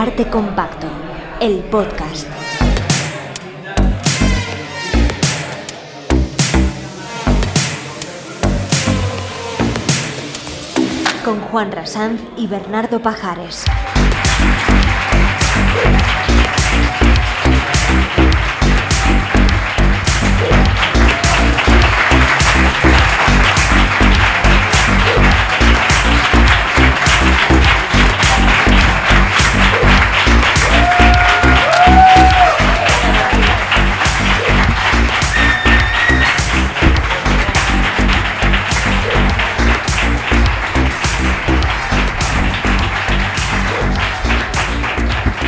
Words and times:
Arte 0.00 0.28
Compacto, 0.28 0.86
el 1.40 1.56
podcast. 1.64 2.28
Con 11.24 11.40
Juan 11.40 11.72
Rasanz 11.72 12.20
y 12.36 12.46
Bernardo 12.46 13.02
Pajares. 13.02 13.64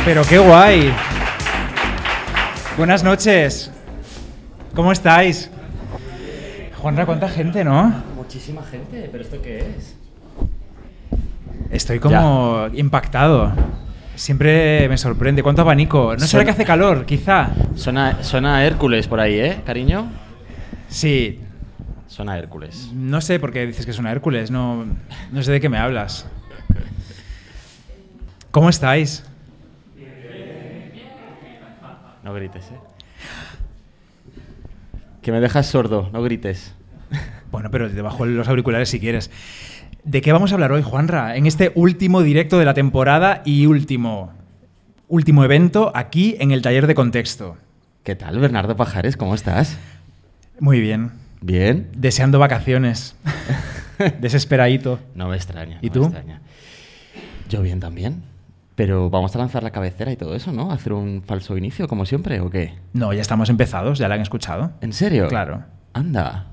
Pero 0.05 0.23
qué 0.23 0.37
guay. 0.39 0.91
Buenas 2.77 3.03
noches. 3.03 3.71
¿Cómo 4.75 4.91
estáis? 4.91 5.49
Juanra, 6.77 7.05
¿cuánta 7.05 7.29
gente, 7.29 7.63
no? 7.63 7.93
Muchísima 8.15 8.63
gente, 8.63 9.07
pero 9.11 9.23
¿esto 9.23 9.41
qué 9.41 9.59
es? 9.77 9.95
Estoy 11.69 11.99
como 11.99 12.67
impactado. 12.73 13.51
Siempre 14.15 14.87
me 14.89 14.97
sorprende. 14.97 15.43
¿Cuánto 15.43 15.61
abanico? 15.61 16.13
¿No 16.13 16.19
será 16.19 16.27
Suena- 16.27 16.45
que 16.45 16.51
hace 16.51 16.65
calor, 16.65 17.05
quizá? 17.05 17.49
Suena, 17.75 18.23
suena 18.23 18.57
a 18.57 18.65
Hércules 18.65 19.07
por 19.07 19.19
ahí, 19.19 19.39
¿eh, 19.39 19.61
cariño? 19.65 20.07
Sí. 20.89 21.39
Suena 22.07 22.33
a 22.33 22.37
Hércules. 22.39 22.89
No 22.93 23.21
sé 23.21 23.39
por 23.39 23.51
qué 23.53 23.65
dices 23.65 23.85
que 23.85 23.91
es 23.91 23.99
una 23.99 24.11
Hércules. 24.11 24.51
No, 24.51 24.85
no 25.31 25.43
sé 25.43 25.51
de 25.51 25.61
qué 25.61 25.69
me 25.69 25.77
hablas. 25.77 26.25
¿Cómo 28.51 28.69
estáis? 28.69 29.23
No 32.23 32.33
grites, 32.33 32.65
¿eh? 32.71 32.79
Que 35.21 35.31
me 35.31 35.39
dejas 35.39 35.67
sordo, 35.67 36.09
no 36.11 36.21
grites. 36.21 36.73
Bueno, 37.51 37.69
pero 37.69 37.89
te 37.91 38.01
bajo 38.01 38.25
los 38.25 38.47
auriculares 38.47 38.89
si 38.89 38.99
quieres. 38.99 39.29
¿De 40.03 40.21
qué 40.21 40.31
vamos 40.31 40.51
a 40.51 40.55
hablar 40.55 40.71
hoy, 40.71 40.81
Juanra? 40.81 41.35
En 41.35 41.45
este 41.45 41.71
último 41.75 42.21
directo 42.21 42.57
de 42.57 42.65
la 42.65 42.73
temporada 42.73 43.41
y 43.45 43.65
último, 43.65 44.31
último 45.07 45.43
evento 45.43 45.91
aquí 45.93 46.37
en 46.39 46.51
el 46.51 46.61
taller 46.61 46.87
de 46.87 46.95
contexto. 46.95 47.57
¿Qué 48.03 48.15
tal, 48.15 48.39
Bernardo 48.39 48.75
Pajares? 48.75 49.17
¿Cómo 49.17 49.35
estás? 49.35 49.77
Muy 50.59 50.79
bien. 50.79 51.11
¿Bien? 51.41 51.89
Deseando 51.95 52.39
vacaciones. 52.39 53.15
Desesperadito. 54.21 54.99
No 55.13 55.27
me 55.27 55.35
extraña. 55.35 55.77
¿Y 55.81 55.87
no 55.87 55.93
tú? 55.93 55.99
Me 56.01 56.05
extraña. 56.07 56.41
Yo 57.49 57.61
bien 57.61 57.79
también. 57.79 58.23
Pero 58.81 59.11
vamos 59.11 59.35
a 59.35 59.37
lanzar 59.37 59.61
la 59.61 59.69
cabecera 59.69 60.11
y 60.11 60.15
todo 60.15 60.33
eso, 60.33 60.51
¿no? 60.51 60.71
¿Hacer 60.71 60.93
un 60.93 61.21
falso 61.21 61.55
inicio, 61.55 61.87
como 61.87 62.03
siempre, 62.03 62.39
o 62.39 62.49
qué? 62.49 62.73
No, 62.93 63.13
ya 63.13 63.21
estamos 63.21 63.47
empezados, 63.51 63.99
ya 63.99 64.07
la 64.07 64.15
han 64.15 64.21
escuchado. 64.21 64.71
¿En 64.81 64.91
serio? 64.91 65.27
Claro. 65.27 65.65
Anda. 65.93 66.47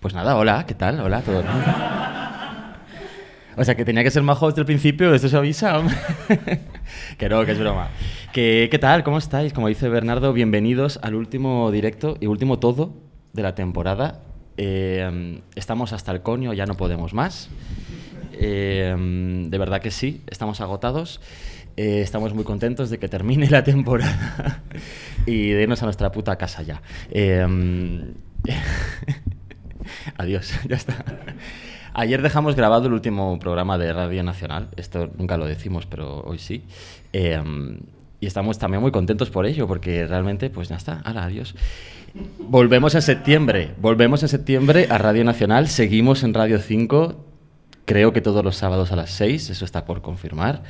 Pues 0.00 0.14
nada, 0.14 0.36
hola, 0.36 0.64
¿qué 0.66 0.72
tal? 0.72 1.00
Hola 1.00 1.18
a 1.18 1.20
todos. 1.20 1.44
O 3.58 3.62
sea, 3.62 3.74
que 3.74 3.84
tenía 3.84 4.02
que 4.02 4.10
ser 4.10 4.22
majo 4.22 4.46
desde 4.46 4.62
el 4.62 4.64
principio, 4.64 5.12
esto 5.12 5.28
se 5.28 5.36
avisa. 5.36 5.82
que 7.18 7.28
no, 7.28 7.44
que 7.44 7.52
es 7.52 7.58
broma. 7.58 7.88
Que, 8.32 8.68
¿Qué 8.70 8.78
tal? 8.78 9.04
¿Cómo 9.04 9.18
estáis? 9.18 9.52
Como 9.52 9.68
dice 9.68 9.90
Bernardo, 9.90 10.32
bienvenidos 10.32 10.98
al 11.02 11.14
último 11.14 11.70
directo 11.70 12.16
y 12.20 12.26
último 12.26 12.58
todo 12.58 12.94
de 13.34 13.42
la 13.42 13.54
temporada. 13.54 14.22
Eh, 14.56 15.42
estamos 15.56 15.92
hasta 15.92 16.10
el 16.10 16.22
coño, 16.22 16.54
ya 16.54 16.64
no 16.64 16.78
podemos 16.78 17.12
más. 17.12 17.50
Eh, 18.40 18.94
de 19.48 19.58
verdad 19.58 19.80
que 19.80 19.90
sí, 19.90 20.22
estamos 20.28 20.60
agotados. 20.60 21.20
Eh, 21.76 22.00
estamos 22.00 22.34
muy 22.34 22.42
contentos 22.42 22.90
de 22.90 22.98
que 22.98 23.08
termine 23.08 23.48
la 23.48 23.62
temporada 23.62 24.62
y 25.26 25.50
de 25.50 25.62
irnos 25.62 25.80
a 25.82 25.86
nuestra 25.86 26.10
puta 26.10 26.36
casa 26.36 26.62
ya. 26.62 26.82
Eh, 27.10 27.46
Adiós, 30.16 30.52
ya 30.68 30.76
está. 30.76 31.04
Ayer 31.94 32.22
dejamos 32.22 32.54
grabado 32.54 32.86
el 32.86 32.92
último 32.92 33.38
programa 33.38 33.78
de 33.78 33.92
Radio 33.92 34.22
Nacional, 34.22 34.68
esto 34.76 35.10
nunca 35.16 35.36
lo 35.36 35.46
decimos, 35.46 35.86
pero 35.86 36.20
hoy 36.22 36.38
sí. 36.38 36.64
Eh, 37.12 37.40
y 38.20 38.26
estamos 38.26 38.58
también 38.58 38.82
muy 38.82 38.90
contentos 38.90 39.30
por 39.30 39.46
ello, 39.46 39.66
porque 39.68 40.06
realmente, 40.06 40.50
pues 40.50 40.68
ya 40.68 40.76
está, 40.76 41.00
hala, 41.04 41.24
adiós. 41.24 41.54
Volvemos 42.40 42.94
en 42.94 43.02
septiembre, 43.02 43.74
volvemos 43.80 44.22
en 44.22 44.28
septiembre 44.28 44.88
a 44.90 44.98
Radio 44.98 45.24
Nacional, 45.24 45.68
seguimos 45.68 46.24
en 46.24 46.34
Radio 46.34 46.58
5, 46.58 47.27
creo 47.88 48.12
que 48.12 48.20
todos 48.20 48.44
los 48.44 48.54
sábados 48.54 48.92
a 48.92 48.96
las 48.96 49.10
6, 49.10 49.48
eso 49.48 49.64
está 49.64 49.86
por 49.86 50.02
confirmar, 50.02 50.62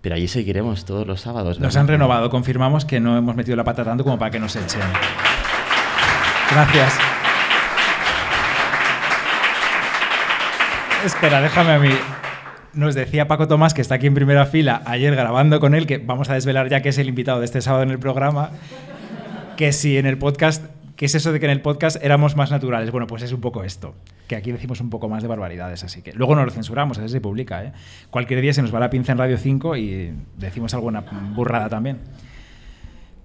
pero 0.00 0.14
allí 0.14 0.26
seguiremos 0.26 0.86
todos 0.86 1.06
los 1.06 1.20
sábados. 1.20 1.60
Nos 1.60 1.76
han 1.76 1.86
renovado, 1.86 2.30
confirmamos 2.30 2.86
que 2.86 2.98
no 2.98 3.16
hemos 3.16 3.36
metido 3.36 3.56
la 3.56 3.62
pata 3.62 3.84
tanto 3.84 4.02
como 4.02 4.18
para 4.18 4.30
que 4.30 4.40
nos 4.40 4.56
echen. 4.56 4.80
Gracias. 6.50 6.98
Espera, 11.04 11.42
déjame 11.42 11.72
a 11.72 11.78
mí. 11.78 11.90
Nos 12.72 12.94
decía 12.94 13.28
Paco 13.28 13.48
Tomás, 13.48 13.74
que 13.74 13.82
está 13.82 13.96
aquí 13.96 14.06
en 14.06 14.14
primera 14.14 14.46
fila, 14.46 14.80
ayer 14.86 15.14
grabando 15.14 15.60
con 15.60 15.74
él, 15.74 15.86
que 15.86 15.98
vamos 15.98 16.30
a 16.30 16.34
desvelar 16.34 16.70
ya 16.70 16.80
que 16.80 16.88
es 16.88 16.96
el 16.96 17.08
invitado 17.08 17.40
de 17.40 17.44
este 17.44 17.60
sábado 17.60 17.82
en 17.82 17.90
el 17.90 17.98
programa, 17.98 18.50
que 19.58 19.72
si 19.74 19.98
en 19.98 20.06
el 20.06 20.16
podcast, 20.16 20.64
¿qué 21.02 21.06
es 21.06 21.16
eso 21.16 21.32
de 21.32 21.40
que 21.40 21.46
en 21.46 21.50
el 21.50 21.60
podcast 21.62 21.96
éramos 22.00 22.36
más 22.36 22.52
naturales? 22.52 22.92
Bueno, 22.92 23.08
pues 23.08 23.24
es 23.24 23.32
un 23.32 23.40
poco 23.40 23.64
esto, 23.64 23.96
que 24.28 24.36
aquí 24.36 24.52
decimos 24.52 24.80
un 24.80 24.88
poco 24.88 25.08
más 25.08 25.20
de 25.20 25.28
barbaridades, 25.28 25.82
así 25.82 26.00
que 26.00 26.12
luego 26.12 26.36
no 26.36 26.44
lo 26.44 26.50
censuramos, 26.52 26.96
eso 26.96 27.08
se 27.08 27.20
publica, 27.20 27.64
¿eh? 27.64 27.72
Cualquier 28.08 28.40
día 28.40 28.52
se 28.52 28.62
nos 28.62 28.72
va 28.72 28.78
la 28.78 28.88
pinza 28.88 29.10
en 29.10 29.18
Radio 29.18 29.36
5 29.36 29.76
y 29.78 30.14
decimos 30.38 30.74
alguna 30.74 31.00
burrada 31.34 31.68
también. 31.68 31.98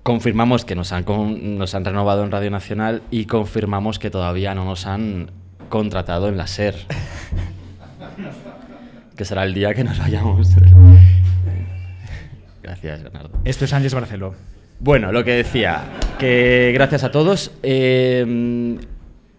Confirmamos 0.01 0.65
que 0.65 0.73
nos 0.73 0.91
han, 0.91 1.03
con- 1.03 1.59
nos 1.59 1.75
han 1.75 1.85
renovado 1.85 2.23
en 2.23 2.31
Radio 2.31 2.49
Nacional 2.49 3.03
y 3.11 3.25
confirmamos 3.25 3.99
que 3.99 4.09
todavía 4.09 4.55
no 4.55 4.65
nos 4.65 4.88
han 4.88 5.29
contratado 5.69 6.29
en 6.29 6.38
la 6.38 6.47
SER. 6.47 6.73
que 9.15 9.23
será 9.23 9.44
el 9.44 9.53
día 9.53 9.75
que 9.75 9.83
nos 9.83 9.99
vayamos. 9.99 10.49
Gracias, 12.63 13.03
Bernardo. 13.03 13.29
Esto 13.44 13.65
es 13.65 13.73
Ángeles 13.73 13.94
Barceló. 13.94 14.33
Bueno, 14.79 15.11
lo 15.11 15.23
que 15.23 15.31
decía, 15.31 15.85
que 16.19 16.71
gracias 16.73 17.03
a 17.03 17.11
todos. 17.11 17.51
Eh, 17.63 18.77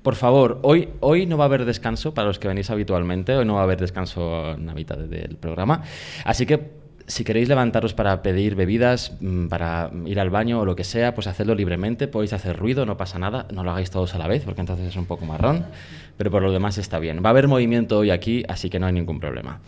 por 0.03 0.17
favor, 0.17 0.59
hoy, 0.63 0.89
hoy 1.01 1.27
no 1.27 1.37
va 1.37 1.45
a 1.45 1.47
haber 1.47 1.65
descanso 1.65 2.15
para 2.15 2.29
los 2.29 2.39
que 2.39 2.49
venís 2.49 2.71
habitualmente, 2.71 3.35
hoy 3.35 3.45
no 3.45 3.55
va 3.55 3.61
a 3.61 3.65
haber 3.65 3.79
descanso 3.79 4.53
en 4.53 4.67
la 4.67 4.75
mitad 4.75 4.97
del 4.97 5.37
programa. 5.37 5.83
Así 6.25 6.47
que 6.47 6.71
si 7.07 7.25
queréis 7.25 7.49
levantaros 7.49 7.95
para 7.95 8.23
pedir 8.23 8.55
bebidas, 8.55 9.17
mm, 9.21 9.49
para 9.49 9.91
ir 10.07 10.19
al 10.19 10.31
baño 10.31 10.61
o 10.61 10.65
lo 10.65 10.77
que 10.77 10.85
sea, 10.85 11.15
pues 11.15 11.27
hacedlo 11.27 11.55
libremente, 11.55 12.09
podéis 12.09 12.33
hacer 12.33 12.57
ruido, 12.57 12.87
no 12.87 12.97
pasa 12.97 13.19
nada, 13.19 13.47
no 13.53 13.65
lo 13.65 13.71
hagáis 13.71 13.91
todos 13.91 14.15
a 14.15 14.19
la 14.19 14.29
vez 14.29 14.45
porque 14.45 14.61
entonces 14.61 14.87
es 14.87 14.97
un 14.97 15.07
poco 15.07 15.27
marrón, 15.27 15.67
pero 16.17 16.31
por 16.31 16.43
lo 16.43 16.53
demás 16.53 16.79
está 16.79 16.99
bien. 16.99 17.23
Va 17.23 17.29
a 17.29 17.31
haber 17.31 17.49
movimiento 17.49 17.99
hoy 17.99 18.11
aquí, 18.11 18.45
así 18.49 18.71
que 18.71 18.79
no 18.79 18.87
hay 18.87 18.93
ningún 18.93 19.21
problema. 19.21 19.61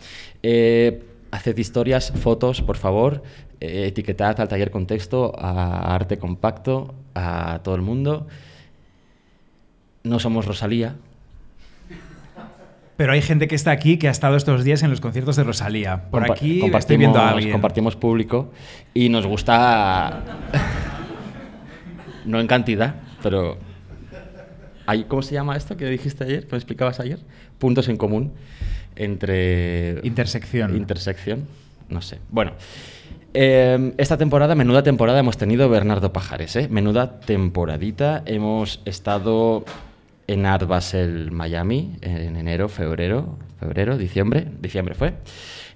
Eh, 0.43 1.03
Haced 1.31 1.57
historias, 1.57 2.11
fotos, 2.11 2.61
por 2.61 2.77
favor. 2.77 3.23
eh, 3.61 3.85
etiquetad 3.87 4.39
al 4.41 4.47
taller 4.47 4.71
contexto, 4.71 5.33
a 5.37 5.93
Arte 5.95 6.17
Compacto, 6.17 6.93
a 7.15 7.59
todo 7.63 7.75
el 7.75 7.81
mundo. 7.81 8.27
No 10.03 10.19
somos 10.19 10.45
Rosalía. 10.45 10.95
Pero 12.97 13.13
hay 13.13 13.21
gente 13.21 13.47
que 13.47 13.55
está 13.55 13.71
aquí 13.71 13.97
que 13.97 14.07
ha 14.07 14.11
estado 14.11 14.35
estos 14.35 14.63
días 14.63 14.83
en 14.83 14.89
los 14.89 14.99
conciertos 15.01 15.35
de 15.35 15.43
Rosalía. 15.43 16.03
Por 16.11 16.23
Compa- 16.23 16.33
aquí 16.33 16.61
estoy 16.75 16.97
viendo 16.97 17.19
a 17.19 17.29
alguien. 17.29 17.51
compartimos 17.51 17.95
público 17.95 18.51
y 18.93 19.09
nos 19.09 19.25
gusta. 19.25 20.21
no 22.25 22.39
en 22.39 22.47
cantidad, 22.47 22.95
pero. 23.23 23.57
¿Cómo 25.07 25.21
se 25.21 25.33
llama 25.35 25.55
esto 25.55 25.77
que 25.77 25.85
dijiste 25.85 26.23
ayer? 26.25 26.45
¿Que 26.45 26.51
me 26.51 26.57
explicabas 26.57 26.99
ayer? 26.99 27.19
Puntos 27.59 27.87
en 27.87 27.95
común 27.97 28.33
entre. 28.95 29.99
Intersección. 30.03 30.75
Intersección. 30.75 31.47
No 31.89 32.01
sé. 32.01 32.19
Bueno. 32.29 32.53
eh, 33.33 33.93
esta 33.97 34.17
temporada, 34.17 34.55
menuda 34.55 34.83
temporada, 34.83 35.19
hemos 35.19 35.37
tenido 35.37 35.69
Bernardo 35.69 36.13
Pajares, 36.13 36.55
¿eh? 36.55 36.67
Menuda 36.69 37.19
temporadita. 37.19 38.23
Hemos 38.25 38.81
estado 38.85 39.65
en 40.27 40.45
Art 40.45 40.67
Basel, 40.67 41.31
Miami, 41.31 41.95
en 42.01 42.35
enero, 42.35 42.69
febrero, 42.69 43.37
febrero, 43.59 43.97
diciembre, 43.97 44.47
diciembre 44.61 44.95
fue. 44.95 45.13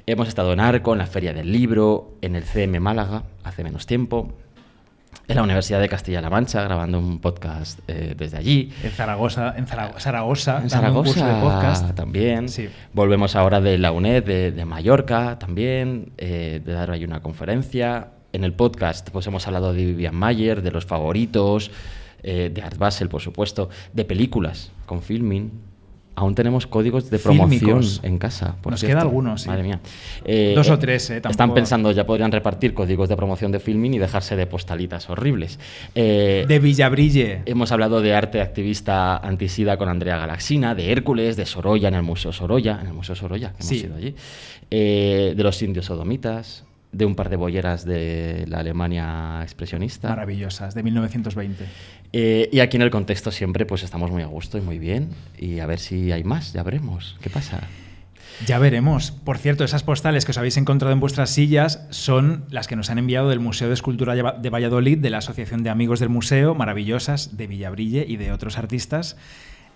Hemos 0.08 0.28
estado 0.28 0.54
en 0.54 0.60
Arco, 0.60 0.94
en 0.94 1.00
la 1.00 1.08
Feria 1.08 1.34
del 1.34 1.52
Libro, 1.52 2.14
en 2.22 2.36
el 2.36 2.44
CM 2.44 2.80
Málaga, 2.80 3.24
hace 3.44 3.64
menos 3.64 3.86
tiempo. 3.86 4.34
En 5.28 5.36
la 5.36 5.44
Universidad 5.44 5.80
de 5.80 5.90
Castilla-La 5.90 6.30
Mancha, 6.30 6.62
grabando 6.64 7.00
un 7.00 7.20
podcast 7.20 7.80
eh, 7.88 8.14
desde 8.18 8.38
allí. 8.38 8.72
En 8.84 8.92
Zaragoza, 8.92 9.54
en 9.58 9.66
Zara- 9.68 10.00
Zaragoza, 10.00 10.62
En 10.62 10.68
dando 10.68 11.00
un 11.00 11.06
curso 11.06 11.20
Zaragoza 11.20 11.56
de 11.56 11.62
podcast. 11.62 11.96
también. 11.96 12.50
Sí. 12.50 12.70
Volvemos 12.94 13.36
ahora 13.36 13.60
de 13.62 13.78
la 13.78 13.92
UNED 13.92 14.24
de, 14.24 14.52
de 14.52 14.66
Mallorca 14.66 15.40
también, 15.40 16.12
eh, 16.18 16.62
de 16.64 16.74
dar 16.74 16.92
ahí 16.92 17.04
una 17.04 17.22
conferencia. 17.22 18.10
En 18.34 18.44
el 18.44 18.54
podcast 18.54 19.10
pues 19.12 19.26
hemos 19.28 19.48
hablado 19.48 19.74
de 19.74 19.86
Vivian 19.86 20.16
Mayer, 20.16 20.62
de 20.62 20.72
los 20.72 20.86
favoritos, 20.86 21.72
eh, 22.22 22.52
de 22.54 22.62
Art 22.62 22.78
Basel, 22.78 23.08
por 23.10 23.22
supuesto, 23.22 23.70
de 23.94 24.04
películas 24.06 24.72
con 24.86 25.02
filming. 25.02 25.52
Aún 26.18 26.34
tenemos 26.34 26.66
códigos 26.66 27.10
de 27.10 27.20
promoción 27.20 27.60
Fílmicos. 27.60 28.00
en 28.04 28.18
casa. 28.18 28.56
por 28.62 28.72
Nos 28.72 28.80
cierto. 28.80 28.96
queda 28.96 29.02
alguno, 29.02 29.38
sí. 29.38 29.50
Madre 29.50 29.64
mía. 29.64 29.80
Eh, 30.24 30.54
Dos 30.56 30.70
o 30.70 30.76
eh, 30.76 30.78
tres, 30.78 31.10
eh, 31.10 31.22
Están 31.30 31.54
pensando, 31.54 31.92
ya 31.92 32.06
podrían 32.06 32.32
repartir 32.32 32.74
códigos 32.74 33.10
de 33.10 33.16
promoción 33.18 33.52
de 33.52 33.60
filming 33.60 33.94
y 33.96 33.98
dejarse 34.00 34.36
de 34.38 34.48
postalitas 34.48 35.10
horribles. 35.10 35.60
Eh, 35.94 36.46
De 36.48 36.60
Villabrille. 36.60 37.42
Hemos 37.46 37.72
hablado 37.74 38.02
de 38.02 38.14
arte 38.16 38.40
activista 38.42 39.18
antisida 39.18 39.76
con 39.78 39.90
Andrea 39.90 40.18
Galaxina, 40.18 40.74
de 40.74 40.92
Hércules, 40.92 41.36
de 41.36 41.46
Sorolla 41.46 41.90
en 41.90 41.96
el 41.96 42.04
Museo 42.04 42.32
Sorolla, 42.32 42.80
en 42.82 42.88
el 42.88 42.94
Museo 42.94 43.16
Sorolla, 43.16 43.52
que 43.54 43.64
Sí. 43.64 43.80
hemos 43.80 43.86
ido 43.88 43.96
allí, 43.98 44.16
eh, 44.72 45.34
de 45.36 45.44
los 45.44 45.62
indios 45.62 45.86
sodomitas, 45.88 46.64
de 46.92 47.06
un 47.06 47.16
par 47.16 47.28
de 47.30 47.36
bolleras 47.36 47.84
de 47.84 48.46
la 48.48 48.60
Alemania 48.60 49.40
expresionista. 49.44 50.08
Maravillosas, 50.08 50.74
de 50.76 50.82
1920. 50.84 51.66
Eh, 52.18 52.48
y 52.50 52.62
aquí 52.62 52.78
en 52.78 52.82
el 52.84 52.92
contexto 52.92 53.30
siempre 53.30 53.66
pues 53.66 53.84
estamos 53.84 54.10
muy 54.10 54.22
a 54.24 54.28
gusto 54.28 54.58
y 54.58 54.62
muy 54.62 54.80
bien. 54.80 55.10
Y 55.38 55.60
a 55.60 55.66
ver 55.66 55.80
si 55.80 56.14
hay 56.14 56.24
más, 56.24 56.54
ya 56.54 56.64
veremos. 56.64 57.18
¿Qué 57.22 57.30
pasa? 57.30 57.68
Ya 58.46 58.58
veremos. 58.58 59.12
Por 59.12 59.38
cierto, 59.38 59.66
esas 59.66 59.84
postales 59.84 60.24
que 60.24 60.32
os 60.32 60.38
habéis 60.38 60.56
encontrado 60.56 60.94
en 60.94 61.02
vuestras 61.02 61.30
sillas 61.30 61.86
son 61.90 62.46
las 62.50 62.68
que 62.68 62.78
nos 62.78 62.90
han 62.90 63.00
enviado 63.00 63.28
del 63.30 63.42
Museo 63.42 63.68
de 63.68 63.74
Escultura 63.74 64.16
de 64.16 64.50
Valladolid, 64.50 64.98
de 64.98 65.10
la 65.10 65.18
Asociación 65.18 65.64
de 65.64 65.70
Amigos 65.70 66.00
del 66.00 66.08
Museo, 66.08 66.56
maravillosas, 66.56 67.36
de 67.36 67.48
Villabrille 67.48 68.06
y 68.08 68.16
de 68.16 68.32
otros 68.32 68.58
artistas 68.58 69.18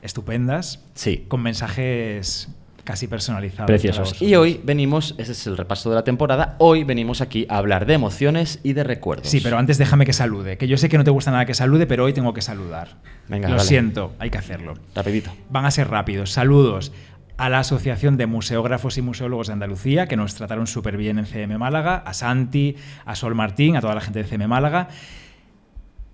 estupendas, 0.01 0.85
Sí. 0.93 1.25
con 1.27 1.41
mensajes 1.41 2.47
casi 2.83 3.07
personalizados. 3.07 3.67
Preciosos. 3.67 4.21
Y 4.21 4.35
hoy 4.35 4.59
venimos, 4.63 5.15
ese 5.17 5.31
es 5.33 5.47
el 5.47 5.57
repaso 5.57 5.89
de 5.89 5.95
la 5.95 6.03
temporada, 6.03 6.55
hoy 6.59 6.83
venimos 6.83 7.21
aquí 7.21 7.45
a 7.49 7.57
hablar 7.57 7.85
de 7.85 7.93
emociones 7.93 8.59
y 8.63 8.73
de 8.73 8.83
recuerdos. 8.83 9.27
Sí, 9.27 9.41
pero 9.41 9.57
antes 9.57 9.77
déjame 9.77 10.05
que 10.05 10.13
salude, 10.13 10.57
que 10.57 10.67
yo 10.67 10.77
sé 10.77 10.89
que 10.89 10.97
no 10.97 11.03
te 11.03 11.11
gusta 11.11 11.31
nada 11.31 11.45
que 11.45 11.53
salude, 11.53 11.87
pero 11.87 12.05
hoy 12.05 12.13
tengo 12.13 12.33
que 12.33 12.41
saludar. 12.41 12.97
Venga, 13.27 13.49
Lo 13.49 13.55
dale. 13.57 13.67
siento, 13.67 14.13
hay 14.19 14.29
que 14.29 14.37
hacerlo. 14.37 14.75
Rapidito. 14.95 15.31
Van 15.49 15.65
a 15.65 15.71
ser 15.71 15.89
rápidos. 15.89 16.31
Saludos 16.31 16.91
a 17.37 17.47
la 17.47 17.59
Asociación 17.59 18.17
de 18.17 18.25
Museógrafos 18.25 18.97
y 18.97 19.01
Museólogos 19.01 19.47
de 19.47 19.53
Andalucía, 19.53 20.07
que 20.07 20.17
nos 20.17 20.35
trataron 20.35 20.67
súper 20.67 20.97
bien 20.97 21.19
en 21.19 21.25
CM 21.25 21.57
Málaga, 21.57 21.95
a 22.05 22.13
Santi, 22.13 22.75
a 23.05 23.15
Sol 23.15 23.33
Martín, 23.33 23.77
a 23.77 23.81
toda 23.81 23.95
la 23.95 24.01
gente 24.01 24.19
de 24.21 24.25
CM 24.27 24.47
Málaga. 24.47 24.89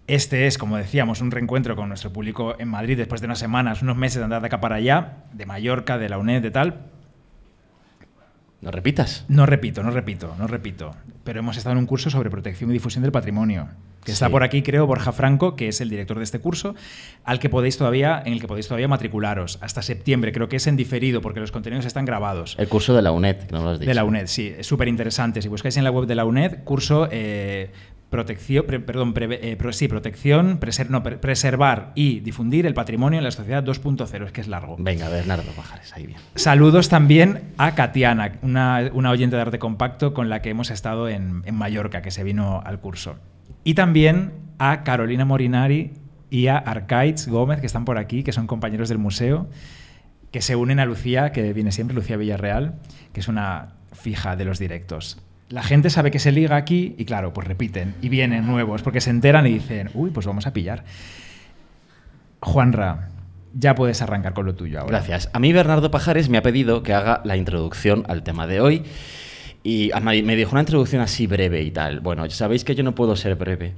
Este 0.07 0.45
es, 0.45 0.59
como 0.59 0.77
decíamos, 0.77 1.21
un 1.21 1.31
reencuentro 1.31 1.75
con 1.75 1.87
nuestro 1.87 2.13
público 2.13 2.55
en 2.59 2.67
Madrid 2.67 2.95
después 2.95 3.21
de 3.21 3.25
unas 3.25 3.39
semanas, 3.39 3.81
unos 3.81 3.97
meses 3.97 4.19
de 4.19 4.25
andar 4.25 4.41
de 4.41 4.47
acá 4.47 4.61
para 4.61 4.75
allá, 4.75 5.23
de 5.33 5.45
Mallorca, 5.47 5.97
de 5.97 6.09
la 6.09 6.19
UNED, 6.19 6.43
de 6.43 6.51
tal. 6.51 6.85
No 8.61 8.69
repitas. 8.71 9.25
No 9.27 9.45
repito, 9.45 9.81
no 9.83 9.91
repito, 9.91 10.35
no 10.37 10.47
repito. 10.47 10.91
Pero 11.23 11.39
hemos 11.39 11.57
estado 11.57 11.73
en 11.73 11.79
un 11.79 11.85
curso 11.87 12.09
sobre 12.11 12.29
protección 12.29 12.69
y 12.69 12.73
difusión 12.73 13.01
del 13.01 13.11
patrimonio. 13.11 13.67
Que 14.03 14.11
está 14.11 14.29
por 14.29 14.43
aquí, 14.43 14.61
creo, 14.61 14.85
Borja 14.85 15.11
Franco, 15.11 15.55
que 15.55 15.67
es 15.67 15.81
el 15.81 15.89
director 15.89 16.17
de 16.19 16.23
este 16.23 16.37
curso, 16.37 16.75
al 17.23 17.39
que 17.39 17.49
podéis 17.49 17.75
todavía, 17.75 18.21
en 18.23 18.33
el 18.33 18.39
que 18.39 18.47
podéis 18.47 18.67
todavía 18.67 18.87
matricularos. 18.87 19.57
Hasta 19.61 19.81
septiembre, 19.81 20.31
creo 20.31 20.47
que 20.47 20.57
es 20.57 20.67
en 20.67 20.77
diferido, 20.77 21.21
porque 21.21 21.39
los 21.39 21.51
contenidos 21.51 21.87
están 21.87 22.05
grabados. 22.05 22.55
El 22.59 22.67
curso 22.67 22.95
de 22.95 23.01
la 23.01 23.11
UNED, 23.11 23.47
que 23.47 23.51
no 23.51 23.63
lo 23.63 23.69
has 23.71 23.79
dicho. 23.79 23.89
De 23.89 23.95
la 23.95 24.03
UNED, 24.03 24.27
sí, 24.27 24.53
es 24.55 24.67
súper 24.67 24.87
interesante. 24.87 25.41
Si 25.41 25.47
buscáis 25.47 25.75
en 25.77 25.83
la 25.83 25.89
web 25.89 26.05
de 26.05 26.13
la 26.13 26.25
UNED, 26.25 26.63
curso 26.63 27.07
eh, 27.11 27.71
protección, 28.09 28.65
pre- 28.65 28.79
perdón, 28.79 29.13
preve- 29.13 29.39
eh, 29.41 29.55
pro- 29.57 29.73
sí, 29.73 29.87
protección, 29.87 30.59
preser- 30.59 30.89
no, 30.89 31.03
pre- 31.03 31.17
preservar 31.17 31.91
y 31.95 32.19
difundir 32.21 32.65
el 32.65 32.73
patrimonio 32.73 33.17
en 33.19 33.23
la 33.23 33.31
sociedad 33.31 33.63
2.0, 33.63 34.25
es 34.25 34.31
que 34.31 34.41
es 34.41 34.47
largo. 34.47 34.75
Venga, 34.79 35.09
Bernardo 35.09 35.51
Pajares, 35.55 35.91
ahí 35.93 36.05
bien. 36.07 36.19
Saludos 36.35 36.87
también 36.89 37.41
a 37.57 37.75
Katiana, 37.75 38.33
una, 38.41 38.89
una 38.93 39.11
oyente 39.11 39.35
de 39.35 39.41
arte 39.41 39.59
compacto 39.59 40.13
con 40.13 40.29
la 40.29 40.41
que 40.41 40.49
hemos 40.49 40.71
estado 40.71 41.09
en, 41.09 41.41
en 41.45 41.55
Mallorca, 41.55 42.01
que 42.01 42.11
se 42.11 42.23
vino 42.23 42.61
al 42.65 42.79
curso. 42.79 43.15
Y 43.63 43.73
también 43.73 44.33
a 44.59 44.83
Carolina 44.83 45.25
Morinari 45.25 45.93
y 46.29 46.47
a 46.47 46.57
Arcaiz 46.57 47.27
Gómez, 47.27 47.59
que 47.59 47.65
están 47.65 47.85
por 47.85 47.97
aquí, 47.97 48.23
que 48.23 48.31
son 48.31 48.47
compañeros 48.47 48.87
del 48.89 48.97
museo, 48.99 49.49
que 50.31 50.41
se 50.41 50.55
unen 50.55 50.79
a 50.79 50.85
Lucía, 50.85 51.31
que 51.31 51.51
viene 51.53 51.71
siempre, 51.71 51.95
Lucía 51.95 52.17
Villarreal, 52.17 52.75
que 53.13 53.19
es 53.21 53.27
una 53.27 53.69
fija 53.93 54.35
de 54.35 54.45
los 54.45 54.59
directos. 54.59 55.21
La 55.49 55.61
gente 55.63 55.89
sabe 55.89 56.09
que 56.11 56.19
se 56.19 56.31
liga 56.31 56.55
aquí 56.55 56.95
y 56.97 57.05
claro, 57.05 57.31
pues 57.33 57.47
repiten 57.47 57.93
y 58.01 58.09
vienen 58.09 58.47
nuevos 58.47 58.81
porque 58.81 58.99
se 59.01 59.11
enteran 59.11 59.45
y 59.47 59.51
dicen, 59.53 59.91
uy, 59.93 60.09
pues 60.09 60.25
vamos 60.25 60.47
a 60.47 60.53
pillar. 60.53 60.83
Juanra, 62.41 63.09
ya 63.53 63.75
puedes 63.75 64.01
arrancar 64.01 64.33
con 64.33 64.45
lo 64.45 64.55
tuyo 64.55 64.79
ahora. 64.79 64.91
Gracias. 64.97 65.29
A 65.33 65.39
mí 65.39 65.53
Bernardo 65.53 65.91
Pajares 65.91 66.29
me 66.29 66.37
ha 66.37 66.41
pedido 66.41 66.83
que 66.83 66.93
haga 66.93 67.21
la 67.25 67.37
introducción 67.37 68.03
al 68.07 68.23
tema 68.23 68.47
de 68.47 68.59
hoy. 68.61 68.83
Y 69.63 69.91
me 70.03 70.35
dijo 70.35 70.51
una 70.51 70.61
introducción 70.61 71.01
así 71.01 71.25
breve 71.25 71.63
y 71.63 71.71
tal. 71.71 71.99
Bueno, 71.99 72.29
sabéis 72.29 72.63
que 72.63 72.75
yo 72.75 72.83
no 72.83 72.93
puedo 72.93 73.15
ser 73.15 73.35
breve. 73.35 73.73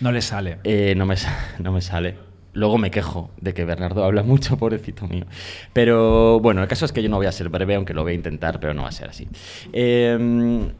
No 0.00 0.12
le 0.12 0.22
sale. 0.22 0.58
Eh, 0.64 0.94
no, 0.96 1.06
me, 1.06 1.16
sa- 1.16 1.36
no 1.58 1.72
me 1.72 1.80
sale. 1.80 2.16
Luego 2.52 2.78
me 2.78 2.90
quejo 2.90 3.30
de 3.40 3.54
que 3.54 3.64
Bernardo 3.64 4.04
habla 4.04 4.22
mucho, 4.22 4.56
pobrecito 4.58 5.06
mío. 5.06 5.26
Pero 5.72 6.40
bueno, 6.40 6.62
el 6.62 6.68
caso 6.68 6.84
es 6.84 6.92
que 6.92 7.02
yo 7.02 7.08
no 7.08 7.16
voy 7.16 7.26
a 7.26 7.32
ser 7.32 7.48
breve, 7.48 7.74
aunque 7.74 7.94
lo 7.94 8.02
voy 8.02 8.12
a 8.12 8.16
intentar, 8.16 8.60
pero 8.60 8.74
no 8.74 8.82
va 8.82 8.88
a 8.88 8.92
ser 8.92 9.08
así. 9.08 9.28
Eh, 9.72 10.70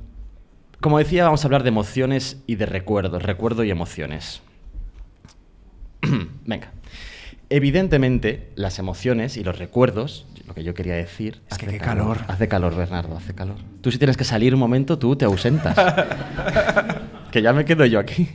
como 0.81 0.99
decía, 0.99 1.25
vamos 1.25 1.44
a 1.44 1.46
hablar 1.46 1.62
de 1.62 1.69
emociones 1.69 2.43
y 2.46 2.55
de 2.56 2.64
recuerdos, 2.64 3.22
recuerdo 3.22 3.64
y 3.64 3.70
emociones. 3.70 4.40
Venga. 6.46 6.72
Evidentemente, 7.50 8.50
las 8.55 8.78
emociones 8.78 9.37
y 9.37 9.44
los 9.44 9.58
recuerdos, 9.58 10.26
lo 10.46 10.55
que 10.55 10.64
yo 10.64 10.72
quería 10.72 10.94
decir... 10.94 11.43
Es 11.50 11.58
que 11.58 11.67
hace 11.67 11.78
qué 11.78 11.84
calor. 11.84 12.19
Hace 12.28 12.49
calor, 12.49 12.76
Bernardo, 12.76 13.17
hace 13.17 13.34
calor. 13.34 13.56
Tú 13.82 13.90
si 13.90 13.99
tienes 13.99 14.17
que 14.17 14.25
salir 14.25 14.55
un 14.55 14.61
momento, 14.61 14.99
tú 14.99 15.17
te 15.17 15.26
ausentas. 15.26 15.76
que 17.31 17.43
ya 17.43 17.52
me 17.52 17.64
quedo 17.67 17.84
yo 17.84 17.99
aquí. 17.99 18.28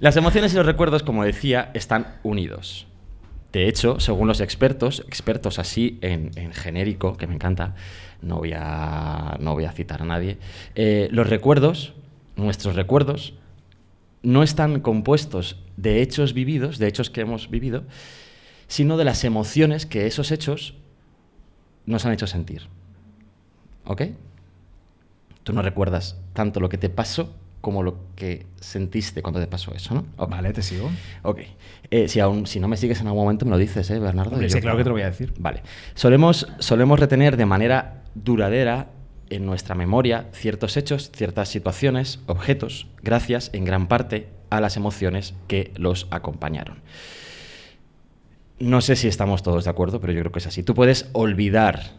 Las 0.00 0.16
emociones 0.16 0.54
y 0.54 0.56
los 0.56 0.64
recuerdos, 0.64 1.02
como 1.02 1.24
decía, 1.24 1.70
están 1.74 2.18
unidos. 2.22 2.86
De 3.52 3.68
hecho, 3.68 4.00
según 4.00 4.28
los 4.28 4.40
expertos, 4.40 5.04
expertos 5.06 5.58
así 5.58 5.98
en, 6.00 6.30
en 6.36 6.54
genérico, 6.54 7.18
que 7.18 7.26
me 7.26 7.34
encanta, 7.34 7.74
no 8.22 8.38
voy 8.38 8.52
a, 8.56 9.36
no 9.40 9.52
voy 9.52 9.66
a 9.66 9.72
citar 9.72 10.00
a 10.00 10.06
nadie, 10.06 10.38
eh, 10.74 11.08
los 11.10 11.28
recuerdos, 11.28 11.92
nuestros 12.36 12.76
recuerdos, 12.76 13.34
no 14.22 14.42
están 14.42 14.80
compuestos 14.80 15.62
de 15.76 16.00
hechos 16.00 16.32
vividos, 16.32 16.78
de 16.78 16.88
hechos 16.88 17.10
que 17.10 17.20
hemos 17.20 17.50
vivido, 17.50 17.84
sino 18.68 18.96
de 18.96 19.04
las 19.04 19.22
emociones 19.24 19.84
que 19.84 20.06
esos 20.06 20.30
hechos 20.30 20.76
nos 21.84 22.06
han 22.06 22.12
hecho 22.12 22.26
sentir. 22.26 22.68
¿Ok? 23.84 24.02
Tú 25.42 25.52
no 25.52 25.60
recuerdas 25.60 26.18
tanto 26.32 26.58
lo 26.58 26.70
que 26.70 26.78
te 26.78 26.88
pasó 26.88 27.34
como 27.60 27.82
lo 27.82 27.98
que 28.16 28.46
sentiste 28.60 29.22
cuando 29.22 29.38
te 29.40 29.46
pasó 29.46 29.74
eso, 29.74 29.94
¿no? 29.94 30.26
Vale, 30.26 30.52
te 30.52 30.62
sigo. 30.62 30.90
Ok. 31.22 31.40
Eh, 31.90 32.08
si, 32.08 32.20
aún, 32.20 32.46
si 32.46 32.58
no 32.60 32.68
me 32.68 32.76
sigues 32.76 33.00
en 33.00 33.06
algún 33.08 33.22
momento, 33.24 33.44
me 33.44 33.50
lo 33.50 33.58
dices, 33.58 33.90
¿eh, 33.90 33.98
Bernardo? 33.98 34.32
Hombre, 34.32 34.46
Y 34.46 34.50
sí, 34.50 34.56
yo- 34.56 34.62
claro 34.62 34.76
que 34.78 34.84
te 34.84 34.88
lo 34.88 34.94
voy 34.94 35.02
a 35.02 35.10
decir. 35.10 35.32
Vale. 35.38 35.62
Solemos, 35.94 36.48
solemos 36.58 36.98
retener 37.00 37.36
de 37.36 37.46
manera 37.46 38.02
duradera 38.14 38.88
en 39.28 39.46
nuestra 39.46 39.74
memoria 39.74 40.28
ciertos 40.32 40.76
hechos, 40.76 41.10
ciertas 41.14 41.48
situaciones, 41.48 42.20
objetos, 42.26 42.88
gracias 43.02 43.50
en 43.52 43.64
gran 43.64 43.86
parte 43.88 44.28
a 44.50 44.60
las 44.60 44.76
emociones 44.76 45.34
que 45.46 45.72
los 45.76 46.08
acompañaron. 46.10 46.78
No 48.58 48.80
sé 48.80 48.96
si 48.96 49.08
estamos 49.08 49.42
todos 49.42 49.64
de 49.64 49.70
acuerdo, 49.70 50.00
pero 50.00 50.12
yo 50.12 50.20
creo 50.20 50.32
que 50.32 50.40
es 50.40 50.46
así. 50.46 50.62
Tú 50.62 50.74
puedes 50.74 51.08
olvidar 51.12 51.92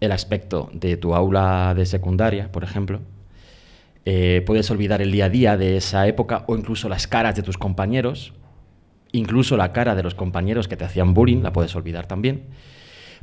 el 0.00 0.12
aspecto 0.12 0.70
de 0.72 0.96
tu 0.96 1.14
aula 1.14 1.72
de 1.76 1.86
secundaria, 1.86 2.50
por 2.50 2.64
ejemplo. 2.64 3.00
Eh, 4.08 4.44
puedes 4.46 4.70
olvidar 4.70 5.02
el 5.02 5.10
día 5.10 5.24
a 5.24 5.28
día 5.28 5.56
de 5.56 5.76
esa 5.76 6.06
época 6.06 6.44
o 6.46 6.56
incluso 6.56 6.88
las 6.88 7.08
caras 7.08 7.34
de 7.34 7.42
tus 7.42 7.58
compañeros, 7.58 8.34
incluso 9.10 9.56
la 9.56 9.72
cara 9.72 9.96
de 9.96 10.04
los 10.04 10.14
compañeros 10.14 10.68
que 10.68 10.76
te 10.76 10.84
hacían 10.84 11.12
bullying, 11.12 11.42
la 11.42 11.52
puedes 11.52 11.74
olvidar 11.74 12.06
también. 12.06 12.44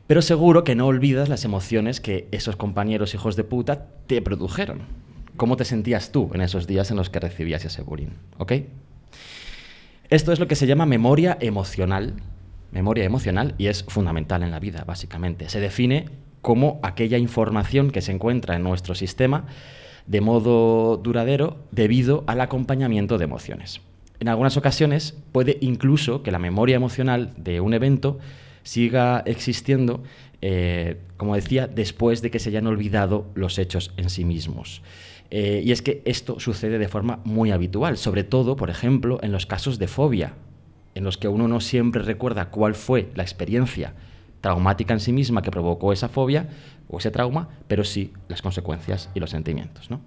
Pero 0.08 0.22
seguro 0.22 0.66
que 0.66 0.76
no 0.76 0.86
olvidas 0.86 1.30
las 1.30 1.46
emociones 1.46 2.02
que 2.02 2.28
esos 2.32 2.58
compañeros 2.58 3.14
hijos 3.14 3.38
de 3.38 3.46
puta 3.46 3.88
te 4.08 4.22
produjeron. 4.22 4.82
¿Cómo 5.38 5.56
te 5.56 5.64
sentías 5.64 6.12
tú 6.12 6.30
en 6.34 6.42
esos 6.42 6.68
días 6.68 6.92
en 6.92 6.98
los 6.98 7.10
que 7.10 7.22
recibías 7.22 7.64
ese 7.64 7.82
bullying? 7.82 8.18
¿Ok? 8.38 8.52
Esto 10.10 10.34
es 10.34 10.40
lo 10.40 10.50
que 10.50 10.56
se 10.56 10.68
llama 10.68 10.86
memoria 10.86 11.38
emocional. 11.40 12.16
Memoria 12.72 13.06
emocional 13.06 13.56
y 13.58 13.68
es 13.68 13.86
fundamental 13.86 14.44
en 14.44 14.52
la 14.52 14.60
vida, 14.60 14.84
básicamente. 14.86 15.48
Se 15.48 15.62
define 15.62 16.10
como 16.42 16.82
aquella 16.84 17.18
información 17.18 17.90
que 17.90 18.02
se 18.02 18.12
encuentra 18.12 18.58
en 18.58 18.64
nuestro 18.64 18.96
sistema 18.96 19.46
de 20.08 20.22
modo 20.22 20.98
duradero 20.98 21.58
debido 21.72 22.24
al 22.28 22.42
acompañamiento 22.42 23.18
de 23.18 23.24
emociones. 23.24 23.82
En 24.20 24.30
algunas 24.30 24.58
ocasiones 24.58 25.18
puede 25.32 25.58
incluso 25.62 26.24
que 26.24 26.32
la 26.32 26.40
memoria 26.40 26.76
emocional 26.76 27.34
de 27.38 27.62
un 27.62 27.74
evento 27.74 28.20
siga 28.64 29.24
existiendo, 29.26 30.04
eh, 30.42 30.98
como 31.18 31.36
decía, 31.36 31.68
después 31.68 32.22
de 32.22 32.32
que 32.32 32.40
se 32.40 32.50
hayan 32.50 32.68
olvidado 32.68 33.26
los 33.36 33.60
hechos 33.60 33.92
en 33.98 34.10
sí 34.10 34.24
mismos. 34.24 34.82
Eh, 35.30 35.62
y 35.66 35.72
es 35.72 35.82
que 35.82 36.02
esto 36.06 36.40
sucede 36.40 36.78
de 36.78 36.88
forma 36.88 37.20
muy 37.24 37.52
habitual, 37.52 37.98
sobre 37.98 38.24
todo, 38.24 38.56
por 38.56 38.70
ejemplo, 38.70 39.20
en 39.24 39.32
los 39.32 39.46
casos 39.46 39.80
de 39.80 39.88
fobia, 39.88 40.36
en 40.96 41.04
los 41.04 41.18
que 41.18 41.28
uno 41.28 41.48
no 41.48 41.60
siempre 41.60 42.04
recuerda 42.04 42.50
cuál 42.50 42.76
fue 42.76 43.10
la 43.16 43.24
experiencia 43.24 43.94
traumática 44.44 44.94
en 44.94 45.00
sí 45.00 45.14
misma 45.14 45.42
que 45.42 45.52
provocó 45.52 45.94
esa 45.94 46.10
fobia 46.10 46.50
o 46.90 46.98
ese 47.00 47.12
trauma, 47.12 47.48
pero 47.70 47.86
sí 47.86 48.12
las 48.28 48.42
consecuencias 48.42 49.10
y 49.14 49.22
los 49.22 49.30
sentimientos. 49.30 49.90
¿no? 49.90 50.02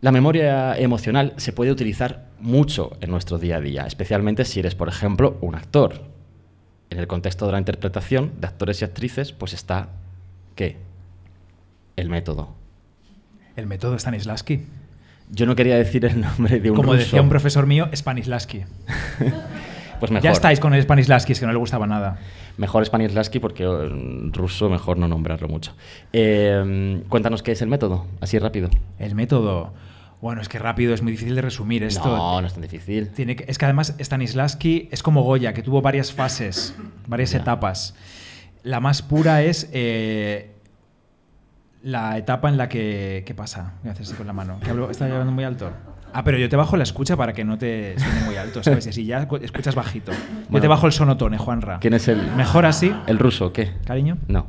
La 0.00 0.10
memoria 0.10 0.74
emocional 0.78 1.34
se 1.36 1.52
puede 1.52 1.70
utilizar 1.70 2.30
mucho 2.40 2.96
en 3.02 3.10
nuestro 3.10 3.38
día 3.38 3.56
a 3.56 3.60
día, 3.60 3.86
especialmente 3.86 4.46
si 4.46 4.58
eres, 4.58 4.74
por 4.74 4.88
ejemplo, 4.88 5.36
un 5.42 5.54
actor. 5.54 6.04
En 6.88 6.98
el 6.98 7.06
contexto 7.06 7.44
de 7.44 7.52
la 7.52 7.58
interpretación 7.58 8.32
de 8.40 8.46
actores 8.46 8.80
y 8.80 8.86
actrices, 8.86 9.32
pues 9.32 9.52
está, 9.52 9.90
¿qué? 10.54 10.78
El 11.96 12.08
método. 12.08 12.54
El 13.54 13.66
método 13.66 13.98
Stanislavski. 13.98 14.64
Yo 15.30 15.44
no 15.44 15.54
quería 15.54 15.76
decir 15.76 16.06
el 16.06 16.22
nombre 16.22 16.58
de 16.58 16.70
un 16.70 16.76
Como 16.76 16.92
ruso. 16.92 17.04
decía 17.04 17.20
un 17.20 17.28
profesor 17.28 17.66
mío, 17.66 17.90
Stanislavski. 17.92 18.64
Pues 20.02 20.10
mejor. 20.10 20.24
Ya 20.24 20.32
estáis 20.32 20.58
con 20.58 20.74
el 20.74 20.82
Stanislavski, 20.82 21.30
es 21.30 21.38
que 21.38 21.46
no 21.46 21.52
le 21.52 21.58
gustaba 21.58 21.86
nada. 21.86 22.18
Mejor 22.56 22.84
Stanislavski 22.84 23.38
porque 23.38 23.62
eh, 23.62 23.88
ruso 24.32 24.68
mejor 24.68 24.98
no 24.98 25.06
nombrarlo 25.06 25.46
mucho. 25.46 25.76
Eh, 26.12 27.04
cuéntanos 27.08 27.40
qué 27.44 27.52
es 27.52 27.62
el 27.62 27.68
método, 27.68 28.06
así 28.20 28.36
rápido. 28.40 28.68
El 28.98 29.14
método. 29.14 29.72
Bueno, 30.20 30.42
es 30.42 30.48
que 30.48 30.58
rápido, 30.58 30.92
es 30.92 31.02
muy 31.02 31.12
difícil 31.12 31.36
de 31.36 31.42
resumir 31.42 31.84
esto. 31.84 32.04
No, 32.16 32.40
no 32.40 32.46
es 32.48 32.52
tan 32.52 32.62
difícil. 32.62 33.10
Tiene 33.10 33.36
que- 33.36 33.44
es 33.46 33.58
que 33.58 33.64
además 33.64 33.94
Stanislavski 34.00 34.88
es 34.90 35.04
como 35.04 35.22
Goya, 35.22 35.52
que 35.52 35.62
tuvo 35.62 35.82
varias 35.82 36.12
fases, 36.12 36.74
varias 37.06 37.30
Ya. 37.30 37.38
etapas. 37.38 37.94
La 38.64 38.80
más 38.80 39.02
pura 39.02 39.44
es 39.44 39.70
eh, 39.72 40.50
la 41.82 42.18
etapa 42.18 42.48
en 42.48 42.56
la 42.56 42.68
que... 42.68 43.22
¿Qué 43.24 43.34
pasa? 43.34 43.74
Voy 43.82 43.90
a 43.90 43.92
hacer 43.92 44.04
así 44.04 44.14
con 44.14 44.26
la 44.26 44.32
mano. 44.32 44.58
¿Está 44.90 45.04
hablando 45.04 45.30
muy 45.30 45.44
alto? 45.44 45.70
Ah, 46.14 46.24
pero 46.24 46.38
yo 46.38 46.48
te 46.48 46.56
bajo 46.56 46.76
la 46.76 46.82
escucha 46.82 47.16
para 47.16 47.32
que 47.32 47.44
no 47.44 47.56
te 47.58 47.98
suene 47.98 48.20
muy 48.26 48.36
alto, 48.36 48.62
¿sabes? 48.64 48.86
Y 48.86 48.90
así 48.90 49.04
ya 49.06 49.26
escu- 49.26 49.42
escuchas 49.42 49.74
bajito. 49.74 50.12
Yo 50.50 50.60
te 50.60 50.68
bajo 50.68 50.86
el 50.86 50.92
sonotone, 50.92 51.38
Juanra. 51.38 51.78
¿Quién 51.80 51.94
es 51.94 52.08
el, 52.08 52.20
¿Mejor 52.32 52.66
así, 52.66 52.94
el 53.06 53.18
ruso? 53.18 53.52
¿Qué? 53.52 53.72
cariño? 53.86 54.18
No. 54.28 54.46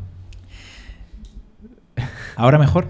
¿Ahora 2.36 2.58
mejor? 2.58 2.88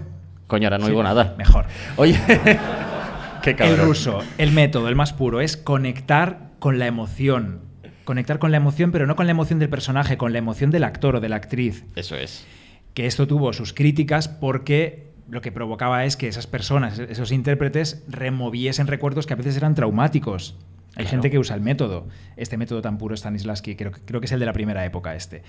Coño, 0.48 0.68
ahora 0.68 0.78
no 0.78 0.86
Sí, 0.86 0.92
oigo 0.92 1.04
nada. 1.04 1.36
Mejor. 1.38 1.66
Oye, 1.98 2.20
qué 3.44 3.52
El 3.52 3.56
cabrón. 3.56 3.80
ruso, 3.86 4.20
el 4.38 4.52
método, 4.52 4.88
el 4.90 4.96
más 4.96 5.14
puro, 5.14 5.42
es 5.42 5.58
conectar 5.58 6.52
con 6.60 6.80
la 6.80 6.88
emoción. 6.88 7.62
Conectar 8.06 8.40
con 8.40 8.52
la 8.52 8.58
emoción, 8.58 8.92
pero 8.92 9.06
no 9.08 9.16
con 9.16 9.26
la 9.28 9.32
emoción 9.32 9.60
del 9.60 9.70
personaje, 9.70 10.18
con 10.18 10.34
la 10.34 10.40
emoción 10.40 10.72
del 10.72 10.84
actor 10.84 11.16
o 11.18 11.20
de 11.22 11.30
la 11.30 11.38
actriz. 11.38 11.86
Eso 11.96 12.16
es. 12.16 12.46
Que 12.94 13.06
esto 13.06 13.28
tuvo 13.28 13.54
sus 13.54 13.74
críticas 13.74 14.28
porque 14.28 15.13
lo 15.30 15.42
que 15.42 15.52
provocaba 15.52 16.06
es 16.06 16.18
que 16.18 16.28
esas 16.28 16.48
personas, 16.48 17.00
esos 17.00 17.32
intérpretes, 17.32 18.04
removiesen 18.08 18.88
recuerdos 18.88 19.26
que 19.26 19.34
a 19.34 19.38
veces 19.38 19.56
eran 19.58 19.76
traumáticos. 19.76 20.56
Hay 20.96 21.06
Claro. 21.06 21.10
gente 21.10 21.32
que 21.32 21.40
usa 21.40 21.56
el 21.56 21.62
método, 21.62 22.08
este 22.38 22.56
método 22.58 22.82
tan 22.82 22.98
puro 23.00 23.16
Stanislavski, 23.18 23.76
creo, 23.76 23.92
que- 23.92 24.02
creo 24.02 24.20
que 24.22 24.26
es 24.26 24.32
el 24.32 24.40
de 24.40 24.46
la 24.46 24.54
primera 24.54 24.86
época 24.86 25.16
este. 25.16 25.42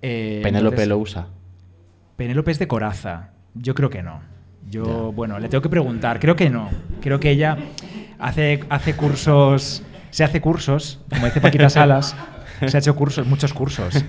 Eh, 0.00 0.40
Penélope 0.44 0.74
entonces- 0.76 0.88
lo 0.88 0.98
usa. 0.98 1.26
Penélope 2.16 2.50
es 2.52 2.58
de 2.58 2.68
coraza. 2.68 3.30
Yo 3.54 3.74
creo 3.74 3.90
que 3.90 4.02
no. 4.02 4.20
Yo, 4.70 4.84
Ya. 5.10 5.16
bueno, 5.16 5.38
le 5.40 5.48
tengo 5.48 5.60
que 5.62 5.68
preguntar. 5.68 6.20
Creo 6.20 6.36
que 6.36 6.50
no. 6.50 6.70
Creo 7.00 7.18
que 7.18 7.30
ella 7.30 7.56
hace, 8.18 8.60
hace 8.68 8.94
cursos. 8.94 9.82
Se 10.10 10.22
hace 10.24 10.40
cursos, 10.40 11.00
como 11.10 11.26
dice 11.26 11.40
Paquita 11.40 11.68
Salas. 11.70 12.14
Se 12.66 12.76
ha 12.76 12.80
hecho 12.80 12.94
cursos, 12.94 13.26
muchos 13.26 13.52
cursos. 13.52 14.04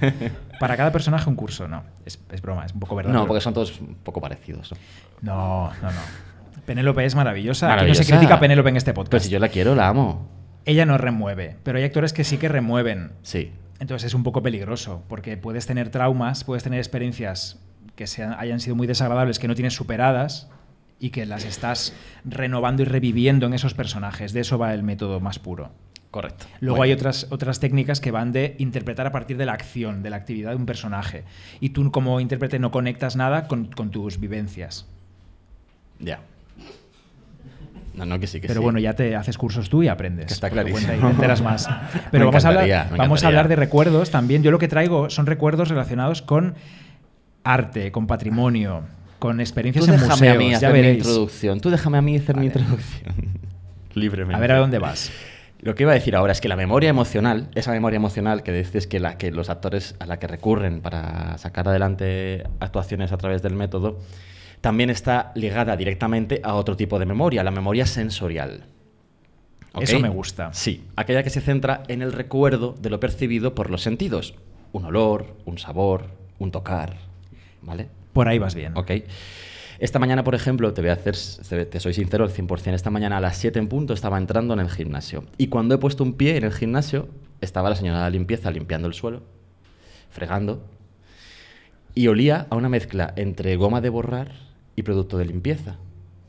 Para 0.60 0.77
cada 0.77 0.92
personaje 0.92 1.27
un 1.27 1.36
curso, 1.36 1.68
no. 1.68 1.84
Es, 2.06 2.20
es 2.32 2.42
broma, 2.42 2.65
es 2.65 2.74
un 2.74 2.80
poco 2.82 2.96
verdad. 2.96 3.12
No, 3.12 3.25
porque 3.25 3.42
son 3.42 3.53
todos 3.56 3.80
un 3.82 3.96
poco 3.96 4.22
parecidos. 4.22 4.72
¿no? 4.72 4.77
No, 5.24 5.72
no, 5.82 5.89
no. 5.92 6.62
Penélope 6.65 7.03
es 7.06 7.15
maravillosa. 7.15 7.74
Aquí 7.74 7.88
no 7.88 7.96
se 7.96 8.06
critica 8.06 8.36
a 8.36 8.39
Penélope 8.39 8.70
en 8.70 8.77
este 8.77 8.94
Pero 8.94 9.03
podcast. 9.06 9.25
si 9.25 9.32
yo 9.32 9.39
la 9.39 9.50
quiero, 9.50 9.74
la 9.75 9.88
amo. 9.88 10.30
Ella 10.65 10.86
no 10.86 10.98
remueve, 10.98 11.58
pero 11.63 11.77
hay 11.77 11.84
actores 11.84 12.13
que 12.13 12.24
sí 12.24 12.38
que 12.38 12.48
remueven. 12.48 13.12
Sí. 13.22 13.51
Entonces 13.80 14.08
es 14.08 14.13
un 14.13 14.24
poco 14.24 14.42
peligroso, 14.42 15.03
porque 15.10 15.36
puedes 15.36 15.65
tener 15.65 15.89
traumas, 15.89 16.44
puedes 16.46 16.63
tener 16.63 16.80
experiencias 16.80 17.60
que 17.96 18.08
sean, 18.08 18.36
hayan 18.39 18.60
sido 18.62 18.75
muy 18.75 18.88
desagradables, 18.88 19.39
que 19.39 19.48
no 19.50 19.56
tienes 19.56 19.74
superadas 19.74 20.50
y 21.00 21.10
que 21.10 21.25
las 21.25 21.44
estás 21.44 21.94
renovando 22.24 22.82
y 22.84 22.86
reviviendo 22.86 23.46
en 23.46 23.53
esos 23.53 23.74
personajes. 23.74 24.32
De 24.32 24.39
eso 24.39 24.58
va 24.58 24.74
el 24.74 24.84
método 24.84 25.20
más 25.20 25.39
puro. 25.39 25.72
Correcto. 26.12 26.46
Luego 26.62 26.77
Bueno. 26.77 26.84
hay 26.84 26.94
otras, 26.94 27.27
otras 27.30 27.60
técnicas 27.60 28.00
que 28.00 28.12
van 28.12 28.32
de 28.32 28.56
interpretar 28.60 29.06
a 29.08 29.12
partir 29.12 29.36
de 29.36 29.46
la 29.46 29.53
acción, 29.53 30.01
de 30.03 30.12
la 30.12 30.15
actividad 30.18 30.51
de 30.51 30.56
un 30.58 30.65
personaje. 30.65 31.25
Y 31.60 31.70
tú 31.70 31.92
como 31.92 32.20
intérprete 32.22 32.60
no 32.60 32.72
conectas 32.72 33.15
nada 33.18 33.48
con, 33.48 33.65
con 33.65 33.89
tus 33.92 34.20
vivencias. 34.20 34.88
Ya. 36.00 36.20
No, 37.96 38.06
no, 38.06 38.20
que 38.20 38.26
sí, 38.26 38.42
que 38.42 38.48
Pero 38.48 38.62
sí. 38.62 38.64
bueno, 38.64 38.80
ya 38.80 38.94
te 38.94 39.16
haces 39.16 39.38
cursos 39.38 39.70
tú 39.70 39.84
y 39.84 39.88
aprendes. 39.88 40.26
Que 40.26 40.34
está 40.34 40.50
clarísimo. 40.50 40.88
cuenta 40.88 40.96
y 40.98 41.00
te 41.00 41.16
enteras 41.16 41.42
más. 41.42 41.70
Me 41.94 42.02
Pero 42.12 42.26
vamos, 42.26 42.46
a 42.46 42.48
hablar, 42.48 42.90
vamos 42.98 43.24
a 43.24 43.28
hablar 43.28 43.48
de 43.48 43.56
recuerdos 43.56 44.10
también. 44.10 44.42
Yo 44.42 44.50
lo 44.50 44.58
que 44.58 44.68
traigo 44.68 45.10
son 45.10 45.28
recuerdos 45.28 45.70
relacionados 45.70 46.22
con 46.24 46.56
arte, 47.44 47.92
con 47.92 48.08
patrimonio, 48.08 48.82
con 49.20 49.40
experiencias 49.40 49.86
Tú 49.86 49.92
en 49.92 50.00
déjame 50.00 50.14
museos. 50.14 50.36
a 50.36 50.40
mí 50.40 50.50
ya 50.50 50.58
hacer 50.58 50.74
mi 50.74 50.90
introducción. 50.90 51.60
Tú 51.60 51.70
déjame 51.70 51.98
a 52.00 52.02
mí 52.02 52.18
hacer 52.18 52.36
mi 52.36 52.48
introducción. 52.48 53.14
Libremente. 53.94 54.36
A 54.36 54.40
ver 54.40 54.54
a 54.54 54.58
dónde 54.58 54.80
vas. 54.80 55.12
Lo 55.62 55.76
que 55.76 55.84
iba 55.84 55.92
a 55.92 55.96
decir 55.96 56.16
ahora 56.16 56.34
es 56.34 56.42
que 56.42 56.50
la 56.50 56.58
memoria 56.58 56.90
emocional, 56.90 57.48
esa 57.56 57.72
memoria 57.72 57.96
emocional 57.96 58.44
que 58.44 58.52
dices 58.52 58.86
que, 58.86 59.00
la, 59.00 59.18
que 59.18 59.32
los 59.32 59.50
actores 59.50 59.96
a 60.00 60.06
la 60.06 60.18
que 60.20 60.28
recurren 60.28 60.82
para 60.82 61.38
sacar 61.38 61.70
adelante 61.70 62.44
actuaciones 62.60 63.14
a 63.14 63.18
través 63.18 63.42
del 63.42 63.54
método, 63.54 64.00
también 64.63 64.89
está 64.89 65.34
ligada 65.36 65.75
directamente 65.75 66.39
a 66.41 66.53
otro 66.55 66.77
tipo 66.77 66.98
de 66.98 67.05
memoria, 67.05 67.43
la 67.43 67.51
memoria 67.51 67.86
sensorial. 67.86 68.63
Eso 69.77 70.00
me 70.00 70.08
gusta. 70.08 70.53
Sí, 70.53 70.86
aquella 70.96 71.22
que 71.22 71.29
se 71.29 71.41
centra 71.41 71.84
en 71.89 72.01
el 72.01 72.13
recuerdo 72.13 72.74
de 72.79 72.89
lo 72.89 72.98
percibido 72.98 73.55
por 73.55 73.70
los 73.70 73.82
sentidos. 73.82 74.36
Un 74.72 74.86
olor, 74.86 75.36
un 75.43 75.58
sabor, 75.58 76.12
un 76.39 76.51
tocar, 76.51 76.96
¿vale? 77.62 77.89
Por 78.13 78.29
ahí 78.29 78.39
vas 78.39 78.55
bien. 78.55 78.72
Ok. 78.77 78.91
Esta 79.79 80.00
mañana, 80.00 80.24
por 80.24 80.34
ejemplo, 80.34 80.74
te 80.74 80.79
voy 80.79 80.91
a 80.91 80.93
hacer, 80.93 81.17
te 81.67 81.79
soy 81.82 81.93
sincero, 81.93 82.24
al 82.24 82.32
100%, 82.32 82.74
esta 82.74 82.89
mañana 82.89 83.17
a 83.17 83.20
las 83.20 83.36
7 83.36 83.60
en 83.60 83.67
punto 83.67 83.93
estaba 83.93 84.17
entrando 84.17 84.53
en 84.53 84.62
el 84.62 84.70
gimnasio. 84.70 85.25
Y 85.38 85.48
cuando 85.48 85.75
he 85.75 85.77
puesto 85.77 86.05
un 86.05 86.13
pie 86.13 86.38
en 86.38 86.46
el 86.46 86.53
gimnasio, 86.53 87.10
estaba 87.41 87.70
la 87.70 87.75
señora 87.75 87.98
de 87.98 88.03
la 88.05 88.10
limpieza 88.12 88.50
limpiando 88.50 88.88
el 88.88 88.93
suelo, 88.93 89.24
fregando, 90.10 90.65
y 91.93 92.08
olía 92.08 92.48
a 92.50 92.55
una 92.55 92.70
mezcla 92.70 93.13
entre 93.17 93.58
goma 93.58 93.82
de 93.82 93.89
borrar 93.89 94.52
y 94.75 94.84
producto 94.84 95.18
de 95.18 95.25
limpieza. 95.25 95.77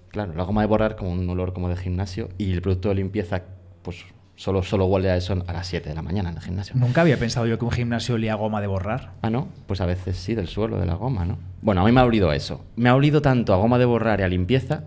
Claro, 0.09 0.35
la 0.35 0.45
goma 0.45 0.61
de 0.61 0.69
borrar 0.69 0.97
como 0.97 1.11
un 1.11 1.29
olor 1.29 1.53
como 1.53 1.69
de 1.69 1.77
gimnasio 1.77 2.29
y 2.39 2.53
el 2.53 2.63
producto 2.63 2.89
de 2.89 2.95
limpieza, 2.95 3.43
pues 3.83 4.05
solo, 4.37 4.63
solo 4.63 4.87
huele 4.87 5.11
a 5.11 5.17
eso 5.17 5.43
a 5.47 5.53
las 5.53 5.67
7 5.67 5.89
de 5.89 5.95
la 5.95 6.03
mañana 6.03 6.31
en 6.31 6.37
el 6.37 6.43
gimnasio. 6.43 6.77
Nunca 6.77 7.01
había 7.01 7.19
pensado 7.19 7.47
yo 7.47 7.59
que 7.59 7.65
un 7.65 7.71
gimnasio 7.71 8.15
olía 8.15 8.35
a 8.35 8.37
goma 8.37 8.61
de 8.61 8.67
borrar. 8.67 9.15
Ah, 9.23 9.31
no, 9.31 9.49
pues 9.67 9.81
a 9.81 9.87
veces 9.87 10.17
sí, 10.17 10.35
del 10.35 10.49
suelo, 10.49 10.79
de 10.79 10.87
la 10.87 10.95
goma, 10.95 11.25
¿no? 11.25 11.39
Bueno, 11.63 11.81
a 11.81 11.85
mí 11.85 11.93
me 11.93 12.01
ha 12.01 12.05
olido 12.05 12.31
a 12.31 12.37
eso. 12.37 12.65
Me 12.77 12.89
ha 12.89 12.95
olido 12.95 13.23
tanto 13.23 13.53
a 13.55 13.57
goma 13.57 13.79
de 13.79 13.85
borrar 13.85 14.21
y 14.21 14.23
a 14.23 14.29
limpieza 14.29 14.85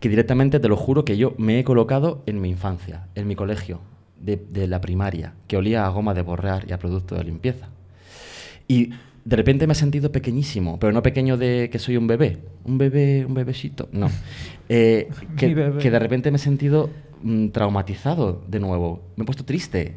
que 0.00 0.08
directamente 0.08 0.60
te 0.60 0.68
lo 0.68 0.76
juro 0.76 1.04
que 1.04 1.16
yo 1.16 1.34
me 1.38 1.58
he 1.58 1.64
colocado 1.64 2.22
en 2.26 2.40
mi 2.40 2.50
infancia, 2.50 3.06
en 3.14 3.26
mi 3.26 3.34
colegio, 3.34 3.80
de, 4.20 4.36
de 4.36 4.66
la 4.66 4.80
primaria, 4.80 5.34
que 5.46 5.56
olía 5.56 5.86
a 5.86 5.88
goma 5.88 6.12
de 6.12 6.22
borrar 6.22 6.68
y 6.68 6.72
a 6.72 6.78
producto 6.78 7.14
de 7.14 7.24
limpieza. 7.24 7.68
Y 8.68 8.90
de 9.26 9.34
repente 9.34 9.66
me 9.66 9.72
he 9.72 9.76
sentido 9.76 10.12
pequeñísimo, 10.12 10.78
pero 10.78 10.92
no 10.92 11.02
pequeño 11.02 11.36
de 11.36 11.68
que 11.68 11.80
soy 11.80 11.96
un 11.96 12.06
bebé, 12.06 12.38
un 12.64 12.78
bebé, 12.78 13.26
un 13.26 13.34
bebecito, 13.34 13.88
no. 13.92 14.08
Eh, 14.68 15.08
que, 15.36 15.46
Mi 15.46 15.54
bebé. 15.54 15.78
que 15.80 15.92
de 15.92 15.98
repente 16.00 16.32
me 16.32 16.38
he 16.38 16.40
sentido 16.40 16.90
mm, 17.22 17.50
traumatizado 17.50 18.42
de 18.48 18.58
nuevo, 18.58 19.00
me 19.14 19.22
he 19.22 19.24
puesto 19.24 19.44
triste. 19.44 19.94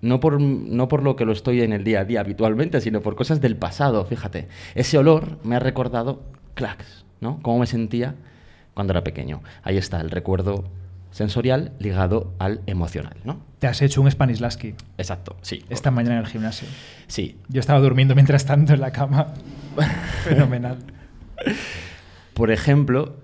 No 0.00 0.18
por, 0.18 0.40
no 0.40 0.88
por 0.88 1.04
lo 1.04 1.14
que 1.14 1.24
lo 1.24 1.30
estoy 1.30 1.60
en 1.60 1.72
el 1.72 1.84
día 1.84 2.00
a 2.00 2.04
día 2.04 2.20
habitualmente, 2.20 2.80
sino 2.80 3.00
por 3.00 3.14
cosas 3.14 3.40
del 3.40 3.56
pasado, 3.56 4.04
fíjate. 4.04 4.48
Ese 4.74 4.98
olor 4.98 5.38
me 5.44 5.54
ha 5.54 5.60
recordado 5.60 6.24
clacks, 6.54 7.04
¿no? 7.20 7.38
Cómo 7.42 7.60
me 7.60 7.66
sentía 7.66 8.16
cuando 8.74 8.92
era 8.92 9.04
pequeño. 9.04 9.40
Ahí 9.62 9.76
está 9.76 10.00
el 10.00 10.10
recuerdo 10.10 10.64
sensorial 11.10 11.72
ligado 11.78 12.34
al 12.38 12.60
emocional, 12.66 13.16
¿no? 13.24 13.40
Te 13.58 13.66
has 13.66 13.82
hecho 13.82 14.00
un 14.00 14.10
Stanislavski 14.10 14.74
Exacto, 14.98 15.36
sí. 15.42 15.64
esta 15.68 15.90
mañana 15.90 16.16
en 16.16 16.20
el 16.20 16.26
gimnasio. 16.26 16.68
Sí, 17.06 17.38
Yo 17.48 17.60
estaba 17.60 17.80
durmiendo 17.80 18.14
mientras 18.14 18.44
tanto 18.44 18.74
en 18.74 18.80
la 18.80 18.92
cama. 18.92 19.34
Fenomenal. 20.24 20.78
Por 22.34 22.50
ejemplo, 22.50 23.16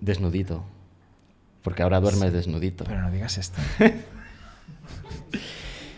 desnudito. 0.00 0.64
Porque 1.62 1.82
ahora 1.82 2.00
duermes 2.00 2.32
desnudito. 2.32 2.84
Pero 2.84 3.02
no 3.02 3.10
digas 3.10 3.36
esto. 3.38 3.60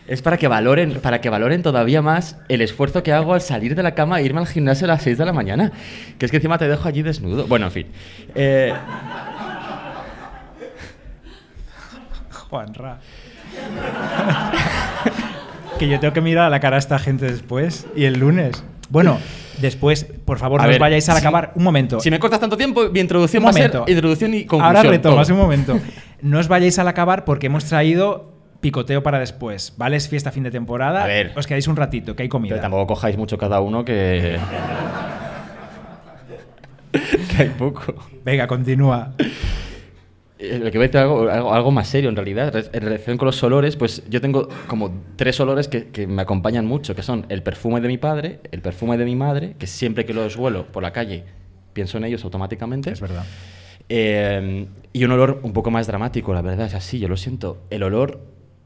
Es 0.09 0.21
para 0.21 0.37
que 0.37 0.49
valoren, 0.49 1.01
para 1.01 1.21
que 1.21 1.31
valoren 1.31 1.63
todavía 1.63 2.03
más 2.03 2.37
el 2.49 2.61
esfuerzo 2.61 3.03
que 3.05 3.13
hago 3.13 3.35
al 3.35 3.41
salir 3.41 3.77
de 3.77 3.85
la 3.85 3.95
cama 3.95 4.21
e 4.21 4.25
irme 4.25 4.41
al 4.41 4.49
gimnasio 4.49 4.85
a 4.87 4.89
las 4.89 5.03
6 5.03 5.17
de 5.17 5.25
la 5.25 5.33
mañana. 5.33 5.71
Que 6.19 6.27
es 6.27 6.31
que 6.31 6.39
encima 6.39 6.59
te 6.59 6.67
dejo 6.69 6.89
allí 6.89 7.03
desnudo. 7.03 7.47
Bueno, 7.47 7.67
en 7.67 7.73
fin. 7.73 7.87
Eh, 8.35 8.75
Juanra. 12.53 12.99
que 15.79 15.89
yo 15.89 15.99
tengo 16.01 16.13
que 16.13 16.21
mirar 16.21 16.45
a 16.45 16.51
la 16.51 16.61
cara 16.61 16.77
a 16.77 16.79
esta 16.79 16.99
gente 16.99 17.25
después 17.25 17.87
y 17.97 18.05
el 18.05 18.19
lunes. 18.21 18.63
Bueno, 18.91 19.19
después, 19.59 20.05
por 20.27 20.39
favor, 20.39 20.61
A 20.61 20.65
no 20.65 20.69
ver, 20.69 20.77
os 20.77 20.81
vayáis 20.81 21.09
al 21.09 21.17
si- 21.17 21.21
acabar. 21.23 21.53
Un 21.55 21.65
momento. 21.65 21.99
Si 22.01 22.11
me 22.11 22.19
cortas 22.19 22.41
tanto 22.41 22.59
tiempo, 22.59 22.91
mi 22.91 23.01
introducción 23.01 23.43
Un 23.43 23.47
va 23.47 23.51
a 23.51 23.53
momento. 23.55 23.85
ser 23.87 23.95
introducción 23.95 24.35
y 24.35 24.45
conclusión. 24.45 24.77
Ahora 24.77 24.83
retomas 24.91 25.29
todo. 25.29 25.37
un 25.37 25.43
momento. 25.43 25.81
No 26.21 26.39
os 26.41 26.49
vayáis 26.49 26.79
al 26.79 26.89
acabar 26.89 27.25
porque 27.25 27.47
hemos 27.47 27.65
traído 27.65 28.35
picoteo 28.61 29.03
para 29.03 29.19
después. 29.19 29.73
¿Vale? 29.79 29.97
Es 29.97 30.11
fiesta 30.11 30.31
fin 30.31 30.43
de 30.43 30.51
temporada. 30.51 31.05
A 31.05 31.07
ver. 31.07 31.33
Os 31.35 31.47
quedáis 31.47 31.67
un 31.69 31.77
ratito, 31.77 32.15
que 32.15 32.25
hay 32.25 32.29
comida. 32.29 32.51
Pero 32.57 32.61
tampoco 32.61 32.87
cojáis 32.89 33.17
mucho 33.17 33.39
cada 33.39 33.61
uno 33.61 33.83
que. 33.83 34.39
que 37.35 37.43
hay 37.45 37.49
poco. 37.49 37.95
Venga, 38.23 38.47
continúa. 38.47 39.15
Lo 40.43 40.71
que 40.71 40.79
voy 40.79 40.85
a 40.85 40.89
decir 40.89 40.99
algo, 40.99 41.29
algo, 41.29 41.53
algo 41.55 41.71
más 41.71 41.89
serio 41.89 42.11
en 42.11 42.17
realidad. 42.17 42.53
Re- 42.53 42.71
En 42.73 42.83
relación 42.83 43.17
con 43.19 43.27
los 43.27 43.43
olores, 43.43 43.77
pues 43.77 44.03
yo 44.09 44.21
tengo 44.21 44.49
como 44.67 44.91
tres 45.17 45.39
olores 45.41 45.69
que, 45.69 45.89
que 45.89 46.07
me 46.07 46.23
acompañan 46.23 46.67
mucho, 46.67 46.95
que 46.95 47.03
son 47.03 47.27
el 47.29 47.43
perfume 47.43 47.81
de 47.81 47.89
mi 47.89 47.99
padre, 47.99 48.41
el 48.51 48.61
perfume 48.61 48.97
de 48.99 49.05
mi 49.05 49.15
madre, 49.17 49.55
que 49.59 49.67
siempre 49.67 50.05
que 50.05 50.15
los 50.15 50.37
huelo 50.37 50.67
por 50.73 50.83
la 50.83 50.93
calle 50.93 51.25
pienso 51.73 51.99
en 51.99 52.05
ellos 52.05 52.25
automáticamente. 52.25 52.91
Es 52.91 53.01
verdad. 53.01 53.25
Eh, 53.89 54.67
y 54.93 55.05
un 55.05 55.13
olor 55.13 55.41
un 55.43 55.53
poco 55.53 55.71
más 55.71 55.87
dramático, 55.87 56.33
la 56.35 56.43
verdad, 56.43 56.67
es 56.67 56.75
así, 56.75 56.99
yo 56.99 57.09
lo 57.09 57.17
siento. 57.17 57.63
El 57.71 57.83
olor 57.83 58.21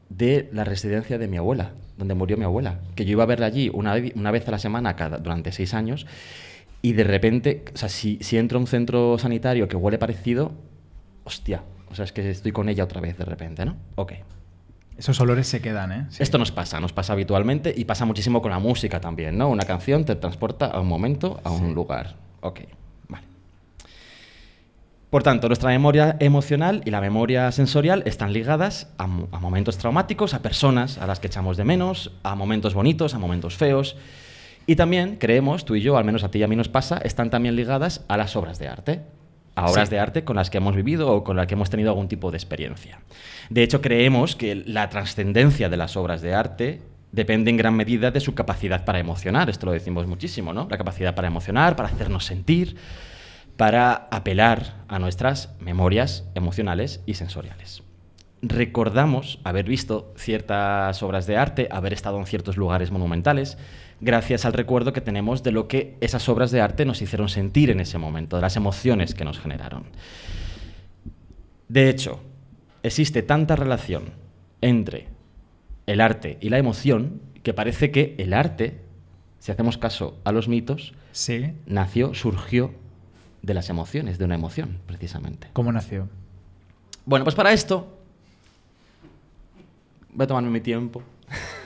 de 0.09 0.49
la 0.53 0.63
residencia 0.63 1.17
de 1.17 1.27
mi 1.27 1.37
abuela, 1.37 1.71
donde 1.97 2.13
murió 2.13 2.37
mi 2.37 2.43
abuela. 2.45 2.79
Que 2.95 3.05
yo 3.05 3.11
iba 3.11 3.23
a 3.23 3.27
verla 3.27 3.45
allí 3.47 3.69
una, 3.73 3.95
una 4.15 4.31
vez 4.31 4.47
a 4.47 4.51
la 4.51 4.59
semana 4.59 4.95
cada, 4.95 5.17
durante 5.17 5.51
seis 5.51 5.73
años. 5.73 6.05
Y 6.81 6.93
de 6.93 7.03
repente, 7.03 7.65
o 7.73 7.77
sea, 7.77 7.89
si, 7.89 8.17
si 8.21 8.37
entro 8.37 8.57
a 8.57 8.61
un 8.61 8.67
centro 8.67 9.17
sanitario 9.17 9.67
que 9.67 9.75
huele 9.75 9.97
parecido, 9.97 10.51
hostia, 11.27 11.61
o 11.91 11.95
sea, 11.95 12.05
es 12.05 12.11
que 12.11 12.29
estoy 12.29 12.51
con 12.51 12.69
ella 12.69 12.83
otra 12.85 13.01
vez 13.01 13.17
de 13.17 13.25
repente, 13.25 13.65
¿no? 13.65 13.75
Ok. 13.95 14.13
Esos 14.97 15.19
olores 15.19 15.45
se 15.47 15.61
quedan, 15.61 15.91
¿eh? 15.91 16.05
Sí. 16.09 16.23
Esto 16.23 16.37
nos 16.37 16.51
pasa, 16.51 16.79
nos 16.79 16.93
pasa 16.93 17.13
habitualmente 17.13 17.73
y 17.75 17.85
pasa 17.85 18.05
muchísimo 18.05 18.41
con 18.41 18.51
la 18.51 18.59
música 18.59 18.99
también, 18.99 19.37
¿no? 19.37 19.49
Una 19.49 19.65
canción 19.65 20.05
te 20.05 20.15
transporta 20.15 20.65
a 20.67 20.79
un 20.79 20.87
momento, 20.87 21.39
a 21.43 21.51
un 21.51 21.75
lugar. 21.75 22.15
Ok, 22.41 22.61
vale. 23.09 23.25
Por 25.09 25.21
tanto, 25.21 25.47
nuestra 25.47 25.69
memoria 25.69 26.15
emocional 26.19 26.81
y 26.85 26.91
la 26.91 27.01
memoria 27.01 27.51
sensorial 27.51 28.03
están 28.05 28.33
ligadas 28.33 28.87
a, 28.97 29.03
a 29.03 29.39
momentos 29.39 29.77
traumáticos, 29.77 30.33
a 30.33 30.41
personas 30.41 30.97
a 30.97 31.07
las 31.07 31.19
que 31.19 31.27
echamos 31.27 31.57
de 31.57 31.65
menos, 31.65 32.11
a 32.23 32.35
momentos 32.35 32.73
bonitos, 32.73 33.13
a 33.13 33.19
momentos 33.19 33.55
feos. 33.55 33.97
Y 34.65 34.75
también 34.75 35.17
creemos, 35.17 35.63
tú 35.63 35.75
y 35.75 35.81
yo, 35.81 35.97
al 35.97 36.05
menos 36.05 36.23
a 36.23 36.31
ti 36.31 36.39
y 36.39 36.43
a 36.43 36.47
mí 36.47 36.55
nos 36.55 36.69
pasa, 36.69 36.97
están 36.97 37.29
también 37.29 37.55
ligadas 37.55 38.03
a 38.07 38.17
las 38.17 38.35
obras 38.35 38.59
de 38.59 38.67
arte. 38.67 39.01
A 39.57 39.69
obras 39.69 39.89
Sí. 39.89 39.95
de 39.95 39.99
arte 39.99 40.23
con 40.23 40.35
las 40.35 40.49
que 40.49 40.57
hemos 40.57 40.75
vivido 40.75 41.11
o 41.11 41.23
con 41.23 41.35
las 41.35 41.47
que 41.47 41.55
hemos 41.55 41.69
tenido 41.69 41.89
algún 41.89 42.07
tipo 42.07 42.31
de 42.31 42.37
experiencia. 42.37 42.99
De 43.49 43.63
hecho, 43.63 43.81
creemos 43.81 44.35
que 44.35 44.55
la 44.55 44.89
trascendencia 44.89 45.67
de 45.69 45.77
las 45.77 45.97
obras 45.97 46.21
de 46.21 46.33
arte 46.33 46.81
depende 47.11 47.49
en 47.49 47.57
gran 47.57 47.75
medida 47.75 48.11
de 48.11 48.19
su 48.19 48.35
capacidad 48.35 48.85
para 48.85 48.99
emocionar. 48.99 49.49
Esto 49.49 49.65
lo 49.65 49.71
decimos 49.71 50.05
muchísimo, 50.07 50.53
¿no? 50.53 50.67
La 50.69 50.77
capacidad 50.77 51.15
para 51.15 51.27
emocionar, 51.27 51.75
para 51.75 51.89
hacernos 51.89 52.25
sentir, 52.25 52.75
para 53.55 54.07
apelar 54.11 54.75
a 54.87 54.99
nuestras 54.99 55.49
memorias 55.59 56.25
emocionales 56.35 57.01
y 57.05 57.15
sensoriales. 57.15 57.81
Recordamos 58.41 59.39
haber 59.43 59.65
visto 59.65 60.13
ciertas 60.15 61.01
obras 61.01 61.25
de 61.25 61.37
arte, 61.37 61.67
haber 61.71 61.93
estado 61.93 62.19
en 62.19 62.27
ciertos 62.27 62.55
lugares 62.55 62.91
monumentales, 62.91 63.57
gracias 63.99 64.45
al 64.45 64.53
recuerdo 64.53 64.93
que 64.93 65.01
tenemos 65.01 65.41
de 65.41 65.51
lo 65.51 65.67
que 65.67 65.97
esas 66.01 66.29
obras 66.29 66.51
de 66.51 66.61
arte 66.61 66.85
nos 66.85 67.01
hicieron 67.01 67.29
sentir 67.29 67.71
en 67.71 67.79
ese 67.79 67.97
momento, 67.97 68.35
de 68.35 68.43
las 68.43 68.55
emociones 68.55 69.15
que 69.15 69.25
nos 69.25 69.39
generaron. 69.39 69.85
De 71.67 71.89
hecho, 71.89 72.21
existe 72.83 73.23
tanta 73.23 73.55
relación 73.55 74.11
entre 74.61 75.07
el 75.87 75.99
arte 75.99 76.37
y 76.39 76.49
la 76.49 76.59
emoción 76.59 77.21
que 77.41 77.53
parece 77.55 77.89
que 77.89 78.13
el 78.19 78.33
arte, 78.33 78.81
si 79.39 79.51
hacemos 79.51 79.79
caso 79.79 80.19
a 80.25 80.31
los 80.31 80.47
mitos, 80.47 80.93
Sí. 81.11 81.53
nació, 81.65 82.13
surgió 82.13 82.71
de 83.41 83.55
las 83.55 83.69
emociones, 83.69 84.19
de 84.19 84.25
una 84.25 84.35
emoción, 84.35 84.77
precisamente. 84.85 85.47
¿Cómo 85.53 85.71
nació? 85.71 86.07
Bueno, 87.05 87.23
pues 87.23 87.35
para 87.35 87.51
esto 87.53 87.96
voy 90.17 90.23
a 90.23 90.27
tomarme 90.27 90.49
mi 90.49 90.61
tiempo. 90.61 91.03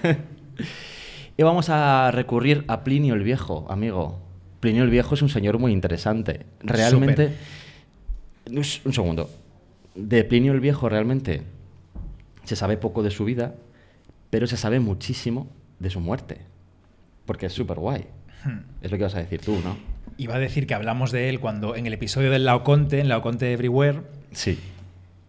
y 1.37 1.41
vamos 1.43 1.69
a 1.69 2.11
recurrir 2.11 2.65
a 2.67 2.83
Plinio 2.83 3.13
el 3.13 3.23
Viejo, 3.23 3.65
amigo. 3.69 4.19
Plinio 4.59 4.83
el 4.83 4.89
Viejo 4.89 5.15
es 5.15 5.21
un 5.21 5.29
señor 5.29 5.57
muy 5.57 5.71
interesante. 5.71 6.45
Realmente... 6.59 7.33
Un 8.51 8.93
segundo. 8.93 9.29
De 9.95 10.25
Plinio 10.25 10.51
el 10.51 10.59
Viejo 10.59 10.89
realmente 10.89 11.43
se 12.43 12.57
sabe 12.57 12.75
poco 12.75 13.03
de 13.03 13.11
su 13.11 13.23
vida, 13.23 13.55
pero 14.29 14.47
se 14.47 14.57
sabe 14.57 14.81
muchísimo 14.81 15.47
de 15.79 15.89
su 15.89 16.01
muerte. 16.01 16.39
Porque 17.25 17.45
es 17.45 17.53
súper 17.53 17.79
guay. 17.79 18.05
Es 18.81 18.91
lo 18.91 18.97
que 18.97 19.03
vas 19.05 19.15
a 19.15 19.19
decir 19.19 19.39
tú, 19.39 19.57
¿no? 19.63 19.77
Iba 20.17 20.35
a 20.35 20.39
decir 20.39 20.67
que 20.67 20.73
hablamos 20.73 21.13
de 21.13 21.29
él 21.29 21.39
cuando 21.39 21.77
en 21.77 21.87
el 21.87 21.93
episodio 21.93 22.29
del 22.29 22.43
Laoconte, 22.43 22.99
en 22.99 23.07
Laoconte 23.07 23.53
Everywhere, 23.53 24.01
Sí. 24.33 24.59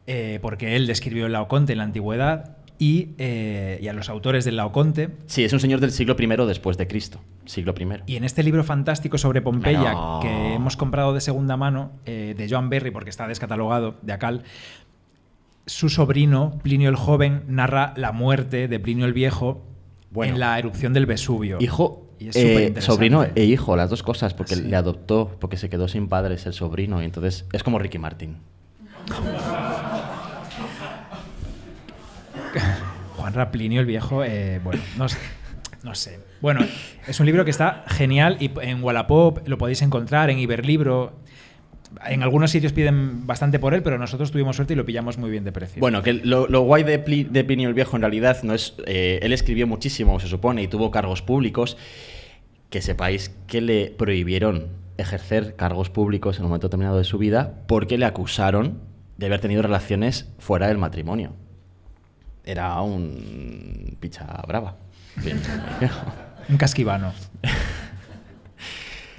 eh, 0.09 0.41
porque 0.43 0.75
él 0.75 0.89
describió 0.89 1.27
el 1.27 1.33
Laoconte 1.33 1.73
en 1.73 1.79
la 1.79 1.85
antigüedad 1.85 2.57
y, 2.79 3.11
eh, 3.19 3.79
y 3.81 3.89
a 3.89 3.93
los 3.93 4.09
autores 4.09 4.45
del 4.45 4.57
Laoconte. 4.57 5.11
Sí, 5.27 5.45
es 5.45 5.53
un 5.53 5.61
señor 5.61 5.81
del 5.81 5.93
siglo 5.93 6.17
I 6.19 6.27
después 6.47 6.77
de 6.79 6.87
Cristo. 6.89 7.21
Siglo 7.45 7.75
I. 7.79 7.87
Y 8.13 8.17
en 8.17 8.25
este 8.25 8.43
libro 8.43 8.65
fantástico 8.65 9.19
sobre 9.19 9.41
Pompeya, 9.43 9.93
No. 9.93 10.19
que 10.21 10.55
hemos 10.55 10.77
comprado 10.77 11.15
de 11.15 11.21
segunda 11.21 11.57
mano, 11.57 11.93
eh, 12.07 12.35
de 12.37 12.49
Joan 12.49 12.69
Berry, 12.71 12.91
porque 12.91 13.11
está 13.11 13.29
descatalogado 13.29 13.97
de 14.03 14.13
Acal, 14.13 14.43
su 15.67 15.89
sobrino, 15.89 16.59
Plinio 16.63 16.89
el 16.89 16.97
Joven, 16.97 17.45
narra 17.47 17.95
la 17.97 18.11
muerte 18.13 18.67
de 18.67 18.81
Plinio 18.81 19.07
el 19.07 19.13
Viejo 19.13 19.65
Bueno. 20.11 20.35
en 20.35 20.41
la 20.41 20.59
erupción 20.59 20.93
del 20.93 21.07
Vesubio. 21.07 21.59
Hijo, 21.61 22.09
Y 22.19 22.29
es 22.29 22.37
eh, 22.37 22.75
sobrino 22.79 23.25
e 23.35 23.45
hijo, 23.45 23.77
las 23.77 23.91
dos 23.91 24.03
cosas, 24.03 24.35
porque 24.35 24.57
Sí. 24.57 24.63
le 24.63 24.77
adoptó, 24.77 25.37
porque 25.41 25.57
se 25.57 25.69
quedó 25.71 25.87
sin 25.89 26.09
padres 26.09 26.47
el 26.47 26.53
sobrino, 26.53 27.01
y 27.01 27.05
entonces 27.05 27.47
es 27.53 27.63
como 27.63 27.79
Ricky 27.79 27.99
Martin. 27.99 28.39
Juan 33.17 33.35
Raplinio 33.35 33.81
el 33.81 33.87
Viejo, 33.87 34.25
eh, 34.25 34.61
bueno, 34.65 34.83
no 34.97 35.09
sé, 35.09 35.19
no 35.83 35.95
sé. 35.95 36.19
Bueno, 36.41 36.61
es 37.07 37.21
un 37.21 37.27
libro 37.27 37.45
que 37.45 37.51
está 37.51 37.85
genial 37.89 38.37
y 38.41 38.51
en 38.63 38.83
Wallapop 38.83 39.47
lo 39.47 39.59
podéis 39.59 39.83
encontrar, 39.83 40.31
en 40.31 40.39
Iberlibro. 40.39 41.21
En 42.09 42.23
algunos 42.23 42.51
sitios 42.51 42.73
piden 42.73 43.27
bastante 43.27 43.59
por 43.59 43.75
él, 43.75 43.83
pero 43.83 43.99
nosotros 43.99 44.33
tuvimos 44.33 44.57
suerte 44.57 44.73
y 44.73 44.77
lo 44.77 44.87
pillamos 44.87 45.19
muy 45.19 45.31
bien 45.31 45.45
de 45.45 45.53
precio. 45.53 45.79
Bueno, 45.81 46.03
que 46.03 46.15
lo, 46.15 46.47
guay 46.63 46.85
de, 46.85 46.99
Pli- 47.05 47.27
Plinio 47.45 47.69
el 47.69 47.75
Viejo 47.75 47.97
en 47.97 48.03
realidad 48.03 48.43
no 48.45 48.55
es. 48.55 48.75
eh, 48.87 49.21
él 49.23 49.33
escribió 49.35 49.67
muchísimo, 49.67 50.19
se 50.19 50.27
supone, 50.27 50.63
y 50.63 50.69
tuvo 50.69 50.91
cargos 50.91 51.21
públicos. 51.23 51.77
Que 52.71 52.81
sepáis 52.81 53.29
que 53.47 53.61
le 53.61 53.91
prohibieron 53.91 54.69
ejercer 54.97 55.55
cargos 55.57 55.91
públicos 55.91 56.39
en 56.39 56.45
un 56.45 56.49
momento 56.49 56.69
determinado 56.69 56.97
de 56.97 57.05
su 57.05 57.19
vida 57.19 57.63
porque 57.69 57.99
le 57.99 58.07
acusaron 58.07 58.81
de 59.19 59.27
haber 59.27 59.41
tenido 59.41 59.61
relaciones 59.61 60.33
fuera 60.39 60.69
del 60.69 60.79
matrimonio. 60.79 61.35
Era 62.45 62.81
un 62.83 63.97
picha 64.01 64.25
brava. 64.47 64.77
Un 66.49 66.57
casquivano. 66.57 67.13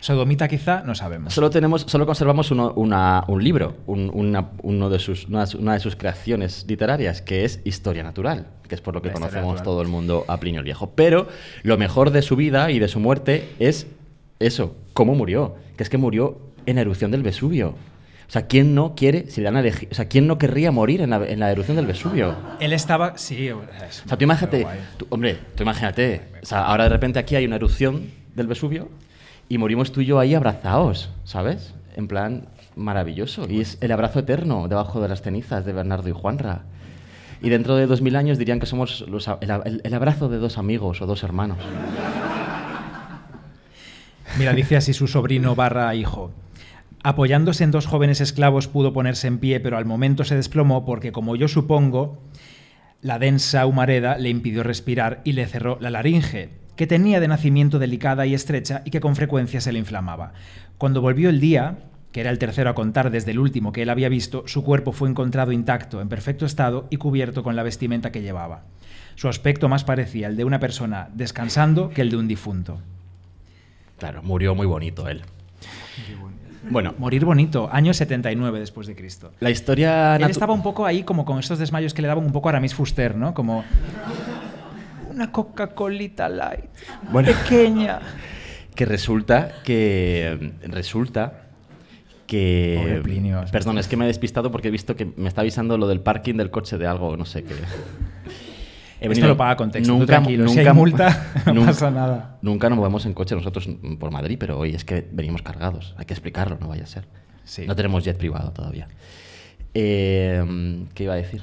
Sodomita 0.01 0.49
quizá, 0.49 0.81
no 0.83 0.93
sabemos. 0.95 1.33
Solo 1.33 1.49
tenemos, 1.49 1.83
solo 1.87 2.05
conservamos 2.05 2.51
uno- 2.51 2.73
una- 2.75 3.23
un 3.29 3.41
libro, 3.41 3.77
un- 3.87 4.11
una, 4.13 4.49
uno 4.61 4.89
de 4.89 4.99
sus, 4.99 5.27
una, 5.29 5.45
una 5.57 5.73
de 5.75 5.79
sus 5.79 5.95
creaciones 5.95 6.65
literarias, 6.67 7.21
que 7.21 7.45
es 7.45 7.61
Historia 7.63 8.03
Natural, 8.03 8.47
que 8.67 8.75
es 8.75 8.81
por 8.81 8.93
lo 8.93 9.01
que 9.01 9.07
La 9.07 9.13
conocemos 9.13 9.45
Natural. 9.45 9.63
todo 9.63 9.81
el 9.81 9.87
mundo 9.87 10.25
a 10.27 10.37
Plinio 10.41 10.59
el 10.59 10.65
Viejo. 10.65 10.89
Pero 10.93 11.29
lo 11.63 11.77
mejor 11.77 12.11
de 12.11 12.21
su 12.21 12.35
vida 12.35 12.69
y 12.71 12.79
de 12.79 12.89
su 12.89 12.99
muerte 12.99 13.47
es 13.59 13.87
eso, 14.39 14.75
cómo 14.93 15.15
murió, 15.15 15.55
que 15.77 15.83
es 15.83 15.89
que 15.89 15.97
murió 15.97 16.37
en 16.65 16.75
la 16.75 16.81
erupción 16.81 17.09
del 17.11 17.23
Vesubio. 17.23 17.75
O 18.27 18.31
sea, 18.33 18.47
¿quién 18.47 18.73
no 18.73 18.95
quiere, 18.95 19.29
si 19.29 19.41
le 19.41 19.45
dan 19.45 19.57
a 19.57 19.61
elegir- 19.61 19.89
o 19.91 19.95
sea, 19.95 20.05
quién 20.07 20.25
no 20.27 20.37
querría 20.37 20.71
morir 20.71 21.01
en 21.01 21.09
la, 21.11 21.17
en 21.25 21.39
la 21.39 21.51
erupción 21.51 21.75
del 21.77 21.85
Vesubio? 21.85 22.35
Él 22.59 22.73
estaba. 22.73 23.17
Sí, 23.17 23.47
es 23.47 24.03
O 24.05 24.07
sea, 24.09 24.17
tú 24.17 24.23
imagínate, 24.23 24.65
tú- 24.97 25.05
hombre, 25.09 25.37
tú 25.55 25.63
imagínate, 25.63 26.21
o 26.41 26.45
sea, 26.45 26.65
ahora 26.65 26.85
de 26.85 26.89
repente 26.89 27.19
aquí 27.19 27.35
hay 27.35 27.45
una 27.45 27.57
erupción 27.57 28.09
del 28.35 28.47
Vesubio 28.47 28.89
y 29.49 29.57
morimos 29.57 29.91
tú 29.91 30.01
y 30.01 30.05
yo 30.05 30.19
ahí 30.19 30.33
abrazados, 30.35 31.09
¿sabes? 31.25 31.73
En 31.95 32.07
plan 32.07 32.47
maravilloso. 32.75 33.45
Y 33.47 33.61
es 33.61 33.77
el 33.81 33.91
abrazo 33.91 34.19
eterno 34.19 34.67
debajo 34.67 34.99
de 35.01 35.07
las 35.09 35.21
cenizas 35.21 35.63
de 35.65 35.73
Bernardo 35.73 36.09
y 36.09 36.13
Juanra. 36.13 36.63
Y 37.41 37.49
dentro 37.49 37.75
de 37.75 37.85
dos 37.85 38.01
mil 38.01 38.15
años 38.15 38.37
dirían 38.39 38.59
que 38.59 38.65
somos 38.65 39.01
los 39.07 39.27
el- 39.27 39.81
el 39.83 39.93
abrazo 39.93 40.29
de 40.29 40.37
dos 40.37 40.57
amigos 40.57 41.01
o 41.01 41.05
dos 41.05 41.21
hermanos. 41.23 41.57
Mira, 44.39 44.53
dice 44.53 44.75
así 44.77 44.93
su 44.93 45.07
sobrino 45.07 45.53
barra 45.55 45.93
hijo. 45.93 46.31
Apoyándose 47.03 47.65
en 47.65 47.71
dos 47.71 47.85
jóvenes 47.85 48.21
esclavos 48.21 48.69
pudo 48.69 48.93
ponerse 48.93 49.27
en 49.27 49.37
pie, 49.37 49.59
pero 49.59 49.77
al 49.77 49.85
momento 49.85 50.23
se 50.23 50.35
desplomó 50.35 50.85
porque, 50.85 51.11
como 51.11 51.35
yo 51.35 51.49
supongo, 51.49 52.21
la 53.01 53.19
densa 53.19 53.65
humareda 53.65 54.17
le 54.17 54.29
impidió 54.29 54.63
respirar 54.63 55.19
y 55.25 55.33
le 55.33 55.45
cerró 55.45 55.77
la 55.81 55.89
laringe, 55.89 56.51
que 56.77 56.87
tenía 56.87 57.19
de 57.19 57.27
nacimiento 57.27 57.77
delicada 57.77 58.25
y 58.25 58.33
estrecha 58.33 58.81
y 58.85 58.89
que 58.91 59.01
con 59.01 59.17
frecuencia 59.17 59.59
se 59.59 59.73
le 59.73 59.79
inflamaba. 59.79 60.31
Cuando 60.77 61.01
volvió 61.01 61.29
el 61.29 61.41
día, 61.41 61.79
que 62.13 62.21
era 62.21 62.29
el 62.29 62.39
tercero 62.39 62.69
a 62.69 62.75
contar 62.75 63.11
desde 63.11 63.31
el 63.31 63.39
último 63.39 63.73
que 63.73 63.81
él 63.81 63.89
había 63.89 64.07
visto, 64.07 64.43
su 64.47 64.63
cuerpo 64.63 64.93
fue 64.93 65.09
encontrado 65.09 65.51
intacto, 65.51 65.99
en 65.99 66.07
perfecto 66.07 66.45
estado 66.45 66.87
y 66.89 66.95
cubierto 66.95 67.43
con 67.43 67.57
la 67.57 67.63
vestimenta 67.63 68.13
que 68.13 68.21
llevaba. 68.21 68.63
Su 69.15 69.27
aspecto 69.27 69.67
más 69.67 69.83
parecía 69.83 70.27
el 70.27 70.37
de 70.37 70.45
una 70.45 70.61
persona 70.61 71.09
descansando 71.13 71.89
que 71.89 72.01
el 72.01 72.09
de 72.09 72.17
un 72.17 72.29
difunto. 72.29 72.79
Claro, 73.97 74.23
murió 74.23 74.55
muy 74.55 74.67
bonito 74.67 75.09
él. 75.09 75.23
Bueno, 76.21 76.32
Morir 76.69 77.25
bonito, 77.25 77.69
año 77.71 77.93
79 77.93 78.59
después 78.59 78.87
de 78.87 78.95
Cristo. 78.95 79.31
la 79.39 79.49
historia... 79.49 80.15
Él 80.15 80.29
estaba 80.29 80.53
un 80.53 80.63
poco 80.63 80.85
ahí 80.85 81.03
como 81.03 81.25
con 81.25 81.39
estos 81.39 81.59
desmayos 81.59 81.93
que 81.93 82.01
le 82.01 82.07
daban 82.07 82.25
un 82.25 82.31
poco 82.31 82.49
a 82.49 82.51
Aramis 82.51 82.73
Fuster, 82.73 83.15
¿no? 83.15 83.33
Como 83.33 83.63
una 85.09 85.31
Coca-Colita 85.31 86.29
light, 86.29 86.65
Bueno. 87.11 87.29
pequeña. 87.31 87.99
que 88.75 88.85
resulta 88.85 89.51
que 89.63 90.53
resulta 90.63 91.41
que 92.25 92.79
Pobre 92.81 93.01
Plinio. 93.01 93.43
perdón 93.51 93.77
es 93.77 93.87
que 93.87 93.97
me 93.97 94.05
he 94.05 94.07
despistado 94.07 94.51
porque 94.51 94.69
he 94.69 94.71
visto 94.71 94.95
que 94.95 95.05
me 95.05 95.27
está 95.27 95.41
avisando 95.41 95.77
lo 95.77 95.87
del 95.87 95.99
parking 95.99 96.35
del 96.35 96.49
coche 96.49 96.79
de 96.79 96.87
algo 96.87 97.15
no 97.15 97.25
sé 97.25 97.43
qué 97.43 97.53
He 99.03 99.11
Esto 99.11 99.27
lo 99.27 99.35
paga 99.35 99.57
contexto, 99.57 99.97
tú 99.97 100.05
tranquilo, 100.05 100.47
si 100.47 100.59
hay 100.59 100.73
multa, 100.73 101.27
no 101.45 101.53
nunca- 101.55 101.67
pasa 101.71 101.91
nada. 101.91 102.37
Nunca 102.41 102.69
nos 102.69 102.77
movemos 102.77 103.05
en 103.05 103.13
coche 103.13 103.35
nosotros 103.35 103.67
por 103.99 104.11
Madrid, 104.11 104.37
pero 104.39 104.57
hoy 104.57 104.73
es 104.73 104.85
que 104.85 105.05
venimos 105.11 105.41
cargados. 105.41 105.93
Hay 105.97 106.05
que 106.05 106.13
explicarlo, 106.13 106.57
no 106.59 106.69
vaya 106.69 106.83
a 106.83 106.87
ser. 106.87 107.05
Sí. 107.43 107.65
No 107.67 107.75
tenemos 107.75 108.05
jet 108.05 108.17
privado 108.17 108.51
todavía. 108.51 108.87
Eh, 109.73 110.85
¿Qué 110.93 111.03
iba 111.03 111.13
a 111.13 111.17
decir? 111.17 111.41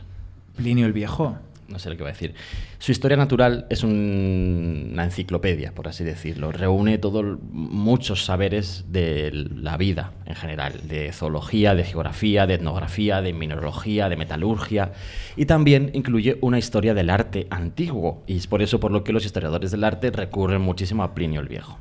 Plinio 0.57 0.87
el 0.87 0.93
Viejo. 0.95 1.37
No 1.71 1.79
sé 1.79 1.89
lo 1.89 1.97
que 1.97 2.03
va 2.03 2.11
a 2.11 2.13
decir. 2.13 2.35
Su 2.79 2.93
historia 2.93 3.17
natural 3.17 3.67
es 3.71 3.83
un- 3.85 4.91
una 4.93 5.05
enciclopedia, 5.05 5.73
por 5.73 5.89
así 5.89 6.05
decirlo. 6.05 6.53
Reúne 6.53 6.99
todo, 6.99 7.39
muchos 7.53 8.25
saberes 8.25 8.85
de 8.89 9.31
la 9.55 9.77
vida 9.77 10.13
en 10.27 10.35
general, 10.35 10.81
de 10.89 11.13
zoología, 11.13 11.75
de 11.75 11.85
geografía, 11.85 12.47
de 12.47 12.55
etnografía, 12.55 13.23
de 13.23 13.33
mineralogía, 13.33 14.09
de 14.09 14.17
metalurgia, 14.17 14.93
y 15.37 15.47
también 15.47 15.91
incluye 15.95 16.39
una 16.41 16.59
historia 16.59 16.93
del 16.95 17.09
arte 17.11 17.47
antiguo, 17.51 18.23
y 18.27 18.37
es 18.37 18.47
por 18.47 18.63
eso 18.63 18.81
por 18.81 18.91
lo 18.91 19.05
que 19.05 19.13
los 19.13 19.25
historiadores 19.25 19.71
del 19.71 19.85
arte 19.85 20.11
recurren 20.11 20.61
muchísimo 20.61 21.03
a 21.03 21.15
Plinio 21.15 21.41
el 21.41 21.49
Viejo. 21.49 21.79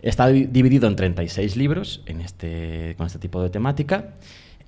Está 0.00 0.26
di- 0.28 0.46
dividido 0.46 0.88
en 0.88 0.96
36 0.96 1.56
libros 1.56 2.02
en 2.06 2.20
este, 2.22 2.94
con 2.96 3.06
este 3.06 3.18
tipo 3.20 3.40
de 3.42 3.50
temática 3.50 4.14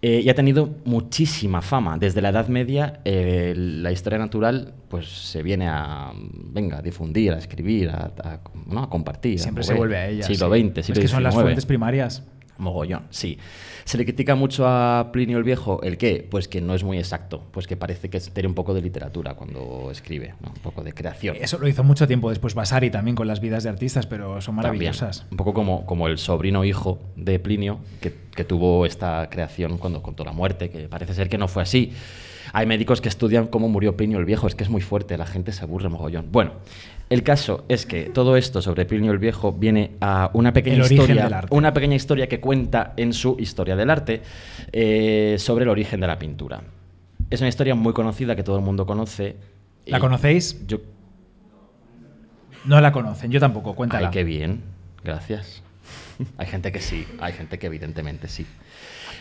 eh, 0.06 0.20
y 0.22 0.28
ha 0.28 0.34
tenido 0.34 0.68
muchísima 0.84 1.62
fama. 1.62 1.96
Desde 1.96 2.20
la 2.20 2.28
Edad 2.28 2.48
Media 2.48 3.00
eh, 3.06 3.54
la 3.56 3.90
historia 3.90 4.18
natural 4.18 4.74
pues, 4.88 5.08
se 5.08 5.42
viene 5.42 5.66
a, 5.66 6.12
venga, 6.14 6.76
a 6.78 6.82
difundir, 6.82 7.32
a 7.32 7.38
escribir, 7.38 7.88
a, 7.88 8.12
a- 8.22 8.40
¿no? 8.66 8.82
a 8.82 8.90
compartir. 8.90 9.38
Siempre 9.40 9.64
se 9.64 9.72
vuelve 9.72 9.96
a 9.96 10.08
ella. 10.10 10.24
Siglo 10.24 10.52
sí. 10.54 10.60
XX, 10.60 10.84
siglo 10.84 11.00
Es 11.00 11.06
que 11.06 11.08
son 11.08 11.22
las 11.22 11.32
fuentes 11.34 11.64
primarias. 11.64 12.22
Mogollón, 12.58 13.06
sí. 13.10 13.38
Se 13.84 13.98
le 13.98 14.04
critica 14.04 14.34
mucho 14.34 14.66
a 14.66 15.10
Plinio 15.12 15.38
el 15.38 15.44
Viejo, 15.44 15.82
¿el 15.82 15.98
qué? 15.98 16.26
Pues 16.28 16.48
que 16.48 16.60
no 16.60 16.74
es 16.74 16.84
muy 16.84 16.98
exacto, 16.98 17.42
pues 17.50 17.66
que 17.66 17.76
parece 17.76 18.08
que 18.10 18.20
tiene 18.20 18.48
un 18.48 18.54
poco 18.54 18.74
de 18.74 18.80
literatura 18.80 19.34
cuando 19.34 19.90
escribe, 19.90 20.34
¿no? 20.40 20.48
un 20.48 20.62
poco 20.62 20.82
de 20.82 20.92
creación. 20.92 21.36
Eso 21.40 21.58
lo 21.58 21.68
hizo 21.68 21.84
mucho 21.84 22.06
tiempo 22.06 22.30
después 22.30 22.54
Vasari 22.54 22.90
también 22.90 23.16
con 23.16 23.26
las 23.26 23.40
vidas 23.40 23.64
de 23.64 23.70
artistas, 23.70 24.06
pero 24.06 24.40
son 24.40 24.56
También. 24.56 24.72
maravillosas. 24.72 25.26
Un 25.30 25.36
poco 25.36 25.52
como, 25.54 25.86
como 25.86 26.08
el 26.08 26.18
sobrino 26.18 26.64
hijo 26.64 27.00
de 27.16 27.38
Plinio, 27.38 27.80
que, 28.00 28.14
que 28.34 28.44
tuvo 28.44 28.86
esta 28.86 29.28
creación 29.30 29.78
cuando 29.78 30.02
contó 30.02 30.24
la 30.24 30.32
muerte, 30.32 30.70
que 30.70 30.88
parece 30.88 31.14
ser 31.14 31.28
que 31.28 31.38
no 31.38 31.48
fue 31.48 31.62
así. 31.62 31.92
Hay 32.52 32.66
médicos 32.66 33.00
que 33.00 33.08
estudian 33.08 33.48
cómo 33.48 33.68
murió 33.68 33.96
Plinio 33.96 34.18
el 34.18 34.24
Viejo, 34.24 34.46
es 34.46 34.54
que 34.54 34.62
es 34.62 34.70
muy 34.70 34.80
fuerte, 34.80 35.16
la 35.18 35.26
gente 35.26 35.50
se 35.50 35.64
aburre 35.64 35.88
mogollón. 35.88 36.30
Bueno, 36.30 36.52
el 37.10 37.22
caso 37.22 37.64
es 37.68 37.86
que 37.86 38.04
todo 38.04 38.36
esto 38.36 38.62
sobre 38.62 38.86
Plinio 38.86 39.12
el 39.12 39.18
Viejo 39.18 39.52
viene 39.52 39.92
a 40.00 40.30
una 40.32 40.52
pequeña 40.52 40.84
El 40.84 40.92
historia, 40.92 41.44
una 41.50 41.72
pequeña 41.74 41.94
historia 41.94 42.28
que 42.28 42.40
cuenta 42.40 42.94
en 42.96 43.12
su 43.12 43.36
Historia 43.38 43.76
del 43.76 43.90
Arte 43.90 44.22
eh, 44.72 45.36
sobre 45.38 45.64
el 45.64 45.68
origen 45.68 46.00
de 46.00 46.06
la 46.06 46.18
pintura. 46.18 46.62
Es 47.30 47.40
una 47.40 47.48
historia 47.48 47.74
muy 47.74 47.92
conocida 47.92 48.34
que 48.36 48.42
todo 48.42 48.56
el 48.56 48.62
mundo 48.62 48.86
conoce. 48.86 49.36
¿La 49.86 50.00
conocéis? 50.00 50.66
Yo 50.66 50.78
No 52.64 52.80
la 52.80 52.90
conocen, 52.90 53.30
yo 53.30 53.40
tampoco, 53.40 53.74
cuéntala. 53.74 54.08
Ay, 54.08 54.12
qué 54.12 54.24
bien, 54.24 54.62
gracias. 55.02 55.62
hay 56.38 56.46
gente 56.46 56.72
que 56.72 56.80
sí, 56.80 57.06
hay 57.20 57.34
gente 57.34 57.58
que 57.58 57.66
evidentemente 57.66 58.28
sí. 58.28 58.46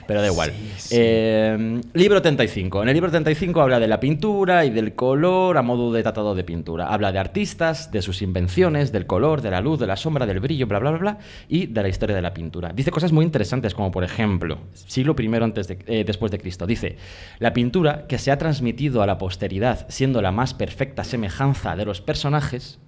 Pero 0.08 0.22
da 0.22 0.28
igual. 0.28 0.52
Sí, 0.52 0.74
sí. 0.78 0.96
Eh, 0.98 1.82
libro 1.94 2.22
35. 2.22 2.84
En 2.84 2.90
el 2.90 2.94
libro 2.94 3.10
35 3.10 3.62
habla 3.62 3.80
de 3.80 3.88
la 3.88 4.00
pintura 4.00 4.66
y 4.66 4.70
del 4.70 4.96
color 4.96 5.58
a 5.58 5.62
modo 5.62 5.92
de 5.92 6.04
tratado 6.04 6.36
de 6.36 6.44
pintura. 6.44 6.88
Habla 6.88 7.12
de 7.12 7.20
artistas, 7.20 7.92
de 7.92 8.02
sus 8.02 8.22
invenciones, 8.22 8.92
del 8.92 9.06
color, 9.06 9.42
de 9.42 9.52
la 9.52 9.62
luz, 9.62 9.80
de 9.80 9.88
la 9.88 9.96
sombra, 9.96 10.26
del 10.26 10.40
brillo, 10.40 10.68
bla, 10.68 10.80
bla, 10.80 10.92
bla, 10.92 11.00
bla, 11.00 11.18
y 11.48 11.68
de 11.68 11.82
la 11.82 11.90
historia 11.90 12.16
de 12.16 12.22
la 12.22 12.34
pintura. 12.34 12.72
Dice 12.74 12.92
cosas 12.92 13.12
muy 13.12 13.26
interesantes, 13.26 13.74
como 13.74 13.92
por 13.92 14.04
ejemplo, 14.04 14.60
siglo 14.74 15.16
I 15.18 15.36
antes 15.36 15.68
de, 15.68 15.80
eh, 15.88 16.04
después 16.06 16.32
de 16.32 16.40
Cristo. 16.40 16.68
Dice, 16.68 16.98
la 17.40 17.54
pintura 17.54 18.06
que 18.08 18.18
se 18.18 18.32
ha 18.32 18.38
transmitido 18.38 19.02
a 19.02 19.08
la 19.08 19.18
posteridad 19.18 19.86
siendo 19.90 20.22
la 20.22 20.32
más 20.32 20.54
perfecta 20.54 21.04
semejanza 21.04 21.76
de 21.76 21.86
los 21.86 22.02
personajes, 22.02 22.80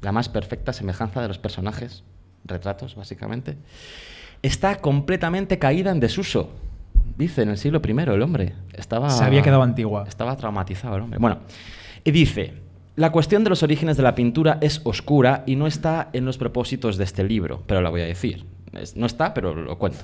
la 0.00 0.12
más 0.12 0.28
perfecta 0.28 0.72
semejanza 0.72 1.20
de 1.22 1.28
los 1.28 1.38
personajes, 1.38 2.04
retratos 2.44 2.94
básicamente, 2.96 3.56
está 4.42 4.76
completamente 4.76 5.58
caída 5.58 5.90
en 5.90 6.00
desuso. 6.00 6.50
Dice 7.16 7.42
en 7.42 7.50
el 7.50 7.58
siglo 7.58 7.80
I 7.86 7.90
el 7.90 8.22
hombre. 8.22 8.54
Estaba, 8.72 9.10
Se 9.10 9.24
había 9.24 9.42
quedado 9.42 9.62
antigua. 9.62 10.04
Estaba 10.08 10.36
traumatizado 10.36 10.96
el 10.96 11.02
hombre. 11.02 11.18
Bueno, 11.18 11.38
y 12.04 12.10
dice, 12.12 12.54
la 12.96 13.12
cuestión 13.12 13.44
de 13.44 13.50
los 13.50 13.62
orígenes 13.62 13.96
de 13.96 14.02
la 14.02 14.14
pintura 14.14 14.58
es 14.60 14.80
oscura 14.84 15.42
y 15.46 15.56
no 15.56 15.66
está 15.66 16.08
en 16.14 16.24
los 16.24 16.38
propósitos 16.38 16.96
de 16.96 17.04
este 17.04 17.22
libro, 17.24 17.62
pero 17.66 17.82
la 17.82 17.90
voy 17.90 18.00
a 18.00 18.06
decir. 18.06 18.46
Es- 18.72 18.96
no 18.96 19.06
está, 19.06 19.34
pero 19.34 19.54
lo 19.54 19.76
cuento. 19.78 19.98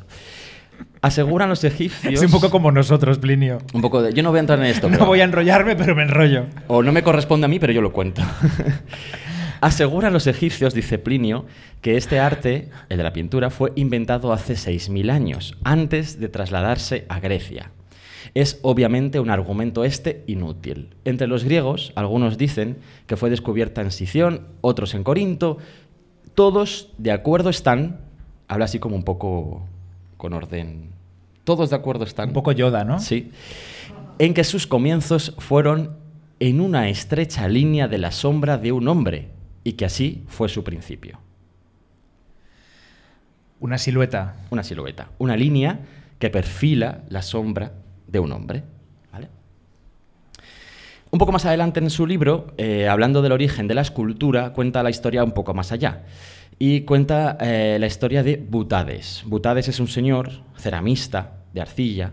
Aseguran 1.00 1.48
los 1.48 1.64
egipcios... 1.64 2.12
Es 2.14 2.22
un 2.22 2.30
poco 2.30 2.50
como 2.50 2.70
nosotros, 2.70 3.18
Plinio. 3.18 3.58
un 3.72 3.80
poco 3.80 4.02
de- 4.02 4.12
Yo 4.12 4.22
no 4.22 4.28
voy 4.30 4.38
a 4.38 4.40
entrar 4.40 4.58
en 4.58 4.66
esto. 4.66 4.88
No 4.90 4.96
pero- 4.98 5.06
voy 5.06 5.20
a 5.20 5.24
enrollarme, 5.24 5.74
pero 5.74 5.94
me 5.94 6.02
enrollo. 6.02 6.46
o 6.68 6.82
no 6.82 6.92
me 6.92 7.02
corresponde 7.02 7.46
a 7.46 7.48
mí, 7.48 7.58
pero 7.58 7.72
yo 7.72 7.80
lo 7.80 7.92
cuento. 7.92 8.20
Aseguran 9.60 10.12
los 10.12 10.26
egipcios, 10.26 10.74
dice 10.74 10.98
Plinio, 10.98 11.46
que 11.80 11.96
este 11.96 12.18
arte, 12.18 12.70
el 12.88 12.98
de 12.98 13.04
la 13.04 13.12
pintura, 13.12 13.50
fue 13.50 13.72
inventado 13.76 14.32
hace 14.32 14.54
6.000 14.54 15.10
años, 15.10 15.56
antes 15.64 16.20
de 16.20 16.28
trasladarse 16.28 17.06
a 17.08 17.20
Grecia. 17.20 17.70
Es 18.34 18.58
obviamente 18.62 19.20
un 19.20 19.30
argumento 19.30 19.84
este 19.84 20.24
inútil. 20.26 20.94
Entre 21.04 21.26
los 21.26 21.44
griegos, 21.44 21.92
algunos 21.94 22.36
dicen 22.36 22.78
que 23.06 23.16
fue 23.16 23.30
descubierta 23.30 23.80
en 23.80 23.90
Sición, 23.90 24.48
otros 24.60 24.94
en 24.94 25.04
Corinto. 25.04 25.58
Todos 26.34 26.92
de 26.98 27.12
acuerdo 27.12 27.50
están, 27.50 28.00
habla 28.48 28.66
así 28.66 28.78
como 28.78 28.96
un 28.96 29.04
poco 29.04 29.66
con 30.16 30.32
orden. 30.32 30.90
Todos 31.44 31.70
de 31.70 31.76
acuerdo 31.76 32.04
están. 32.04 32.28
Un 32.28 32.34
poco 32.34 32.52
Yoda, 32.52 32.84
¿no? 32.84 32.98
Sí. 32.98 33.30
En 34.18 34.34
que 34.34 34.44
sus 34.44 34.66
comienzos 34.66 35.34
fueron 35.38 35.96
en 36.40 36.60
una 36.60 36.88
estrecha 36.88 37.48
línea 37.48 37.88
de 37.88 37.98
la 37.98 38.10
sombra 38.10 38.58
de 38.58 38.72
un 38.72 38.88
hombre 38.88 39.35
y 39.66 39.72
que 39.72 39.84
así 39.84 40.22
fue 40.28 40.48
su 40.48 40.62
principio. 40.62 41.18
Una 43.58 43.78
silueta. 43.78 44.36
Una 44.50 44.62
silueta, 44.62 45.08
una 45.18 45.36
línea 45.36 45.80
que 46.20 46.30
perfila 46.30 47.00
la 47.08 47.20
sombra 47.20 47.72
de 48.06 48.20
un 48.20 48.30
hombre. 48.30 48.62
¿vale? 49.12 49.28
Un 51.10 51.18
poco 51.18 51.32
más 51.32 51.46
adelante 51.46 51.80
en 51.80 51.90
su 51.90 52.06
libro, 52.06 52.54
eh, 52.58 52.86
hablando 52.86 53.22
del 53.22 53.32
origen 53.32 53.66
de 53.66 53.74
la 53.74 53.80
escultura, 53.80 54.52
cuenta 54.52 54.84
la 54.84 54.90
historia 54.90 55.24
un 55.24 55.32
poco 55.32 55.52
más 55.52 55.72
allá. 55.72 56.04
Y 56.60 56.82
cuenta 56.82 57.36
eh, 57.40 57.78
la 57.80 57.88
historia 57.88 58.22
de 58.22 58.36
Butades. 58.36 59.24
Butades 59.26 59.66
es 59.66 59.80
un 59.80 59.88
señor 59.88 60.30
ceramista 60.56 61.38
de 61.52 61.62
arcilla 61.62 62.12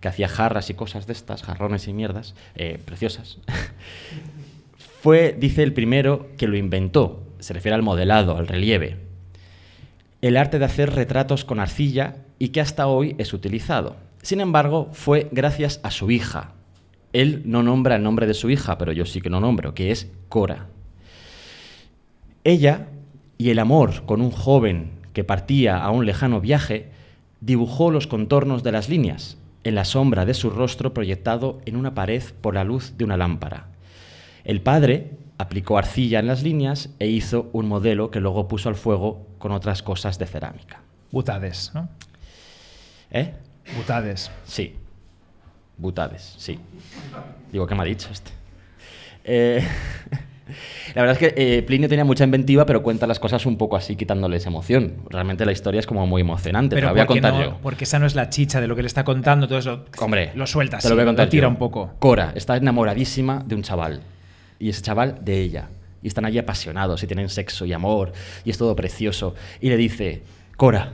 que 0.00 0.08
hacía 0.08 0.28
jarras 0.28 0.68
y 0.68 0.74
cosas 0.74 1.06
de 1.06 1.14
estas, 1.14 1.42
jarrones 1.42 1.88
y 1.88 1.94
mierdas, 1.94 2.34
eh, 2.56 2.78
preciosas. 2.84 3.38
Fue, 5.02 5.36
dice, 5.38 5.62
el 5.62 5.72
primero 5.72 6.28
que 6.36 6.48
lo 6.48 6.56
inventó. 6.56 7.22
Se 7.38 7.54
refiere 7.54 7.74
al 7.74 7.82
modelado, 7.82 8.36
al 8.36 8.46
relieve 8.46 9.10
el 10.20 10.36
arte 10.36 10.58
de 10.58 10.64
hacer 10.64 10.94
retratos 10.94 11.44
con 11.44 11.60
arcilla 11.60 12.16
y 12.38 12.48
que 12.48 12.60
hasta 12.60 12.86
hoy 12.86 13.14
es 13.18 13.32
utilizado. 13.32 13.96
Sin 14.22 14.40
embargo, 14.40 14.88
fue 14.92 15.28
gracias 15.32 15.80
a 15.82 15.90
su 15.90 16.10
hija. 16.10 16.52
Él 17.12 17.42
no 17.46 17.62
nombra 17.62 17.96
el 17.96 18.02
nombre 18.02 18.26
de 18.26 18.34
su 18.34 18.50
hija, 18.50 18.78
pero 18.78 18.92
yo 18.92 19.06
sí 19.06 19.20
que 19.20 19.30
lo 19.30 19.40
nombro, 19.40 19.74
que 19.74 19.90
es 19.90 20.10
Cora. 20.28 20.66
Ella 22.44 22.88
y 23.38 23.50
el 23.50 23.58
amor 23.58 24.04
con 24.04 24.20
un 24.20 24.30
joven 24.30 24.90
que 25.12 25.24
partía 25.24 25.78
a 25.78 25.90
un 25.90 26.06
lejano 26.06 26.40
viaje 26.40 26.90
dibujó 27.40 27.90
los 27.90 28.06
contornos 28.06 28.62
de 28.62 28.72
las 28.72 28.88
líneas 28.88 29.38
en 29.64 29.74
la 29.74 29.84
sombra 29.84 30.24
de 30.24 30.34
su 30.34 30.50
rostro 30.50 30.94
proyectado 30.94 31.60
en 31.64 31.76
una 31.76 31.94
pared 31.94 32.22
por 32.40 32.54
la 32.54 32.64
luz 32.64 32.94
de 32.96 33.04
una 33.04 33.16
lámpara. 33.16 33.69
El 34.44 34.60
padre 34.60 35.12
aplicó 35.38 35.78
arcilla 35.78 36.18
en 36.18 36.26
las 36.26 36.42
líneas 36.42 36.90
e 36.98 37.06
hizo 37.08 37.48
un 37.52 37.66
modelo 37.68 38.10
que 38.10 38.20
luego 38.20 38.46
puso 38.48 38.68
al 38.68 38.74
fuego 38.74 39.26
con 39.38 39.52
otras 39.52 39.82
cosas 39.82 40.18
de 40.18 40.26
cerámica. 40.26 40.80
Butades, 41.10 41.72
¿no? 41.74 41.88
¿Eh? 43.10 43.32
Butades. 43.76 44.30
Sí. 44.44 44.76
Butades, 45.76 46.34
sí. 46.38 46.58
Digo, 47.50 47.66
¿qué 47.66 47.74
me 47.74 47.82
ha 47.82 47.86
dicho 47.86 48.08
este? 48.12 48.30
Eh, 49.24 49.66
la 50.94 51.02
verdad 51.02 51.22
es 51.22 51.32
que 51.32 51.34
eh, 51.58 51.62
Plinio 51.62 51.88
tenía 51.88 52.04
mucha 52.04 52.24
inventiva, 52.24 52.66
pero 52.66 52.82
cuenta 52.82 53.06
las 53.06 53.18
cosas 53.18 53.46
un 53.46 53.56
poco 53.56 53.76
así, 53.76 53.96
quitándoles 53.96 54.44
emoción. 54.46 54.96
Realmente 55.08 55.46
la 55.46 55.52
historia 55.52 55.80
es 55.80 55.86
como 55.86 56.06
muy 56.06 56.20
emocionante. 56.20 56.76
te 56.76 56.82
la 56.82 56.92
voy 56.92 57.00
a 57.00 57.06
porque 57.06 57.22
contar 57.22 57.40
no- 57.40 57.50
yo. 57.52 57.58
Porque 57.62 57.84
esa 57.84 57.98
no 57.98 58.06
es 58.06 58.14
la 58.14 58.28
chicha 58.28 58.60
de 58.60 58.66
lo 58.68 58.76
que 58.76 58.82
le 58.82 58.88
está 58.88 59.04
contando, 59.04 59.48
todo 59.48 59.58
eso. 59.58 59.86
Hombre, 60.00 60.32
lo 60.34 60.46
suelta 60.46 60.78
te 60.78 60.88
lo 60.90 60.94
voy 60.96 61.02
a 61.02 61.06
contar 61.06 61.28
tira 61.30 61.46
yo. 61.46 61.48
un 61.50 61.56
poco. 61.56 61.92
Cora 61.98 62.32
está 62.36 62.56
enamoradísima 62.58 63.42
de 63.46 63.54
un 63.54 63.62
chaval. 63.62 64.00
Y 64.60 64.68
ese 64.68 64.82
chaval 64.82 65.24
de 65.24 65.40
ella. 65.40 65.70
Y 66.02 66.06
están 66.06 66.24
allí 66.24 66.38
apasionados 66.38 67.02
y 67.02 67.08
tienen 67.08 67.28
sexo 67.28 67.66
y 67.66 67.72
amor 67.72 68.12
y 68.44 68.50
es 68.50 68.58
todo 68.58 68.76
precioso. 68.76 69.34
Y 69.60 69.68
le 69.68 69.76
dice, 69.76 70.22
Cora, 70.56 70.92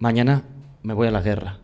mañana 0.00 0.42
me 0.82 0.94
voy 0.94 1.06
a 1.06 1.12
la 1.12 1.22
guerra. 1.22 1.58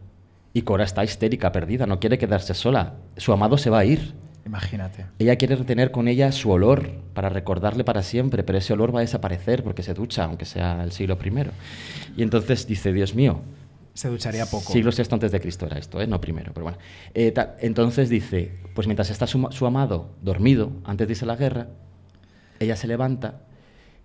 Y 0.53 0.63
Cora 0.63 0.85
está 0.85 1.03
histérica, 1.03 1.51
perdida, 1.51 1.87
no 1.87 1.99
quiere 1.99 2.19
quedarse 2.19 2.55
sola. 2.55 2.95
Su 3.17 3.33
amado 3.33 3.59
se 3.59 3.71
va 3.71 3.81
a 3.81 3.85
ir. 3.85 4.15
Imagínate. 4.47 5.07
Ella 5.19 5.37
quiere 5.37 5.57
retener 5.57 5.91
con 5.91 6.09
ella 6.09 6.33
su 6.33 6.51
olor 6.51 6.91
para 7.13 7.29
recordarle 7.29 7.85
para 7.85 8.03
siempre, 8.03 8.43
pero 8.43 8.59
ese 8.59 8.73
olor 8.73 8.95
va 8.95 9.01
a 9.01 9.03
desaparecer 9.03 9.63
porque 9.63 9.83
se 9.83 9.93
ducha, 9.93 10.25
aunque 10.25 10.47
sea 10.47 10.83
el 10.85 10.93
siglo 10.93 11.19
I. 11.23 11.51
Y 12.17 12.23
entonces 12.23 12.67
dice, 12.67 12.93
Dios 12.95 13.15
mío, 13.15 13.43
Se 13.99 14.09
ducharía 14.09 14.47
poco. 14.47 14.73
Siglo 14.73 14.93
VI 14.97 15.09
antes 15.11 15.33
de 15.33 15.41
Cristo 15.41 15.67
era 15.67 15.77
esto, 15.77 16.01
¿eh? 16.01 16.07
no 16.07 16.21
primero, 16.21 16.53
pero 16.55 16.63
bueno. 16.63 16.79
Eh, 17.15 17.35
entonces 17.59 18.09
dice, 18.09 18.53
pues 18.73 18.87
mientras 18.87 19.11
está 19.11 19.27
su, 19.27 19.49
su 19.51 19.67
amado 19.67 20.11
dormido 20.23 20.71
antes 20.85 21.09
de 21.09 21.15
irse 21.15 21.27
la 21.27 21.35
guerra, 21.35 21.67
ella 22.61 22.77
se 22.77 22.87
levanta 22.87 23.41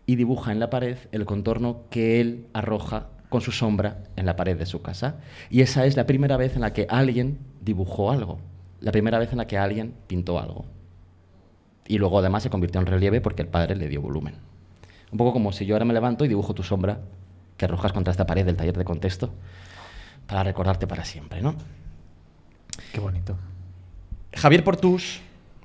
y 0.08 0.16
dibuja 0.16 0.52
en 0.52 0.60
la 0.60 0.72
pared 0.72 0.98
el 1.12 1.26
contorno 1.26 1.84
que 1.92 2.20
él 2.20 2.48
arroja 2.54 3.10
con 3.30 3.42
su 3.42 3.52
sombra 3.52 4.06
en 4.16 4.26
la 4.26 4.36
pared 4.36 4.58
de 4.58 4.66
su 4.66 4.82
casa. 4.82 5.18
Y 5.52 5.62
esa 5.62 5.86
es 5.86 5.96
la 5.96 6.08
primera 6.08 6.38
vez 6.38 6.56
en 6.56 6.62
la 6.62 6.74
que 6.74 6.88
alguien 6.90 7.38
dibujó 7.62 8.10
algo, 8.10 8.40
la 8.80 8.92
primera 8.92 9.20
vez 9.20 9.32
en 9.32 9.38
la 9.38 9.46
que 9.46 9.60
alguien 9.60 9.94
pintó 10.08 10.40
algo. 10.40 10.66
Y 11.88 12.00
luego 12.00 12.18
además 12.18 12.42
se 12.42 12.50
convirtió 12.50 12.82
en 12.82 12.88
relieve 12.88 13.22
porque 13.22 13.44
el 13.44 13.48
padre 13.48 13.76
le 13.76 13.88
dio 13.90 14.02
volumen. 14.02 14.38
Un 15.12 15.20
poco 15.20 15.34
como 15.34 15.52
si 15.52 15.68
yo 15.68 15.76
ahora 15.76 15.86
me 15.86 15.94
levanto 15.94 16.26
y 16.26 16.30
dibujo 16.30 16.56
tu 16.56 16.64
sombra 16.64 17.02
que 17.58 17.66
arrojas 17.66 17.94
contra 17.94 18.10
esta 18.10 18.26
pared 18.26 18.44
del 18.44 18.56
taller 18.56 18.76
de 18.76 18.86
contexto 18.86 19.32
para 20.28 20.44
recordarte 20.44 20.88
para 20.88 21.06
siempre, 21.06 21.42
¿no? 21.42 21.56
Qué 22.92 23.00
bonito. 23.00 23.38
Javier 24.36 24.64
Portús, 24.64 25.22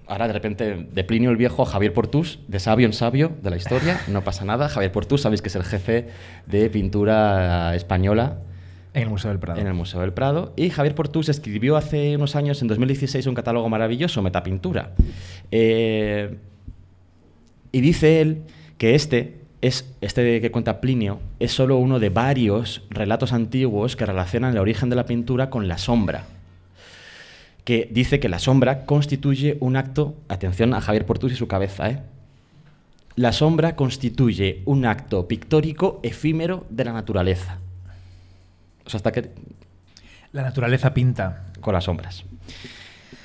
ahora 0.07 0.27
de 0.27 0.33
repente 0.33 0.88
de 0.92 1.05
Plinio 1.05 1.31
el 1.31 1.37
Viejo 1.37 1.62
a 1.62 1.66
Javier 1.66 1.92
Portús, 1.92 2.40
de 2.49 2.61
sabio 2.61 2.87
en 2.87 2.92
sabio 2.92 3.33
de 3.42 3.51
la 3.51 3.57
historia, 3.57 4.01
no 4.09 4.23
pasa 4.23 4.44
nada. 4.44 4.68
Javier 4.68 4.92
Portús, 4.92 5.23
sabéis 5.23 5.42
que 5.42 5.49
es 5.49 5.57
el 5.57 5.64
jefe 5.64 6.09
de 6.47 6.68
pintura 6.71 7.75
española 7.75 8.38
En 8.94 9.03
el 9.05 9.09
Museo 9.09 9.31
del 9.31 9.38
Prado. 9.38 9.61
en 9.61 9.66
el 9.66 9.75
Museo 9.75 10.01
del 10.01 10.12
Prado. 10.12 10.53
Y 10.57 10.71
Javier 10.71 10.94
Portús 10.94 11.29
escribió 11.29 11.77
hace 11.77 12.16
unos 12.16 12.37
años, 12.37 12.61
en 12.62 12.68
2016, 12.68 13.27
un 13.27 13.35
catálogo 13.35 13.68
maravilloso, 13.68 14.23
Metapintura. 14.23 14.92
Eh, 15.51 16.37
y 17.73 17.81
dice 17.81 18.21
él 18.21 18.42
que 18.77 18.94
este, 18.94 19.38
es, 19.61 19.90
este 20.01 20.40
que 20.40 20.51
cuenta 20.51 20.81
Plinio 20.81 21.21
es 21.40 21.53
solo 21.53 21.77
uno 21.79 21.99
de 21.99 22.11
varios 22.11 22.83
relatos 22.90 23.33
antiguos 23.33 23.97
que 23.97 24.07
relacionan 24.07 24.53
el 24.53 24.59
origen 24.59 24.88
de 24.90 24.97
la 24.97 25.07
pintura 25.07 25.51
con 25.51 25.68
la 25.68 25.79
sombra. 25.79 26.25
Que 27.64 27.88
dice 27.90 28.18
que 28.21 28.29
la 28.29 28.38
sombra 28.38 28.87
constituye 28.87 29.59
un 29.61 29.77
acto, 29.77 30.14
atención 30.29 30.73
a 30.75 30.81
Javier 30.81 31.05
Portús 31.07 31.33
y 31.33 31.37
su 31.37 31.49
cabeza, 31.49 31.90
¿eh? 31.90 32.03
La 33.16 33.33
sombra 33.33 33.75
constituye 33.75 34.62
un 34.64 34.87
acto 34.87 35.27
pictórico 35.27 35.99
efímero 36.05 36.64
de 36.71 36.85
la 36.85 36.92
naturaleza. 36.92 37.59
O 38.87 38.90
sea, 38.90 38.99
hasta 38.99 39.11
que 39.12 39.31
La 40.33 40.42
naturaleza 40.42 40.94
pinta. 40.94 41.47
con 41.61 41.75
las 41.75 41.85
sombras. 41.85 42.25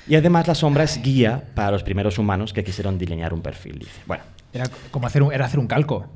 Y 0.08 0.16
además 0.16 0.48
la 0.48 0.54
sombra 0.56 0.82
es 0.84 1.00
guía 1.00 1.44
para 1.54 1.70
los 1.70 1.84
primeros 1.84 2.18
humanos 2.18 2.52
que 2.52 2.64
quisieron 2.64 2.98
delinear 2.98 3.32
un 3.32 3.40
perfil, 3.40 3.78
dice. 3.78 4.00
Bueno, 4.06 4.24
Era 4.52 4.64
como 4.90 5.06
hacer 5.06 5.22
un, 5.22 5.32
era 5.32 5.44
hacer 5.46 5.60
un 5.60 5.68
calco. 5.68 6.06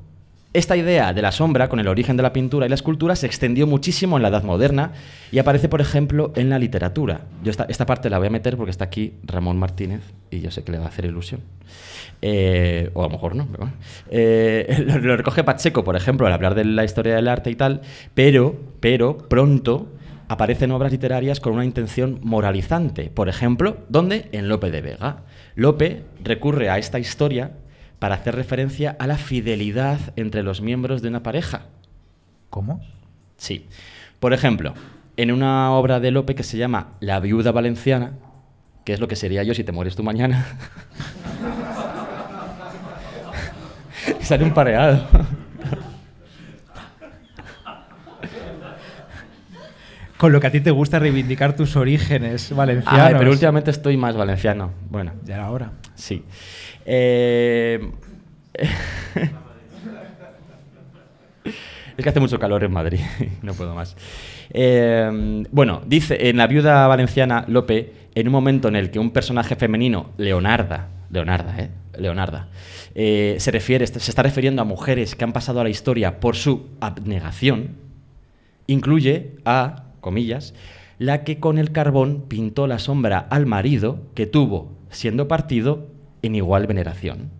Esta 0.54 0.76
idea 0.76 1.12
de 1.12 1.20
la 1.20 1.30
sombra 1.30 1.68
con 1.68 1.78
el 1.78 1.88
origen 1.88 2.16
de 2.16 2.22
la 2.22 2.32
pintura 2.32 2.64
y 2.64 2.68
la 2.68 2.74
escultura 2.74 3.14
se 3.16 3.26
extendió 3.26 3.66
muchísimo 3.66 4.16
en 4.16 4.22
la 4.22 4.28
Edad 4.28 4.44
Moderna 4.44 4.92
y 5.30 5.38
aparece, 5.38 5.68
por 5.68 5.80
ejemplo, 5.80 6.32
en 6.36 6.48
la 6.48 6.58
literatura. 6.58 7.26
Yo 7.44 7.50
esta, 7.50 7.86
parte 7.86 8.08
la 8.08 8.18
voy 8.18 8.28
a 8.28 8.30
meter 8.30 8.56
porque 8.56 8.70
está 8.70 8.84
aquí 8.84 9.14
Ramón 9.24 9.58
Martínez 9.58 10.00
y 10.30 10.40
yo 10.40 10.50
sé 10.50 10.64
que 10.64 10.72
le 10.72 10.78
va 10.78 10.86
a 10.86 10.88
hacer 10.88 11.04
ilusión. 11.04 11.42
Eh, 12.22 12.90
o 12.94 13.02
a 13.02 13.06
lo 13.06 13.10
mejor 13.10 13.36
no, 13.36 13.46
pero 13.46 13.64
bueno. 13.64 13.76
Eh, 14.10 14.84
lo, 14.86 14.98
lo 14.98 15.16
recoge 15.16 15.44
Pacheco, 15.44 15.84
por 15.84 15.96
ejemplo, 15.96 16.26
al 16.26 16.32
hablar 16.32 16.54
de 16.54 16.64
la 16.64 16.84
historia 16.84 17.14
del 17.14 17.28
arte 17.28 17.50
y 17.50 17.54
tal, 17.54 17.82
pero, 18.14 18.56
pero 18.80 19.18
pronto 19.18 19.88
aparecen 20.28 20.70
obras 20.72 20.92
literarias 20.92 21.40
con 21.40 21.54
una 21.54 21.64
intención 21.64 22.20
moralizante. 22.22 23.10
Por 23.10 23.28
ejemplo, 23.28 23.78
¿dónde? 23.88 24.28
En 24.32 24.48
Lope 24.48 24.70
de 24.70 24.80
Vega. 24.80 25.22
Lope 25.56 26.04
recurre 26.22 26.70
a 26.70 26.78
esta 26.78 26.98
historia 26.98 27.52
para 27.98 28.16
hacer 28.16 28.34
referencia 28.34 28.96
a 28.98 29.06
la 29.06 29.16
fidelidad 29.16 29.98
entre 30.16 30.42
los 30.42 30.60
miembros 30.60 31.02
de 31.02 31.08
una 31.08 31.22
pareja. 31.22 31.66
¿Cómo? 32.50 32.80
Sí. 33.36 33.66
Por 34.20 34.32
ejemplo, 34.32 34.74
en 35.16 35.32
una 35.32 35.72
obra 35.72 36.00
de 36.00 36.10
Lope 36.10 36.34
que 36.34 36.42
se 36.42 36.58
llama 36.58 36.94
La 37.00 37.20
viuda 37.20 37.52
valenciana, 37.52 38.12
que 38.84 38.92
es 38.92 39.00
lo 39.00 39.08
que 39.08 39.16
sería 39.16 39.42
yo 39.42 39.54
si 39.54 39.64
te 39.64 39.72
mueres 39.72 39.96
tú 39.96 40.02
mañana. 40.02 40.46
Sale 44.20 44.44
un 44.44 44.54
pareado. 44.54 45.06
Con 50.18 50.32
lo 50.32 50.40
que 50.40 50.48
a 50.48 50.50
ti 50.50 50.60
te 50.60 50.70
gusta 50.72 50.98
reivindicar 50.98 51.54
tus 51.54 51.76
orígenes 51.76 52.54
valencianos. 52.54 53.00
Ay, 53.00 53.14
pero 53.16 53.30
últimamente 53.30 53.70
estoy 53.70 53.96
más 53.96 54.16
valenciano. 54.16 54.72
Bueno, 54.90 55.12
Ya 55.24 55.36
era 55.36 55.50
hora. 55.50 55.72
sí. 55.94 56.24
Eh, 56.84 57.90
Es 61.96 62.04
que 62.04 62.10
hace 62.10 62.20
mucho 62.20 62.38
calor 62.38 62.62
en 62.62 62.70
Madrid, 62.70 63.00
no 63.42 63.54
puedo 63.54 63.74
más. 63.74 63.96
Eh, 64.50 65.44
bueno, 65.50 65.82
dice 65.84 66.28
en 66.28 66.36
La 66.36 66.46
viuda 66.46 66.86
valenciana, 66.86 67.44
Lope, 67.48 67.92
en 68.14 68.28
un 68.28 68.32
momento 68.32 68.68
en 68.68 68.76
el 68.76 68.92
que 68.92 69.00
un 69.00 69.10
personaje 69.10 69.56
femenino, 69.56 70.10
Leonarda, 70.16 70.90
Leonarda, 71.10 71.58
¿eh? 71.58 71.70
Leonarda, 71.98 72.46
eh, 72.94 73.34
se 73.40 73.50
refiere, 73.50 73.84
se 73.84 73.98
está 73.98 74.22
refiriendo 74.22 74.62
a 74.62 74.64
mujeres 74.64 75.16
que 75.16 75.24
han 75.24 75.32
pasado 75.32 75.60
a 75.60 75.64
la 75.64 75.70
historia 75.70 76.20
por 76.20 76.36
su 76.36 76.68
abnegación, 76.80 77.70
incluye 78.68 79.32
a, 79.44 79.86
comillas, 80.00 80.54
la 80.98 81.24
que 81.24 81.38
con 81.38 81.58
el 81.58 81.72
carbón 81.72 82.24
pintó 82.28 82.66
la 82.66 82.78
sombra 82.78 83.18
al 83.18 83.46
marido 83.46 84.00
que 84.14 84.26
tuvo, 84.26 84.72
siendo 84.90 85.28
partido, 85.28 85.86
en 86.22 86.34
igual 86.34 86.66
veneración. 86.66 87.30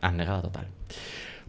Abnegada 0.00 0.42
total. 0.42 0.66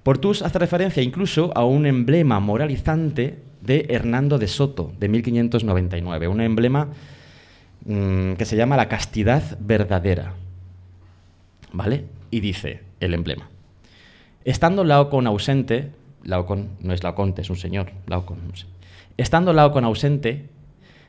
Portus 0.04 0.42
hace 0.42 0.60
referencia 0.60 1.04
incluso 1.04 1.52
a 1.56 1.66
un 1.66 1.86
emblema 1.86 2.40
moralizante 2.40 3.40
de 3.62 3.88
Hernando 3.90 4.38
de 4.38 4.48
Soto, 4.48 4.94
de 4.98 5.10
1599, 5.10 6.28
un 6.28 6.42
emblema 6.42 6.88
mm, 7.86 8.34
que 8.34 8.46
se 8.46 8.56
llama 8.56 8.78
la 8.78 8.88
castidad 8.88 9.58
verdadera. 9.60 10.34
¿Vale? 11.74 12.06
Y 12.32 12.40
dice 12.40 12.82
el 13.00 13.14
emblema. 13.14 13.50
Estando 14.46 14.84
Laocon 14.84 15.28
ausente, 15.28 15.92
Laocon 16.24 16.70
no 16.80 16.94
es 16.94 17.04
Laoconte, 17.04 17.42
es 17.42 17.50
un 17.50 17.58
señor, 17.58 17.92
Laocon, 18.08 18.38
no 18.48 18.56
sé. 18.56 18.66
Estando 19.20 19.52
Laocon 19.52 19.84
ausente, 19.84 20.48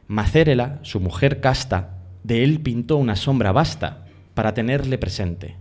Macérela, 0.09 0.81
su 0.83 0.99
mujer 0.99 1.41
casta, 1.41 1.99
de 2.25 2.43
él 2.43 2.61
pintó 2.61 2.97
una 2.97 3.15
sombra 3.15 3.53
vasta 3.53 4.05
para 4.35 4.53
tenerle 4.53 4.99
presente. 4.99 5.55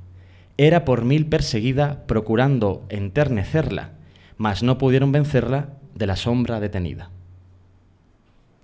Era 0.58 0.84
por 0.84 1.06
mil 1.06 1.28
perseguida, 1.28 2.08
procurando 2.08 2.88
enternecerla, 2.90 3.92
mas 4.38 4.64
no 4.64 4.80
pudieron 4.80 5.12
vencerla 5.12 5.74
de 5.94 6.08
la 6.08 6.16
sombra 6.16 6.60
detenida. 6.60 7.12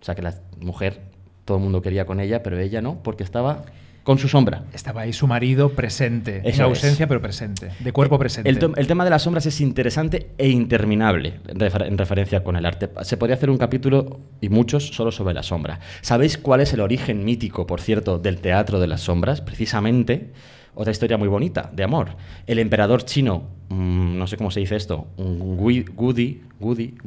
O 0.02 0.04
sea 0.04 0.15
que 0.15 0.24
la 0.24 0.34
mujer, 0.60 1.02
todo 1.45 1.58
el 1.58 1.63
mundo 1.63 1.84
quería 1.84 2.08
con 2.08 2.19
ella, 2.19 2.41
pero 2.41 2.58
ella 2.58 2.82
no, 2.82 3.04
porque 3.04 3.24
estaba 3.24 3.65
con 4.06 4.20
su 4.20 4.28
sombra. 4.30 4.65
Estaba 4.72 5.02
ahí 5.02 5.13
su 5.13 5.26
marido 5.26 5.70
presente. 5.70 6.38
Eso 6.38 6.48
en 6.48 6.54
es. 6.54 6.60
ausencia, 6.62 7.08
pero 7.08 7.20
presente. 7.22 7.72
De 7.80 7.91
cuerpo 7.91 8.20
presente. 8.20 8.48
El, 8.50 8.88
tema 8.88 9.04
de 9.04 9.10
las 9.10 9.24
sombras 9.24 9.48
es 9.48 9.60
interesante 9.60 10.30
e 10.38 10.48
interminable 10.48 11.39
en, 11.48 11.58
refer- 11.60 11.88
en 11.88 11.98
referencia 11.98 12.44
con 12.44 12.56
el 12.56 12.68
arte. 12.68 12.88
Se 13.02 13.18
podría 13.18 13.36
hacer 13.36 13.50
un 13.50 13.58
capítulo, 13.58 14.20
y 14.41 14.50
muchos, 14.50 14.89
solo 14.89 15.12
sobre 15.12 15.34
la 15.34 15.41
sombra. 15.41 15.80
¿Sabéis 16.02 16.38
cuál 16.38 16.62
es 16.62 16.72
el 16.72 16.82
origen 16.82 17.26
mítico, 17.26 17.65
por 17.65 17.82
cierto, 17.82 18.20
del 18.20 18.41
teatro 18.41 18.80
de 18.80 18.86
las 18.86 19.02
sombras? 19.02 19.41
Precisamente, 19.41 20.30
otra 20.76 20.91
historia 20.91 21.18
muy 21.18 21.28
bonita, 21.28 21.72
de 21.74 21.84
amor. 21.84 22.10
El 22.46 22.60
emperador 22.60 23.06
chino, 23.06 23.48
mm, 23.70 24.20
no 24.20 24.28
sé 24.28 24.38
cómo 24.38 24.52
se 24.52 24.60
dice 24.60 24.76
esto, 24.76 25.08
Gudi, 25.18 25.84
Gudi, 25.96 26.44
Gudi, 26.60 26.94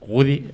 Gudi, 0.00 0.48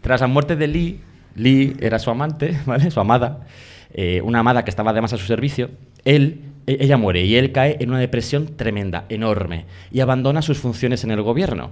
tras 0.00 0.20
la 0.20 0.26
muerte 0.26 0.56
de 0.56 0.66
Li, 0.66 1.00
Li 1.34 1.76
era 1.80 1.98
su 1.98 2.10
amante, 2.10 2.58
¿vale? 2.66 2.90
Su 2.90 3.00
amada, 3.00 3.46
eh, 3.92 4.20
una 4.22 4.40
amada 4.40 4.64
que 4.64 4.70
estaba 4.70 4.90
además 4.90 5.12
a 5.12 5.18
su 5.18 5.26
servicio. 5.26 5.70
Él, 6.04 6.52
e- 6.66 6.78
ella 6.80 6.96
muere 6.96 7.24
y 7.24 7.36
él 7.36 7.52
cae 7.52 7.76
en 7.80 7.90
una 7.90 7.98
depresión 7.98 8.56
tremenda, 8.56 9.06
enorme, 9.08 9.66
y 9.90 10.00
abandona 10.00 10.42
sus 10.42 10.58
funciones 10.58 11.04
en 11.04 11.10
el 11.10 11.22
gobierno. 11.22 11.70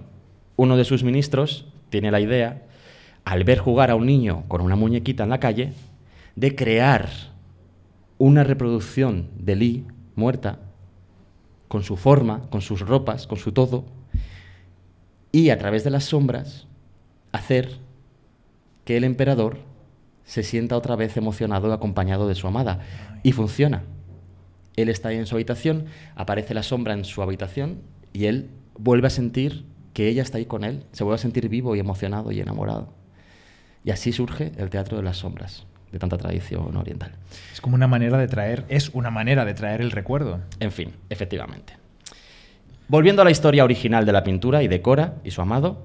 Uno 0.57 0.77
de 0.77 0.85
sus 0.85 1.05
ministros 1.05 1.67
tiene 1.89 2.11
la 2.11 2.21
idea, 2.21 2.63
al 3.25 3.45
ver 3.45 3.59
jugar 3.59 3.91
a 3.91 3.95
un 3.95 4.07
niño 4.07 4.45
con 4.49 4.61
una 4.61 4.77
muñequita 4.77 5.25
en 5.25 5.31
la 5.31 5.41
calle, 5.41 5.73
de 6.37 6.55
crear 6.55 7.09
una 8.19 8.45
reproducción 8.45 9.29
de 9.39 9.57
Li 9.57 9.87
muerta, 10.15 10.59
con 11.69 11.83
su 11.83 11.97
forma, 11.97 12.43
con 12.51 12.61
sus 12.61 12.81
ropas, 12.81 13.27
con 13.27 13.39
su 13.39 13.53
todo, 13.53 13.85
y 15.33 15.51
a 15.51 15.59
través 15.59 15.85
de 15.85 15.91
las 15.91 16.05
sombras 16.05 16.67
hacer 17.33 17.79
que 18.91 18.97
el 18.97 19.05
emperador 19.05 19.59
se 20.25 20.43
sienta 20.43 20.77
otra 20.77 20.97
vez 20.97 21.17
emocionado 21.17 21.69
y 21.69 21.73
acompañado 21.73 22.27
de 22.27 22.35
su 22.35 22.49
amada. 22.49 22.81
Y 23.23 23.31
funciona. 23.31 23.85
él 24.75 24.89
está 24.89 25.11
ahí 25.11 25.17
en 25.17 25.27
su 25.27 25.37
habitación, 25.37 25.85
aparece 26.17 26.55
la 26.55 26.65
sombra 26.65 26.93
en 26.95 27.05
su 27.05 27.23
habitación 27.23 27.83
y 28.13 28.25
él 28.25 28.51
vuelve 28.77 29.07
a 29.07 29.11
sentir 29.11 29.65
que 29.95 30.09
ella 30.09 30.23
está 30.23 30.39
ahí 30.39 30.45
con 30.45 30.65
él, 30.65 30.87
se 30.91 31.05
vuelve 31.05 31.15
a 31.15 31.19
sentir 31.19 31.49
vivo 31.49 31.77
y 31.77 31.79
emocionado 31.79 32.33
y 32.33 32.41
enamorado. 32.41 32.93
Y 33.85 33.93
así 33.93 34.11
surge 34.11 34.51
el 34.57 34.71
teatro 34.71 34.97
de 34.97 35.05
las 35.05 35.19
sombras, 35.19 35.69
de 35.93 36.01
tanta 36.01 36.19
tradición 36.19 36.77
oriental. 36.77 37.13
Es 37.53 37.61
como 37.61 37.77
una 37.77 37.87
manera 37.87 38.19
de 38.19 38.27
traer, 38.27 38.65
es 38.69 38.89
una 38.89 39.13
manera 39.13 39.45
de 39.45 39.55
traer 39.55 39.83
el 39.83 39.93
recuerdo. 39.93 40.41
En 40.59 40.73
fin, 40.73 40.91
efectivamente. 41.11 41.75
Volviendo 42.89 43.23
a 43.23 43.25
la 43.25 43.31
historia 43.31 43.63
original 43.63 44.05
de 44.05 44.13
la 44.13 44.25
pintura 44.25 44.65
y 44.65 44.67
de 44.67 44.83
Cora 44.83 45.15
y 45.23 45.31
su 45.31 45.41
amado, 45.41 45.85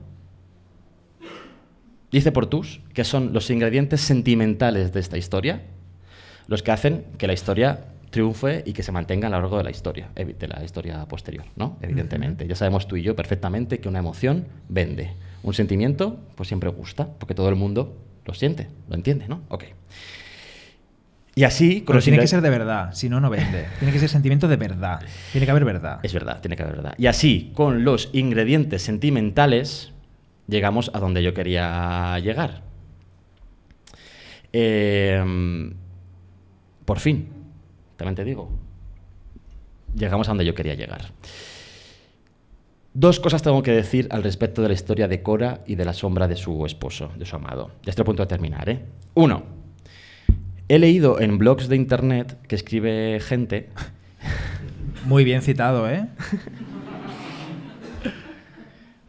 dice 2.15 2.31
Portus 2.31 2.81
que 2.93 3.03
son 3.03 3.33
los 3.33 3.49
ingredientes 3.49 4.01
sentimentales 4.01 4.93
de 4.93 4.99
esta 4.99 5.17
historia 5.17 5.61
los 6.47 6.63
que 6.63 6.71
hacen 6.71 7.05
que 7.17 7.27
la 7.27 7.33
historia 7.33 7.85
triunfe 8.09 8.63
y 8.65 8.73
que 8.73 8.83
se 8.83 8.91
mantenga 8.91 9.27
a 9.27 9.31
lo 9.31 9.41
largo 9.41 9.57
de 9.57 9.63
la 9.63 9.71
historia, 9.71 10.09
de 10.15 10.47
la 10.47 10.63
historia 10.63 11.05
posterior, 11.05 11.45
¿no? 11.55 11.77
Evidentemente. 11.81 12.47
Ya 12.47 12.55
sabemos 12.55 12.87
tú 12.87 12.95
y 12.95 13.01
yo 13.01 13.15
perfectamente 13.15 13.79
que 13.79 13.89
una 13.89 13.99
emoción 13.99 14.45
vende. 14.69 15.11
Un 15.43 15.53
sentimiento, 15.53 16.19
pues 16.35 16.47
siempre 16.47 16.69
gusta, 16.69 17.07
porque 17.19 17.35
todo 17.35 17.49
el 17.49 17.55
mundo 17.55 17.97
lo 18.25 18.33
siente, 18.33 18.67
lo 18.87 18.95
entiende, 18.95 19.27
¿no? 19.27 19.41
Ok. 19.49 19.65
Y 21.35 21.43
así... 21.43 21.81
con 21.81 21.95
Pero 21.95 22.03
tiene 22.03 22.19
que 22.19 22.27
ser 22.27 22.41
de 22.41 22.49
verdad, 22.49 22.93
si 22.93 23.09
no, 23.09 23.19
no 23.19 23.29
vende. 23.29 23.65
Tiene 23.79 23.91
que 23.91 23.99
ser 23.99 24.07
sentimiento 24.07 24.47
de 24.47 24.55
verdad. 24.55 25.01
Tiene 25.33 25.45
que 25.45 25.51
haber 25.51 25.65
verdad. 25.65 25.99
Es 26.01 26.13
verdad, 26.13 26.39
tiene 26.39 26.55
que 26.55 26.63
haber 26.63 26.77
verdad. 26.77 26.95
Y 26.97 27.07
así, 27.07 27.51
con 27.53 27.83
los 27.83 28.09
ingredientes 28.13 28.81
sentimentales, 28.81 29.91
llegamos 30.47 30.91
a 30.93 30.99
donde 30.99 31.23
yo 31.23 31.33
quería 31.33 32.17
llegar. 32.19 32.63
Eh, 34.53 35.23
por 36.85 36.99
fin, 36.99 37.27
también 37.97 38.15
te 38.15 38.23
digo, 38.23 38.49
llegamos 39.95 40.27
a 40.27 40.31
donde 40.31 40.45
yo 40.45 40.55
quería 40.55 40.75
llegar. 40.75 41.11
Dos 42.93 43.19
cosas 43.19 43.41
tengo 43.41 43.61
que 43.61 43.71
decir 43.71 44.07
al 44.11 44.23
respecto 44.23 44.61
de 44.61 44.69
la 44.69 44.73
historia 44.73 45.09
de 45.09 45.21
Cora 45.21 45.63
y 45.67 45.75
de 45.75 45.83
la 45.83 45.93
sombra 45.93 46.29
de 46.29 46.37
su 46.37 46.65
esposo, 46.65 47.11
de 47.17 47.25
su 47.25 47.35
amado. 47.35 47.71
Ya 47.83 47.89
estoy 47.89 48.03
a 48.03 48.05
punto 48.05 48.23
de 48.23 48.27
terminar, 48.27 48.69
¿eh? 48.69 48.85
Uno, 49.15 49.43
he 50.69 50.79
leído 50.79 51.19
en 51.19 51.37
blogs 51.37 51.67
de 51.67 51.75
internet 51.75 52.37
que 52.47 52.55
escribe 52.55 53.19
gente 53.19 53.69
Muy 55.05 55.23
bien 55.23 55.41
citado, 55.41 55.89
¿eh? 55.89 56.07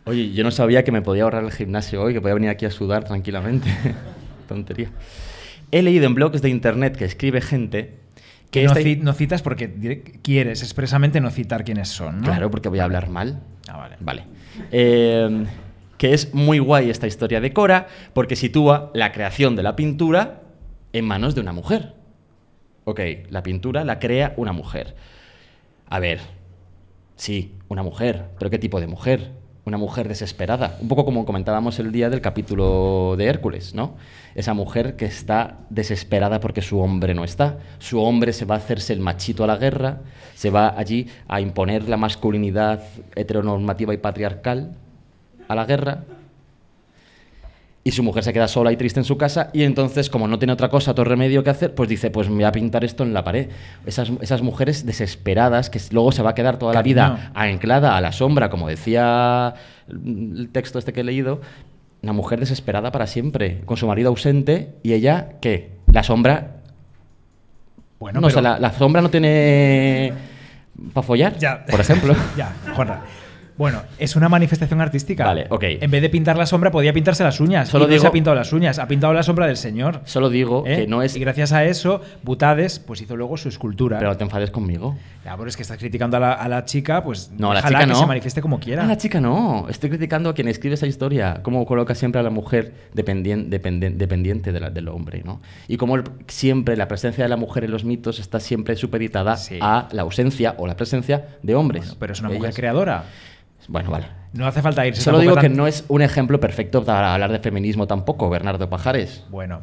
Oye, 0.07 0.33
yo 0.33 0.45
no 0.45 0.51
sabía 0.51 0.85
que 0.85 0.93
me 0.93 1.03
podía 1.03 1.25
ahorrar 1.25 1.45
el 1.45 1.51
gimnasio 1.53 2.01
hoy, 2.03 2.13
que 2.15 2.21
podía 2.21 2.35
venir 2.35 2.51
aquí 2.51 2.65
a 2.65 2.71
sudar 2.71 3.05
tranquilamente. 3.05 3.69
Tontería. 4.49 4.91
He 5.73 5.83
leído 5.83 6.07
en 6.07 6.15
blogs 6.15 6.43
de 6.43 6.49
internet 6.49 6.97
que 6.97 7.05
escribe 7.05 7.41
gente 7.41 7.95
que 8.53 8.63
no, 8.65 8.71
esta- 8.73 8.81
ci- 8.81 9.01
no 9.01 9.13
citas 9.13 9.43
porque 9.43 10.13
quieres 10.23 10.63
expresamente 10.63 11.21
no 11.21 11.31
citar 11.31 11.65
quiénes 11.65 11.89
son, 11.89 12.19
¿no? 12.21 12.25
Claro, 12.29 12.51
porque 12.53 12.69
voy 12.69 12.79
a 12.79 12.85
hablar 12.85 13.09
mal. 13.11 13.41
Ah, 13.69 13.79
vale. 13.79 13.97
Vale. 13.99 14.25
Eh, 14.71 15.45
que 15.99 16.15
es 16.15 16.33
muy 16.35 16.61
guay 16.61 16.89
esta 16.89 17.09
historia 17.09 17.41
de 17.41 17.53
Cora 17.53 17.89
porque 18.13 18.37
sitúa 18.37 18.93
la 18.95 19.11
creación 19.11 19.57
de 19.57 19.65
la 19.65 19.75
pintura 19.75 20.43
en 20.93 21.05
manos 21.05 21.35
de 21.35 21.41
una 21.41 21.53
mujer. 21.53 21.95
Ok, 22.85 23.01
la 23.31 23.43
pintura 23.43 23.83
la 23.85 23.99
crea 23.99 24.35
una 24.37 24.53
mujer. 24.53 24.95
A 25.89 25.99
ver, 25.99 26.21
sí, 27.17 27.55
una 27.67 27.83
mujer, 27.83 28.27
pero 28.39 28.51
¿qué 28.51 28.59
tipo 28.61 28.79
de 28.81 28.87
mujer? 28.87 29.33
Una 29.67 29.79
mujer 29.79 30.07
desesperada, 30.07 30.77
un 30.81 30.87
poco 30.87 31.05
como 31.05 31.25
comentábamos 31.25 31.81
el 31.81 31.91
día 31.91 32.09
del 32.09 32.21
capítulo 32.21 33.17
de 33.19 33.25
Hércules, 33.27 33.75
¿no? 33.75 33.97
Esa 34.37 34.55
mujer 34.55 34.95
que 34.95 35.07
está 35.07 35.57
desesperada 35.71 36.39
porque 36.39 36.63
su 36.63 36.79
hombre 36.79 37.15
no 37.15 37.25
está. 37.25 37.59
Su 37.81 38.01
hombre 38.01 38.33
se 38.33 38.45
va 38.45 38.55
a 38.55 38.59
hacerse 38.59 38.93
el 38.93 39.01
machito 39.01 39.43
a 39.43 39.49
la 39.49 39.57
guerra, 39.57 40.03
se 40.37 40.51
va 40.51 40.79
allí 40.79 41.09
a 41.27 41.41
imponer 41.41 41.89
la 41.89 41.97
masculinidad 41.97 42.85
heteronormativa 43.17 43.93
y 43.93 43.97
patriarcal 43.97 44.77
a 45.49 45.57
la 45.57 45.65
guerra, 45.65 46.05
y 47.87 47.93
su 47.93 48.03
mujer 48.03 48.25
se 48.25 48.33
queda 48.33 48.49
sola 48.49 48.73
y 48.73 48.77
triste 48.77 48.99
en 48.99 49.05
su 49.05 49.17
casa 49.17 49.49
y 49.53 49.63
entonces 49.63 50.11
como 50.11 50.27
no 50.27 50.41
tiene 50.41 50.53
otra 50.53 50.69
cosa, 50.69 50.91
otro 50.91 51.05
remedio 51.05 51.45
que 51.45 51.51
hacer, 51.51 51.73
pues 51.73 51.89
dice, 51.89 52.11
pues 52.11 52.29
me 52.29 52.35
voy 52.35 52.43
a 52.43 52.51
pintar 52.51 52.85
esto 52.85 53.05
en 53.05 53.15
la 53.15 53.23
pared. 53.23 53.49
Esas, 53.87 54.11
esas 54.21 54.43
mujeres 54.43 54.85
desesperadas 54.85 55.71
que 55.71 55.81
luego 55.93 56.11
se 56.11 56.21
va 56.21 56.31
a 56.31 56.35
quedar 56.35 56.59
toda 56.59 56.75
la 56.75 56.83
vida 56.83 57.31
anclada 57.33 57.97
a 57.97 58.01
la 58.01 58.11
sombra, 58.11 58.51
como 58.51 58.67
decía 58.67 59.55
el 59.89 60.49
texto 60.51 60.81
este 60.81 60.93
que 60.93 61.03
he 61.03 61.05
leído, 61.05 61.41
una 62.03 62.13
mujer 62.13 62.41
desesperada 62.41 62.91
para 62.91 63.07
siempre, 63.07 63.61
con 63.67 63.77
su 63.77 63.87
marido 63.87 64.09
ausente 64.09 64.75
y 64.83 64.93
ella, 64.93 65.35
¿qué? 65.41 65.71
La 65.93 66.03
sombra... 66.03 66.57
Bueno, 68.01 68.21
no, 68.21 68.27
o 68.27 68.31
sea, 68.31 68.43
pero- 68.43 68.55
la, 68.55 68.59
la 68.59 68.73
sombra 68.73 69.01
no 69.01 69.11
tiene... 69.11 70.13
¿Para 70.93 71.07
follar? 71.07 71.39
Ya. 71.39 71.65
Por 71.67 71.79
ejemplo. 71.81 72.17
ya, 72.37 72.53
Juanra. 72.75 73.05
Bueno, 73.59 73.83
es 73.99 74.17
una 74.17 74.29
manifestación 74.29 74.81
artística. 74.83 75.25
Vale, 75.25 75.47
ok. 75.49 75.65
En 75.81 75.91
vez 75.91 76.03
de 76.03 76.11
pintar 76.11 76.37
la 76.37 76.45
sombra, 76.45 76.71
podía 76.71 76.93
pintarse 76.93 77.25
las 77.25 77.41
uñas. 77.41 77.69
Solo 77.69 77.85
y 77.85 77.89
no 77.89 77.93
se 77.93 77.99
digo- 78.01 78.09
ha 78.09 78.13
pintado 78.13 78.37
las 78.37 78.53
uñas, 78.53 78.79
ha 78.79 78.87
pintado 78.87 79.15
la 79.15 79.23
sombra 79.23 79.47
del 79.47 79.57
señor. 79.57 80.03
Solo 80.05 80.29
digo 80.29 80.65
¿eh? 80.67 80.77
que 80.77 80.87
no 80.87 81.03
es... 81.03 81.17
Y 81.17 81.21
gracias 81.21 81.53
a 81.53 81.65
eso, 81.65 82.03
Butades 82.23 82.79
pues 82.79 83.01
hizo 83.01 83.17
luego 83.17 83.37
su 83.39 83.49
escultura. 83.49 83.99
Pero 83.99 84.15
te 84.17 84.25
enfades 84.25 84.51
conmigo. 84.51 84.97
Ya, 85.25 85.37
pero 85.37 85.49
es 85.49 85.57
que 85.57 85.63
estás 85.63 85.79
criticando 85.79 86.19
a 86.19 86.21
la, 86.21 86.33
a 86.35 86.49
la 86.49 86.65
chica, 86.67 87.03
pues 87.03 87.31
No, 87.39 87.51
a 87.51 87.55
la 87.55 87.63
chica 87.63 87.81
que 87.81 87.87
no. 87.87 87.95
se 87.95 88.07
manifieste 88.07 88.43
como 88.43 88.61
quiera. 88.61 88.85
A 88.85 88.87
la 88.87 88.97
chica 88.99 89.21
no. 89.21 89.67
Estoy 89.71 89.89
criticando 89.89 90.29
a 90.31 90.35
quien 90.35 90.49
escribe 90.49 90.75
esa 90.75 90.87
historia. 90.87 91.41
Cómo 91.43 91.65
coloca 91.65 91.95
siempre 91.95 92.21
a 92.21 92.23
la 92.25 92.31
mujer 92.31 92.75
dependien- 92.95 93.49
dependen- 93.49 93.97
dependiente 93.97 94.53
de 94.53 94.61
la- 94.61 94.71
del 94.71 94.89
hombre, 94.89 95.23
¿no? 95.25 95.41
Y 95.67 95.79
cómo 95.79 95.97
siempre 96.27 96.77
la 96.77 96.89
presencia 96.89 97.25
de 97.25 97.29
la 97.31 97.37
mujer 97.37 97.65
en 97.65 97.71
los 97.71 97.85
mitos 97.85 98.19
está 98.19 98.39
siempre 98.39 98.77
supeditada 98.77 99.37
Sí. 99.39 99.59
a 99.63 99.89
la 99.93 100.03
ausencia 100.03 100.55
o 100.59 100.67
la 100.67 100.77
presencia 100.77 101.25
de 101.43 101.55
hombres. 101.55 101.85
Bueno, 101.85 101.97
pero 102.01 102.13
es 102.13 102.21
una 102.21 102.29
mujer 102.29 102.53
creadora. 102.53 103.05
Bueno, 103.69 103.91
vale. 103.91 104.07
No 104.33 104.47
hace 104.47 104.61
falta 104.61 104.87
irse 104.87 105.01
Solo 105.01 105.19
digo 105.19 105.35
que 105.37 105.49
no 105.49 105.67
es 105.67 105.85
un 105.89 106.03
ejemplo 106.03 106.39
perfecto 106.41 106.85
para 106.85 107.15
hablar 107.15 107.33
de 107.33 107.39
feminismo 107.39 107.87
tampoco, 107.87 108.29
Bernardo 108.29 108.69
Pajares. 108.69 109.25
Bueno, 109.31 109.63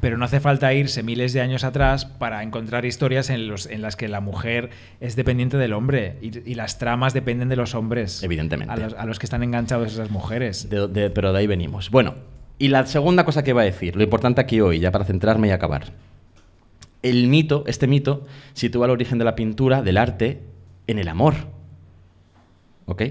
pero 0.00 0.16
no 0.16 0.24
hace 0.24 0.38
falta 0.38 0.72
irse 0.72 1.02
miles 1.02 1.32
de 1.32 1.40
años 1.40 1.64
atrás 1.64 2.04
para 2.04 2.42
encontrar 2.44 2.84
historias 2.84 3.28
en, 3.28 3.48
los, 3.48 3.66
en 3.66 3.82
las 3.82 3.96
que 3.96 4.06
la 4.06 4.20
mujer 4.20 4.70
es 5.00 5.16
dependiente 5.16 5.56
del 5.56 5.72
hombre 5.72 6.16
y, 6.22 6.48
y 6.48 6.54
las 6.54 6.78
tramas 6.78 7.12
dependen 7.12 7.48
de 7.48 7.56
los 7.56 7.74
hombres. 7.74 8.22
Evidentemente. 8.22 8.72
A 8.72 8.76
los, 8.76 8.94
a 8.94 9.04
los 9.04 9.18
que 9.18 9.26
están 9.26 9.42
enganchados 9.42 9.92
esas 9.92 10.10
mujeres. 10.10 10.70
De- 10.70 10.86
de- 10.86 11.10
pero 11.10 11.32
de 11.32 11.40
ahí 11.40 11.46
venimos. 11.48 11.90
Bueno, 11.90 12.14
y 12.58 12.68
la 12.68 12.86
segunda 12.86 13.24
cosa 13.24 13.42
que 13.42 13.50
iba 13.50 13.62
a 13.62 13.64
decir, 13.64 13.96
lo 13.96 14.04
importante 14.04 14.40
aquí 14.40 14.60
hoy, 14.60 14.78
ya 14.78 14.92
para 14.92 15.04
centrarme 15.04 15.48
y 15.48 15.50
acabar. 15.50 15.92
El 17.02 17.26
mito, 17.28 17.64
este 17.66 17.86
mito, 17.88 18.26
sitúa 18.52 18.86
el 18.86 18.92
origen 18.92 19.18
de 19.18 19.24
la 19.24 19.34
pintura, 19.34 19.82
del 19.82 19.96
arte, 19.96 20.42
en 20.86 20.98
el 21.00 21.08
amor. 21.08 21.34
¿Ok? 22.88 23.02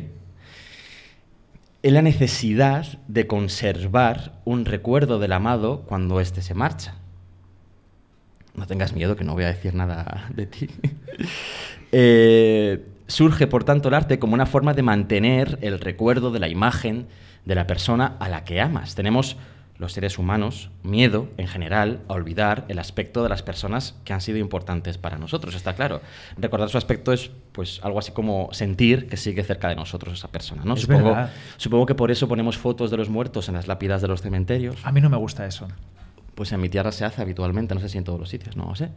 En 1.84 1.94
la 1.94 2.02
necesidad 2.02 3.00
de 3.08 3.28
conservar 3.28 4.42
un 4.44 4.66
recuerdo 4.66 5.20
del 5.20 5.32
amado 5.32 5.84
cuando 5.88 6.20
éste 6.20 6.42
se 6.42 6.56
marcha. 6.56 6.96
No 8.56 8.66
tengas 8.66 8.94
miedo 8.94 9.16
que 9.16 9.24
no 9.24 9.36
voy 9.36 9.44
a 9.44 9.54
decir 9.54 9.74
nada 9.74 10.30
de 10.36 10.46
ti. 10.46 10.68
Eh, 11.94 12.86
surge, 13.08 13.48
por 13.48 13.64
tanto, 13.64 13.88
el 13.88 13.94
arte 13.94 14.20
como 14.20 14.34
una 14.34 14.46
forma 14.46 14.74
de 14.74 14.84
mantener 14.84 15.58
el 15.62 15.80
recuerdo 15.80 16.32
de 16.32 16.40
la 16.40 16.50
imagen 16.50 17.08
de 17.46 17.56
la 17.56 17.66
persona 17.66 18.18
a 18.20 18.28
la 18.28 18.44
que 18.44 18.60
amas. 18.60 18.94
Tenemos 18.94 19.38
los 19.80 19.94
seres 19.94 20.18
humanos 20.18 20.70
miedo, 20.84 21.30
en 21.38 21.48
general, 21.48 22.02
a 22.08 22.14
olvidar 22.14 22.66
el 22.68 22.80
aspecto 22.80 23.24
de 23.24 23.30
las 23.30 23.44
personas 23.44 23.96
que 24.04 24.14
han 24.14 24.22
sido 24.22 24.38
importantes 24.38 24.98
para 24.98 25.18
nosotros, 25.18 25.56
está 25.56 25.74
claro. 25.76 26.02
Recordar 26.38 26.70
su 26.70 26.78
aspecto 26.78 27.14
es 27.14 27.32
pues 27.52 27.80
algo 27.84 28.00
así 28.00 28.12
como 28.12 28.50
sentir 28.52 29.08
que 29.08 29.18
sigue 29.18 29.44
cerca 29.44 29.70
de 29.70 29.76
nosotros 29.76 30.14
esa 30.14 30.30
persona, 30.30 30.64
¿no? 30.66 30.74
Es 30.74 30.82
supongo, 30.82 31.10
verdad. 31.10 31.32
supongo 31.58 31.86
que 31.86 31.96
por 31.96 32.12
eso 32.12 32.28
ponemos 32.28 32.58
fotos 32.58 32.92
de 32.92 32.98
los 32.98 33.10
muertos 33.10 33.48
en 33.50 33.56
las 33.56 33.68
lápidas 33.68 34.02
de 34.02 34.08
los 34.08 34.22
cementerios. 34.22 34.78
A 34.84 34.92
mí 34.92 35.02
no 35.02 35.10
me 35.10 35.18
gusta 35.18 35.46
eso. 35.46 35.68
Pues 36.36 36.52
en 36.52 36.62
mi 36.62 36.70
tierra 36.70 36.92
se 36.92 37.04
hace 37.04 37.22
habitualmente, 37.22 37.74
no 37.74 37.82
sé 37.82 37.90
si 37.90 37.98
en 37.98 38.04
todos 38.04 38.20
los 38.20 38.30
sitios, 38.30 38.56
no 38.56 38.66
lo 38.66 38.76
sé. 38.76 38.90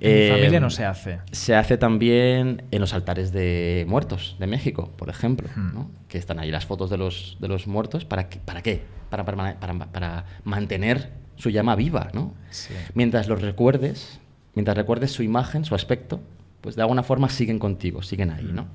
En 0.00 0.24
mi 0.24 0.30
familia 0.30 0.60
no 0.60 0.70
se 0.70 0.84
hace. 0.84 1.20
Se 1.32 1.54
hace 1.54 1.78
también 1.78 2.62
en 2.70 2.80
los 2.80 2.92
altares 2.92 3.32
de 3.32 3.84
muertos 3.88 4.36
de 4.38 4.46
México, 4.46 4.92
por 4.96 5.08
ejemplo, 5.08 5.48
Hmm. 5.54 5.74
¿no? 5.74 5.90
que 6.08 6.18
están 6.18 6.38
ahí 6.38 6.50
las 6.50 6.66
fotos 6.66 6.90
de 6.90 6.98
los, 6.98 7.36
de 7.40 7.48
los 7.48 7.66
muertos. 7.66 8.04
¿Para 8.04 8.28
qué? 8.28 8.38
¿Para, 8.44 8.62
qué? 8.62 8.82
Para, 9.10 9.24
para, 9.24 9.58
para 9.58 10.24
mantener 10.44 11.10
su 11.36 11.50
llama 11.50 11.74
viva. 11.76 12.08
¿no? 12.12 12.34
Sí. 12.50 12.74
Mientras 12.94 13.28
los 13.28 13.40
recuerdes, 13.40 14.20
mientras 14.54 14.76
recuerdes 14.76 15.12
su 15.12 15.22
imagen, 15.22 15.64
su 15.64 15.74
aspecto, 15.74 16.20
pues 16.60 16.76
de 16.76 16.82
alguna 16.82 17.02
forma 17.02 17.28
siguen 17.28 17.58
contigo, 17.58 18.02
siguen 18.02 18.30
ahí. 18.30 18.50
¿no? 18.52 18.66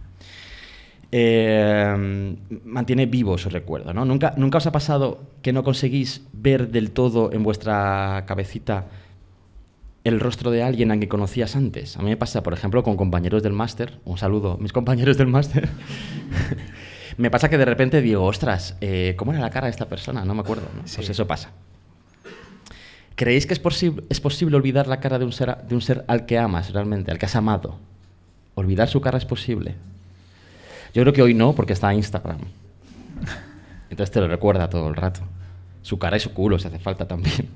Eh, 1.11 2.35
mantiene 2.63 3.05
vivo 3.05 3.37
su 3.37 3.49
recuerdo. 3.49 3.93
¿no? 3.93 4.05
¿Nunca, 4.05 4.33
¿Nunca 4.37 4.59
os 4.59 4.67
ha 4.67 4.71
pasado 4.71 5.21
que 5.41 5.53
no 5.53 5.63
conseguís 5.63 6.25
ver 6.33 6.69
del 6.69 6.91
todo 6.91 7.31
en 7.33 7.43
vuestra 7.43 8.23
cabecita 8.27 8.85
el 10.03 10.19
rostro 10.19 10.49
de 10.51 10.63
alguien 10.63 10.91
a 10.91 10.97
quien 10.97 11.09
conocías 11.09 11.55
antes? 11.55 11.97
A 11.97 12.01
mí 12.01 12.09
me 12.09 12.17
pasa, 12.17 12.41
por 12.43 12.53
ejemplo, 12.53 12.83
con 12.83 12.97
compañeros 12.97 13.43
del 13.43 13.53
máster. 13.53 13.99
Un 14.05 14.17
saludo, 14.17 14.57
mis 14.57 14.73
compañeros 14.73 15.17
del 15.17 15.27
máster. 15.27 15.69
me 17.17 17.29
pasa 17.29 17.49
que 17.49 17.57
de 17.57 17.65
repente 17.65 18.01
digo, 18.01 18.23
ostras, 18.25 18.75
eh, 18.81 19.15
¿cómo 19.17 19.31
era 19.33 19.41
la 19.41 19.49
cara 19.49 19.67
de 19.67 19.71
esta 19.71 19.87
persona? 19.87 20.25
No 20.25 20.33
me 20.33 20.41
acuerdo. 20.41 20.63
¿no? 20.75 20.87
Sí. 20.87 20.95
Pues 20.97 21.09
eso 21.09 21.27
pasa. 21.27 21.51
¿Creéis 23.15 23.45
que 23.45 23.53
es, 23.53 23.61
posi- 23.61 24.03
es 24.09 24.19
posible 24.19 24.55
olvidar 24.55 24.87
la 24.87 24.99
cara 24.99 25.19
de 25.19 25.25
un, 25.25 25.31
ser, 25.31 25.55
de 25.67 25.75
un 25.75 25.81
ser 25.81 26.03
al 26.07 26.25
que 26.25 26.39
amas 26.39 26.73
realmente, 26.73 27.11
al 27.11 27.19
que 27.19 27.25
has 27.27 27.35
amado? 27.35 27.77
¿Olvidar 28.55 28.87
su 28.87 28.99
cara 29.01 29.17
es 29.17 29.25
posible? 29.25 29.75
Yo 30.93 31.03
creo 31.03 31.13
que 31.13 31.21
hoy 31.21 31.33
no, 31.33 31.53
porque 31.53 31.73
está 31.73 31.91
en 31.91 31.97
Instagram. 31.97 32.39
Entonces 33.89 34.11
te 34.11 34.19
lo 34.21 34.27
recuerda 34.27 34.69
todo 34.69 34.87
el 34.87 34.95
rato. 34.95 35.21
Su 35.83 35.99
cara 35.99 36.17
y 36.17 36.19
su 36.19 36.33
culo, 36.33 36.57
si 36.57 36.67
hace 36.67 36.79
falta 36.79 37.07
también. 37.07 37.47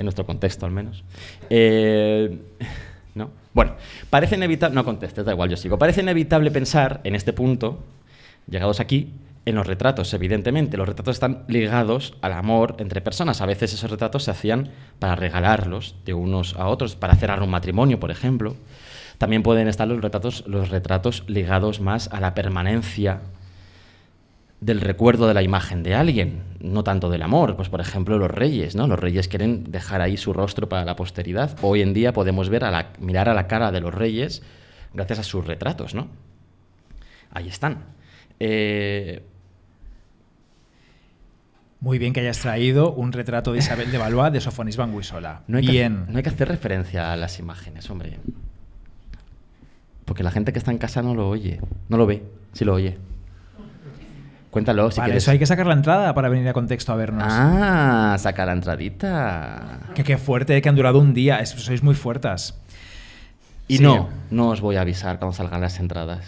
En 0.00 0.06
nuestro 0.06 0.24
contexto, 0.24 0.64
al 0.64 0.72
menos. 0.72 1.04
Eh, 1.50 2.38
¿No? 3.14 3.30
Bueno, 3.52 3.74
parece 4.08 4.36
inevitable. 4.36 4.74
No 4.74 4.82
contestes, 4.82 5.26
da 5.26 5.32
igual, 5.32 5.50
yo 5.50 5.58
sigo. 5.58 5.78
Parece 5.78 6.00
inevitable 6.00 6.50
pensar 6.50 7.02
en 7.04 7.14
este 7.14 7.34
punto, 7.34 7.84
llegados 8.48 8.80
aquí, 8.80 9.12
en 9.44 9.56
los 9.56 9.66
retratos, 9.66 10.14
evidentemente. 10.14 10.78
Los 10.78 10.88
retratos 10.88 11.16
están 11.16 11.44
ligados 11.48 12.14
al 12.22 12.32
amor 12.32 12.76
entre 12.78 13.02
personas. 13.02 13.42
A 13.42 13.46
veces 13.46 13.74
esos 13.74 13.90
retratos 13.90 14.24
se 14.24 14.30
hacían 14.30 14.70
para 14.98 15.16
regalarlos 15.16 15.96
de 16.06 16.14
unos 16.14 16.56
a 16.56 16.68
otros, 16.68 16.96
para 16.96 17.14
cerrar 17.16 17.42
un 17.42 17.50
matrimonio, 17.50 18.00
por 18.00 18.10
ejemplo. 18.10 18.56
También 19.18 19.42
pueden 19.42 19.68
estar 19.68 19.86
los 19.86 20.00
retratos, 20.00 20.44
los 20.46 20.70
retratos 20.70 21.24
ligados 21.26 21.80
más 21.80 22.08
a 22.10 22.20
la 22.20 22.32
permanencia 22.32 23.20
del 24.62 24.80
recuerdo 24.80 25.28
de 25.28 25.34
la 25.34 25.42
imagen 25.42 25.82
de 25.82 25.94
alguien, 25.94 26.49
no 26.60 26.84
tanto 26.84 27.10
del 27.10 27.22
amor. 27.22 27.56
Pues 27.56 27.68
por 27.68 27.80
ejemplo 27.80 28.18
los 28.18 28.30
reyes, 28.30 28.76
¿no? 28.76 28.86
Los 28.86 28.98
reyes 28.98 29.28
quieren 29.28 29.70
dejar 29.70 30.00
ahí 30.00 30.16
su 30.16 30.32
rostro 30.32 30.68
para 30.68 30.84
la 30.84 30.96
posteridad. 30.96 31.56
Hoy 31.62 31.82
en 31.82 31.92
día 31.94 32.12
podemos 32.12 32.48
ver 32.48 32.64
a 32.64 32.70
la, 32.70 32.92
mirar 33.00 33.28
a 33.28 33.34
la 33.34 33.46
cara 33.46 33.72
de 33.72 33.80
los 33.80 33.92
reyes 33.94 34.42
gracias 34.94 35.18
a 35.18 35.22
sus 35.22 35.46
retratos, 35.46 35.94
¿no? 35.94 36.08
Ahí 37.32 37.48
están. 37.48 37.84
Eh, 38.40 39.22
Muy 41.80 41.98
bien 41.98 42.12
que 42.12 42.20
hayas 42.20 42.40
traído 42.40 42.92
un 42.92 43.12
retrato 43.12 43.52
de 43.52 43.58
Isabel 43.60 43.90
de 43.90 43.98
Valois 43.98 44.32
de 44.32 44.40
Sofonis 44.40 44.76
Banguisola. 44.76 45.42
no, 45.46 45.58
hay 45.58 45.66
que, 45.66 45.72
bien. 45.72 46.06
no 46.08 46.16
hay 46.16 46.22
que 46.22 46.28
hacer 46.30 46.48
referencia 46.48 47.12
a 47.12 47.16
las 47.16 47.38
imágenes, 47.38 47.88
hombre. 47.88 48.18
Porque 50.04 50.22
la 50.24 50.30
gente 50.30 50.52
que 50.52 50.58
está 50.58 50.72
en 50.72 50.78
casa 50.78 51.02
no 51.02 51.14
lo 51.14 51.28
oye, 51.28 51.60
no 51.88 51.96
lo 51.96 52.04
ve, 52.06 52.24
sí 52.52 52.64
lo 52.64 52.74
oye. 52.74 52.98
Cuéntalo, 54.50 54.90
si 54.90 55.00
quieres. 55.00 55.22
eso 55.22 55.30
hay 55.30 55.38
que 55.38 55.46
sacar 55.46 55.66
la 55.66 55.74
entrada 55.74 56.12
para 56.12 56.28
venir 56.28 56.48
a 56.48 56.52
contexto 56.52 56.92
a 56.92 56.96
vernos. 56.96 57.24
Ah, 57.26 58.16
saca 58.18 58.44
la 58.44 58.52
entradita. 58.52 59.78
Que 59.94 60.02
qué 60.02 60.18
fuerte, 60.18 60.60
que 60.60 60.68
han 60.68 60.74
durado 60.74 60.98
un 60.98 61.14
día. 61.14 61.38
Es- 61.38 61.50
sois 61.50 61.82
muy 61.84 61.94
fuertes. 61.94 62.58
Y 63.68 63.76
Sí. 63.76 63.82
no, 63.84 64.08
no 64.32 64.48
os 64.48 64.60
voy 64.60 64.74
a 64.76 64.80
avisar 64.80 65.18
cuando 65.20 65.36
salgan 65.36 65.60
las 65.60 65.78
entradas, 65.78 66.24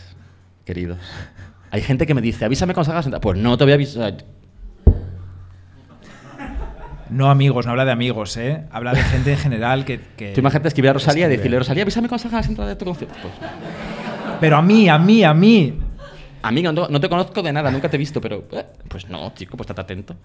queridos. 0.65 0.99
Hay 1.73 1.81
gente 1.83 2.07
que 2.07 2.15
me 2.15 2.21
dice, 2.21 2.45
avísame 2.45 2.75
cuando 2.75 2.85
salgan 2.87 2.99
las 2.99 3.07
entradas. 3.07 3.23
Pues 3.23 3.39
no 3.39 3.57
te 3.59 3.65
voy 3.65 3.73
a 3.73 3.75
avisar. 3.75 4.19
No 7.11 7.29
amigos, 7.29 7.67
no 7.67 7.73
habla 7.73 7.85
de 7.85 7.93
amigos, 7.93 8.37
¿eh? 8.39 8.65
Habla 8.71 8.95
de 8.95 9.03
gente 9.03 9.33
en 9.33 9.39
general 9.39 9.85
que... 9.85 10.01
que 10.17 10.33
Tú 10.33 10.41
imagínate 10.41 10.69
escribir 10.69 10.91
a 10.91 10.93
Rosalía 10.95 11.27
y 11.27 11.31
decirle, 11.37 11.59
Rosalía, 11.59 11.83
avísame 11.83 12.09
cuando 12.09 12.23
salgan 12.23 12.39
las 12.41 12.49
entradas 12.49 12.71
de 12.73 12.77
tu 12.77 12.85
concierto. 12.87 13.17
Pues, 13.21 13.35
Pero 14.41 14.57
a 14.57 14.63
mí, 14.63 14.89
a 14.89 14.99
mí, 14.99 15.23
a 15.23 15.35
mí. 15.35 15.79
Amigo, 16.43 16.73
no, 16.73 17.01
te 17.01 17.09
conozco 17.09 17.43
de 17.43 17.53
nada, 17.53 17.71
nunca 17.71 17.89
te 17.89 17.97
he 17.97 17.99
visto, 17.99 18.21
pero... 18.21 18.45
eh, 18.53 18.67
pues 18.89 19.09
no, 19.09 19.33
chico, 19.35 19.57
pues 19.57 19.69
estate 19.69 19.81
atento. 19.81 20.17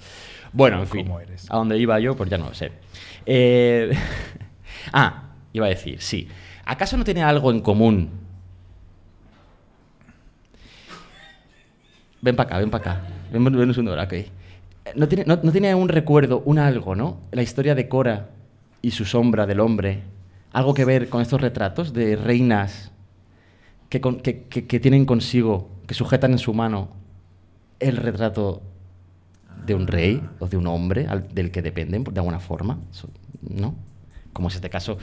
Bueno, 0.51 0.79
en 0.79 0.87
fin. 0.87 1.11
A 1.49 1.57
dónde 1.57 1.77
iba 1.77 1.99
yo, 1.99 2.15
pues 2.15 2.29
ya 2.29 2.37
no 2.37 2.49
lo 2.49 2.53
sé. 2.53 2.71
Eh, 3.25 3.91
ah, 4.93 5.23
iba 5.53 5.65
a 5.65 5.69
decir, 5.69 6.01
sí. 6.01 6.27
¿Acaso 6.65 6.97
no 6.97 7.03
tiene 7.03 7.23
algo 7.23 7.51
en 7.51 7.61
común? 7.61 8.09
Ven 12.21 12.35
para 12.35 12.47
acá, 12.47 12.59
ven 12.59 12.69
para 12.69 12.91
acá. 12.91 13.01
Ven, 13.31 13.43
ven 13.43 13.55
un 13.55 13.73
segundo, 13.73 14.01
ok. 14.01 14.13
¿No 14.95 15.07
tiene, 15.07 15.25
no, 15.25 15.39
no 15.41 15.51
tiene 15.51 15.75
un 15.75 15.89
recuerdo, 15.89 16.41
un 16.45 16.59
algo, 16.59 16.95
¿no? 16.95 17.21
La 17.31 17.41
historia 17.41 17.75
de 17.75 17.87
Cora 17.87 18.29
y 18.81 18.91
su 18.91 19.05
sombra 19.05 19.45
del 19.45 19.59
hombre. 19.59 20.03
Algo 20.51 20.73
que 20.73 20.85
ver 20.85 21.09
con 21.09 21.21
estos 21.21 21.41
retratos 21.41 21.93
de 21.93 22.15
reinas 22.15 22.91
que, 23.89 24.01
con- 24.01 24.19
que- 24.19 24.43
que- 24.43 24.65
que 24.67 24.79
tienen 24.79 25.05
consigo, 25.05 25.69
que 25.87 25.93
sujetan 25.93 26.31
en 26.31 26.37
su 26.39 26.53
mano 26.53 26.89
el 27.79 27.97
retrato 27.97 28.61
de 29.65 29.75
un 29.75 29.87
rey 29.87 30.21
o 30.39 30.47
de 30.47 30.57
un 30.57 30.67
hombre 30.67 31.07
al- 31.07 31.27
del 31.33 31.51
que 31.51 31.61
dependen 31.61 32.03
de 32.03 32.19
alguna 32.19 32.39
forma, 32.39 32.79
¿no? 33.41 33.75
Como 34.33 34.47
es 34.49 34.55
este 34.55 34.69
caso 34.69 34.97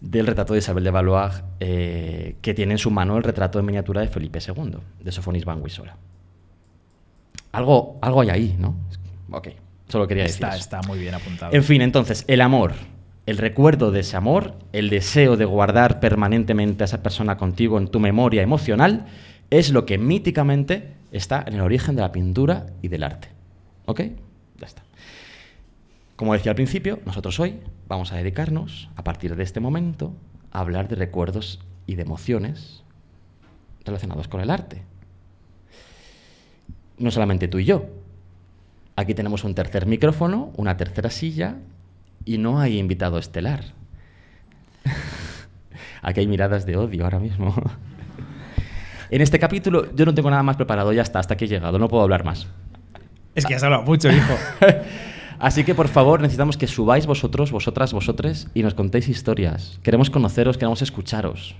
del 0.00 0.26
retrato 0.26 0.52
de 0.52 0.58
Isabel 0.60 0.82
de 0.84 0.90
Valois, 0.90 1.42
eh, 1.60 2.36
que 2.42 2.54
tiene 2.54 2.72
en 2.74 2.78
su 2.78 2.90
mano 2.90 3.16
el 3.16 3.22
retrato 3.22 3.58
en 3.58 3.64
miniatura 3.66 4.00
de 4.00 4.08
Felipe 4.08 4.38
II, 4.46 4.76
de 5.00 5.12
Sofonis 5.12 5.44
Banguisola. 5.44 5.96
Algo, 7.52 7.98
algo 8.00 8.20
hay 8.22 8.30
ahí, 8.30 8.56
¿no? 8.58 8.74
Ok, 9.30 9.48
solo 9.88 10.06
quería 10.08 10.24
decir 10.24 10.42
Está, 10.44 10.48
eso. 10.56 10.58
está 10.60 10.82
muy 10.82 10.98
bien 10.98 11.14
apuntado. 11.14 11.52
En 11.54 11.62
fin, 11.62 11.82
entonces, 11.82 12.24
el 12.28 12.40
amor, 12.40 12.72
el 13.26 13.38
recuerdo 13.38 13.90
de 13.90 14.00
ese 14.00 14.16
amor, 14.16 14.54
el 14.72 14.90
deseo 14.90 15.36
de 15.36 15.44
guardar 15.44 16.00
permanentemente 16.00 16.84
a 16.84 16.86
esa 16.86 17.02
persona 17.02 17.36
contigo 17.36 17.78
en 17.78 17.88
tu 17.88 18.00
memoria 18.00 18.42
emocional, 18.42 19.06
es 19.50 19.70
lo 19.70 19.86
que 19.86 19.98
míticamente 19.98 20.94
está 21.12 21.44
en 21.46 21.54
el 21.54 21.60
origen 21.60 21.94
de 21.94 22.02
la 22.02 22.12
pintura 22.12 22.66
y 22.82 22.88
del 22.88 23.04
arte. 23.04 23.28
¿Ok? 23.86 24.00
Ya 24.58 24.66
está. 24.66 24.82
Como 26.16 26.32
decía 26.32 26.52
al 26.52 26.56
principio, 26.56 27.00
nosotros 27.04 27.38
hoy 27.38 27.60
vamos 27.86 28.12
a 28.12 28.16
dedicarnos, 28.16 28.88
a 28.96 29.04
partir 29.04 29.36
de 29.36 29.42
este 29.42 29.60
momento, 29.60 30.14
a 30.50 30.60
hablar 30.60 30.88
de 30.88 30.96
recuerdos 30.96 31.60
y 31.86 31.94
de 31.94 32.02
emociones 32.02 32.82
relacionados 33.84 34.28
con 34.28 34.40
el 34.40 34.50
arte. 34.50 34.82
No 36.98 37.10
solamente 37.10 37.48
tú 37.48 37.58
y 37.58 37.64
yo, 37.64 37.86
Aquí 38.94 39.14
tenemos 39.14 39.44
un 39.44 39.54
tercer 39.54 39.86
micrófono, 39.86 40.52
una 40.56 40.76
tercera 40.76 41.08
silla 41.08 41.56
y 42.24 42.38
no 42.38 42.60
hay 42.60 42.78
invitado 42.78 43.18
estelar. 43.18 43.64
Aquí 46.02 46.20
hay 46.20 46.26
miradas 46.26 46.66
de 46.66 46.76
odio 46.76 47.04
ahora 47.04 47.18
mismo. 47.18 47.54
En 49.10 49.20
este 49.20 49.38
capítulo 49.38 49.94
yo 49.94 50.04
no 50.04 50.14
tengo 50.14 50.30
nada 50.30 50.42
más 50.42 50.56
preparado, 50.56 50.92
ya 50.92 51.02
está, 51.02 51.18
hasta 51.18 51.34
aquí 51.34 51.44
he 51.44 51.48
llegado, 51.48 51.78
no 51.78 51.88
puedo 51.88 52.02
hablar 52.02 52.24
más. 52.24 52.48
Es 53.34 53.44
que 53.46 53.54
has 53.54 53.62
hablado 53.62 53.82
mucho, 53.82 54.10
hijo. 54.10 54.34
Así 55.38 55.64
que 55.64 55.74
por 55.74 55.88
favor 55.88 56.20
necesitamos 56.20 56.56
que 56.56 56.66
subáis 56.66 57.06
vosotros, 57.06 57.50
vosotras, 57.52 57.92
vosotres 57.92 58.48
y 58.54 58.62
nos 58.62 58.74
contéis 58.74 59.08
historias. 59.08 59.78
Queremos 59.82 60.08
conoceros, 60.08 60.56
queremos 60.56 60.82
escucharos. 60.82 61.54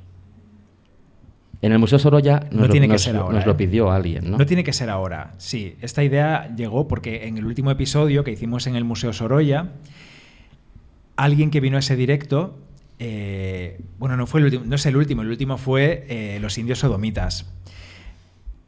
En 1.61 1.73
el 1.73 1.79
Museo 1.79 1.99
Sorolla 1.99 2.41
nos, 2.51 2.53
No 2.53 2.67
lo, 2.67 2.69
tiene 2.69 2.87
que 2.87 2.95
nos 2.95 3.03
ser 3.03 3.15
lo- 3.15 3.23
ahora, 3.23 3.37
nos 3.37 3.47
lo 3.47 3.53
¿eh? 3.53 3.57
pidió 3.57 3.91
alguien, 3.91 4.31
¿no? 4.31 4.39
¿no? 4.39 4.47
tiene 4.47 4.65
que 4.65 4.73
ser 4.73 4.89
ahora. 4.91 5.33
Sí, 5.39 5.77
esta 5.81 6.03
idea 6.03 6.53
llegó 6.57 6.89
porque 6.89 7.27
en 7.29 7.39
el 7.39 7.45
último 7.45 7.71
episodio 7.71 8.25
que 8.25 8.33
hicimos 8.33 8.67
en 8.67 8.77
el 8.77 8.85
Museo 8.85 9.13
Sorolla, 9.13 9.67
alguien 11.17 11.51
que 11.51 11.61
vino 11.61 11.77
a 11.77 11.81
ese 11.81 11.97
directo, 11.97 12.59
eh, 12.99 13.81
bueno, 13.99 14.17
no 14.17 14.27
fue 14.27 14.41
el 14.41 14.47
último, 14.47 14.65
no 14.65 14.77
es 14.77 14.87
el 14.87 14.97
último, 14.97 15.23
el 15.23 15.29
último 15.29 15.59
fue 15.59 16.07
eh, 16.09 16.39
Los 16.41 16.59
Indios 16.59 16.81
Sodomitas. 16.81 17.51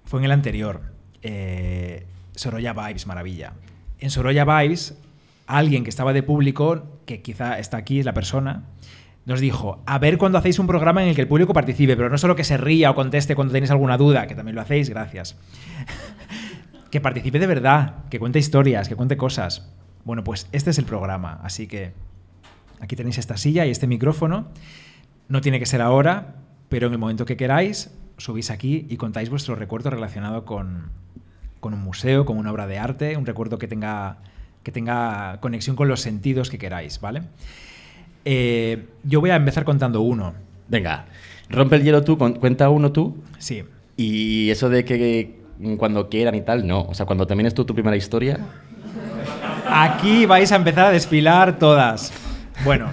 Fue 0.05 0.21
en 0.21 0.25
el 0.25 0.33
anterior. 0.33 0.83
eh, 1.23 2.07
Sorolla 2.35 2.73
Vibes, 2.73 3.07
maravilla. 3.07 3.53
En 4.01 4.11
Sorolla 4.11 4.45
Vibes, 4.45 4.99
alguien 5.47 5.85
que 5.85 5.91
estaba 5.91 6.13
de 6.13 6.23
público, 6.23 6.85
que 7.07 7.23
quizá 7.23 7.59
está 7.59 7.77
aquí, 7.77 8.01
es 8.01 8.05
la 8.05 8.13
persona, 8.15 8.65
nos 9.27 9.41
dijo, 9.41 9.83
a 9.87 9.99
ver 9.99 10.19
cuando 10.19 10.39
hacéis 10.39 10.59
un 10.59 10.67
programa 10.67 11.03
en 11.03 11.09
el 11.09 11.15
que 11.15 11.23
el 11.23 11.29
público 11.29 11.55
participe, 11.55 11.97
pero 11.97 12.11
no 12.11 12.19
solo 12.19 12.37
que 12.37 12.45
se 12.45 12.57
ría 12.57 12.91
o 12.91 12.95
conteste 12.95 13.35
cuando 13.35 13.53
tenéis 13.53 13.71
alguna 13.71 13.97
duda, 13.97 14.27
que 14.27 14.35
también 14.35 14.55
lo 14.55 14.61
hacéis, 14.61 14.91
gracias. 14.91 15.37
que 16.91 17.01
participe 17.01 17.39
de 17.39 17.47
verdad, 17.47 18.05
que 18.11 18.19
cuente 18.19 18.39
historias, 18.39 18.89
que 18.89 18.97
cuente 18.97 19.17
cosas. 19.17 19.71
Bueno, 20.05 20.25
pues 20.25 20.49
este 20.53 20.71
es 20.71 20.79
el 20.79 20.85
programa, 20.85 21.41
así 21.43 21.67
que 21.67 21.93
aquí 22.81 22.97
tenéis 22.97 23.18
esta 23.18 23.37
silla 23.37 23.66
y 23.66 23.70
este 23.70 23.87
micrófono. 23.87 24.47
No 25.29 25.41
tiene 25.41 25.59
que 25.59 25.66
ser 25.66 25.81
ahora, 25.81 26.35
pero 26.68 26.87
en 26.89 26.93
el 26.93 26.99
momento 26.99 27.25
que 27.25 27.37
queráis, 27.37 27.91
subís 28.18 28.51
aquí 28.51 28.87
y 28.89 28.97
contáis 28.97 29.31
vuestro 29.31 29.55
recuerdo 29.55 29.91
relacionado 29.91 30.45
con, 30.45 30.91
con 31.61 31.75
un 31.75 31.81
museo, 31.83 32.25
con 32.25 32.37
una 32.39 32.53
obra 32.53 32.66
de 32.66 32.79
arte, 32.79 33.16
un 33.16 33.27
recuerdo 33.27 33.59
que 33.59 33.66
tenga, 33.68 34.18
que 34.62 34.70
tenga 34.72 35.39
conexión 35.41 35.77
con 35.77 35.89
los 35.89 36.01
sentidos 36.01 36.51
que 36.51 36.59
queráis, 36.59 37.01
¿vale? 37.01 37.22
Eh, 38.25 38.87
yo 39.03 39.20
voy 39.20 39.31
a 39.31 39.37
empezar 39.37 39.64
contando 39.64 40.01
uno. 40.01 40.35
Venga, 40.68 41.07
rompe 41.51 41.77
el 41.77 41.83
hielo 41.85 42.03
tú, 42.05 42.16
cuenta 42.16 42.70
uno 42.70 42.91
tú 42.93 43.16
Sí. 43.39 43.64
y 43.97 44.49
eso 44.51 44.68
de 44.70 44.85
que 44.85 45.41
cuando 45.79 46.09
quieran 46.09 46.35
y 46.35 46.41
tal, 46.41 46.66
no. 46.66 46.83
O 46.83 46.95
sea, 46.95 47.07
cuando 47.07 47.27
termines 47.27 47.55
tú 47.55 47.64
tu 47.64 47.75
primera 47.75 47.97
historia, 47.97 48.39
Aquí 49.77 50.27
vais 50.27 50.53
a 50.53 50.57
empezar 50.57 50.87
a 50.87 50.91
desfilar 50.91 51.59
todas. 51.59 52.12
Bueno, 52.65 52.93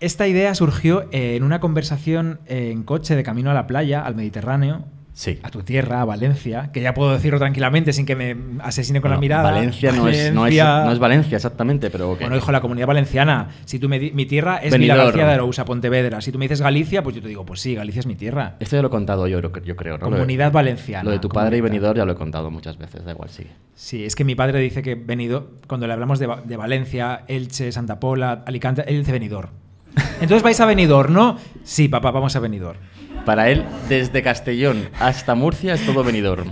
esta 0.00 0.26
idea 0.26 0.54
surgió 0.54 1.06
en 1.12 1.42
una 1.42 1.60
conversación 1.60 2.40
en 2.46 2.82
coche 2.82 3.14
de 3.14 3.22
camino 3.22 3.50
a 3.50 3.54
la 3.54 3.66
playa, 3.66 4.00
al 4.06 4.14
Mediterráneo, 4.14 4.86
Sí. 5.16 5.38
a 5.44 5.50
tu 5.50 5.62
tierra, 5.62 6.00
a 6.00 6.04
Valencia, 6.04 6.70
que 6.72 6.80
ya 6.80 6.92
puedo 6.92 7.12
decirlo 7.12 7.38
tranquilamente 7.38 7.92
sin 7.92 8.04
que 8.04 8.16
me 8.16 8.36
asesine 8.60 9.00
con 9.00 9.12
la 9.12 9.16
mirada. 9.18 9.44
Valencia, 9.52 9.92
No, 9.92 10.08
es, 10.08 10.32
no, 10.34 10.46
es, 10.46 10.56
Valencia- 10.56 10.84
no 10.84 10.92
es 10.92 10.98
Valencia 10.98 11.36
exactamente, 11.36 11.88
pero... 11.88 12.16
Bueno, 12.16 12.36
hijo, 12.36 12.50
la 12.50 12.60
comunidad 12.60 12.88
valenciana. 12.88 13.48
Si 13.64 13.78
tú 13.78 13.88
me 13.88 14.00
di- 14.00 14.10
mi 14.10 14.26
tierra 14.26 14.56
es 14.56 14.72
Vila 14.76 14.94
Benidorm. 14.94 15.06
García 15.06 15.26
de 15.28 15.32
Arousa, 15.34 15.64
Pontevedra. 15.64 16.20
Si 16.20 16.32
tú 16.32 16.38
me 16.40 16.46
dices 16.46 16.60
Galicia, 16.60 17.02
pues 17.04 17.14
yo 17.14 17.22
te 17.22 17.28
digo, 17.28 17.46
pues 17.46 17.60
sí, 17.60 17.76
Galicia 17.76 18.00
es 18.00 18.06
mi 18.06 18.16
tierra. 18.16 18.56
Esto 18.58 18.74
ya 18.74 18.82
lo 18.82 18.88
he 18.88 18.90
contado 18.90 19.28
yo, 19.28 19.40
creo- 19.40 19.64
yo 19.64 19.76
creo, 19.76 19.98
¿no? 19.98 20.06
Lo 20.06 20.10
de- 20.10 20.16
Comunidad 20.16 20.50
valenciana. 20.50 21.04
Lo 21.04 21.10
de 21.12 21.20
tu 21.20 21.28
padre 21.28 21.58
y 21.58 21.60
venidor 21.60 21.96
ya 21.96 22.04
lo 22.04 22.10
he 22.12 22.16
contado 22.16 22.50
muchas 22.50 22.76
veces, 22.76 23.04
da 23.04 23.12
igual, 23.12 23.30
sigue. 23.30 23.50
Sí, 23.76 24.04
es 24.04 24.16
que 24.16 24.24
mi 24.24 24.34
padre 24.34 24.58
dice 24.58 24.82
que 24.82 24.96
venido, 24.96 25.52
cuando 25.68 25.86
le 25.86 25.92
hablamos 25.92 26.18
de, 26.18 26.26
Va- 26.26 26.42
de 26.44 26.56
Valencia, 26.56 27.22
Elche, 27.28 27.70
Santa 27.70 28.00
Pola, 28.00 28.42
Alicante, 28.46 28.82
él 28.88 28.98
dice 28.98 29.12
venidor. 29.12 29.50
Entonces 30.20 30.42
vais 30.42 30.58
a 30.60 30.66
venidor, 30.66 31.10
¿no? 31.10 31.38
Sí, 31.62 31.86
papá, 31.86 32.10
vamos 32.10 32.34
a 32.34 32.40
venidor. 32.40 32.76
Para 33.24 33.50
él, 33.50 33.64
desde 33.88 34.22
Castellón 34.22 34.88
hasta 35.00 35.34
Murcia 35.34 35.74
es 35.74 35.84
todo 35.86 36.04
venidor. 36.04 36.44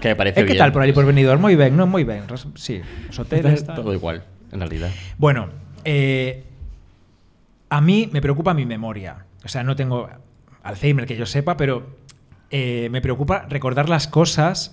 Que 0.00 0.08
me 0.08 0.16
parece 0.16 0.40
Eh, 0.40 0.44
¿Qué 0.44 0.52
bien. 0.52 0.58
tal 0.58 0.72
por 0.72 0.82
ahí 0.82 0.92
por 0.92 1.04
venidor? 1.06 1.38
Muy 1.38 1.56
bien, 1.56 1.76
¿no? 1.76 1.86
Muy 1.86 2.04
bien. 2.04 2.22
Sí, 2.54 2.80
los 3.08 3.18
hoteles, 3.18 3.64
tal. 3.64 3.76
Todo 3.76 3.92
igual, 3.92 4.24
en 4.52 4.58
realidad. 4.60 4.90
Bueno, 5.18 5.48
eh, 5.84 6.44
a 7.70 7.80
mí 7.80 8.08
me 8.12 8.20
preocupa 8.20 8.54
mi 8.54 8.66
memoria. 8.66 9.26
O 9.44 9.48
sea, 9.48 9.62
no 9.64 9.74
tengo 9.76 10.08
Alzheimer 10.62 11.06
que 11.06 11.16
yo 11.16 11.26
sepa, 11.26 11.56
pero 11.56 11.96
eh, 12.50 12.88
me 12.90 13.00
preocupa 13.00 13.46
recordar 13.48 13.88
las 13.88 14.06
cosas 14.08 14.72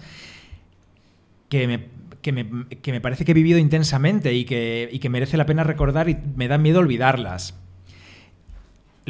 que 1.48 1.68
me, 1.68 1.86
que 2.22 2.32
me- 2.32 2.68
que 2.68 2.92
me 2.92 3.02
parece 3.02 3.26
que 3.26 3.32
he 3.32 3.36
vivido 3.36 3.58
intensamente 3.58 4.34
y 4.34 4.46
que, 4.46 4.90
y 4.92 5.00
que 5.00 5.10
merece 5.10 5.38
la 5.38 5.46
pena 5.46 5.64
recordar 5.64 6.10
y 6.10 6.18
me 6.36 6.48
da 6.48 6.58
miedo 6.60 6.80
olvidarlas. 6.80 7.56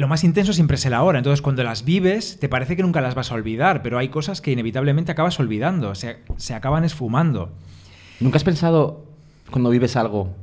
Lo 0.00 0.08
más 0.08 0.24
intenso 0.24 0.54
siempre 0.54 0.76
es 0.76 0.86
el 0.86 0.94
ahora, 0.94 1.18
entonces 1.18 1.42
cuando 1.42 1.62
las 1.62 1.84
vives 1.84 2.38
te 2.40 2.48
parece 2.48 2.74
que 2.74 2.80
nunca 2.82 3.02
las 3.02 3.14
vas 3.14 3.30
a 3.30 3.34
olvidar, 3.34 3.82
pero 3.82 3.98
hay 3.98 4.08
cosas 4.08 4.40
que 4.40 4.50
inevitablemente 4.50 5.12
acabas 5.12 5.38
olvidando, 5.38 5.94
se, 5.94 6.20
se 6.38 6.54
acaban 6.54 6.84
esfumando. 6.84 7.50
¿Nunca 8.18 8.38
has 8.38 8.44
pensado, 8.44 9.04
cuando 9.50 9.68
vives 9.68 9.96
algo, 9.96 10.34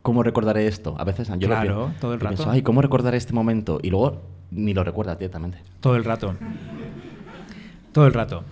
cómo 0.00 0.22
recordaré 0.22 0.66
esto? 0.68 0.94
A 0.98 1.04
veces 1.04 1.28
yo 1.28 1.34
lo 1.34 1.46
Claro, 1.48 1.84
pienso. 1.84 2.00
todo 2.00 2.14
el 2.14 2.18
Yo 2.20 2.28
pienso, 2.28 2.42
rato. 2.44 2.52
Ay, 2.54 2.62
¿cómo 2.62 2.80
recordaré 2.80 3.18
este 3.18 3.34
momento? 3.34 3.78
Y 3.82 3.90
luego 3.90 4.22
ni 4.50 4.72
lo 4.72 4.82
recuerdas 4.84 5.18
directamente. 5.18 5.58
Todo 5.80 5.94
el 5.96 6.04
rato. 6.04 6.34
Todo 7.92 8.06
el 8.06 8.14
rato. 8.14 8.44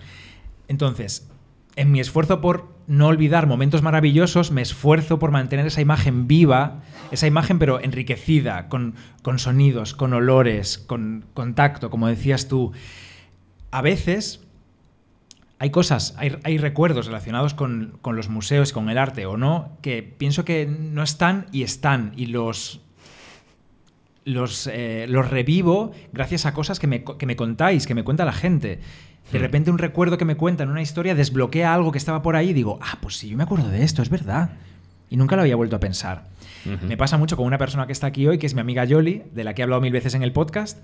Entonces, 0.67 1.27
en 1.75 1.91
mi 1.91 1.99
esfuerzo 1.99 2.41
por 2.41 2.76
no 2.87 3.07
olvidar 3.07 3.47
momentos 3.47 3.81
maravillosos, 3.81 4.51
me 4.51 4.61
esfuerzo 4.61 5.19
por 5.19 5.31
mantener 5.31 5.67
esa 5.67 5.81
imagen 5.81 6.27
viva, 6.27 6.81
esa 7.11 7.27
imagen 7.27 7.59
pero 7.59 7.81
enriquecida, 7.81 8.69
con, 8.69 8.95
con 9.21 9.39
sonidos, 9.39 9.93
con 9.93 10.13
olores, 10.13 10.77
con 10.77 11.25
contacto, 11.33 11.89
como 11.89 12.07
decías 12.07 12.47
tú. 12.47 12.71
A 13.71 13.81
veces 13.81 14.47
hay 15.59 15.69
cosas, 15.69 16.15
hay, 16.17 16.57
recuerdos 16.57 17.07
relacionados 17.07 17.53
con, 17.53 17.97
con 18.01 18.15
los 18.15 18.29
museos, 18.29 18.71
con 18.71 18.89
el 18.89 18.97
arte 18.97 19.25
o 19.25 19.37
no, 19.37 19.77
que 19.81 20.01
pienso 20.03 20.45
que 20.45 20.65
no 20.65 21.03
están 21.03 21.47
y 21.51 21.63
están, 21.63 22.13
y 22.15 22.27
los, 22.27 22.81
los, 24.23 24.67
eh, 24.67 25.07
los 25.09 25.29
revivo 25.29 25.91
gracias 26.13 26.45
a 26.45 26.53
cosas 26.53 26.79
que 26.79 26.87
me, 26.87 27.03
que 27.03 27.25
me 27.25 27.35
contáis, 27.35 27.87
que 27.87 27.95
me 27.95 28.03
cuenta 28.03 28.23
la 28.23 28.33
gente. 28.33 28.79
De 29.31 29.39
Hmm. 29.39 29.41
repente 29.41 29.71
un 29.71 29.77
recuerdo 29.77 30.17
que 30.17 30.25
me 30.25 30.35
cuentan, 30.35 30.69
una 30.69 30.81
historia, 30.81 31.15
desbloquea 31.15 31.73
algo 31.73 31.91
que 31.91 31.97
estaba 31.97 32.21
por 32.21 32.35
ahí 32.35 32.49
y 32.49 32.53
digo, 32.53 32.79
ah, 32.81 32.97
pues 33.01 33.15
sí, 33.17 33.29
yo 33.29 33.37
me 33.37 33.43
acuerdo 33.43 33.69
de 33.69 33.83
esto, 33.83 34.01
es 34.01 34.09
verdad. 34.09 34.49
Y 35.09 35.17
nunca 35.17 35.35
lo 35.35 35.41
había 35.41 35.55
vuelto 35.55 35.75
a 35.75 35.79
pensar. 35.79 36.23
Me 36.85 36.97
pasa 36.97 37.17
mucho 37.17 37.37
con 37.37 37.45
una 37.45 37.57
persona 37.57 37.85
que 37.87 37.93
está 37.93 38.07
aquí 38.07 38.27
hoy, 38.27 38.37
que 38.39 38.45
es 38.45 38.53
mi 38.53 38.59
amiga 38.61 38.83
Yoli, 38.83 39.23
de 39.33 39.43
la 39.45 39.53
que 39.53 39.61
he 39.61 39.63
hablado 39.63 39.81
mil 39.81 39.93
veces 39.93 40.13
en 40.15 40.23
el 40.23 40.33
podcast, 40.33 40.79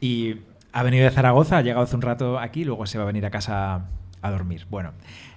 y 0.00 0.36
ha 0.72 0.82
venido 0.84 1.04
de 1.04 1.10
Zaragoza, 1.10 1.58
ha 1.58 1.62
llegado 1.62 1.82
hace 1.84 1.96
un 1.96 2.02
rato 2.02 2.38
aquí, 2.38 2.64
luego 2.64 2.86
se 2.86 2.98
va 2.98 3.04
a 3.04 3.06
venir 3.08 3.26
a 3.26 3.30
casa 3.30 3.86
a 4.22 4.30
dormir. 4.30 4.64
Bueno, 4.70 4.92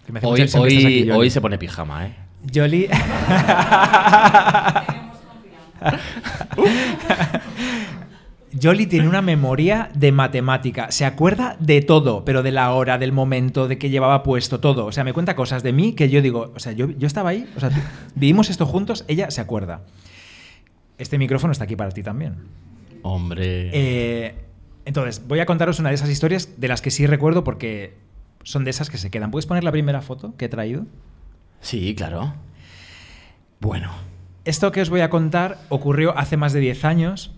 que 0.06 0.12
me 0.12 0.20
hace 0.20 0.28
mucha 0.28 0.34
Hoy, 0.36 0.42
ilusión 0.42 0.64
que 0.64 0.78
aquí, 0.88 1.02
hoy, 1.12 1.18
hoy 1.18 1.30
se 1.32 1.42
pone 1.42 1.58
pijama, 1.58 2.06
¿eh? 2.08 2.14
Yoli. 2.44 2.88
Yoli 8.60 8.88
tiene 8.88 9.08
una 9.08 9.22
memoria 9.22 9.90
de 9.94 10.12
matemática. 10.12 10.92
Se 10.92 11.06
acuerda 11.06 11.58
de 11.60 11.82
todo, 11.82 12.26
pero 12.26 12.44
de 12.44 12.52
la 12.52 12.72
hora, 12.72 12.98
del 12.98 13.12
momento, 13.12 13.68
de 13.68 13.78
que 13.78 13.90
llevaba 13.90 14.24
puesto, 14.24 14.60
todo. 14.60 14.86
O 14.86 14.92
sea, 14.92 15.04
me 15.04 15.14
cuenta 15.14 15.36
cosas 15.36 15.64
de 15.64 15.74
mí 15.74 15.94
que 15.94 16.10
yo 16.10 16.22
digo, 16.22 16.52
o 16.56 16.60
sea, 16.60 16.72
yo, 16.72 16.90
yo 16.90 17.08
estaba 17.08 17.30
ahí, 17.30 17.48
o 17.56 17.60
sea, 17.60 17.70
vivimos 18.16 18.50
esto 18.50 18.66
juntos, 18.66 19.06
ella 19.08 19.30
se 19.32 19.42
acuerda. 19.42 19.82
Este 20.98 21.18
micrófono 21.18 21.52
está 21.52 21.66
aquí 21.66 21.76
para 21.76 21.92
ti 21.92 22.04
también. 22.04 22.36
Hombre. 23.04 23.70
Eh, 23.74 24.36
entonces, 24.86 25.28
voy 25.28 25.40
a 25.40 25.46
contaros 25.46 25.80
una 25.80 25.90
de 25.90 25.96
esas 25.96 26.10
historias 26.10 26.60
de 26.60 26.68
las 26.68 26.82
que 26.82 26.92
sí 26.92 27.06
recuerdo 27.06 27.44
porque 27.44 27.96
son 28.44 28.64
de 28.64 28.72
esas 28.72 28.90
que 28.90 28.98
se 28.98 29.12
quedan. 29.12 29.32
¿Puedes 29.32 29.46
poner 29.46 29.64
la 29.64 29.72
primera 29.72 30.02
foto 30.02 30.36
que 30.38 30.46
he 30.46 30.50
traído? 30.50 30.86
Sí, 31.62 31.94
claro. 31.96 32.34
Bueno. 33.60 33.92
Esto 34.46 34.72
que 34.72 34.82
os 34.82 34.90
voy 34.90 35.02
a 35.02 35.10
contar 35.10 35.58
ocurrió 35.68 36.18
hace 36.18 36.38
más 36.38 36.54
de 36.54 36.62
10 36.62 36.86
años. 36.86 37.36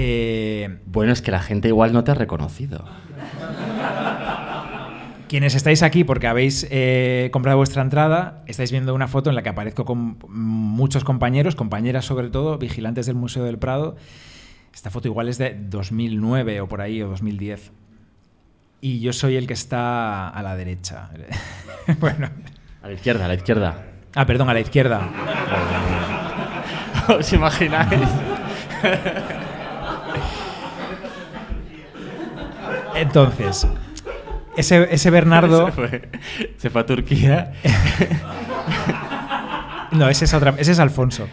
Eh, 0.00 0.78
Bueno, 0.86 1.12
es 1.12 1.22
que 1.22 1.32
la 1.32 1.40
gente 1.40 1.66
igual 1.66 1.92
no 1.92 2.04
te 2.04 2.12
ha 2.12 2.14
reconocido. 2.14 2.84
quienes 5.28 5.56
estáis 5.56 5.82
aquí 5.82 6.04
porque 6.04 6.28
habéis 6.28 6.68
eh, 6.70 7.30
comprado 7.32 7.58
vuestra 7.58 7.82
entrada, 7.82 8.44
estáis 8.46 8.70
viendo 8.70 8.94
una 8.94 9.08
foto 9.08 9.28
en 9.28 9.34
la 9.34 9.42
que 9.42 9.48
aparezco 9.48 9.84
con 9.84 10.18
muchos 10.28 11.02
compañeros, 11.02 11.56
compañeras 11.56 12.04
sobre 12.04 12.30
todo, 12.30 12.58
vigilantes 12.58 13.06
del 13.06 13.16
Museo 13.16 13.42
del 13.42 13.58
Prado. 13.58 13.96
Esta 14.72 14.90
foto 14.90 15.08
igual 15.08 15.28
es 15.28 15.36
de 15.36 15.58
2009 15.58 16.60
o 16.60 16.68
por 16.68 16.80
ahí, 16.80 17.02
o 17.02 17.08
2010. 17.08 17.72
Y 18.80 19.00
yo 19.00 19.12
soy 19.12 19.34
el 19.34 19.48
que 19.48 19.54
está 19.54 20.28
a 20.28 20.42
la 20.44 20.54
derecha. 20.54 21.10
bueno. 21.98 22.30
A 22.82 22.86
la 22.86 22.92
izquierda, 22.92 23.24
a 23.24 23.28
la 23.28 23.34
izquierda. 23.34 23.84
Ah, 24.14 24.26
perdón, 24.26 24.48
a 24.48 24.54
la 24.54 24.60
izquierda. 24.60 25.10
¿Os 27.18 27.32
imagináis? 27.32 28.08
Entonces, 33.00 33.66
ese, 34.56 34.88
ese 34.90 35.10
Bernardo... 35.10 35.66
Se 35.70 35.72
fue, 35.72 36.08
se 36.56 36.70
fue 36.70 36.80
a 36.80 36.86
Turquía. 36.86 37.52
No, 39.90 40.08
ese 40.08 40.26
es, 40.26 40.34
otra, 40.34 40.54
ese 40.58 40.72
es 40.72 40.78
Alfonso. 40.78 41.26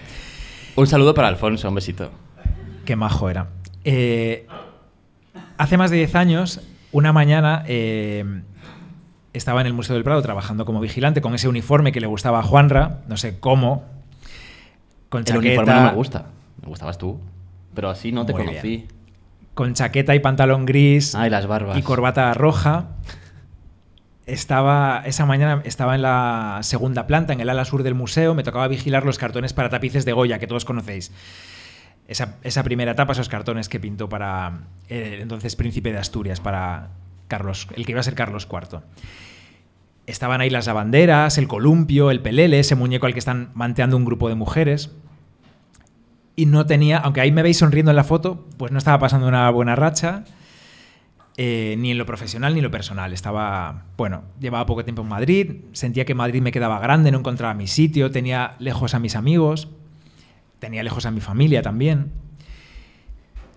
Un 0.76 0.88
saludo 0.88 1.13
para 1.13 1.28
Alfonso, 1.28 1.68
un 1.68 1.76
besito. 1.76 2.09
Qué 2.86 2.95
majo 2.95 3.30
era. 3.30 3.47
Eh, 3.84 4.47
hace 5.57 5.78
más 5.78 5.91
de 5.91 5.97
10 5.97 6.16
años, 6.16 6.61
una 6.91 7.11
mañana, 7.11 7.63
eh, 7.68 8.24
estaba 9.34 9.61
en 9.61 9.68
el 9.68 9.74
Museo 9.74 9.95
del 9.95 10.03
Prado 10.03 10.22
trabajando 10.22 10.66
como 10.66 10.80
vigilante 10.80 11.22
con 11.22 11.36
ese 11.36 11.47
uniforme 11.47 11.91
que 11.91 11.99
le 11.99 12.07
gustaba 12.07 12.39
a 12.39 12.43
Juanra, 12.43 13.01
no 13.07 13.18
sé 13.18 13.39
cómo, 13.39 13.84
con 15.09 15.20
El 15.20 15.26
chaqueta, 15.26 15.39
uniforme 15.39 15.74
no 15.74 15.82
me 15.84 15.93
gusta. 15.93 16.26
Me 16.61 16.68
gustabas 16.68 16.97
tú. 16.97 17.20
Pero 17.74 17.89
así 17.89 18.11
no 18.11 18.26
te 18.26 18.34
Muy 18.34 18.45
conocí. 18.45 18.88
Con 19.56 19.74
chaqueta 19.74 20.14
y 20.14 20.20
pantalón 20.20 20.66
gris 20.66 21.16
Ay, 21.16 21.32
las 21.32 21.47
barbas. 21.47 21.78
y 21.78 21.82
corbata 21.82 22.32
roja. 22.36 22.89
Estaba, 24.28 25.03
esa 25.06 25.26
mañana 25.26 25.62
estaba 25.66 25.95
en 25.95 26.01
la 26.01 26.60
segunda 26.62 27.06
planta, 27.06 27.34
en 27.34 27.39
el 27.41 27.49
ala 27.49 27.64
sur 27.64 27.84
del 27.84 27.93
museo, 27.93 28.34
me 28.34 28.43
tocaba 28.43 28.68
vigilar 28.68 29.06
los 29.06 29.18
cartones 29.20 29.53
para 29.53 29.70
tapices 29.70 30.03
de 30.03 30.14
Goya, 30.14 30.39
que 30.39 30.47
todos 30.47 30.66
conocéis. 30.66 31.12
Esa, 32.08 32.36
esa 32.43 32.64
primera 32.64 32.91
etapa, 32.91 33.14
esos 33.14 33.30
cartones 33.30 33.70
que 33.70 33.80
pintó 33.80 34.10
para 34.10 34.62
el 34.89 35.22
entonces 35.22 35.56
príncipe 35.56 35.91
de 35.91 35.99
Asturias, 35.99 36.39
para 36.39 36.89
Carlos, 37.28 37.68
el 37.76 37.86
que 37.86 37.91
iba 37.91 37.99
a 37.99 38.03
ser 38.03 38.16
Carlos 38.16 38.47
IV. 38.51 38.80
Estaban 40.08 40.41
ahí 40.41 40.49
las 40.49 40.68
lavanderas, 40.68 41.38
el 41.38 41.47
columpio, 41.47 42.10
el 42.12 42.20
pelele, 42.22 42.60
ese 42.60 42.76
muñeco 42.76 43.06
al 43.06 43.14
que 43.14 43.20
están 43.20 43.51
manteando 43.53 43.95
un 43.95 44.06
grupo 44.06 44.28
de 44.30 44.36
mujeres. 44.36 44.91
Y 46.36 46.46
no 46.48 46.66
tenía, 46.66 46.98
aunque 46.98 47.22
ahí 47.22 47.32
me 47.32 47.44
veis 47.44 47.58
sonriendo 47.58 47.92
en 47.92 47.96
la 47.96 48.04
foto, 48.04 48.46
pues 48.58 48.72
no 48.72 48.78
estaba 48.78 49.00
pasando 49.00 49.28
una 49.28 49.50
buena 49.50 49.76
racha. 49.76 50.26
Eh, 51.38 51.76
ni 51.78 51.92
en 51.92 51.98
lo 51.98 52.06
profesional 52.06 52.54
ni 52.54 52.60
en 52.60 52.64
lo 52.64 52.72
personal. 52.72 53.12
Estaba, 53.12 53.86
bueno, 53.98 54.24
llevaba 54.40 54.66
poco 54.66 54.86
tiempo 54.86 55.02
en 55.02 55.10
Madrid, 55.10 55.56
sentía 55.74 56.06
que 56.06 56.16
Madrid 56.16 56.42
me 56.42 56.52
quedaba 56.52 56.80
grande, 56.80 57.12
no 57.12 57.20
encontraba 57.20 57.54
mi 57.54 57.68
sitio, 57.68 58.10
tenía 58.10 58.56
lejos 58.60 58.94
a 58.94 59.00
mis 59.00 59.16
amigos, 59.16 59.68
tenía 60.60 60.82
lejos 60.84 61.06
a 61.06 61.12
mi 61.12 61.20
familia 61.20 61.62
también. 61.62 62.12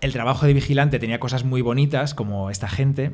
El 0.01 0.11
trabajo 0.11 0.45
de 0.45 0.53
vigilante 0.53 0.99
tenía 0.99 1.19
cosas 1.19 1.45
muy 1.45 1.61
bonitas, 1.61 2.13
como 2.13 2.49
esta 2.49 2.67
gente, 2.67 3.13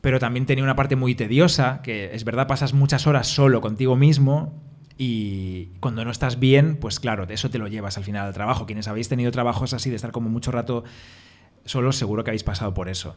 pero 0.00 0.18
también 0.18 0.46
tenía 0.46 0.64
una 0.64 0.76
parte 0.76 0.96
muy 0.96 1.14
tediosa, 1.14 1.80
que 1.82 2.14
es 2.14 2.24
verdad, 2.24 2.46
pasas 2.46 2.72
muchas 2.72 3.06
horas 3.06 3.26
solo 3.26 3.60
contigo 3.60 3.96
mismo 3.96 4.54
y 4.96 5.66
cuando 5.80 6.04
no 6.04 6.10
estás 6.10 6.38
bien, 6.38 6.76
pues 6.76 7.00
claro, 7.00 7.26
de 7.26 7.34
eso 7.34 7.50
te 7.50 7.58
lo 7.58 7.66
llevas 7.66 7.98
al 7.98 8.04
final 8.04 8.26
al 8.26 8.34
trabajo. 8.34 8.66
Quienes 8.66 8.86
habéis 8.86 9.08
tenido 9.08 9.30
trabajos 9.32 9.74
así 9.74 9.90
de 9.90 9.96
estar 9.96 10.12
como 10.12 10.28
mucho 10.28 10.52
rato 10.52 10.84
solos, 11.64 11.96
seguro 11.96 12.22
que 12.22 12.30
habéis 12.30 12.44
pasado 12.44 12.74
por 12.74 12.88
eso. 12.88 13.16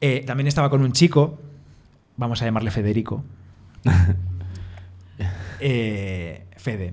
Eh, 0.00 0.22
también 0.26 0.46
estaba 0.46 0.70
con 0.70 0.82
un 0.82 0.92
chico, 0.92 1.38
vamos 2.16 2.40
a 2.42 2.44
llamarle 2.44 2.70
Federico. 2.70 3.24
Eh, 5.60 6.44
Fede. 6.56 6.92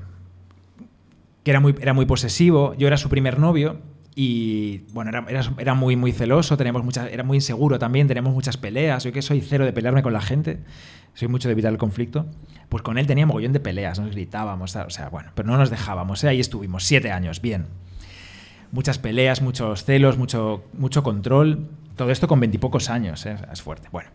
Que 1.43 1.51
era 1.51 1.59
muy, 1.59 1.75
era 1.81 1.93
muy 1.93 2.05
posesivo. 2.05 2.75
Yo 2.75 2.87
era 2.87 2.95
su 2.95 3.09
primer 3.09 3.39
novio 3.39 3.81
Y 4.15 4.83
bueno, 4.93 5.09
era, 5.09 5.25
era, 5.27 5.41
era 5.57 5.73
muy, 5.73 5.95
muy 5.95 6.11
celoso, 6.11 6.55
teníamos 6.55 6.83
muchas, 6.83 7.11
era 7.11 7.23
muy 7.23 7.37
inseguro 7.37 7.79
también, 7.79 8.07
teníamos 8.07 8.33
muchas 8.33 8.57
peleas. 8.57 9.03
Yo 9.03 9.11
que 9.11 9.23
soy 9.23 9.41
cero 9.41 9.65
de 9.65 9.73
pelearme 9.73 10.03
con 10.03 10.13
la 10.13 10.21
gente, 10.21 10.59
soy 11.13 11.27
mucho 11.27 11.47
de 11.47 11.53
evitar 11.53 11.71
el 11.71 11.77
conflicto. 11.77 12.25
Pues 12.69 12.83
con 12.83 12.97
él 12.97 13.05
tenía 13.05 13.25
mogollón 13.25 13.51
de 13.51 13.59
peleas, 13.59 13.99
nos 13.99 14.11
gritábamos, 14.11 14.75
o 14.75 14.89
sea, 14.89 15.09
bueno, 15.09 15.31
pero 15.35 15.49
no 15.49 15.57
nos 15.57 15.69
dejábamos, 15.69 16.23
¿eh? 16.23 16.29
ahí 16.29 16.39
estuvimos, 16.39 16.85
siete 16.85 17.11
años, 17.11 17.41
bien. 17.41 17.65
Muchas 18.71 18.97
peleas, 18.97 19.41
muchos 19.41 19.83
celos, 19.83 20.17
mucho, 20.17 20.63
mucho 20.73 21.03
control. 21.03 21.67
Todo 21.97 22.11
esto 22.11 22.29
con 22.29 22.39
veintipocos 22.39 22.89
años, 22.89 23.25
¿eh? 23.25 23.35
es 23.51 23.61
fuerte. 23.61 23.89
Bueno, 23.91 24.09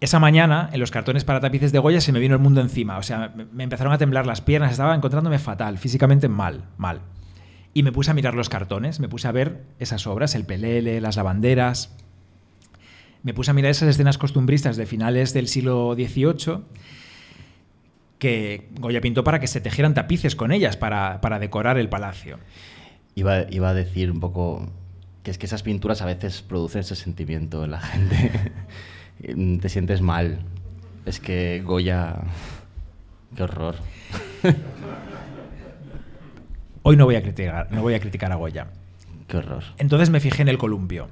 esa 0.00 0.20
mañana, 0.20 0.70
en 0.72 0.80
los 0.80 0.90
cartones 0.90 1.24
para 1.24 1.40
tapices 1.40 1.72
de 1.72 1.78
Goya, 1.80 2.00
se 2.00 2.12
me 2.12 2.20
vino 2.20 2.36
el 2.36 2.40
mundo 2.40 2.60
encima. 2.60 2.98
O 2.98 3.02
sea, 3.02 3.34
me 3.52 3.64
empezaron 3.64 3.92
a 3.92 3.98
temblar 3.98 4.26
las 4.26 4.40
piernas, 4.40 4.70
estaba 4.70 4.94
encontrándome 4.94 5.38
fatal, 5.38 5.76
físicamente 5.76 6.28
mal, 6.28 6.64
mal. 6.76 7.00
Y 7.74 7.82
me 7.82 7.92
puse 7.92 8.10
a 8.10 8.14
mirar 8.14 8.34
los 8.34 8.48
cartones, 8.48 9.00
me 9.00 9.08
puse 9.08 9.28
a 9.28 9.32
ver 9.32 9.64
esas 9.78 10.06
obras, 10.06 10.34
el 10.34 10.44
pelele, 10.44 11.00
las 11.00 11.16
lavanderas. 11.16 11.96
Me 13.22 13.34
puse 13.34 13.50
a 13.50 13.54
mirar 13.54 13.70
esas 13.70 13.88
escenas 13.88 14.18
costumbristas 14.18 14.76
de 14.76 14.86
finales 14.86 15.32
del 15.32 15.48
siglo 15.48 15.94
XVIII 15.94 16.62
que 18.18 18.68
Goya 18.80 19.00
pintó 19.00 19.24
para 19.24 19.40
que 19.40 19.46
se 19.46 19.60
tejieran 19.60 19.94
tapices 19.94 20.34
con 20.34 20.52
ellas, 20.52 20.76
para, 20.76 21.20
para 21.20 21.38
decorar 21.38 21.78
el 21.78 21.88
palacio. 21.88 22.38
Iba, 23.14 23.50
iba 23.50 23.70
a 23.70 23.74
decir 23.74 24.10
un 24.10 24.20
poco 24.20 24.68
que 25.22 25.30
es 25.30 25.38
que 25.38 25.46
esas 25.46 25.62
pinturas 25.62 26.02
a 26.02 26.06
veces 26.06 26.42
producen 26.42 26.80
ese 26.80 26.96
sentimiento 26.96 27.64
en 27.64 27.70
la 27.70 27.80
gente. 27.80 28.52
Te 29.60 29.68
sientes 29.68 30.00
mal. 30.00 30.40
Es 31.06 31.20
que 31.20 31.62
Goya... 31.64 32.16
Qué 33.36 33.42
horror. 33.42 33.76
Hoy 36.82 36.96
no 36.96 37.04
voy 37.04 37.16
a 37.16 37.22
criticar, 37.22 37.70
no 37.70 37.82
voy 37.82 37.94
a, 37.94 38.00
criticar 38.00 38.32
a 38.32 38.36
Goya. 38.36 38.68
Qué 39.26 39.36
horror. 39.36 39.64
Entonces 39.76 40.08
me 40.08 40.20
fijé 40.20 40.42
en 40.42 40.48
el 40.48 40.56
columpio. 40.56 41.08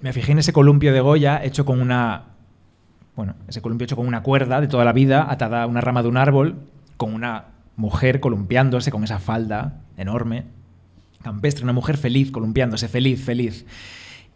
Me 0.00 0.12
fijé 0.12 0.32
en 0.32 0.38
ese 0.38 0.52
columpio 0.52 0.92
de 0.92 1.00
Goya 1.00 1.42
hecho 1.42 1.64
con 1.64 1.80
una. 1.80 2.24
Bueno, 3.14 3.34
ese 3.48 3.62
columpio 3.62 3.84
hecho 3.86 3.96
con 3.96 4.06
una 4.06 4.22
cuerda 4.22 4.60
de 4.60 4.68
toda 4.68 4.84
la 4.84 4.92
vida, 4.92 5.26
atada 5.28 5.62
a 5.62 5.66
una 5.66 5.80
rama 5.80 6.02
de 6.02 6.08
un 6.08 6.18
árbol, 6.18 6.56
con 6.98 7.14
una 7.14 7.46
mujer 7.76 8.20
columpiándose 8.20 8.90
con 8.90 9.04
esa 9.04 9.18
falda 9.18 9.80
enorme, 9.96 10.44
campestre, 11.22 11.64
una 11.64 11.72
mujer 11.72 11.96
feliz, 11.96 12.30
columpiándose, 12.30 12.88
feliz, 12.88 13.24
feliz. 13.24 13.64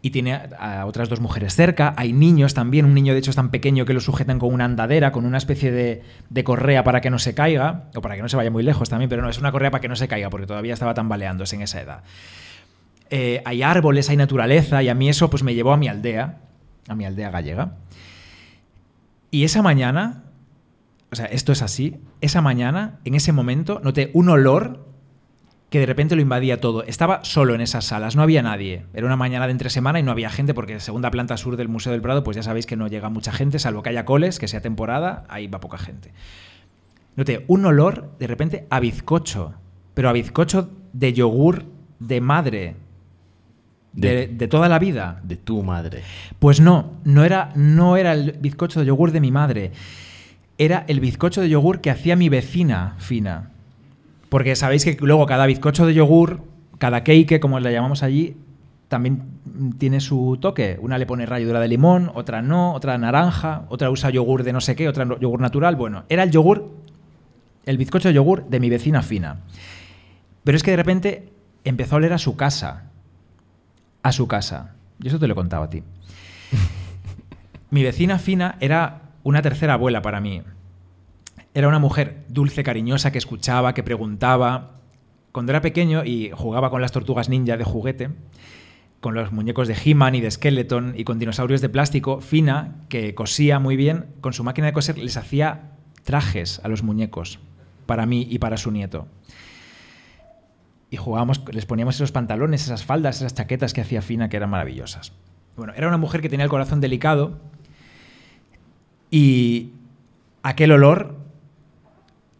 Y 0.03 0.09
tiene 0.09 0.33
a, 0.33 0.87
otras 0.87 1.09
dos 1.09 1.19
mujeres 1.19 1.53
cerca. 1.55 1.93
Hay 1.95 2.11
niños 2.11 2.55
también. 2.55 2.85
Un 2.85 2.95
niño, 2.95 3.13
de 3.13 3.19
hecho, 3.19 3.29
es 3.29 3.35
tan 3.35 3.51
pequeño 3.51 3.85
que 3.85 3.93
lo 3.93 3.99
sujetan 3.99 4.39
con 4.39 4.51
una 4.51 4.65
andadera, 4.65 5.11
con 5.11 5.25
una 5.25 5.37
especie 5.37 5.71
de, 5.71 6.01
de 6.31 6.43
correa 6.43 6.83
para 6.83 7.01
que 7.01 7.11
no 7.11 7.19
se 7.19 7.35
caiga, 7.35 7.83
o 7.93 8.01
para 8.01 8.15
que 8.15 8.23
no 8.23 8.29
se 8.29 8.35
vaya 8.35 8.49
muy 8.49 8.63
lejos 8.63 8.89
también, 8.89 9.09
pero 9.09 9.21
no, 9.21 9.29
es 9.29 9.37
una 9.37 9.51
correa 9.51 9.69
para 9.69 9.81
que 9.81 9.87
no 9.87 9.95
se 9.95 10.07
caiga, 10.07 10.31
porque 10.31 10.47
todavía 10.47 10.73
estaba 10.73 10.95
tambaleándose 10.95 11.55
en 11.55 11.61
esa 11.61 11.81
edad 11.81 12.03
eh, 13.11 13.41
hay 13.45 13.61
árboles, 13.61 14.09
hay 14.09 14.17
naturaleza, 14.17 14.81
y 14.81 14.89
a 14.89 14.95
mí 14.95 15.09
eso 15.09 15.29
pues 15.29 15.43
me 15.43 15.53
llevó 15.53 15.73
a 15.73 15.77
mi 15.77 15.89
aldea, 15.89 16.39
a 16.87 16.95
mi 16.95 17.05
aldea 17.05 17.29
gallega. 17.29 17.75
Y 19.29 19.43
esa 19.43 19.61
mañana, 19.61 20.23
o 21.11 21.15
sea, 21.15 21.25
esto 21.25 21.51
es 21.51 21.61
así, 21.61 21.99
esa 22.21 22.41
mañana, 22.41 22.99
en 23.03 23.15
ese 23.15 23.33
momento, 23.33 23.81
noté 23.83 24.11
un 24.13 24.29
olor 24.29 24.87
que 25.69 25.79
de 25.79 25.85
repente 25.85 26.15
lo 26.15 26.21
invadía 26.21 26.61
todo. 26.61 26.83
Estaba 26.83 27.23
solo 27.23 27.53
en 27.53 27.61
esas 27.61 27.85
salas, 27.85 28.15
no 28.15 28.23
había 28.23 28.41
nadie. 28.41 28.85
Era 28.93 29.05
una 29.05 29.17
mañana 29.17 29.45
de 29.45 29.51
entre 29.51 29.69
semana 29.69 29.99
y 29.99 30.03
no 30.03 30.11
había 30.11 30.29
gente 30.29 30.53
porque 30.53 30.79
segunda 30.79 31.11
planta 31.11 31.35
sur 31.35 31.57
del 31.57 31.67
Museo 31.67 31.91
del 31.91 32.01
Prado, 32.01 32.23
pues 32.23 32.35
ya 32.35 32.43
sabéis 32.43 32.65
que 32.65 32.77
no 32.77 32.87
llega 32.87 33.09
mucha 33.09 33.33
gente, 33.33 33.59
salvo 33.59 33.83
que 33.83 33.89
haya 33.89 34.05
coles, 34.05 34.39
que 34.39 34.47
sea 34.47 34.61
temporada, 34.61 35.25
ahí 35.27 35.47
va 35.47 35.59
poca 35.59 35.77
gente. 35.77 36.13
Noté 37.17 37.43
un 37.47 37.65
olor 37.65 38.15
de 38.19 38.27
repente 38.27 38.67
a 38.69 38.79
bizcocho, 38.79 39.53
pero 39.93 40.09
a 40.09 40.13
bizcocho 40.13 40.69
de 40.93 41.13
yogur 41.13 41.65
de 41.99 42.19
madre, 42.19 42.75
de, 43.93 44.09
De- 44.15 44.27
de 44.27 44.47
toda 44.47 44.69
la 44.69 44.79
vida. 44.79 45.19
De 45.23 45.35
tu 45.37 45.63
madre. 45.63 46.01
Pues 46.39 46.59
no, 46.59 46.91
no 47.03 47.23
era, 47.25 47.51
no 47.55 47.97
era 47.97 48.13
el 48.13 48.33
bizcocho 48.39 48.79
de 48.79 48.85
yogur 48.85 49.11
de 49.11 49.19
mi 49.21 49.31
madre. 49.31 49.71
Era 50.57 50.85
el 50.87 50.99
bizcocho 50.99 51.41
de 51.41 51.49
yogur 51.49 51.81
que 51.81 51.89
hacía 51.89 52.15
mi 52.15 52.29
vecina 52.29 52.95
fina. 52.99 53.49
Porque 54.29 54.55
sabéis 54.55 54.85
que 54.85 54.97
luego 55.01 55.25
cada 55.25 55.45
bizcocho 55.45 55.85
de 55.85 55.93
yogur, 55.93 56.41
cada 56.77 57.03
cake, 57.03 57.39
como 57.39 57.59
le 57.59 57.73
llamamos 57.73 58.01
allí, 58.03 58.37
también 58.87 59.23
tiene 59.77 59.99
su 60.01 60.37
toque. 60.39 60.77
Una 60.81 60.97
le 60.97 61.05
pone 61.05 61.25
ralladura 61.25 61.59
de 61.59 61.67
limón, 61.67 62.11
otra 62.13 62.41
no, 62.41 62.73
otra 62.73 62.97
naranja, 62.97 63.63
otra 63.69 63.89
usa 63.89 64.09
yogur 64.09 64.43
de 64.43 64.53
no 64.53 64.61
sé 64.61 64.75
qué, 64.75 64.87
otra 64.87 65.05
yogur 65.19 65.39
natural. 65.41 65.75
Bueno, 65.75 66.03
era 66.09 66.23
el 66.23 66.31
yogur, 66.31 66.69
el 67.65 67.77
bizcocho 67.77 68.07
de 68.09 68.13
yogur 68.13 68.45
de 68.47 68.59
mi 68.59 68.69
vecina 68.69 69.01
fina. 69.01 69.37
Pero 70.43 70.55
es 70.55 70.63
que 70.63 70.71
de 70.71 70.77
repente 70.77 71.29
empezó 71.63 71.95
a 71.95 71.97
oler 71.97 72.13
a 72.13 72.17
su 72.17 72.35
casa. 72.35 72.90
A 74.03 74.11
su 74.11 74.27
casa. 74.27 74.75
Yo 74.99 75.09
eso 75.09 75.19
te 75.19 75.27
lo 75.27 75.33
he 75.33 75.35
contado 75.35 75.63
a 75.63 75.69
ti. 75.69 75.83
Mi 77.69 77.83
vecina 77.83 78.19
fina 78.19 78.57
era 78.59 79.01
una 79.23 79.41
tercera 79.41 79.73
abuela 79.73 80.01
para 80.01 80.19
mí. 80.19 80.41
Era 81.53 81.67
una 81.67 81.79
mujer 81.79 82.25
dulce, 82.29 82.63
cariñosa, 82.63 83.11
que 83.11 83.17
escuchaba, 83.17 83.73
que 83.73 83.83
preguntaba. 83.83 84.79
Cuando 85.31 85.51
era 85.51 85.61
pequeño 85.61 86.03
y 86.03 86.31
jugaba 86.33 86.69
con 86.69 86.81
las 86.81 86.91
tortugas 86.91 87.29
ninja 87.29 87.57
de 87.57 87.63
juguete, 87.63 88.09
con 88.99 89.15
los 89.15 89.31
muñecos 89.31 89.67
de 89.67 89.75
He-Man 89.83 90.15
y 90.15 90.21
de 90.21 90.31
Skeleton 90.31 90.93
y 90.95 91.03
con 91.03 91.19
dinosaurios 91.19 91.61
de 91.61 91.69
plástico, 91.69 92.21
Fina, 92.21 92.75
que 92.87 93.15
cosía 93.15 93.59
muy 93.59 93.75
bien, 93.75 94.07
con 94.21 94.33
su 94.33 94.43
máquina 94.43 94.67
de 94.67 94.73
coser 94.73 94.97
les 94.97 95.17
hacía 95.17 95.71
trajes 96.03 96.61
a 96.63 96.67
los 96.67 96.83
muñecos, 96.83 97.39
para 97.85 98.05
mí 98.05 98.27
y 98.29 98.39
para 98.39 98.57
su 98.57 98.71
nieto. 98.71 99.07
Y 100.91 100.97
jugábamos, 100.97 101.41
les 101.51 101.65
poníamos 101.65 101.95
esos 101.95 102.11
pantalones, 102.11 102.65
esas 102.65 102.85
faldas, 102.85 103.17
esas 103.17 103.33
chaquetas 103.33 103.73
que 103.73 103.81
hacía 103.81 104.03
Fina, 104.03 104.29
que 104.29 104.37
eran 104.37 104.51
maravillosas. 104.51 105.13
Bueno, 105.55 105.73
era 105.75 105.87
una 105.87 105.97
mujer 105.97 106.21
que 106.21 106.29
tenía 106.29 106.43
el 106.43 106.49
corazón 106.49 106.81
delicado 106.81 107.39
y 109.09 109.71
aquel 110.43 110.71
olor 110.71 111.17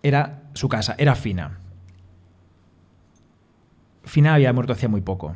era 0.04 0.43
su 0.54 0.70
casa, 0.70 0.95
era 0.97 1.16
Fina. 1.16 1.60
Fina 4.04 4.34
había 4.34 4.52
muerto 4.54 4.74
hacía 4.74 4.89
muy 4.89 5.02
poco, 5.02 5.36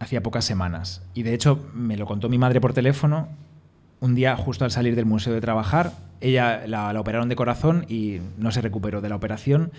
hacía 0.00 0.22
pocas 0.22 0.44
semanas. 0.44 1.02
Y 1.14 1.22
de 1.22 1.34
hecho 1.34 1.64
me 1.74 1.96
lo 1.96 2.06
contó 2.06 2.28
mi 2.28 2.38
madre 2.38 2.60
por 2.60 2.72
teléfono 2.72 3.28
un 4.00 4.14
día 4.14 4.36
justo 4.36 4.64
al 4.64 4.70
salir 4.70 4.96
del 4.96 5.06
museo 5.06 5.32
de 5.32 5.40
trabajar. 5.40 5.92
Ella 6.20 6.66
la, 6.66 6.92
la 6.92 7.00
operaron 7.00 7.28
de 7.28 7.36
corazón 7.36 7.84
y 7.88 8.20
no 8.38 8.50
se 8.50 8.60
recuperó 8.62 9.00
de 9.00 9.08
la 9.08 9.16
operación. 9.16 9.72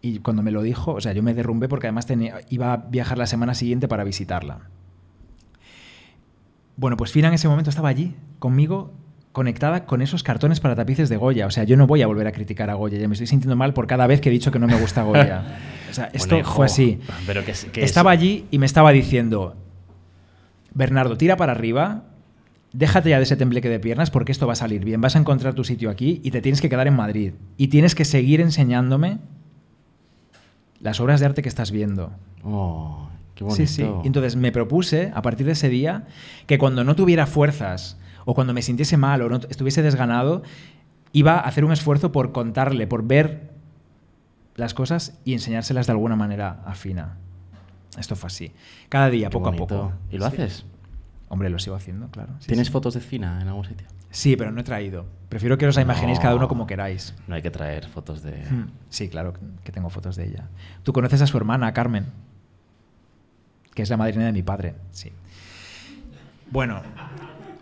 Y 0.00 0.20
cuando 0.20 0.42
me 0.42 0.50
lo 0.52 0.62
dijo, 0.62 0.92
o 0.92 1.00
sea, 1.00 1.12
yo 1.12 1.22
me 1.22 1.34
derrumbé 1.34 1.68
porque 1.68 1.88
además 1.88 2.06
tenía, 2.06 2.36
iba 2.50 2.72
a 2.72 2.76
viajar 2.76 3.18
la 3.18 3.26
semana 3.26 3.54
siguiente 3.54 3.88
para 3.88 4.04
visitarla. 4.04 4.60
Bueno, 6.76 6.96
pues 6.96 7.10
Fina 7.12 7.28
en 7.28 7.34
ese 7.34 7.48
momento 7.48 7.70
estaba 7.70 7.88
allí, 7.88 8.14
conmigo, 8.38 8.92
conectada 9.32 9.84
con 9.86 10.00
esos 10.00 10.22
cartones 10.22 10.60
para 10.60 10.76
tapices 10.76 11.08
de 11.08 11.16
Goya. 11.16 11.46
O 11.46 11.50
sea, 11.50 11.64
yo 11.64 11.76
no 11.76 11.86
voy 11.86 12.02
a 12.02 12.06
volver 12.06 12.26
a 12.28 12.32
criticar 12.32 12.70
a 12.70 12.74
Goya, 12.74 12.98
ya 12.98 13.08
me 13.08 13.14
estoy 13.14 13.26
sintiendo 13.26 13.56
mal 13.56 13.74
por 13.74 13.86
cada 13.86 14.06
vez 14.06 14.20
que 14.20 14.28
he 14.28 14.32
dicho 14.32 14.52
que 14.52 14.58
no 14.58 14.66
me 14.66 14.78
gusta 14.80 15.02
Goya. 15.02 15.42
O 15.90 15.94
sea, 15.94 16.10
esto 16.12 16.28
Conejo. 16.36 16.52
fue 16.54 16.66
así. 16.66 17.00
Pero 17.26 17.42
que, 17.46 17.52
es- 17.52 17.64
que 17.64 17.82
Estaba 17.82 18.12
es- 18.12 18.20
allí 18.20 18.44
y 18.50 18.58
me 18.58 18.66
estaba 18.66 18.92
diciendo, 18.92 19.56
Bernardo, 20.74 21.16
tira 21.16 21.36
para 21.38 21.52
arriba, 21.52 22.04
déjate 22.74 23.08
ya 23.08 23.16
de 23.16 23.22
ese 23.22 23.36
tembleque 23.36 23.70
de 23.70 23.80
piernas 23.80 24.10
porque 24.10 24.30
esto 24.30 24.46
va 24.46 24.52
a 24.52 24.56
salir 24.56 24.84
bien, 24.84 25.00
vas 25.00 25.16
a 25.16 25.18
encontrar 25.18 25.54
tu 25.54 25.64
sitio 25.64 25.88
aquí 25.88 26.20
y 26.22 26.30
te 26.30 26.42
tienes 26.42 26.60
que 26.60 26.68
quedar 26.68 26.86
en 26.88 26.94
Madrid. 26.94 27.32
Y 27.56 27.68
tienes 27.68 27.94
que 27.94 28.04
seguir 28.04 28.42
enseñándome 28.42 29.16
las 30.80 31.00
obras 31.00 31.20
de 31.20 31.26
arte 31.26 31.42
que 31.42 31.48
estás 31.48 31.70
viendo. 31.70 32.12
Oh, 32.44 33.08
qué 33.34 33.44
bonito. 33.44 33.56
Sí, 33.56 33.66
sí. 33.66 33.86
Entonces 34.04 34.36
me 34.36 34.52
propuse, 34.52 35.10
a 35.14 35.22
partir 35.22 35.46
de 35.46 35.52
ese 35.52 35.68
día, 35.68 36.06
que 36.46 36.58
cuando 36.58 36.84
no 36.84 36.94
tuviera 36.96 37.26
fuerzas, 37.26 37.98
o 38.24 38.34
cuando 38.34 38.52
me 38.52 38.62
sintiese 38.62 38.96
mal, 38.96 39.22
o 39.22 39.28
no 39.28 39.36
estuviese 39.48 39.82
desganado, 39.82 40.42
iba 41.12 41.34
a 41.36 41.40
hacer 41.40 41.64
un 41.64 41.72
esfuerzo 41.72 42.12
por 42.12 42.32
contarle, 42.32 42.86
por 42.86 43.06
ver 43.06 43.50
las 44.54 44.74
cosas 44.74 45.18
y 45.24 45.32
enseñárselas 45.32 45.86
de 45.86 45.92
alguna 45.92 46.16
manera 46.16 46.62
afina. 46.66 47.16
Esto 47.98 48.16
fue 48.16 48.26
así. 48.28 48.52
Cada 48.88 49.08
día, 49.10 49.28
Qué 49.28 49.32
poco 49.32 49.46
bonito. 49.46 49.64
a 49.64 49.66
poco. 49.68 49.92
¿Y 50.10 50.18
lo 50.18 50.28
Sí. 50.28 50.34
haces? 50.36 50.66
Hombre, 51.28 51.48
lo 51.50 51.58
sigo 51.58 51.76
haciendo, 51.76 52.08
claro. 52.08 52.34
Sí, 52.40 52.48
¿Tienes 52.48 52.66
sí. 52.68 52.72
fotos 52.72 52.94
de 52.94 53.00
Fina 53.00 53.40
en 53.42 53.48
algún 53.48 53.64
sitio? 53.64 53.86
Sí, 54.10 54.36
pero 54.36 54.50
no 54.50 54.60
he 54.60 54.64
traído. 54.64 55.06
Prefiero 55.28 55.58
que 55.58 55.66
os 55.66 55.76
la 55.76 55.82
imaginéis 55.82 56.18
cada 56.18 56.34
uno 56.34 56.42
No. 56.44 56.48
como 56.48 56.66
queráis. 56.66 57.14
No 57.26 57.34
hay 57.34 57.42
que 57.42 57.50
traer 57.50 57.86
fotos 57.88 58.22
de... 58.22 58.32
Hmm. 58.50 58.70
Sí, 58.88 59.08
claro 59.08 59.34
que 59.62 59.70
tengo 59.72 59.90
fotos 59.90 60.16
de 60.16 60.26
ella. 60.26 60.48
¿Tú 60.82 60.92
conoces 60.92 61.20
a 61.20 61.26
su 61.26 61.36
hermana, 61.36 61.72
Carmen? 61.74 62.06
Que 63.74 63.82
es 63.82 63.90
la 63.90 63.96
madrina 63.98 64.24
de 64.24 64.32
mi 64.32 64.42
padre, 64.42 64.74
sí. 64.90 65.12
Bueno, 66.50 66.80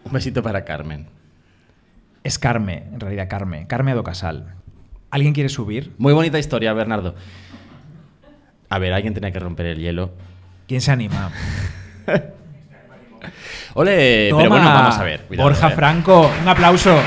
Un 0.05 0.13
besito 0.13 0.43
para 0.43 0.65
Carmen. 0.65 1.07
es 2.23 2.39
Carme, 2.39 2.85
en 2.93 3.01
realidad 3.01 3.29
Carme. 3.29 3.67
Carme 3.67 3.91
Adocasal. 3.91 4.55
¿Alguien 5.11 5.35
quiere 5.35 5.49
subir? 5.49 5.93
Muy 5.99 6.13
bonita 6.13 6.39
historia, 6.39 6.73
Bernardo. 6.73 7.17
A 8.69 8.79
ver, 8.79 8.93
alguien 8.93 9.15
tenía 9.15 9.33
que 9.33 9.41
romper 9.41 9.67
el 9.67 9.79
hielo. 9.81 10.13
¿Quién 10.69 10.81
se 10.81 10.93
anima? 10.93 11.31
Ole, 13.79 14.33
pero 14.35 14.49
bueno, 14.49 14.65
vamos 14.65 14.97
a 14.97 15.05
ver. 15.05 15.21
cuidado, 15.27 15.51
Borja 15.51 15.69
eh. 15.69 15.71
Franco, 15.73 16.31
un 16.41 16.49
aplauso. 16.49 16.99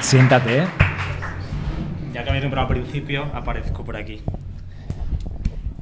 Siéntate, 0.00 0.60
¿eh? 0.60 0.66
habéis 2.16 2.44
nombrado 2.44 2.68
al 2.68 2.72
principio, 2.72 3.26
aparezco 3.34 3.84
por 3.84 3.98
aquí. 3.98 4.22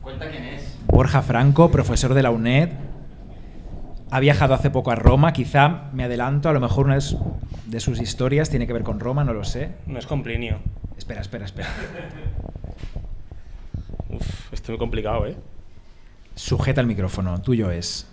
Cuenta 0.03 0.29
quién 0.29 0.43
es. 0.47 0.77
Borja 0.89 1.23
Franco, 1.23 1.71
profesor 1.71 2.13
de 2.13 2.23
la 2.25 2.33
UNED. 2.33 2.71
Ha 4.11 4.19
viajado 4.19 4.53
hace 4.55 4.71
poco 4.71 4.91
a 4.91 4.97
Roma, 4.97 5.33
quizá 5.33 5.91
me 5.93 6.03
adelanto, 6.03 6.49
a 6.49 6.53
lo 6.53 6.59
mejor 6.59 6.87
una 6.87 6.99
de 7.67 7.81
sus 7.81 8.01
historias 8.01 8.51
tiene 8.51 8.67
que 8.67 8.73
ver 8.73 8.83
con 8.83 8.99
Roma, 8.99 9.23
no 9.23 9.33
lo 9.33 9.45
sé. 9.45 9.71
No 9.87 9.97
es 9.97 10.07
con 10.07 10.25
Plinio. 10.25 10.59
Espera, 10.97 11.21
espera, 11.21 11.45
espera. 11.45 11.69
Uf, 14.11 14.53
esto 14.53 14.65
es 14.65 14.69
muy 14.71 14.79
complicado, 14.79 15.27
¿eh? 15.27 15.37
Sujeta 16.35 16.81
el 16.81 16.87
micrófono, 16.87 17.41
tuyo 17.43 17.71
es. 17.71 18.07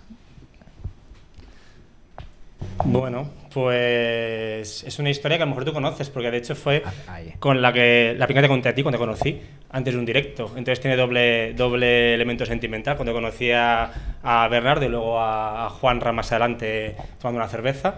Bueno, 2.84 3.30
pues 3.52 4.84
es 4.84 4.98
una 4.98 5.10
historia 5.10 5.38
que 5.38 5.42
a 5.42 5.46
lo 5.46 5.50
mejor 5.50 5.64
tú 5.64 5.72
conoces, 5.72 6.10
porque 6.10 6.30
de 6.30 6.38
hecho 6.38 6.54
fue 6.54 6.82
Ah, 7.08 7.20
con 7.38 7.62
la 7.62 7.72
que 7.72 8.14
la 8.18 8.26
primera 8.26 8.46
te 8.46 8.50
conté 8.50 8.68
a 8.68 8.74
ti 8.74 8.82
cuando 8.82 8.98
te 8.98 9.04
conocí, 9.04 9.40
antes 9.70 9.94
de 9.94 10.00
un 10.00 10.06
directo. 10.06 10.46
Entonces 10.56 10.80
tiene 10.80 10.96
doble, 10.96 11.54
doble 11.54 12.14
elemento 12.14 12.44
sentimental. 12.44 12.96
Cuando 12.96 13.12
conocí 13.12 13.50
a, 13.50 14.18
a 14.22 14.48
Bernardo 14.48 14.84
y 14.84 14.88
luego 14.88 15.18
a, 15.20 15.66
a 15.66 15.70
Juan 15.70 16.00
más 16.14 16.30
adelante 16.32 16.96
tomando 17.20 17.40
una 17.40 17.48
cerveza. 17.48 17.94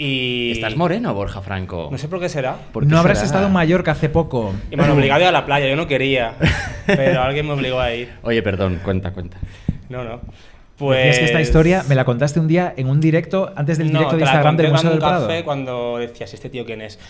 Y 0.00 0.52
Estás 0.52 0.76
moreno, 0.76 1.12
Borja 1.12 1.42
Franco. 1.42 1.88
No 1.90 1.98
sé 1.98 2.06
por 2.08 2.20
qué 2.20 2.28
será. 2.28 2.56
¿Por 2.72 2.84
qué 2.84 2.90
No 2.90 2.98
habrás 2.98 3.18
será? 3.18 3.26
estado 3.26 3.46
en 3.48 3.52
Mallorca 3.52 3.92
hace 3.92 4.08
poco. 4.08 4.54
Y 4.70 4.76
me 4.76 4.84
han 4.84 4.90
obligado 4.92 5.18
a 5.20 5.22
ir 5.24 5.28
a 5.28 5.32
la 5.32 5.44
playa, 5.44 5.68
yo 5.68 5.74
no 5.76 5.86
quería, 5.88 6.34
pero 6.86 7.20
alguien 7.22 7.46
me 7.46 7.52
obligó 7.52 7.80
a 7.80 7.92
ir. 7.92 8.10
Oye, 8.22 8.40
perdón, 8.42 8.80
cuenta, 8.84 9.10
cuenta. 9.12 9.38
No, 9.88 10.04
no. 10.04 10.20
Pues... 10.76 11.06
Pues 11.06 11.18
que 11.18 11.24
esta 11.24 11.40
historia 11.40 11.84
me 11.88 11.96
la 11.96 12.04
contaste 12.04 12.38
un 12.38 12.46
día 12.46 12.72
en 12.76 12.88
un 12.88 13.00
directo, 13.00 13.52
antes 13.56 13.78
del 13.78 13.88
No, 13.92 13.98
directo 13.98 14.16
de 14.16 14.22
Instagram 14.22 14.56
del 14.56 14.70
Museo 14.70 14.90
del 14.90 14.98
Prado. 15.00 15.26
café 15.26 15.42
cuando 15.42 15.98
decías, 15.98 16.32
¿este 16.32 16.48
tío 16.48 16.64
quién 16.64 16.80
es? 16.82 17.00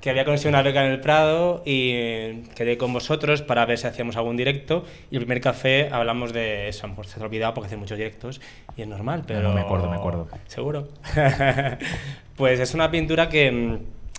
Que 0.00 0.10
había 0.10 0.24
conseguido 0.24 0.50
una 0.50 0.62
beca 0.62 0.84
en 0.84 0.92
el 0.92 1.00
Prado 1.00 1.62
y 1.64 1.90
eh, 1.92 2.42
quedé 2.54 2.76
con 2.78 2.92
vosotros 2.92 3.42
para 3.42 3.64
ver 3.66 3.78
si 3.78 3.86
hacíamos 3.86 4.16
algún 4.16 4.36
directo. 4.36 4.84
Y 5.10 5.16
el 5.16 5.22
primer 5.22 5.40
café 5.40 5.88
hablamos 5.90 6.32
de 6.32 6.68
eso, 6.68 6.88
se 7.04 7.14
te 7.16 7.22
ha 7.22 7.26
olvidado 7.26 7.54
porque 7.54 7.66
hace 7.66 7.76
muchos 7.76 7.98
directos 7.98 8.40
y 8.76 8.82
es 8.82 8.88
normal, 8.88 9.24
pero... 9.26 9.42
no 9.42 9.52
me 9.52 9.62
acuerdo, 9.62 9.90
me 9.90 9.96
acuerdo. 9.96 10.28
Seguro. 10.46 10.88
pues 12.36 12.60
es 12.60 12.74
una 12.74 12.90
pintura 12.90 13.28
que, 13.28 13.50
mm, 13.50 13.78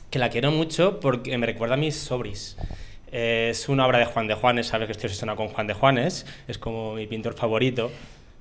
que 0.09 0.19
la 0.19 0.30
quiero 0.30 0.51
mucho 0.51 0.99
porque 0.99 1.38
me 1.38 1.45
recuerda 1.45 1.75
a 1.75 1.78
mis 1.78 1.95
sobris. 1.95 2.57
Es 3.11 3.69
una 3.69 3.86
obra 3.86 3.99
de 3.99 4.05
Juan 4.05 4.28
de 4.28 4.34
Juanes, 4.34 4.67
sabes 4.67 4.88
que 4.88 4.91
estoy 4.91 5.07
obsesionado 5.07 5.38
con 5.38 5.47
Juan 5.47 5.67
de 5.67 5.73
Juanes, 5.73 6.25
es 6.47 6.57
como 6.57 6.95
mi 6.95 7.07
pintor 7.07 7.36
favorito, 7.36 7.89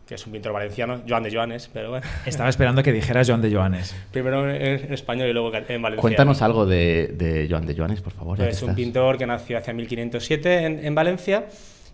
que 0.07 0.15
es 0.15 0.25
un 0.27 0.33
pintor 0.33 0.53
valenciano, 0.53 1.03
Joan 1.09 1.25
de 1.25 1.33
Joanes, 1.33 1.69
pero 1.73 1.91
bueno. 1.91 2.07
Estaba 2.27 2.49
esperando 2.49 2.83
que 2.83 2.93
dijeras 2.93 3.29
Joan 3.29 3.43
de 3.43 3.53
Joanes. 3.53 3.95
Primero 4.13 4.49
en 4.49 4.63
en 4.87 4.93
español 4.93 5.29
y 5.29 5.33
luego 5.33 5.49
en 5.49 5.63
valenciano. 5.63 6.01
Cuéntanos 6.01 6.43
algo 6.43 6.65
de, 6.65 7.09
de 7.09 7.49
Joan 7.51 7.67
de 7.67 7.75
Joanes, 7.75 8.01
por 8.01 8.13
favor. 8.13 8.41
Es 8.41 8.63
un 8.63 8.71
estás. 8.71 8.77
pintor 8.77 9.19
que 9.19 9.27
nació 9.27 9.59
hacia 9.59 9.73
1507 9.75 10.65
en, 10.65 10.87
en 10.87 10.95
Valencia 10.95 11.47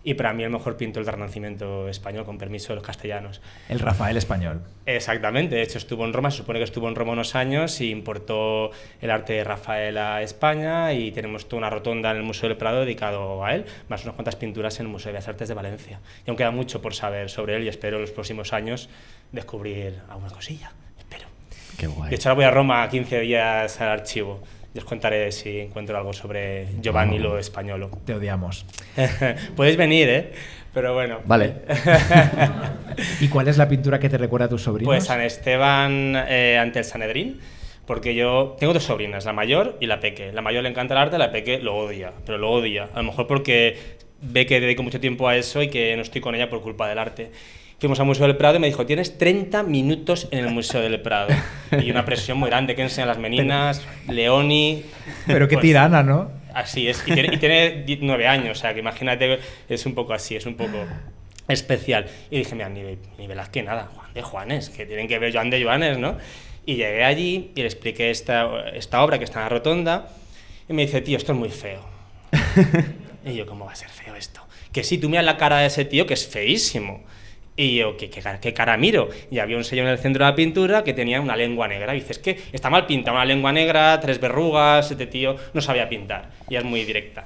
y 0.03 0.15
para 0.15 0.33
mí 0.33 0.43
el 0.43 0.49
mejor 0.49 0.77
pintor 0.77 1.05
del 1.05 1.13
Renacimiento 1.13 1.87
español, 1.87 2.25
con 2.25 2.37
permiso 2.37 2.69
de 2.69 2.75
los 2.75 2.83
castellanos. 2.83 3.41
El 3.69 3.79
Rafael 3.79 4.17
español. 4.17 4.61
Exactamente, 4.85 5.55
de 5.55 5.61
hecho 5.61 5.77
estuvo 5.77 6.05
en 6.05 6.13
Roma, 6.13 6.29
se 6.29 6.37
supone 6.37 6.59
que 6.59 6.65
estuvo 6.65 6.89
en 6.89 6.95
Roma 6.95 7.13
unos 7.13 7.35
años 7.35 7.79
y 7.79 7.89
importó 7.89 8.71
el 9.01 9.11
arte 9.11 9.33
de 9.33 9.43
Rafael 9.43 9.97
a 9.97 10.21
España 10.21 10.93
y 10.93 11.11
tenemos 11.11 11.47
toda 11.47 11.59
una 11.59 11.69
rotonda 11.69 12.11
en 12.11 12.17
el 12.17 12.23
Museo 12.23 12.49
del 12.49 12.57
Prado 12.57 12.81
dedicado 12.81 13.45
a 13.45 13.55
él, 13.55 13.65
más 13.87 14.03
unas 14.03 14.15
cuantas 14.15 14.35
pinturas 14.35 14.79
en 14.79 14.87
el 14.87 14.91
Museo 14.91 15.11
de 15.11 15.13
Bellas 15.13 15.29
Artes 15.29 15.47
de 15.47 15.53
Valencia. 15.53 15.99
Y 16.25 16.29
aún 16.29 16.37
queda 16.37 16.51
mucho 16.51 16.81
por 16.81 16.93
saber 16.93 17.29
sobre 17.29 17.55
él 17.55 17.63
y 17.63 17.69
espero 17.69 17.97
en 17.97 18.01
los 18.01 18.11
próximos 18.11 18.51
años 18.51 18.89
descubrir 19.31 20.01
alguna 20.09 20.29
cosilla, 20.29 20.71
espero. 20.97 21.27
Qué 21.77 21.87
guay. 21.87 22.09
De 22.09 22.15
hecho, 22.17 22.29
ahora 22.29 22.35
voy 22.35 22.45
a 22.45 22.51
Roma 22.51 22.89
15 22.89 23.19
días 23.21 23.79
al 23.79 23.89
archivo 23.89 24.41
os 24.79 24.85
contaré 24.85 25.31
si 25.31 25.59
encuentro 25.59 25.97
algo 25.97 26.13
sobre 26.13 26.67
Giovanni 26.81 27.19
lo 27.19 27.37
españolo. 27.37 27.91
Te 28.05 28.15
odiamos. 28.15 28.65
Podéis 29.55 29.77
venir, 29.77 30.09
¿eh? 30.09 30.31
Pero 30.73 30.93
bueno. 30.93 31.19
Vale. 31.25 31.53
¿Y 33.19 33.27
cuál 33.27 33.47
es 33.47 33.57
la 33.57 33.69
pintura 33.69 33.99
que 33.99 34.09
te 34.09 34.17
recuerda 34.17 34.47
a 34.47 34.49
tus 34.49 34.63
sobrinos? 34.63 34.91
Pues 34.91 35.05
San 35.05 35.21
Esteban 35.21 36.15
eh, 36.27 36.57
ante 36.59 36.79
el 36.79 36.85
Sanedrín, 36.85 37.39
porque 37.85 38.15
yo 38.15 38.55
tengo 38.59 38.73
dos 38.73 38.83
sobrinas, 38.83 39.25
la 39.25 39.33
mayor 39.33 39.77
y 39.79 39.85
la 39.85 39.99
peque. 39.99 40.31
La 40.31 40.41
mayor 40.41 40.63
le 40.63 40.69
encanta 40.69 40.95
el 40.95 40.99
arte, 40.99 41.17
la 41.19 41.31
peque 41.31 41.59
lo 41.59 41.77
odia, 41.77 42.11
pero 42.25 42.39
lo 42.39 42.51
odia. 42.51 42.89
A 42.93 42.97
lo 42.97 43.03
mejor 43.03 43.27
porque 43.27 43.77
ve 44.21 44.45
que 44.47 44.59
dedico 44.59 44.81
mucho 44.81 44.99
tiempo 44.99 45.27
a 45.27 45.35
eso 45.35 45.61
y 45.61 45.69
que 45.69 45.95
no 45.95 46.01
estoy 46.01 46.21
con 46.21 46.33
ella 46.33 46.49
por 46.49 46.61
culpa 46.61 46.89
del 46.89 46.97
arte. 46.97 47.31
Fuimos 47.83 47.99
al 47.99 48.05
Museo 48.05 48.27
del 48.27 48.37
Prado 48.37 48.55
y 48.55 48.59
me 48.59 48.67
dijo, 48.67 48.85
tienes 48.85 49.17
30 49.17 49.61
minutos 49.63 50.29
en 50.31 50.39
el 50.39 50.51
Museo 50.51 50.79
del 50.79 51.01
Prado. 51.01 51.33
Y 51.83 51.91
una 51.91 52.05
presión 52.05 52.37
muy 52.37 52.49
grande, 52.49 52.75
que 52.75 52.81
enseñan 52.81 53.09
las 53.09 53.17
meninas, 53.17 53.85
Leoni... 54.07 54.85
Pero 55.27 55.49
qué 55.49 55.55
pues, 55.55 55.63
tirana, 55.63 56.01
¿no? 56.01 56.31
Así 56.53 56.87
es, 56.87 57.03
y 57.05 57.11
tiene, 57.11 57.35
y 57.35 57.37
tiene 57.39 57.83
die- 57.85 57.99
nueve 58.01 58.25
años, 58.25 58.57
o 58.57 58.61
sea 58.61 58.73
que 58.73 58.79
imagínate, 58.79 59.37
es 59.67 59.85
un 59.85 59.95
poco 59.95 60.13
así, 60.13 60.37
es 60.37 60.45
un 60.45 60.55
poco 60.55 60.77
especial. 61.49 62.05
Y 62.31 62.37
dije, 62.37 62.55
mira, 62.55 62.69
ni, 62.69 62.83
ni 63.17 63.27
Velázquez 63.27 63.65
nada, 63.65 63.89
Juan 63.93 64.13
de 64.13 64.21
Juanes, 64.21 64.69
que 64.69 64.85
tienen 64.85 65.09
que 65.09 65.19
ver 65.19 65.33
Joan 65.33 65.49
de 65.49 65.61
Joanes, 65.61 65.97
¿no? 65.97 66.15
Y 66.65 66.75
llegué 66.75 67.03
allí 67.03 67.51
y 67.53 67.59
le 67.59 67.65
expliqué 67.65 68.11
esta, 68.11 68.69
esta 68.69 69.03
obra 69.03 69.17
que 69.17 69.25
está 69.25 69.39
en 69.39 69.43
la 69.43 69.49
rotonda 69.49 70.07
y 70.69 70.71
me 70.71 70.83
dice, 70.83 71.01
tío, 71.01 71.17
esto 71.17 71.33
es 71.33 71.37
muy 71.37 71.49
feo. 71.49 71.81
y 73.25 73.33
yo, 73.33 73.45
¿cómo 73.45 73.65
va 73.65 73.73
a 73.73 73.75
ser 73.75 73.89
feo 73.89 74.15
esto? 74.15 74.39
Que 74.71 74.85
sí, 74.85 74.97
tú 74.97 75.09
miras 75.09 75.25
la 75.25 75.35
cara 75.35 75.57
de 75.57 75.65
ese 75.65 75.83
tío 75.83 76.07
que 76.07 76.13
es 76.13 76.25
feísimo. 76.25 77.03
Y 77.55 77.75
yo, 77.75 77.97
¿qué, 77.97 78.09
qué, 78.09 78.21
qué 78.41 78.53
cara 78.53 78.77
miro? 78.77 79.09
Y 79.29 79.39
había 79.39 79.57
un 79.57 79.63
sello 79.63 79.83
en 79.83 79.89
el 79.89 79.99
centro 79.99 80.25
de 80.25 80.31
la 80.31 80.35
pintura 80.35 80.83
que 80.83 80.93
tenía 80.93 81.21
una 81.21 81.35
lengua 81.35 81.67
negra. 81.67 81.95
Y 81.95 81.99
dices, 81.99 82.17
que 82.17 82.39
está 82.51 82.69
mal 82.69 82.87
pintado, 82.87 83.15
una 83.15 83.25
lengua 83.25 83.51
negra, 83.51 83.99
tres 83.99 84.19
verrugas, 84.19 84.89
este 84.89 85.05
tío 85.05 85.35
no 85.53 85.61
sabía 85.61 85.87
pintar. 85.87 86.31
Y 86.49 86.55
es 86.55 86.63
muy 86.63 86.83
directa. 86.83 87.25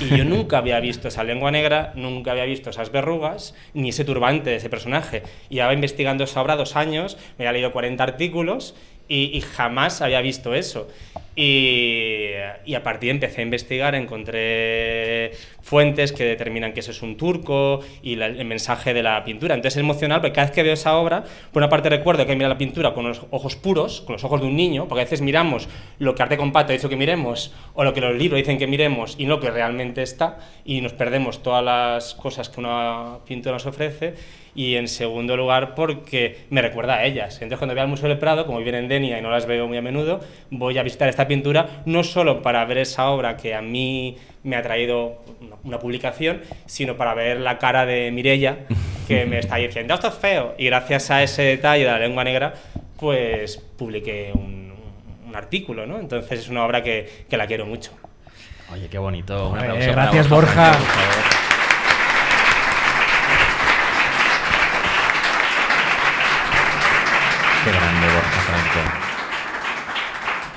Y 0.00 0.16
yo 0.16 0.24
nunca 0.24 0.58
había 0.58 0.78
visto 0.80 1.08
esa 1.08 1.24
lengua 1.24 1.50
negra, 1.50 1.92
nunca 1.96 2.30
había 2.32 2.44
visto 2.44 2.70
esas 2.70 2.92
verrugas, 2.92 3.54
ni 3.74 3.88
ese 3.88 4.04
turbante 4.04 4.50
de 4.50 4.56
ese 4.56 4.70
personaje. 4.70 5.22
Y 5.50 5.58
estaba 5.58 5.74
investigando 5.74 6.24
esa 6.24 6.40
obra 6.40 6.56
dos 6.56 6.76
años, 6.76 7.18
me 7.38 7.44
había 7.46 7.52
leído 7.52 7.72
40 7.72 8.02
artículos 8.02 8.74
y, 9.12 9.40
jamás 9.42 10.00
había 10.00 10.22
visto 10.22 10.54
eso. 10.54 10.88
Y, 11.36 12.32
a 12.74 12.82
partir 12.82 13.08
de 13.08 13.10
empecé 13.12 13.40
a 13.40 13.44
investigar, 13.44 13.94
encontré 13.94 15.32
fuentes 15.60 16.12
que 16.12 16.24
determinan 16.24 16.72
que 16.72 16.80
eso 16.80 16.90
es 16.90 17.02
un 17.02 17.16
turco 17.16 17.80
y 18.02 18.14
el 18.14 18.44
mensaje 18.44 18.94
de 18.94 19.02
la 19.02 19.22
pintura. 19.24 19.54
Entonces 19.54 19.76
es 19.76 19.80
emocional 19.80 20.20
porque 20.20 20.34
cada 20.34 20.46
vez 20.46 20.54
que 20.54 20.62
veo 20.62 20.72
esa 20.72 20.96
obra, 20.96 21.24
por 21.52 21.62
una 21.62 21.68
parte 21.68 21.90
recuerdo 21.90 22.26
que 22.26 22.34
mira 22.34 22.48
la 22.48 22.58
pintura 22.58 22.94
con 22.94 23.06
los 23.06 23.22
ojos 23.30 23.56
puros, 23.56 24.00
con 24.00 24.14
los 24.14 24.24
ojos 24.24 24.40
de 24.40 24.46
un 24.46 24.56
niño, 24.56 24.88
porque 24.88 25.02
a 25.02 25.04
veces 25.04 25.20
miramos 25.20 25.68
lo 25.98 26.14
que 26.14 26.22
Arte 26.22 26.36
Compacto 26.36 26.72
ha 26.72 26.76
dicho 26.76 26.88
que 26.88 26.96
miremos 26.96 27.52
o 27.74 27.84
lo 27.84 27.92
que 27.92 28.00
los 28.00 28.16
libros 28.16 28.38
dicen 28.38 28.58
que 28.58 28.66
miremos 28.66 29.16
y 29.18 29.24
no 29.24 29.36
lo 29.36 29.40
que 29.40 29.50
realmente 29.50 30.02
está 30.02 30.38
y 30.64 30.80
nos 30.80 30.92
perdemos 30.92 31.42
todas 31.42 31.64
las 31.64 32.14
cosas 32.14 32.48
que 32.48 32.60
una 32.60 33.18
pintura 33.26 33.54
nos 33.54 33.66
ofrece. 33.66 34.14
Y 34.54 34.76
en 34.76 34.86
segundo 34.86 35.36
lugar, 35.36 35.74
porque 35.74 36.44
me 36.50 36.60
recuerda 36.60 36.96
a 36.96 37.04
ellas. 37.04 37.34
Entonces, 37.36 37.58
cuando 37.58 37.74
voy 37.74 37.80
al 37.80 37.88
Museo 37.88 38.08
del 38.08 38.18
Prado, 38.18 38.44
como 38.44 38.58
viven 38.58 38.74
en 38.74 38.88
Denia 38.88 39.18
y 39.18 39.22
no 39.22 39.30
las 39.30 39.46
veo 39.46 39.66
muy 39.66 39.78
a 39.78 39.82
menudo, 39.82 40.20
voy 40.50 40.76
a 40.76 40.82
visitar 40.82 41.08
esta 41.08 41.26
pintura 41.26 41.82
no 41.86 42.04
solo 42.04 42.42
para 42.42 42.64
ver 42.66 42.78
esa 42.78 43.08
obra 43.08 43.36
que 43.36 43.54
a 43.54 43.62
mí 43.62 44.18
me 44.42 44.56
ha 44.56 44.62
traído 44.62 45.22
una, 45.40 45.56
una 45.64 45.78
publicación, 45.78 46.42
sino 46.66 46.96
para 46.96 47.14
ver 47.14 47.40
la 47.40 47.56
cara 47.56 47.86
de 47.86 48.10
Mirella, 48.10 48.58
que 49.08 49.24
me 49.24 49.38
está 49.38 49.56
diciendo, 49.56 49.94
esto 49.94 50.08
es 50.08 50.14
feo. 50.14 50.54
Y 50.58 50.66
gracias 50.66 51.10
a 51.10 51.22
ese 51.22 51.42
detalle 51.42 51.84
de 51.84 51.90
la 51.90 51.98
lengua 51.98 52.22
negra, 52.22 52.52
pues 52.98 53.56
publiqué 53.56 54.32
un, 54.34 54.74
un 55.26 55.34
artículo, 55.34 55.86
¿no? 55.86 55.98
Entonces, 55.98 56.40
es 56.40 56.48
una 56.48 56.66
obra 56.66 56.82
que, 56.82 57.24
que 57.28 57.36
la 57.38 57.46
quiero 57.46 57.64
mucho. 57.64 57.92
Oye, 58.70 58.88
qué 58.88 58.98
bonito. 58.98 59.48
Un 59.48 59.56
Joder, 59.56 59.70
aplauso 59.70 59.90
para 59.90 60.02
gracias, 60.02 60.28
Borja. 60.28 60.72
Franco, 60.72 60.78
por 60.78 60.86
favor. 60.86 61.42
Qué 67.64 67.70
grande, 67.70 68.06
Borja 68.06 68.40
Franco. 68.40 68.90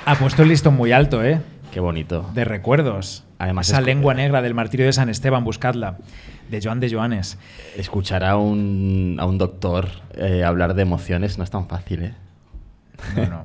Ha 0.06 0.14
puesto 0.16 0.42
el 0.42 0.48
listón 0.48 0.74
muy 0.74 0.92
alto, 0.92 1.22
¿eh? 1.24 1.40
Qué 1.72 1.80
bonito. 1.80 2.28
De 2.34 2.44
recuerdos. 2.44 3.24
Además, 3.38 3.68
Esa 3.68 3.80
es- 3.80 3.86
lengua 3.86 4.14
negra 4.14 4.42
del 4.42 4.54
martirio 4.54 4.86
de 4.86 4.92
San 4.92 5.08
Esteban, 5.08 5.44
buscadla. 5.44 5.98
De 6.50 6.60
Joan 6.62 6.78
de 6.80 6.90
Joanes. 6.90 7.38
Escuchar 7.76 8.24
a 8.24 8.36
un, 8.36 9.16
a 9.18 9.26
un 9.26 9.36
doctor 9.36 9.88
eh, 10.14 10.44
hablar 10.44 10.74
de 10.74 10.82
emociones 10.82 11.38
no 11.38 11.44
es 11.44 11.50
tan 11.50 11.66
fácil, 11.68 12.04
¿eh? 12.04 12.14
No, 13.16 13.26
no. 13.26 13.44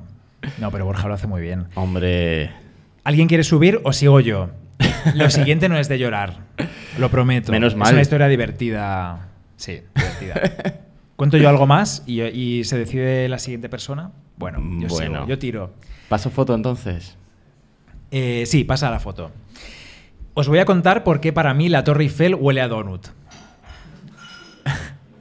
No, 0.58 0.70
pero 0.70 0.84
Borja 0.84 1.08
lo 1.08 1.14
hace 1.14 1.26
muy 1.26 1.40
bien. 1.42 1.66
Hombre, 1.74 2.50
¿Alguien 3.04 3.26
quiere 3.28 3.42
subir 3.44 3.80
o 3.84 3.92
sigo 3.92 4.20
yo? 4.20 4.50
Lo 5.14 5.30
siguiente 5.30 5.68
no 5.68 5.76
es 5.78 5.88
de 5.88 5.98
llorar. 5.98 6.36
Lo 6.98 7.10
prometo. 7.10 7.50
Menos 7.52 7.72
Es 7.72 7.78
mal. 7.78 7.92
una 7.92 8.02
historia 8.02 8.28
divertida. 8.28 9.28
Sí, 9.56 9.82
divertida. 9.94 10.40
¿Cuento 11.16 11.36
yo 11.36 11.48
algo 11.48 11.66
más 11.66 12.02
y, 12.06 12.22
y 12.22 12.64
se 12.64 12.78
decide 12.78 13.28
la 13.28 13.38
siguiente 13.38 13.68
persona? 13.68 14.10
Bueno, 14.38 14.58
yo 14.80 14.88
Bueno. 14.88 15.14
sigo, 15.20 15.26
yo 15.28 15.38
tiro. 15.38 15.70
paso 16.08 16.30
foto 16.30 16.54
entonces. 16.54 17.16
Eh, 18.10 18.44
sí, 18.46 18.64
pasa 18.64 18.90
la 18.90 18.98
foto. 19.00 19.30
Os 20.34 20.48
voy 20.48 20.58
a 20.58 20.64
contar 20.64 21.04
por 21.04 21.20
qué 21.20 21.32
para 21.32 21.54
mí 21.54 21.68
la 21.68 21.84
Torre 21.84 22.04
Eiffel 22.04 22.34
huele 22.34 22.60
a 22.60 22.68
donut. 22.68 23.06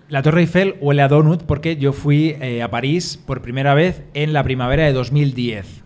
La 0.09 0.21
Torre 0.21 0.41
Eiffel 0.41 0.75
huele 0.81 1.01
a 1.01 1.07
donut 1.07 1.43
porque 1.43 1.77
yo 1.77 1.93
fui 1.93 2.35
eh, 2.41 2.61
a 2.61 2.69
París 2.69 3.17
por 3.25 3.41
primera 3.41 3.73
vez 3.73 4.03
en 4.13 4.33
la 4.33 4.43
primavera 4.43 4.83
de 4.85 4.91
2010. 4.93 5.83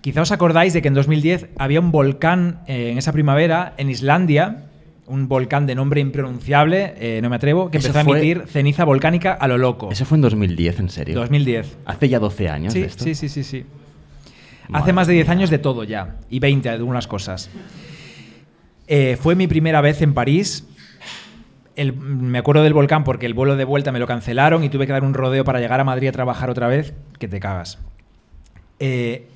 Quizá 0.00 0.22
os 0.22 0.32
acordáis 0.32 0.72
de 0.72 0.82
que 0.82 0.88
en 0.88 0.94
2010 0.94 1.46
había 1.58 1.80
un 1.80 1.92
volcán 1.92 2.60
eh, 2.66 2.90
en 2.90 2.98
esa 2.98 3.12
primavera 3.12 3.72
en 3.78 3.88
Islandia, 3.88 4.64
un 5.06 5.28
volcán 5.28 5.66
de 5.66 5.74
nombre 5.74 6.00
impronunciable, 6.00 6.94
eh, 6.98 7.20
no 7.22 7.28
me 7.30 7.36
atrevo, 7.36 7.70
que 7.70 7.78
Eso 7.78 7.88
empezó 7.88 8.00
a 8.00 8.04
fue- 8.04 8.18
emitir 8.18 8.46
ceniza 8.48 8.84
volcánica 8.84 9.32
a 9.34 9.46
lo 9.48 9.58
loco. 9.58 9.90
Eso 9.90 10.04
fue 10.04 10.16
en 10.16 10.22
2010, 10.22 10.78
en 10.80 10.88
serio. 10.88 11.14
2010. 11.16 11.76
Hace 11.84 12.08
ya 12.08 12.18
12 12.18 12.48
años 12.48 12.72
Sí, 12.72 12.80
de 12.80 12.86
esto. 12.86 13.04
sí, 13.04 13.14
sí, 13.14 13.28
sí, 13.28 13.44
sí. 13.44 13.64
Madre 14.68 14.82
Hace 14.82 14.92
más 14.94 15.06
de 15.06 15.12
10 15.14 15.26
mía. 15.26 15.32
años 15.32 15.50
de 15.50 15.58
todo 15.58 15.84
ya, 15.84 16.16
y 16.30 16.38
20 16.38 16.68
de 16.70 16.74
algunas 16.76 17.06
cosas. 17.06 17.50
Eh, 18.86 19.18
fue 19.20 19.34
mi 19.34 19.46
primera 19.46 19.80
vez 19.80 20.00
en 20.02 20.14
París. 20.14 20.66
El- 21.76 21.92
me 21.94 22.38
acuerdo 22.38 22.62
del 22.62 22.72
volcán 22.72 23.04
porque 23.04 23.26
el 23.26 23.34
vuelo 23.34 23.56
de 23.56 23.64
vuelta 23.64 23.92
me 23.92 23.98
lo 23.98 24.06
cancelaron 24.06 24.62
y 24.64 24.68
tuve 24.68 24.86
que 24.86 24.92
dar 24.92 25.02
un 25.04 25.12
rodeo 25.12 25.44
para 25.44 25.58
llegar 25.60 25.80
a 25.80 25.84
Madrid 25.84 26.08
a 26.08 26.12
trabajar 26.12 26.48
otra 26.48 26.68
vez, 26.68 26.94
que 27.18 27.28
te 27.28 27.40
cagas. 27.40 27.78
Eh, 28.78 29.28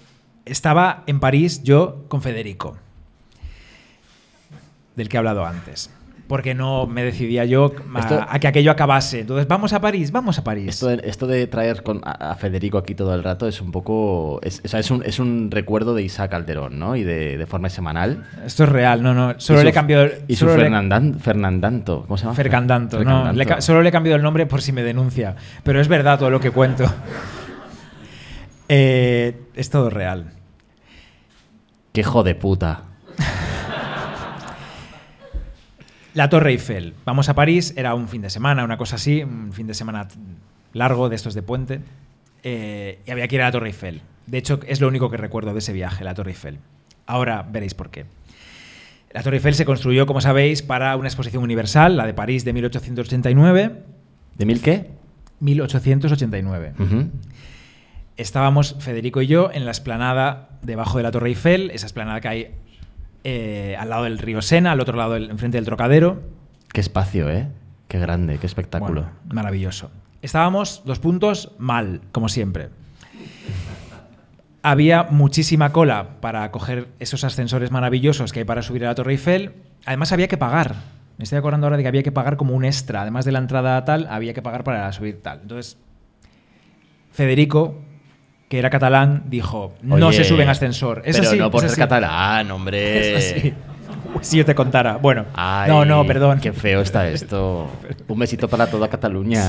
estaba 0.44 1.02
en 1.06 1.20
París 1.20 1.62
yo 1.62 2.04
con 2.08 2.22
Federico, 2.22 2.76
del 4.98 5.08
que 5.08 5.16
he 5.16 5.18
hablado 5.18 5.46
antes. 5.46 5.88
Porque 6.28 6.54
no 6.54 6.86
me 6.86 7.02
decidía 7.04 7.46
yo 7.46 7.72
a, 7.94 8.00
Esto- 8.00 8.26
a 8.28 8.38
que 8.38 8.46
aquello 8.48 8.70
acabase. 8.70 9.20
Entonces, 9.20 9.48
vamos 9.48 9.72
a 9.72 9.80
París, 9.80 10.12
vamos 10.12 10.38
a 10.38 10.44
París. 10.44 10.68
Esto 10.68 10.88
de, 10.88 11.00
esto 11.04 11.26
de 11.26 11.46
traer 11.46 11.82
con- 11.82 12.02
a, 12.04 12.32
a 12.32 12.34
Federico 12.34 12.76
aquí 12.76 12.94
todo 12.94 13.14
el 13.14 13.24
rato 13.24 13.48
es 13.48 13.62
un 13.62 13.72
poco. 13.72 14.38
Es, 14.42 14.60
o 14.62 14.68
sea, 14.68 14.78
es, 14.78 14.90
un, 14.90 15.02
es 15.06 15.18
un 15.20 15.50
recuerdo 15.50 15.94
de 15.94 16.02
Isaac 16.02 16.32
Calderón, 16.32 16.78
¿no? 16.78 16.96
Y 16.96 17.02
de, 17.02 17.38
de 17.38 17.46
forma 17.46 17.70
semanal. 17.70 18.26
Esto 18.44 18.64
es 18.64 18.68
real, 18.68 19.02
no, 19.02 19.14
no. 19.14 19.40
Solo 19.40 19.60
su- 19.60 19.64
le 19.64 19.70
he 19.70 19.72
cambiado. 19.72 20.06
Y 20.28 20.36
su 20.36 20.44
le- 20.44 20.52
Fernandan- 20.56 21.18
Fernandanto. 21.18 22.02
¿Cómo 22.02 22.18
se 22.18 22.24
llama? 22.24 22.34
Fercandanto, 22.34 23.02
no. 23.02 23.32
Le 23.32 23.62
solo 23.62 23.80
le 23.80 23.88
he 23.88 23.92
cambiado 23.92 24.16
el 24.16 24.22
nombre 24.22 24.44
por 24.44 24.60
si 24.60 24.70
me 24.72 24.82
denuncia. 24.82 25.34
Pero 25.62 25.80
es 25.80 25.88
verdad 25.88 26.18
todo 26.18 26.28
lo 26.28 26.40
que 26.40 26.50
cuento. 26.50 26.84
Eh, 28.68 29.34
es 29.54 29.70
todo 29.70 29.88
real. 29.88 30.32
¡Qué 31.92 32.02
hijo 32.02 32.22
de 32.22 32.34
puta! 32.34 32.82
La 36.18 36.28
Torre 36.28 36.50
Eiffel. 36.50 36.94
Vamos 37.04 37.28
a 37.28 37.34
París, 37.36 37.74
era 37.76 37.94
un 37.94 38.08
fin 38.08 38.22
de 38.22 38.28
semana, 38.28 38.64
una 38.64 38.76
cosa 38.76 38.96
así, 38.96 39.22
un 39.22 39.52
fin 39.52 39.68
de 39.68 39.74
semana 39.74 40.08
largo 40.72 41.08
de 41.08 41.14
estos 41.14 41.32
de 41.32 41.42
puente. 41.42 41.78
eh, 42.42 42.98
y 43.06 43.10
había 43.12 43.28
que 43.28 43.36
ir 43.36 43.42
a 43.42 43.44
la 43.44 43.52
Torre 43.52 43.68
Eiffel. 43.68 44.02
De 44.26 44.36
hecho, 44.38 44.58
es 44.66 44.80
lo 44.80 44.88
único 44.88 45.10
que 45.12 45.16
recuerdo 45.16 45.52
de 45.52 45.60
ese 45.60 45.72
viaje, 45.72 46.02
la 46.02 46.14
Torre 46.14 46.32
Eiffel. 46.32 46.58
Ahora 47.06 47.46
veréis 47.48 47.74
por 47.74 47.90
qué. 47.90 48.06
La 49.12 49.22
Torre 49.22 49.36
Eiffel 49.36 49.54
se 49.54 49.64
construyó, 49.64 50.06
como 50.06 50.20
sabéis, 50.20 50.60
para 50.60 50.96
una 50.96 51.06
exposición 51.06 51.44
universal, 51.44 51.96
la 51.96 52.04
de 52.04 52.14
París 52.14 52.44
de 52.44 52.52
1889. 52.52 53.72
¿De 54.36 54.44
mil 54.44 54.60
qué? 54.60 54.90
1889. 55.38 56.72
Ujú. 56.80 57.10
Estábamos 58.16 58.74
Federico 58.80 59.22
y 59.22 59.28
yo 59.28 59.52
en 59.52 59.64
la 59.64 59.70
esplanada 59.70 60.48
debajo 60.62 60.96
de 60.96 61.04
la 61.04 61.12
Torre 61.12 61.28
Eiffel, 61.28 61.70
esa 61.70 61.86
esplanada 61.86 62.20
que 62.20 62.26
hay 62.26 62.54
eh, 63.24 63.76
al 63.78 63.90
lado 63.90 64.04
del 64.04 64.18
río 64.18 64.42
Sena, 64.42 64.72
al 64.72 64.80
otro 64.80 64.96
lado, 64.96 65.14
del, 65.14 65.30
enfrente 65.30 65.58
del 65.58 65.64
Trocadero. 65.64 66.22
Qué 66.72 66.80
espacio, 66.80 67.30
¿eh? 67.30 67.48
Qué 67.88 67.98
grande, 67.98 68.38
qué 68.38 68.46
espectáculo. 68.46 69.02
Bueno, 69.02 69.16
maravilloso. 69.34 69.90
Estábamos 70.20 70.82
dos 70.84 70.98
puntos 70.98 71.52
mal, 71.58 72.02
como 72.12 72.28
siempre. 72.28 72.70
Había 74.62 75.04
muchísima 75.04 75.72
cola 75.72 76.20
para 76.20 76.50
coger 76.50 76.88
esos 76.98 77.24
ascensores 77.24 77.70
maravillosos 77.70 78.32
que 78.32 78.40
hay 78.40 78.44
para 78.44 78.62
subir 78.62 78.84
a 78.84 78.88
la 78.88 78.94
Torre 78.94 79.12
Eiffel. 79.12 79.52
Además, 79.86 80.12
había 80.12 80.28
que 80.28 80.36
pagar. 80.36 80.74
Me 81.16 81.24
estoy 81.24 81.38
acordando 81.38 81.66
ahora 81.66 81.76
de 81.76 81.82
que 81.84 81.88
había 81.88 82.02
que 82.02 82.12
pagar 82.12 82.36
como 82.36 82.54
un 82.54 82.64
extra. 82.64 83.02
Además 83.02 83.24
de 83.24 83.32
la 83.32 83.38
entrada 83.38 83.84
tal, 83.84 84.06
había 84.10 84.34
que 84.34 84.42
pagar 84.42 84.64
para 84.64 84.92
subir 84.92 85.22
tal. 85.22 85.40
Entonces, 85.42 85.78
Federico, 87.10 87.82
que 88.48 88.58
era 88.58 88.70
catalán, 88.70 89.24
dijo: 89.26 89.74
No 89.82 89.94
Oye, 90.06 90.16
se 90.18 90.24
sube 90.24 90.42
en 90.42 90.48
ascensor. 90.48 91.02
Es 91.04 91.16
pero 91.16 91.28
así, 91.28 91.38
no 91.38 91.50
por 91.50 91.64
es 91.64 91.70
ser 91.70 91.72
así. 91.72 91.80
catalán, 91.80 92.50
hombre. 92.50 93.16
Es 93.16 93.32
así. 93.36 93.54
Si 94.22 94.38
yo 94.38 94.44
te 94.44 94.54
contara. 94.54 94.96
Bueno, 94.96 95.26
Ay, 95.34 95.70
no, 95.70 95.84
no, 95.84 96.04
perdón. 96.06 96.40
Qué 96.40 96.52
feo 96.52 96.80
está 96.80 97.08
esto. 97.10 97.70
Un 98.08 98.18
besito 98.18 98.48
para 98.48 98.66
toda 98.66 98.88
Cataluña. 98.88 99.48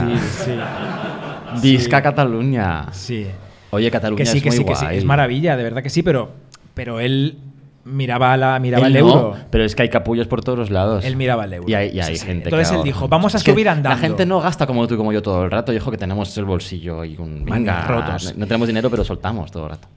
Sí, 1.61 1.77
sí. 1.77 1.89
Cataluña. 1.89 2.87
Sí. 2.91 3.27
Oye, 3.71 3.89
Cataluña 3.91 4.17
Que 4.17 4.25
sí, 4.25 4.37
es 4.37 4.43
que 4.43 4.49
muy 4.49 4.57
sí, 4.57 4.65
que 4.65 4.75
sí. 4.75 4.85
guay. 4.85 4.97
Es 4.97 5.05
maravilla, 5.05 5.55
de 5.55 5.63
verdad 5.63 5.81
que 5.83 5.89
sí, 5.89 6.03
pero, 6.03 6.31
pero 6.73 6.99
él 6.99 7.37
miraba, 7.85 8.35
la, 8.37 8.59
miraba 8.59 8.87
Él 8.87 8.95
el 8.95 9.03
no, 9.03 9.09
euro. 9.09 9.37
pero 9.49 9.63
es 9.63 9.75
que 9.75 9.83
hay 9.83 9.89
capullos 9.89 10.27
por 10.27 10.43
todos 10.43 10.57
los 10.57 10.69
lados. 10.69 11.05
Él 11.05 11.15
miraba 11.15 11.45
el 11.45 11.53
euro. 11.53 11.69
Y 11.69 11.73
hay, 11.73 11.89
y 11.89 11.99
hay 11.99 12.15
sí. 12.15 12.25
gente 12.25 12.45
Entonces 12.45 12.69
que 12.69 12.77
él 12.77 12.83
dijo, 12.83 13.07
vamos 13.07 13.35
a 13.35 13.37
Es 13.37 13.43
subir 13.43 13.69
andando. 13.69 13.89
La 13.89 13.97
gente 13.97 14.25
no 14.25 14.39
gasta 14.41 14.67
como 14.67 14.87
tú 14.87 14.95
y 14.95 14.97
como 14.97 15.11
yo 15.13 15.21
todo 15.21 15.43
el 15.43 15.51
rato. 15.51 15.73
Y 15.73 15.77
ojo 15.77 15.91
que 15.91 15.97
tenemos 15.97 16.37
el 16.37 16.45
bolsillo 16.45 17.03
y 17.03 17.17
un... 17.17 17.45
Venga, 17.45 17.85
rotos. 17.85 18.33
No, 18.33 18.39
no 18.41 18.47
tenemos 18.47 18.67
dinero, 18.67 18.89
pero 18.89 19.03
soltamos 19.03 19.51
todo 19.51 19.65
el 19.65 19.69
rato. 19.71 19.87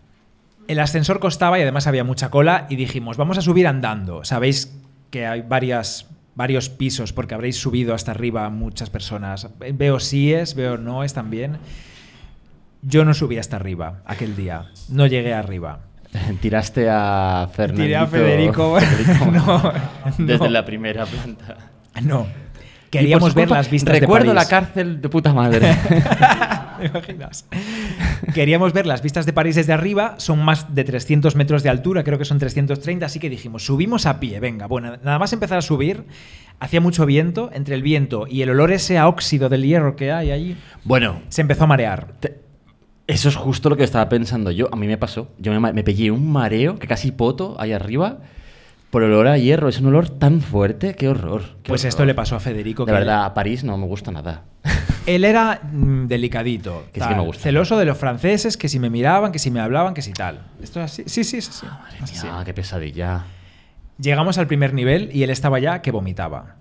El 0.69 0.79
ascensor 0.79 1.19
costaba 1.21 1.59
y 1.59 1.63
además 1.63 1.87
había 1.87 2.05
mucha 2.05 2.31
cola 2.31 2.67
y 2.71 2.77
dijimos, 2.77 3.17
vamos 3.17 3.37
a 3.39 3.43
subir 3.43 3.67
andando. 3.67 4.25
Sabéis 4.25 4.79
que 5.11 5.27
hay 5.27 5.43
varias, 5.43 6.07
varios 6.35 6.69
pisos 6.71 7.13
porque 7.13 7.35
habréis 7.35 7.57
subido 7.57 7.95
hasta 7.95 8.13
arriba 8.13 8.49
muchas 8.49 8.89
personas. 8.89 9.49
Veo 9.59 10.01
síes, 10.01 10.55
veo 10.55 10.79
noes 10.79 11.15
también. 11.15 11.59
Yo 12.81 13.05
no 13.05 13.15
subí 13.15 13.39
hasta 13.39 13.57
arriba 13.57 14.03
aquel 14.07 14.35
día. 14.35 14.71
No 14.89 15.07
llegué 15.07 15.35
arriba. 15.35 15.81
Tiraste 16.41 16.89
a 16.91 17.49
Fernando. 17.55 17.83
Tiré 17.83 17.97
a 17.97 18.07
Federico. 18.07 18.79
no, 19.33 19.73
Desde 20.19 20.45
no. 20.45 20.51
la 20.51 20.65
primera 20.65 21.07
planta. 21.07 21.57
No. 22.03 22.27
Queríamos 22.91 23.35
ver 23.35 23.51
las 23.51 23.71
vistas 23.71 23.99
Recuerdo 23.99 24.29
de 24.29 24.35
la 24.35 24.41
París. 24.43 24.51
cárcel 24.51 25.01
de 25.01 25.09
puta 25.09 25.33
madre. 25.33 25.75
¿Te 26.79 26.87
imaginas? 26.87 27.47
Queríamos 28.35 28.75
ver 28.75 28.85
las 28.87 29.01
vistas 29.03 29.25
de 29.25 29.33
París 29.33 29.55
desde 29.57 29.73
arriba, 29.73 30.17
son 30.19 30.41
más 30.45 30.75
de 30.75 30.85
300 30.85 31.35
metros 31.35 31.63
de 31.63 31.71
altura, 31.71 32.05
creo 32.05 32.19
que 32.19 32.27
son 32.27 32.39
330, 32.39 33.07
así 33.07 33.19
que 33.19 33.31
dijimos, 33.31 33.65
subimos 33.65 34.05
a 34.05 34.21
pie, 34.21 34.41
venga, 34.41 34.67
bueno, 34.67 34.97
nada 35.03 35.19
más 35.19 35.33
empezar 35.33 35.57
a 35.59 35.63
subir, 35.63 36.05
hacía 36.61 36.83
mucho 36.83 37.07
viento, 37.07 37.51
entre 37.55 37.75
el 37.77 37.83
viento 37.83 38.27
y 38.29 38.43
el 38.43 38.51
olor 38.51 38.73
ese 38.73 38.99
a 38.99 39.09
óxido 39.09 39.49
del 39.49 39.63
hierro 39.65 39.97
que 39.97 40.13
hay 40.13 40.31
allí, 40.31 40.57
bueno, 40.85 41.21
se 41.31 41.41
empezó 41.41 41.65
a 41.65 41.69
marear. 41.69 42.09
Te- 42.21 42.41
Eso 43.07 43.29
es 43.29 43.37
justo 43.37 43.69
lo 43.69 43.77
que 43.77 43.85
estaba 43.85 44.09
pensando 44.09 44.51
yo. 44.51 44.69
A 44.73 44.77
mí 44.77 44.87
me 44.87 44.97
pasó. 44.97 45.29
Yo 45.39 45.53
me, 45.59 45.73
me 45.73 45.85
pegué 45.85 46.11
un 46.11 46.31
mareo 46.31 46.79
que 46.79 46.87
casi 46.87 47.11
poto 47.13 47.57
ahí 47.59 47.73
arriba 47.73 48.19
por 48.91 49.03
el 49.03 49.11
olor 49.13 49.29
a 49.29 49.39
hierro. 49.39 49.69
Es 49.69 49.81
un 49.81 49.87
olor 49.87 50.09
tan 50.09 50.41
fuerte. 50.41 50.95
Qué 50.95 51.09
horror. 51.09 51.43
qué 51.63 51.69
Pues 51.71 51.83
horror. 51.83 51.89
esto 51.89 52.05
le 52.05 52.15
pasó 52.15 52.37
a 52.37 52.41
Federico. 52.41 52.85
De 52.85 52.93
que 52.93 52.99
verdad, 52.99 53.25
a 53.25 53.35
París 53.35 53.65
no 53.65 53.77
me 53.77 53.87
gusta 53.87 54.11
nada. 54.13 54.45
Él 55.07 55.25
era 55.25 55.61
mm, 55.73 56.07
delicadito, 56.07 56.85
Que 56.93 57.01
sí 57.01 57.09
que 57.09 57.15
me 57.17 57.23
gusta. 57.23 57.43
celoso 57.43 57.77
de 57.77 57.85
los 57.87 57.99
franceses, 57.99 58.57
que 58.57 58.69
si 58.69 58.79
me 58.79 58.89
miraban, 58.89 59.33
que 59.33 59.41
si 59.41 59.51
me 59.51 59.59
hablaban, 59.61 59.95
que 59.95 60.03
si 60.03 60.13
tal. 60.13 60.47
Esto 60.63 60.79
es 60.81 60.85
así, 60.93 61.03
sí, 61.07 61.25
sí, 61.25 61.39
es 61.39 61.49
así. 61.49 61.67
Es 61.97 62.03
así. 62.05 62.27
Ah, 62.31 62.43
qué 62.45 62.55
pesadilla. 62.55 63.25
Llegamos 63.99 64.39
al 64.39 64.47
primer 64.47 64.75
nivel 64.75 65.11
y 65.13 65.25
él 65.25 65.31
estaba 65.31 65.59
ya 65.59 65.83
que 65.83 65.91
vomitaba. 65.91 66.55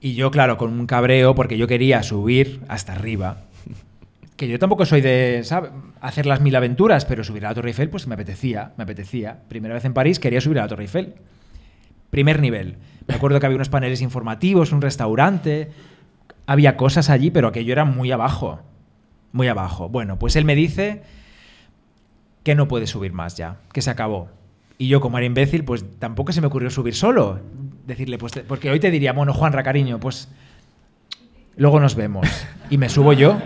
Y 0.00 0.14
yo, 0.14 0.30
claro, 0.30 0.56
con 0.56 0.72
un 0.72 0.86
cabreo, 0.86 1.34
porque 1.34 1.58
yo 1.58 1.66
quería 1.66 2.02
subir 2.02 2.60
hasta 2.68 2.92
arriba. 2.92 3.42
Que 4.40 4.48
yo 4.48 4.58
tampoco 4.58 4.86
soy 4.86 5.02
de 5.02 5.44
hacer 6.00 6.24
las 6.24 6.40
mil 6.40 6.56
aventuras, 6.56 7.04
pero 7.04 7.22
subir 7.22 7.44
a 7.44 7.50
la 7.50 7.54
Torre 7.54 7.68
Eiffel, 7.68 7.90
pues 7.90 8.06
me 8.06 8.14
apetecía, 8.14 8.72
me 8.78 8.84
apetecía. 8.84 9.42
Primera 9.48 9.74
vez 9.74 9.84
en 9.84 9.92
París 9.92 10.18
quería 10.18 10.40
subir 10.40 10.60
a 10.60 10.62
la 10.62 10.68
Torre 10.68 10.84
Eiffel. 10.84 11.16
Primer 12.08 12.40
nivel. 12.40 12.78
Me 13.06 13.16
acuerdo 13.16 13.38
que 13.38 13.44
había 13.44 13.56
unos 13.56 13.68
paneles 13.68 14.00
informativos, 14.00 14.72
un 14.72 14.80
restaurante, 14.80 15.72
había 16.46 16.78
cosas 16.78 17.10
allí, 17.10 17.30
pero 17.30 17.48
aquello 17.48 17.70
era 17.70 17.84
muy 17.84 18.12
abajo. 18.12 18.60
Muy 19.32 19.46
abajo. 19.46 19.90
Bueno, 19.90 20.18
pues 20.18 20.36
él 20.36 20.46
me 20.46 20.54
dice 20.54 21.02
que 22.42 22.54
no 22.54 22.66
puede 22.66 22.86
subir 22.86 23.12
más 23.12 23.36
ya, 23.36 23.58
que 23.74 23.82
se 23.82 23.90
acabó. 23.90 24.30
Y 24.78 24.88
yo, 24.88 25.02
como 25.02 25.18
era 25.18 25.26
imbécil, 25.26 25.64
pues 25.64 25.84
tampoco 25.98 26.32
se 26.32 26.40
me 26.40 26.46
ocurrió 26.46 26.70
subir 26.70 26.94
solo. 26.94 27.40
Decirle, 27.86 28.16
pues, 28.16 28.32
porque 28.48 28.70
hoy 28.70 28.80
te 28.80 28.90
diría, 28.90 29.12
bueno, 29.12 29.34
Juanra, 29.34 29.62
cariño, 29.62 30.00
pues 30.00 30.30
luego 31.56 31.78
nos 31.78 31.94
vemos. 31.94 32.26
Y 32.70 32.78
me 32.78 32.88
subo 32.88 33.12
yo, 33.12 33.36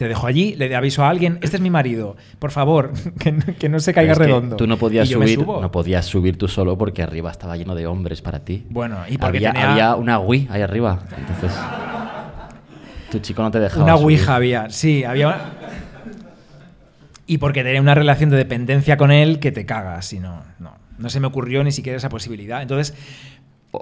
te 0.00 0.08
dejo 0.08 0.26
allí, 0.26 0.54
le 0.56 0.74
aviso 0.74 1.04
a 1.04 1.10
alguien, 1.10 1.38
este 1.42 1.56
es 1.58 1.62
mi 1.62 1.68
marido, 1.68 2.16
por 2.38 2.50
favor, 2.52 2.92
que, 3.18 3.32
no- 3.32 3.44
que 3.58 3.68
no 3.68 3.78
se 3.80 3.92
caiga 3.92 4.14
redondo. 4.14 4.56
Tú 4.56 4.66
no 4.66 4.78
podías 4.78 5.06
subir, 5.06 5.46
no 5.46 5.70
podías 5.70 6.06
subir 6.06 6.38
tú 6.38 6.48
solo 6.48 6.78
porque 6.78 7.02
arriba 7.02 7.30
estaba 7.30 7.54
lleno 7.58 7.74
de 7.74 7.86
hombres 7.86 8.22
para 8.22 8.40
ti. 8.40 8.64
Bueno, 8.70 8.96
y 9.10 9.18
porque 9.18 9.36
había, 9.36 9.52
tenía 9.52 9.70
había 9.72 9.94
una 9.96 10.18
Wii 10.18 10.48
ahí 10.50 10.62
arriba. 10.62 11.00
Entonces, 11.18 11.52
tu 13.10 13.18
chico 13.18 13.42
no 13.42 13.50
te 13.50 13.60
dejaba. 13.60 13.84
una 13.84 13.98
subir. 13.98 14.16
ouija 14.16 14.36
había, 14.36 14.70
sí, 14.70 15.04
había... 15.04 15.36
Y 17.26 17.36
porque 17.36 17.62
tenía 17.62 17.82
una 17.82 17.94
relación 17.94 18.30
de 18.30 18.38
dependencia 18.38 18.96
con 18.96 19.12
él 19.12 19.38
que 19.38 19.52
te 19.52 19.66
cagas, 19.66 20.14
y 20.14 20.18
no, 20.18 20.42
no, 20.60 20.72
no 20.98 21.10
se 21.10 21.20
me 21.20 21.26
ocurrió 21.26 21.62
ni 21.62 21.72
siquiera 21.72 21.98
esa 21.98 22.08
posibilidad. 22.08 22.62
Entonces, 22.62 22.94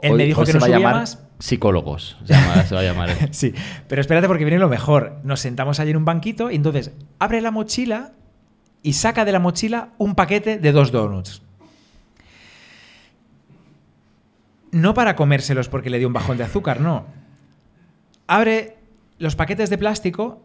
él 0.02 0.14
me 0.14 0.24
dijo 0.24 0.44
que 0.44 0.52
se 0.52 0.58
no 0.58 0.60
va 0.60 0.66
a 0.66 0.68
subía 0.68 0.78
llamar 0.78 0.94
más. 0.96 1.24
Psicólogos. 1.38 2.16
Se, 2.24 2.34
llama- 2.34 2.64
se 2.64 2.74
va 2.74 2.80
a 2.80 2.84
llamar. 2.84 3.10
Sí, 3.32 3.54
pero 3.88 4.00
espérate 4.00 4.26
porque 4.26 4.44
viene 4.44 4.58
lo 4.58 4.68
mejor. 4.68 5.20
Nos 5.24 5.40
sentamos 5.40 5.80
allí 5.80 5.90
en 5.92 5.96
un 5.96 6.04
banquito 6.04 6.50
y 6.50 6.56
entonces 6.56 6.92
abre 7.18 7.40
la 7.40 7.50
mochila 7.50 8.12
y 8.82 8.92
saca 8.94 9.24
de 9.24 9.32
la 9.32 9.38
mochila 9.38 9.90
un 9.98 10.14
paquete 10.14 10.58
de 10.58 10.72
dos 10.72 10.92
donuts. 10.92 11.42
No 14.70 14.92
para 14.94 15.16
comérselos 15.16 15.68
porque 15.68 15.90
le 15.90 15.98
dio 15.98 16.06
un 16.08 16.12
bajón 16.12 16.36
de 16.36 16.44
azúcar, 16.44 16.80
no. 16.80 17.06
Abre 18.26 18.76
los 19.18 19.34
paquetes 19.36 19.70
de 19.70 19.78
plástico 19.78 20.42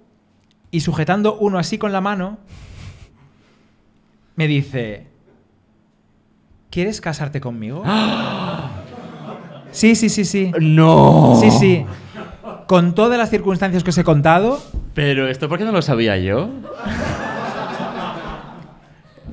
y 0.72 0.80
sujetando 0.80 1.38
uno 1.38 1.60
así 1.60 1.78
con 1.78 1.92
la 1.92 2.00
mano, 2.02 2.40
me 4.36 4.48
dice, 4.48 5.08
¿quieres 6.70 7.02
casarte 7.02 7.42
conmigo? 7.42 7.84
Sí, 9.74 9.96
sí, 9.96 10.08
sí, 10.10 10.24
sí. 10.24 10.52
¡No! 10.60 11.38
Sí, 11.42 11.52
sí. 11.52 11.86
Con 12.68 12.96
todas 12.96 13.18
las 13.18 13.30
circunstancias 13.30 13.84
que 13.84 13.90
os 13.90 13.98
he 13.98 14.04
contado, 14.06 14.62
Pero 14.94 15.28
esto, 15.28 15.50
¿por 15.50 15.58
qué 15.58 15.66
no 15.66 15.72
lo 15.74 15.82
sabía 15.82 16.18
yo? 16.18 16.50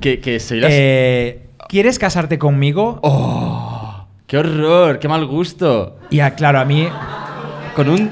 que, 0.01 0.20
que 0.20 0.41
soy 0.41 0.61
la... 0.61 0.68
eh, 0.70 1.47
¿quieres 1.68 1.99
casarte 1.99 2.38
conmigo? 2.38 2.99
¡Oh! 3.03 4.07
¡Qué 4.26 4.38
horror! 4.38 4.99
¡Qué 4.99 5.09
mal 5.09 5.26
gusto! 5.26 5.99
Y 6.11 6.20
claro, 6.36 6.61
a 6.61 6.64
mí, 6.64 6.88
Con 7.76 7.88
un... 7.91 8.11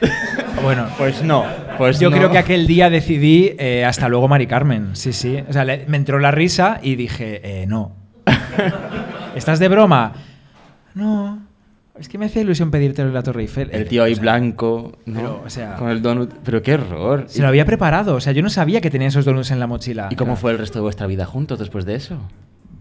bueno, 0.62 0.86
Pues 0.98 1.22
no. 1.22 1.44
Pues 1.78 1.98
yo 2.00 2.10
no. 2.10 2.16
creo 2.16 2.30
que 2.30 2.38
aquel 2.38 2.66
día 2.66 2.90
decidí, 2.90 3.54
eh, 3.58 3.84
hasta 3.84 4.08
luego, 4.08 4.28
Mari 4.28 4.46
Carmen. 4.46 4.90
Sí, 4.94 5.12
sí. 5.12 5.42
O 5.48 5.52
sea, 5.52 5.64
le- 5.64 5.84
me 5.86 5.96
entró 5.96 6.18
la 6.18 6.30
risa 6.30 6.78
y 6.82 6.96
dije, 6.96 7.40
eh, 7.62 7.66
no. 7.66 7.92
¿Estás 9.34 9.58
de 9.58 9.68
broma? 9.68 10.12
No. 10.94 11.38
Es 11.98 12.08
que 12.08 12.16
me 12.16 12.24
hacía 12.26 12.40
ilusión 12.42 12.70
pedírtelo 12.70 13.08
en 13.08 13.14
la 13.14 13.22
Torre 13.22 13.42
Eiffel. 13.42 13.68
El 13.70 13.82
Eh, 13.82 13.84
tío 13.84 14.02
ahí 14.02 14.12
o 14.12 14.16
sea, 14.16 14.22
blanco, 14.22 14.92
¿no? 15.04 15.14
pero, 15.20 15.42
o 15.44 15.50
sea- 15.50 15.74
Con 15.76 15.90
el 15.90 16.00
donut. 16.00 16.32
Pero 16.42 16.62
qué 16.62 16.74
horror. 16.74 17.24
Se 17.28 17.42
lo 17.42 17.48
había 17.48 17.66
preparado. 17.66 18.14
O 18.14 18.20
sea, 18.20 18.32
yo 18.32 18.42
no 18.42 18.48
sabía 18.48 18.80
que 18.80 18.90
tenía 18.90 19.08
esos 19.08 19.24
donuts 19.26 19.50
en 19.50 19.60
la 19.60 19.66
mochila. 19.66 20.08
¿Y 20.10 20.16
cómo 20.16 20.36
fue 20.36 20.52
el 20.52 20.58
resto 20.58 20.78
de 20.78 20.82
vuestra 20.84 21.06
vida 21.06 21.26
juntos 21.26 21.58
después 21.58 21.84
de 21.84 21.94
eso? 21.96 22.16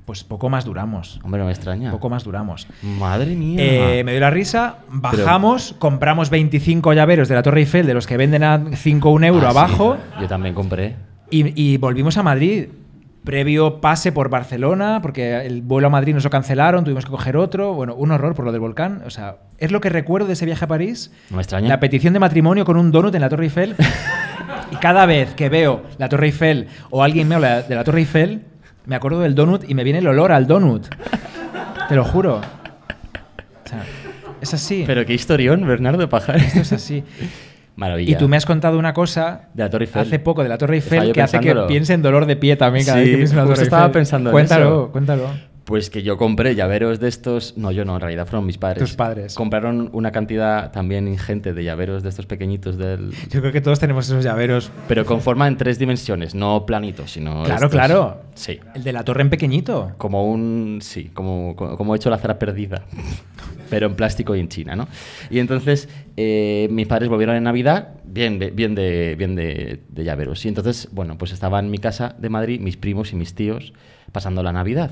Pues 0.05 0.24
poco 0.24 0.49
más 0.49 0.64
duramos. 0.66 1.20
Hombre, 1.24 1.39
no 1.39 1.45
me 1.45 1.51
extraña. 1.51 1.91
Poco 1.91 2.09
más 2.09 2.24
duramos. 2.24 2.68
Madre 2.82 3.36
mía. 3.36 3.59
Eh, 3.99 4.03
me 4.05 4.12
dio 4.12 4.22
la 4.22 4.30
risa, 4.30 4.78
bajamos, 4.89 5.76
compramos 5.78 6.30
25 6.30 6.93
llaveros 6.93 7.28
de 7.28 7.36
la 7.36 7.43
Torre 7.43 7.59
Eiffel, 7.62 7.86
de 7.86 7.93
los 7.93 8.07
que 8.07 8.18
venden 8.18 8.43
a 8.43 8.62
5 8.76 9.09
un 9.12 9.24
euro 9.26 9.47
Ah, 9.47 9.51
sí. 9.51 9.57
abajo, 9.57 9.97
Yo 10.20 10.28
también 10.28 10.55
compré. 10.55 10.95
y, 11.30 11.62
y 11.74 11.78
volvimos 11.78 12.18
a 12.18 12.24
Madrid. 12.24 12.68
Previo 13.24 13.82
pase 13.82 14.12
por 14.12 14.30
Barcelona, 14.30 15.00
porque 15.02 15.46
el 15.46 15.62
vuelo 15.62 15.88
a 15.88 15.90
Madrid 15.92 16.16
nos 16.16 16.24
lo 16.24 16.32
cancelaron, 16.32 16.84
tuvimos 16.84 17.06
que 17.06 17.12
coger 17.12 17.38
otro. 17.38 17.74
Bueno, 17.74 17.94
un 17.94 18.12
horror 18.12 18.34
por 18.34 18.46
lo 18.46 18.52
del 18.52 18.62
volcán. 18.62 19.04
O 19.06 19.12
sea, 19.12 19.38
es 19.60 19.72
lo 19.72 19.80
que 19.80 19.90
recuerdo 19.90 20.28
de 20.28 20.34
ese 20.34 20.46
viaje 20.46 20.66
a 20.66 20.68
París. 20.68 21.12
No 21.30 21.36
me 21.38 21.44
extraña. 21.44 21.68
La 21.68 21.80
petición 21.80 22.14
de 22.14 22.20
matrimonio 22.20 22.66
con 22.66 22.78
un 22.78 22.92
donut 22.92 23.14
en 23.14 23.22
la 23.22 23.30
Torre 23.30 23.44
Eiffel. 23.44 23.76
y 24.72 24.76
cada 24.78 25.06
vez 25.06 25.36
que 25.36 25.50
veo 25.50 25.84
la 26.00 26.10
Torre 26.10 26.28
Eiffel 26.28 26.68
o 26.90 27.04
alguien 27.04 27.28
me 27.28 27.36
habla 27.36 27.62
de 27.62 27.76
la 27.76 27.84
Torre 27.84 28.00
Eiffel, 28.00 28.42
me 28.86 28.96
acuerdo 28.96 29.20
del 29.20 29.36
donut 29.36 29.70
y 29.70 29.76
me 29.76 29.84
viene 29.84 30.00
el 30.00 30.08
olor 30.08 30.32
al 30.32 30.48
donut. 30.48 30.88
Te 31.88 31.96
lo 31.96 32.04
juro. 32.04 32.38
O 32.38 33.70
sea, 33.70 33.86
es 34.42 34.54
así. 34.54 34.84
Pero 34.88 35.06
qué 35.06 35.14
historión, 35.14 35.68
Bernardo 35.68 36.10
Pajar. 36.10 36.38
Esto 36.38 36.62
es 36.62 36.74
así. 36.74 37.04
Maravilla. 37.76 38.12
Y 38.12 38.16
tú 38.16 38.28
me 38.28 38.38
has 38.38 38.46
contado 38.46 38.78
una 38.78 38.94
cosa 38.94 39.50
De 39.54 39.64
la 39.64 39.70
Torre 39.70 39.86
Eiffel. 39.86 40.02
hace 40.02 40.20
poco 40.20 40.44
de 40.44 40.50
la 40.50 40.58
Torre 40.58 40.76
Eiffel 40.76 41.12
que 41.14 41.22
hace 41.22 41.40
que 41.40 41.56
piense 41.68 41.94
en 41.94 42.02
dolor 42.02 42.26
de 42.26 42.36
pie 42.36 42.56
también 42.58 42.86
cada 42.86 42.98
Sí, 43.00 43.04
vez 43.06 43.12
que 43.12 43.18
pienso 43.18 43.34
en 43.34 43.38
la 43.38 43.44
justo 43.44 43.56
Torre 43.56 43.64
estaba 43.64 43.92
pensando 43.92 44.30
en 44.30 44.32
cuéntalo, 44.34 44.66
eso. 44.68 44.92
Cuéntalo, 44.92 45.28
Pues 45.64 45.91
que 45.91 46.01
yo 46.01 46.18
compré 46.18 46.55
llaveros 46.55 46.99
de 46.99 47.07
estos. 47.07 47.55
No, 47.55 47.72
yo 47.72 47.86
no, 47.86 47.93
en 47.95 48.01
realidad 48.01 48.26
fueron 48.28 48.45
mis 48.47 48.57
padres. 48.57 48.80
Tus 48.80 48.95
padres. 48.95 49.36
Compraron 49.36 49.89
una 49.93 50.12
cantidad 50.12 50.72
también 50.72 51.07
ingente 51.07 51.53
de 51.53 51.64
llaveros 51.64 52.01
de 52.01 52.09
estos 52.09 52.26
pequeñitos 52.26 52.78
del. 52.78 53.12
Yo 53.30 53.41
creo 53.41 53.51
que 53.51 53.62
todos 53.62 53.80
tenemos 53.80 54.07
esos 54.07 54.24
llaveros. 54.24 54.72
Pero 54.88 55.05
con 55.05 55.22
forma 55.22 55.47
en 55.47 55.57
tres 55.57 55.78
dimensiones, 55.78 56.34
no 56.34 56.66
planitos, 56.66 57.12
sino. 57.12 57.43
Claro, 57.43 57.66
estos- 57.68 57.72
claro. 57.72 58.22
Sí. 58.34 58.59
El 58.74 58.84
de 58.84 58.91
la 58.91 59.03
torre 59.03 59.22
en 59.22 59.30
pequeñito. 59.30 59.91
Como 59.97 60.30
un. 60.32 60.80
Sí, 60.82 61.12
como, 61.14 61.55
como, 61.55 61.93
he 61.93 61.97
hecho 61.97 62.09
la 62.09 62.18
cera 62.18 62.39
perdida. 62.39 62.84
Pero 63.70 63.86
en 63.88 63.95
plástico 63.95 64.36
y 64.36 64.39
en 64.39 64.49
China, 64.49 64.76
¿no? 64.76 64.88
Y 65.30 65.39
entonces 65.39 65.88
eh, 66.18 66.68
mis 66.72 66.88
padres 66.88 67.07
volvieron 67.07 67.36
en 67.36 67.43
Navidad 67.43 67.89
bien 68.03 68.39
de, 68.39 68.49
bien, 68.51 68.76
de, 68.76 69.16
bien 69.18 69.36
de, 69.36 69.80
de 69.88 70.03
llaveros. 70.03 70.43
Y 70.43 70.49
entonces, 70.49 70.89
bueno, 70.91 71.18
pues 71.18 71.32
estaba 71.32 71.59
en 71.59 71.70
mi 71.72 71.78
casa 71.78 72.16
de 72.18 72.28
Madrid, 72.30 72.59
mis 72.59 72.76
primos 72.76 73.14
y 73.14 73.16
mis 73.16 73.34
tíos 73.36 73.74
pasando 74.12 74.43
la 74.43 74.51
Navidad. 74.51 74.91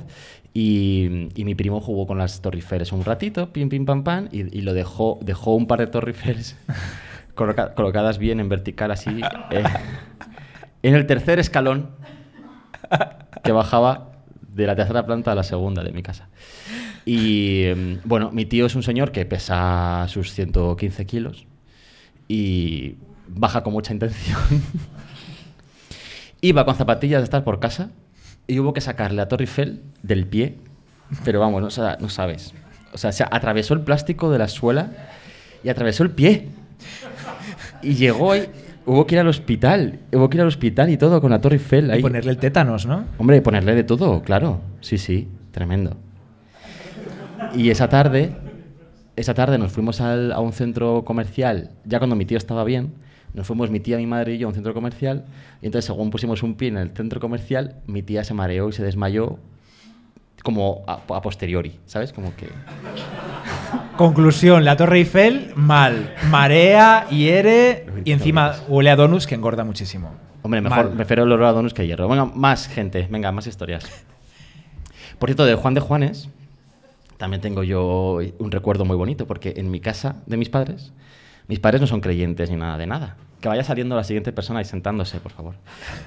Y, 0.54 1.30
y 1.36 1.46
mi 1.46 1.56
primo 1.56 1.80
jugó 1.80 2.08
con 2.08 2.18
las 2.18 2.42
torriferes 2.42 2.92
un 2.92 3.06
ratito, 3.06 3.54
pim, 3.54 3.70
pim, 3.70 3.86
pam, 3.86 4.04
pam, 4.04 4.28
y, 4.32 4.58
y 4.58 4.62
lo 4.62 4.74
dejó, 4.74 5.20
dejó 5.22 5.56
un 5.56 5.68
par 5.68 5.80
de 5.80 5.88
torriferes 5.88 6.58
coloca- 7.36 7.74
colocadas 7.76 8.18
bien 8.18 8.40
en 8.40 8.50
vertical, 8.50 8.92
así. 8.92 9.10
eh, 9.52 9.64
en 10.82 10.96
el 10.96 11.06
tercer 11.06 11.40
escalón 11.40 11.92
que 13.44 13.52
bajaba 13.52 14.12
de 14.54 14.66
la 14.66 14.76
tercera 14.76 15.06
planta 15.06 15.32
a 15.32 15.36
la 15.36 15.44
segunda 15.44 15.84
de 15.84 15.92
mi 15.92 16.02
casa. 16.02 16.30
Y 17.06 17.64
em, 17.66 18.00
bueno, 18.04 18.32
mi 18.32 18.46
tío 18.46 18.66
es 18.66 18.76
un 18.76 18.84
señor 18.84 19.12
que 19.12 19.26
pesa 19.26 20.06
sus 20.10 20.34
115 20.34 21.06
kilos 21.06 21.46
y 22.28 22.96
baja 23.28 23.64
con 23.64 23.74
mucha 23.74 23.94
intención. 23.94 24.38
Iba 26.42 26.66
con 26.66 26.76
zapatillas 26.76 27.20
de 27.22 27.26
estar 27.26 27.44
por 27.44 27.60
casa 27.60 27.92
y 28.50 28.60
hubo 28.60 28.74
que 28.74 28.82
sacarle 28.82 29.18
la 29.18 29.28
Torre 29.30 29.44
Eiffel 29.44 29.82
del 30.04 30.26
pie, 30.26 30.56
pero 31.24 31.40
vamos, 31.40 31.62
no 31.62 32.10
sabes. 32.10 32.54
O 32.92 32.98
sea, 32.98 33.12
se 33.12 33.24
atravesó 33.24 33.74
el 33.76 33.82
plástico 33.82 34.32
de 34.32 34.40
la 34.40 34.48
suela 34.48 34.90
y 35.64 35.70
atravesó 35.70 36.04
el 36.04 36.12
pie. 36.12 36.48
Y 37.82 37.94
llegó 37.94 38.32
ahí, 38.34 38.48
hubo 38.86 39.06
que 39.06 39.16
ir 39.16 39.20
al 39.22 39.28
hospital, 39.28 40.00
hubo 40.12 40.30
que 40.30 40.38
ir 40.38 40.42
al 40.42 40.48
hospital 40.48 40.90
y 40.90 40.98
todo 40.98 41.22
con 41.22 41.32
la 41.32 41.40
Torre 41.42 41.56
Eiffel 41.58 41.92
ahí. 41.92 42.00
Y 42.00 42.02
ponerle 42.02 42.32
el 42.32 42.38
tétanos, 42.38 42.86
¿no? 42.86 43.06
Hombre, 43.18 43.42
ponerle 43.42 43.76
de 43.76 43.84
todo, 43.84 44.22
claro. 44.24 44.62
Sí, 44.82 44.98
sí, 44.98 45.28
tremendo. 45.52 45.96
Y 47.56 47.70
esa 47.70 47.88
tarde, 47.90 48.32
esa 49.16 49.34
tarde 49.34 49.58
nos 49.58 49.72
fuimos 49.72 50.02
al- 50.02 50.32
a 50.32 50.40
un 50.40 50.54
centro 50.54 51.04
comercial, 51.06 51.72
ya 51.86 52.00
cuando 52.00 52.16
mi 52.16 52.26
tío 52.26 52.38
estaba 52.38 52.64
bien, 52.64 52.94
nos 53.34 53.48
fuimos 53.48 53.70
mi 53.70 53.80
tía, 53.80 53.98
mi 53.98 54.08
madre 54.08 54.36
y 54.36 54.38
yo 54.38 54.48
a 54.48 54.50
un 54.50 54.56
centro 54.56 54.74
comercial, 54.74 55.26
y 55.62 55.68
entonces 55.68 55.86
según 55.86 56.10
pusimos 56.10 56.44
un 56.44 56.56
pie 56.56 56.70
en 56.70 56.78
el 56.78 56.92
centro 56.92 57.20
comercial, 57.20 57.76
mi 57.88 58.04
tía 58.04 58.24
se 58.24 58.34
mareó 58.34 58.70
y 58.70 58.74
se 58.74 58.84
desmayó 58.84 59.38
como 60.44 60.84
a, 60.88 61.02
a 61.16 61.22
posteriori, 61.22 61.80
¿sabes? 61.86 62.14
Como 62.14 62.36
que... 62.36 62.48
Conclusión, 63.98 64.64
la 64.64 64.78
Torre 64.78 65.00
Eiffel, 65.00 65.52
mal. 65.56 66.16
Marea, 66.30 67.08
hiere 67.10 67.86
y 68.06 68.12
encima 68.12 68.56
huele 68.68 68.90
a 68.90 68.96
donuts 68.96 69.28
que 69.28 69.36
engorda 69.36 69.64
muchísimo. 69.64 70.12
Hombre, 70.42 70.62
mejor 70.62 70.86
Mal. 70.86 70.96
prefiero 70.96 71.24
el 71.24 71.32
olor 71.32 71.48
a 71.48 71.52
donuts 71.52 71.74
que 71.74 71.86
hierro. 71.86 72.08
Venga, 72.08 72.26
más 72.26 72.68
gente, 72.68 73.08
venga, 73.10 73.32
más 73.32 73.48
historias. 73.48 73.86
Por 75.20 75.28
cierto, 75.28 75.46
de 75.46 75.56
Juan 75.56 75.74
de 75.74 75.82
Juanes, 75.82 76.30
también 77.18 77.42
tengo 77.42 77.64
yo 77.64 78.20
un 78.38 78.52
recuerdo 78.52 78.86
muy 78.86 78.96
bonito, 78.96 79.28
porque 79.28 79.56
en 79.58 79.70
mi 79.70 79.82
casa 79.82 80.16
de 80.26 80.38
mis 80.38 80.50
padres, 80.50 80.94
mis 81.50 81.60
padres 81.60 81.82
no 81.82 81.88
son 81.88 82.00
creyentes 82.00 82.50
ni 82.50 82.56
nada 82.56 82.78
de 82.78 82.88
nada. 82.88 83.18
Que 83.42 83.48
vaya 83.50 83.64
saliendo 83.64 83.96
la 83.96 84.04
siguiente 84.04 84.32
persona 84.34 84.62
y 84.62 84.66
sentándose, 84.66 85.20
por 85.20 85.32
favor. 85.32 85.56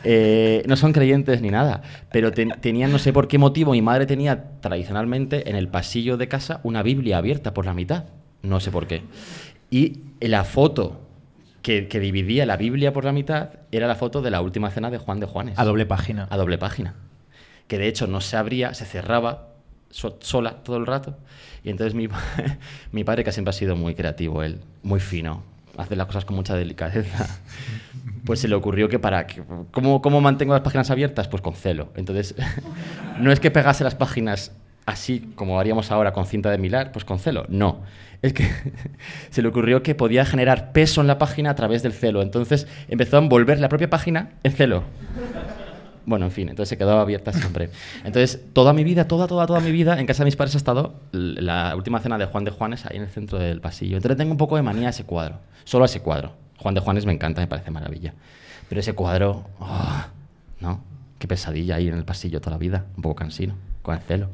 Eh, 0.04 0.62
no 0.66 0.76
son 0.76 0.92
creyentes 0.92 1.40
ni 1.42 1.50
nada, 1.50 1.82
pero 2.10 2.30
ten- 2.32 2.52
tenían, 2.60 2.92
no 2.92 2.98
sé 2.98 3.12
por 3.12 3.26
qué 3.28 3.38
motivo, 3.38 3.72
mi 3.72 3.80
madre 3.82 4.06
tenía 4.06 4.50
tradicionalmente 4.60 5.48
en 5.50 5.56
el 5.56 5.68
pasillo 5.68 6.16
de 6.16 6.28
casa 6.28 6.60
una 6.62 6.82
Biblia 6.82 7.18
abierta 7.18 7.52
por 7.54 7.66
la 7.66 7.74
mitad. 7.74 8.04
No 8.42 8.60
sé 8.60 8.70
por 8.70 8.86
qué. 8.86 9.02
Y 9.70 10.00
la 10.20 10.44
foto 10.44 11.00
que, 11.62 11.88
que 11.88 12.00
dividía 12.00 12.44
la 12.44 12.56
Biblia 12.56 12.92
por 12.92 13.04
la 13.04 13.12
mitad 13.12 13.50
era 13.70 13.86
la 13.86 13.94
foto 13.94 14.20
de 14.20 14.30
la 14.30 14.40
última 14.42 14.70
cena 14.70 14.90
de 14.90 14.98
Juan 14.98 15.18
de 15.20 15.26
Juanes. 15.26 15.58
A 15.58 15.64
doble 15.64 15.86
página. 15.86 16.26
A 16.30 16.36
doble 16.36 16.58
página. 16.58 16.94
Que 17.68 17.78
de 17.78 17.88
hecho 17.88 18.06
no 18.06 18.20
se 18.20 18.36
abría, 18.36 18.74
se 18.74 18.84
cerraba 18.84 19.48
so- 19.90 20.18
sola 20.20 20.62
todo 20.64 20.76
el 20.76 20.86
rato. 20.86 21.16
Y 21.64 21.70
entonces 21.70 21.94
mi, 21.94 22.08
mi 22.92 23.04
padre, 23.04 23.24
que 23.24 23.32
siempre 23.32 23.50
ha 23.50 23.54
sido 23.54 23.74
muy 23.76 23.94
creativo, 23.94 24.42
él, 24.42 24.60
muy 24.82 25.00
fino, 25.00 25.42
hace 25.76 25.96
las 25.96 26.06
cosas 26.06 26.24
con 26.24 26.36
mucha 26.36 26.54
delicadeza, 26.54 27.26
pues 28.24 28.40
se 28.40 28.48
le 28.48 28.54
ocurrió 28.54 28.88
que 28.88 28.98
para... 28.98 29.26
Que, 29.26 29.42
¿cómo, 29.70 30.02
¿Cómo 30.02 30.20
mantengo 30.20 30.52
las 30.52 30.62
páginas 30.62 30.90
abiertas? 30.90 31.28
Pues 31.28 31.42
con 31.42 31.54
celo. 31.54 31.92
Entonces, 31.96 32.34
no 33.20 33.32
es 33.32 33.40
que 33.40 33.50
pegase 33.50 33.84
las 33.84 33.94
páginas 33.94 34.52
así 34.86 35.32
como 35.36 35.60
haríamos 35.60 35.90
ahora 35.90 36.12
con 36.12 36.26
cinta 36.26 36.50
de 36.50 36.58
milar, 36.58 36.92
pues 36.92 37.04
con 37.04 37.18
celo. 37.18 37.46
No. 37.48 37.82
Es 38.20 38.32
que 38.32 38.48
se 39.30 39.42
le 39.42 39.48
ocurrió 39.48 39.82
que 39.82 39.94
podía 39.94 40.24
generar 40.24 40.72
peso 40.72 41.00
en 41.00 41.06
la 41.06 41.18
página 41.18 41.50
a 41.50 41.54
través 41.54 41.82
del 41.82 41.92
celo. 41.92 42.22
Entonces 42.22 42.66
empezó 42.88 43.16
a 43.16 43.20
envolver 43.20 43.58
la 43.60 43.68
propia 43.68 43.90
página 43.90 44.30
en 44.42 44.52
celo. 44.52 44.84
Bueno, 46.04 46.26
en 46.26 46.32
fin, 46.32 46.48
entonces 46.48 46.68
se 46.70 46.78
quedaba 46.78 47.00
abierta 47.02 47.32
siempre. 47.32 47.70
Entonces, 48.04 48.40
toda 48.52 48.72
mi 48.72 48.82
vida, 48.84 49.06
toda, 49.06 49.26
toda, 49.28 49.46
toda 49.46 49.60
mi 49.60 49.70
vida, 49.70 50.00
en 50.00 50.06
casa 50.06 50.22
de 50.22 50.26
mis 50.26 50.36
padres 50.36 50.54
ha 50.54 50.58
estado 50.58 50.94
la 51.12 51.74
última 51.76 52.00
cena 52.00 52.18
de 52.18 52.26
Juan 52.26 52.44
de 52.44 52.50
Juanes 52.50 52.86
ahí 52.86 52.96
en 52.96 53.02
el 53.04 53.08
centro 53.08 53.38
del 53.38 53.60
pasillo. 53.60 53.96
Entonces 53.96 54.16
tengo 54.18 54.32
un 54.32 54.38
poco 54.38 54.56
de 54.56 54.62
manía 54.62 54.88
a 54.88 54.90
ese 54.90 55.04
cuadro. 55.04 55.38
Solo 55.64 55.84
a 55.84 55.86
ese 55.86 56.00
cuadro. 56.00 56.32
Juan 56.58 56.74
de 56.74 56.80
Juanes 56.80 57.06
me 57.06 57.12
encanta, 57.12 57.40
me 57.40 57.46
parece 57.46 57.70
maravilla. 57.70 58.14
Pero 58.68 58.80
ese 58.80 58.94
cuadro, 58.94 59.44
oh, 59.60 60.04
¿no? 60.60 60.80
Qué 61.18 61.28
pesadilla 61.28 61.76
ahí 61.76 61.88
en 61.88 61.94
el 61.94 62.04
pasillo 62.04 62.40
toda 62.40 62.52
la 62.52 62.58
vida. 62.58 62.86
Un 62.96 63.02
poco 63.02 63.14
cansino, 63.16 63.54
con 63.82 63.94
el 63.94 64.00
celo. 64.02 64.28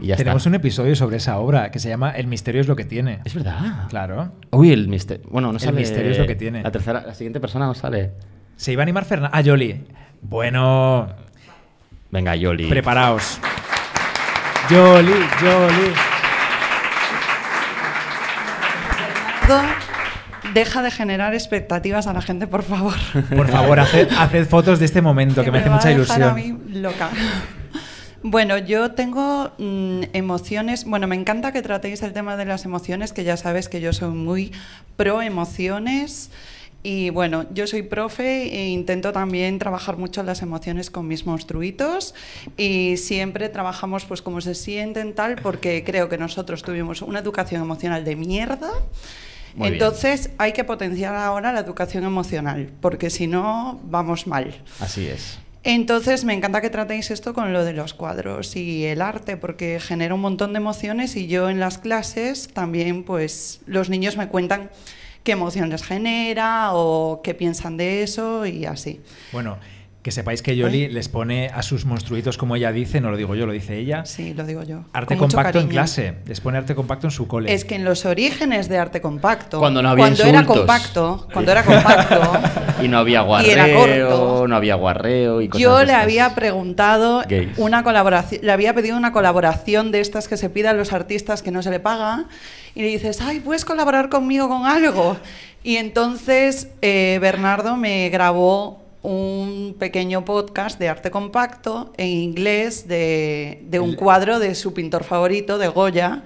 Y 0.00 0.06
ya 0.06 0.16
Tenemos 0.16 0.42
está. 0.42 0.50
un 0.50 0.54
episodio 0.54 0.94
sobre 0.94 1.16
esa 1.16 1.38
obra 1.38 1.70
que 1.70 1.78
se 1.78 1.88
llama 1.88 2.12
El 2.12 2.26
misterio 2.26 2.60
es 2.60 2.68
lo 2.68 2.76
que 2.76 2.84
tiene. 2.84 3.20
Es 3.24 3.34
verdad. 3.34 3.88
Claro. 3.88 4.32
Uy, 4.50 4.72
el 4.72 4.88
misterio. 4.88 5.26
Bueno, 5.30 5.48
no 5.48 5.58
El 5.58 5.60
sale. 5.60 5.76
misterio 5.78 6.12
es 6.12 6.18
lo 6.18 6.26
que 6.26 6.36
tiene. 6.36 6.62
La 6.62 6.70
tercera, 6.70 7.02
la 7.06 7.14
siguiente 7.14 7.40
persona 7.40 7.66
no 7.66 7.74
sale. 7.74 8.12
Se 8.56 8.72
iba 8.72 8.82
a 8.82 8.84
animar 8.84 9.04
Fernando. 9.04 9.34
Ah, 9.36 9.40
Yoli. 9.40 9.84
Bueno, 10.22 11.08
Venga, 12.10 12.34
Yoli. 12.36 12.68
preparaos. 12.68 13.38
Yoli, 14.68 15.12
Yoli. 15.42 15.94
Deja 20.54 20.82
de 20.82 20.90
generar 20.90 21.34
expectativas 21.34 22.06
a 22.06 22.12
la 22.12 22.22
gente, 22.22 22.46
por 22.46 22.62
favor. 22.62 22.94
Por 23.36 23.48
favor, 23.48 23.78
haced, 23.80 24.08
haced 24.18 24.48
fotos 24.48 24.78
de 24.80 24.84
este 24.86 25.00
momento, 25.00 25.44
que, 25.44 25.50
me 25.52 25.58
hace 25.58 25.68
va 25.68 25.76
mucha 25.76 25.88
a 25.88 25.94
dejar 25.94 26.22
a 26.22 26.38
ilusión. 26.40 26.64
mí 26.70 26.80
loca. 26.80 27.08
Bueno, 28.22 28.58
yo 28.58 28.90
tengo 28.92 29.52
mm, 29.58 30.02
emociones. 30.12 30.84
Bueno, 30.84 31.06
me 31.06 31.14
encanta 31.16 31.52
que 31.52 31.62
tratéis 31.62 32.02
el 32.02 32.12
tema 32.12 32.36
de 32.36 32.44
las 32.44 32.64
emociones, 32.64 33.12
que 33.12 33.24
ya 33.24 33.36
sabes 33.36 33.68
que 33.68 33.80
yo 33.80 33.92
soy 33.92 34.10
muy 34.10 34.52
pro 34.96 35.22
emociones. 35.22 36.30
Y 36.82 37.10
bueno, 37.10 37.44
yo 37.52 37.66
soy 37.66 37.82
profe 37.82 38.54
e 38.54 38.68
intento 38.68 39.12
también 39.12 39.58
trabajar 39.58 39.98
mucho 39.98 40.22
las 40.22 40.40
emociones 40.40 40.90
con 40.90 41.06
mis 41.06 41.26
monstruitos 41.26 42.14
y 42.56 42.96
siempre 42.96 43.50
trabajamos 43.50 44.06
pues 44.06 44.22
cómo 44.22 44.40
se 44.40 44.54
sienten 44.54 45.14
tal 45.14 45.36
porque 45.36 45.84
creo 45.84 46.08
que 46.08 46.16
nosotros 46.16 46.62
tuvimos 46.62 47.02
una 47.02 47.18
educación 47.18 47.60
emocional 47.60 48.04
de 48.04 48.16
mierda. 48.16 48.70
Muy 49.54 49.70
bien. 49.70 49.74
Entonces 49.74 50.30
hay 50.38 50.52
que 50.52 50.64
potenciar 50.64 51.14
ahora 51.14 51.52
la 51.52 51.60
educación 51.60 52.04
emocional 52.04 52.70
porque 52.80 53.10
si 53.10 53.26
no 53.26 53.78
vamos 53.84 54.26
mal. 54.26 54.54
Así 54.78 55.06
es. 55.06 55.38
Entonces 55.62 56.24
me 56.24 56.32
encanta 56.32 56.62
que 56.62 56.70
tratéis 56.70 57.10
esto 57.10 57.34
con 57.34 57.52
lo 57.52 57.64
de 57.66 57.74
los 57.74 57.92
cuadros 57.92 58.56
y 58.56 58.86
el 58.86 59.02
arte 59.02 59.36
porque 59.36 59.78
genera 59.78 60.14
un 60.14 60.22
montón 60.22 60.54
de 60.54 60.56
emociones 60.56 61.14
y 61.16 61.26
yo 61.26 61.50
en 61.50 61.60
las 61.60 61.76
clases 61.76 62.48
también 62.48 63.04
pues 63.04 63.60
los 63.66 63.90
niños 63.90 64.16
me 64.16 64.28
cuentan 64.28 64.70
qué 65.24 65.32
emoción 65.32 65.68
les 65.70 65.82
genera 65.82 66.70
o 66.72 67.20
qué 67.22 67.34
piensan 67.34 67.76
de 67.76 68.02
eso 68.02 68.46
y 68.46 68.64
así. 68.64 69.00
Bueno, 69.32 69.58
que 70.02 70.10
sepáis 70.12 70.40
que 70.40 70.56
Yoli 70.56 70.88
les 70.88 71.10
pone 71.10 71.48
a 71.48 71.62
sus 71.62 71.84
monstruitos, 71.84 72.38
como 72.38 72.56
ella 72.56 72.72
dice, 72.72 73.02
no 73.02 73.10
lo 73.10 73.18
digo 73.18 73.34
yo, 73.34 73.44
lo 73.44 73.52
dice 73.52 73.76
ella, 73.76 74.06
Sí, 74.06 74.32
lo 74.32 74.44
digo 74.46 74.62
yo. 74.62 74.84
arte 74.94 75.16
con 75.18 75.28
compacto 75.28 75.60
en 75.60 75.68
clase. 75.68 76.14
Les 76.26 76.40
pone 76.40 76.56
arte 76.56 76.74
compacto 76.74 77.06
en 77.06 77.10
su 77.10 77.28
cole. 77.28 77.52
Es 77.52 77.66
que 77.66 77.74
en 77.74 77.84
los 77.84 78.06
orígenes 78.06 78.70
de 78.70 78.78
arte 78.78 79.02
compacto, 79.02 79.58
Cuando 79.58 79.82
no 79.82 79.90
había 79.90 80.04
cuando 80.06 80.24
era 80.24 80.46
compacto, 80.46 81.28
cuando 81.32 81.52
era 81.52 81.62
compacto, 81.64 82.32
Y 82.82 82.88
no 82.88 82.96
había 82.98 83.22
Y 83.44 83.50
era 83.50 83.66
guarreo, 83.66 84.08
corto. 84.08 84.48
no 84.48 84.56
había 84.56 84.74
guarreo 84.76 85.42
y 85.42 85.48
cosas 85.48 85.60
Yo 85.60 85.84
le 85.84 85.92
había 85.92 86.34
preguntado 86.34 87.22
Gays. 87.28 87.58
una 87.58 87.82
colaboración, 87.82 88.40
le 88.42 88.52
había 88.52 88.72
pedido 88.74 88.96
una 88.96 89.12
colaboración 89.12 89.92
de 89.92 90.00
estas 90.00 90.28
que 90.28 90.38
se 90.38 90.48
pide 90.48 90.68
a 90.68 90.72
los 90.72 90.94
artistas 90.94 91.42
que 91.42 91.50
no 91.50 91.62
se 91.62 91.70
le 91.70 91.78
paga 91.78 92.24
y 92.74 92.80
le 92.80 92.88
dices, 92.88 93.20
ay, 93.20 93.40
¿puedes 93.40 93.66
colaborar 93.66 94.08
conmigo 94.08 94.48
con 94.48 94.64
algo? 94.64 95.18
Y 95.62 95.76
entonces 95.76 96.68
eh, 96.80 97.18
Bernardo 97.20 97.76
me 97.76 98.08
grabó 98.08 98.82
un 99.02 99.76
pequeño 99.78 100.24
podcast 100.24 100.78
de 100.78 100.88
arte 100.88 101.10
compacto 101.10 101.92
en 101.96 102.08
inglés 102.08 102.86
de, 102.86 103.64
de 103.68 103.80
un 103.80 103.94
cuadro 103.94 104.38
de 104.38 104.54
su 104.54 104.74
pintor 104.74 105.04
favorito, 105.04 105.58
de 105.58 105.68
Goya. 105.68 106.24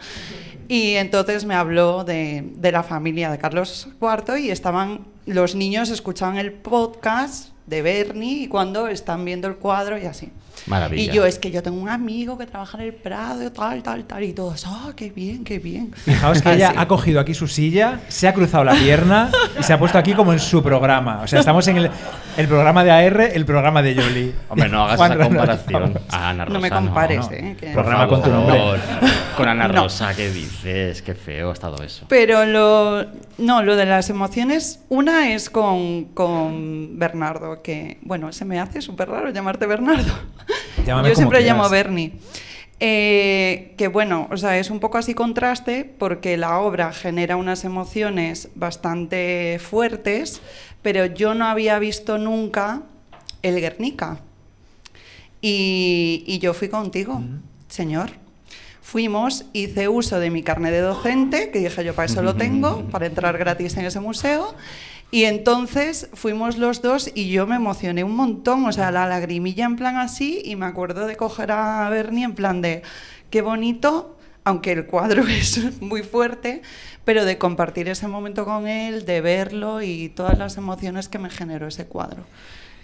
Y 0.66 0.95
entonces 0.95 1.45
me 1.45 1.55
habló 1.55 2.05
de, 2.05 2.43
de 2.57 2.72
la 2.72 2.83
familia 2.83 3.31
de 3.31 3.39
Carlos 3.39 3.89
IV 4.01 4.39
y 4.39 4.51
estaban 4.51 5.07
los 5.27 5.55
niños 5.55 5.91
escuchaban 5.91 6.37
el 6.37 6.53
podcast 6.53 7.51
de 7.66 7.81
Bernie 7.81 8.43
y 8.43 8.49
cuando 8.49 8.89
están 8.89 9.25
viendo 9.25 9.49
el 9.49 9.57
cuadro 9.57 9.99
y 9.99 10.05
así. 10.05 10.31
Maravilla. 10.66 11.12
Y 11.12 11.14
yo, 11.14 11.24
es 11.26 11.38
que 11.38 11.50
yo 11.50 11.62
tengo 11.62 11.78
un 11.80 11.88
amigo 11.88 12.38
que 12.38 12.46
trabaja 12.46 12.78
en 12.78 12.84
el 12.84 12.94
Prado, 12.94 13.50
tal, 13.52 13.82
tal, 13.82 14.05
tal, 14.05 14.22
y 14.24 14.32
todos, 14.32 14.64
ah, 14.66 14.92
qué 14.96 15.11
bien, 15.11 15.44
qué 15.44 15.59
bien. 15.59 15.92
Fijaos 15.94 16.40
que 16.42 16.52
ella 16.55 16.72
ha 16.76 16.88
cogido 16.88 17.20
aquí 17.20 17.34
su 17.34 17.46
silla, 17.48 18.00
se 18.09 18.26
ha 18.28 18.34
cruzado 18.34 18.64
la 18.64 18.74
pierna 18.74 19.30
y 19.59 19.62
se 19.62 19.72
ha 19.72 19.78
puesto 19.78 19.98
aquí 19.98 20.14
como 20.14 20.32
en 20.32 20.38
su 20.38 20.62
programa. 20.62 21.20
O 21.22 21.26
sea, 21.26 21.40
estamos 21.40 21.66
en 21.68 21.76
el, 21.78 21.90
el 22.36 22.48
programa 22.48 22.82
de 22.84 22.90
AR, 22.90 23.20
el 23.20 23.44
programa 23.44 23.82
de 23.82 23.94
Yoli. 23.94 24.34
Hombre, 24.48 24.68
no 24.68 24.84
hagas 24.84 24.96
Juan 24.96 25.12
esa 25.12 25.24
comparación. 25.24 25.98
A 26.11 26.30
Ana 26.30 26.44
Rosa, 26.46 26.55
No 26.55 26.61
me 26.61 26.70
compares, 26.70 27.18
no. 27.30 27.32
¿eh? 27.36 27.57
que- 27.61 27.72
Programa 27.72 28.09
con 28.09 28.22
tu 28.22 28.30
nombre. 28.30 28.61
Con 29.36 29.48
Ana 29.48 29.68
No. 29.68 29.82
Rosa, 29.82 30.14
¿qué 30.14 30.30
dices? 30.30 31.02
Qué 31.02 31.14
feo 31.14 31.50
ha 31.50 31.52
estado 31.52 31.82
eso. 31.82 32.07
Pero 32.09 32.44
lo, 32.46 33.05
no, 33.38 33.62
lo 33.62 33.76
de 33.76 33.84
las 33.86 34.09
emociones, 34.11 34.80
una 34.88 35.32
es 35.34 35.50
con, 35.50 36.05
con 36.14 36.98
Bernardo, 36.98 37.61
que, 37.62 37.98
bueno, 38.02 38.32
se 38.32 38.44
me 38.44 38.61
hace 38.61 38.80
súper 38.80 39.09
raro 39.09 39.30
llamarte 39.30 39.66
Bernardo. 39.66 40.12
Llámame 40.85 41.09
Yo 41.09 41.14
siempre 41.14 41.39
quieras. 41.39 41.57
llamo 41.57 41.68
Bernie. 41.68 42.12
Eh, 42.80 43.74
que 43.78 43.89
bueno, 43.89 44.28
o 44.30 44.37
sea, 44.37 44.59
es 44.59 44.70
un 44.70 44.80
poco 44.80 44.99
así 44.99 45.14
contraste 45.14 45.85
porque 45.85 46.37
la 46.37 46.59
obra 46.59 46.93
genera 46.93 47.37
unas 47.37 47.64
emociones 47.64 48.49
bastante 48.55 49.61
fuertes, 49.62 50.43
pero 50.82 51.07
yo 51.07 51.35
no 51.35 51.47
había 51.47 51.78
visto 51.78 52.18
nunca 52.18 52.82
el 53.43 53.61
Guernica. 53.61 54.18
Y, 55.41 56.24
y 56.26 56.39
yo 56.39 56.53
fui 56.55 56.68
contigo, 56.68 57.22
señor. 57.68 58.11
Fuimos, 58.82 59.47
hice 59.53 59.89
uso 59.89 60.20
de 60.20 60.30
mi 60.30 60.43
carnet 60.43 60.72
de 60.72 60.80
docente, 60.80 61.51
que 61.51 61.59
dije 61.59 61.85
yo 61.85 61.95
para 61.95 62.07
eso 62.07 62.22
lo 62.22 62.37
tengo, 62.37 62.82
para 62.91 63.07
entrar 63.07 63.37
gratis 63.39 63.76
en 63.76 63.87
ese 63.87 63.99
museo. 63.99 64.55
Y 65.11 65.24
entonces 65.24 66.09
fuimos 66.14 66.59
los 66.59 66.82
dos 66.82 67.11
y 67.14 67.30
yo 67.30 67.46
me 67.46 67.57
emocioné 67.57 68.02
un 68.02 68.16
montón, 68.16 68.64
o 68.66 68.72
sea, 68.72 68.90
la 68.90 69.07
lagrimilla 69.07 69.64
en 69.64 69.76
plan 69.76 69.96
así, 69.96 70.42
y 70.44 70.57
me 70.57 70.66
acuerdo 70.66 71.07
de 71.07 71.16
coger 71.16 71.52
a 71.52 71.88
Bernie 71.88 72.24
en 72.24 72.34
plan 72.34 72.61
de, 72.62 72.82
qué 73.30 73.40
bonito, 73.40 74.16
aunque 74.44 74.72
el 74.72 74.86
cuadro 74.86 75.22
es 75.28 75.80
muy 75.80 76.02
fuerte, 76.02 76.62
pero 77.05 77.24
de 77.24 77.38
compartir 77.38 77.88
ese 77.88 78.09
momento 78.09 78.44
con 78.44 78.66
él, 78.66 79.05
de 79.07 79.20
verlo 79.20 79.82
y 79.82 80.09
todas 80.09 80.38
las 80.38 80.57
emociones 80.57 81.09
que 81.09 81.18
me 81.18 81.30
generó 81.30 81.68
ese 81.68 81.86
cuadro. 81.86 82.24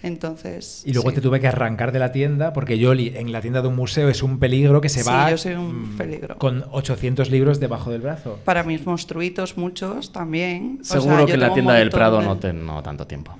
Entonces... 0.03 0.81
Y 0.85 0.93
luego 0.93 1.09
sí. 1.09 1.15
te 1.15 1.21
tuve 1.21 1.39
que 1.39 1.47
arrancar 1.47 1.91
de 1.91 1.99
la 1.99 2.11
tienda 2.11 2.53
porque 2.53 2.77
Yoli 2.79 3.13
en 3.15 3.31
la 3.31 3.39
tienda 3.41 3.61
de 3.61 3.67
un 3.67 3.75
museo 3.75 4.09
es 4.09 4.23
un 4.23 4.39
peligro 4.39 4.81
que 4.81 4.89
se 4.89 5.03
Sí, 5.03 5.09
va 5.09 5.29
yo 5.29 5.37
soy 5.37 5.53
un 5.53 5.93
mm, 5.93 5.97
peligro. 5.97 6.37
con 6.37 6.65
800 6.71 7.29
libros 7.29 7.59
debajo 7.59 7.91
del 7.91 8.01
brazo. 8.01 8.39
Para 8.43 8.63
mis 8.63 8.85
monstruitos, 8.85 9.57
muchos 9.57 10.11
también. 10.11 10.79
O 10.81 10.83
sea, 10.83 11.01
Seguro 11.01 11.19
yo 11.21 11.25
que 11.27 11.33
en 11.33 11.39
la 11.41 11.53
tienda 11.53 11.73
del 11.75 11.89
Prado 11.91 12.19
de- 12.19 12.25
no 12.25 12.37
tengo 12.37 12.81
tanto 12.81 13.05
tiempo. 13.05 13.35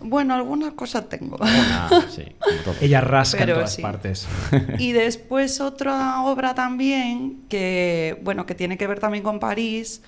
Bueno, 0.00 0.34
alguna 0.34 0.72
cosa 0.76 1.08
tengo. 1.08 1.36
Una, 1.36 1.88
sí, 2.10 2.22
como 2.38 2.56
todo. 2.64 2.74
Ella 2.80 3.00
rasca 3.00 3.38
Pero 3.38 3.52
en 3.52 3.56
todas 3.58 3.74
sí. 3.74 3.82
partes. 3.82 4.28
y 4.78 4.92
después 4.92 5.60
otra 5.60 6.22
obra 6.22 6.54
también, 6.54 7.40
que, 7.48 8.18
bueno, 8.22 8.44
que 8.46 8.54
tiene 8.54 8.76
que 8.78 8.86
ver 8.86 9.00
también 9.00 9.24
con 9.24 9.40
París, 9.40 10.02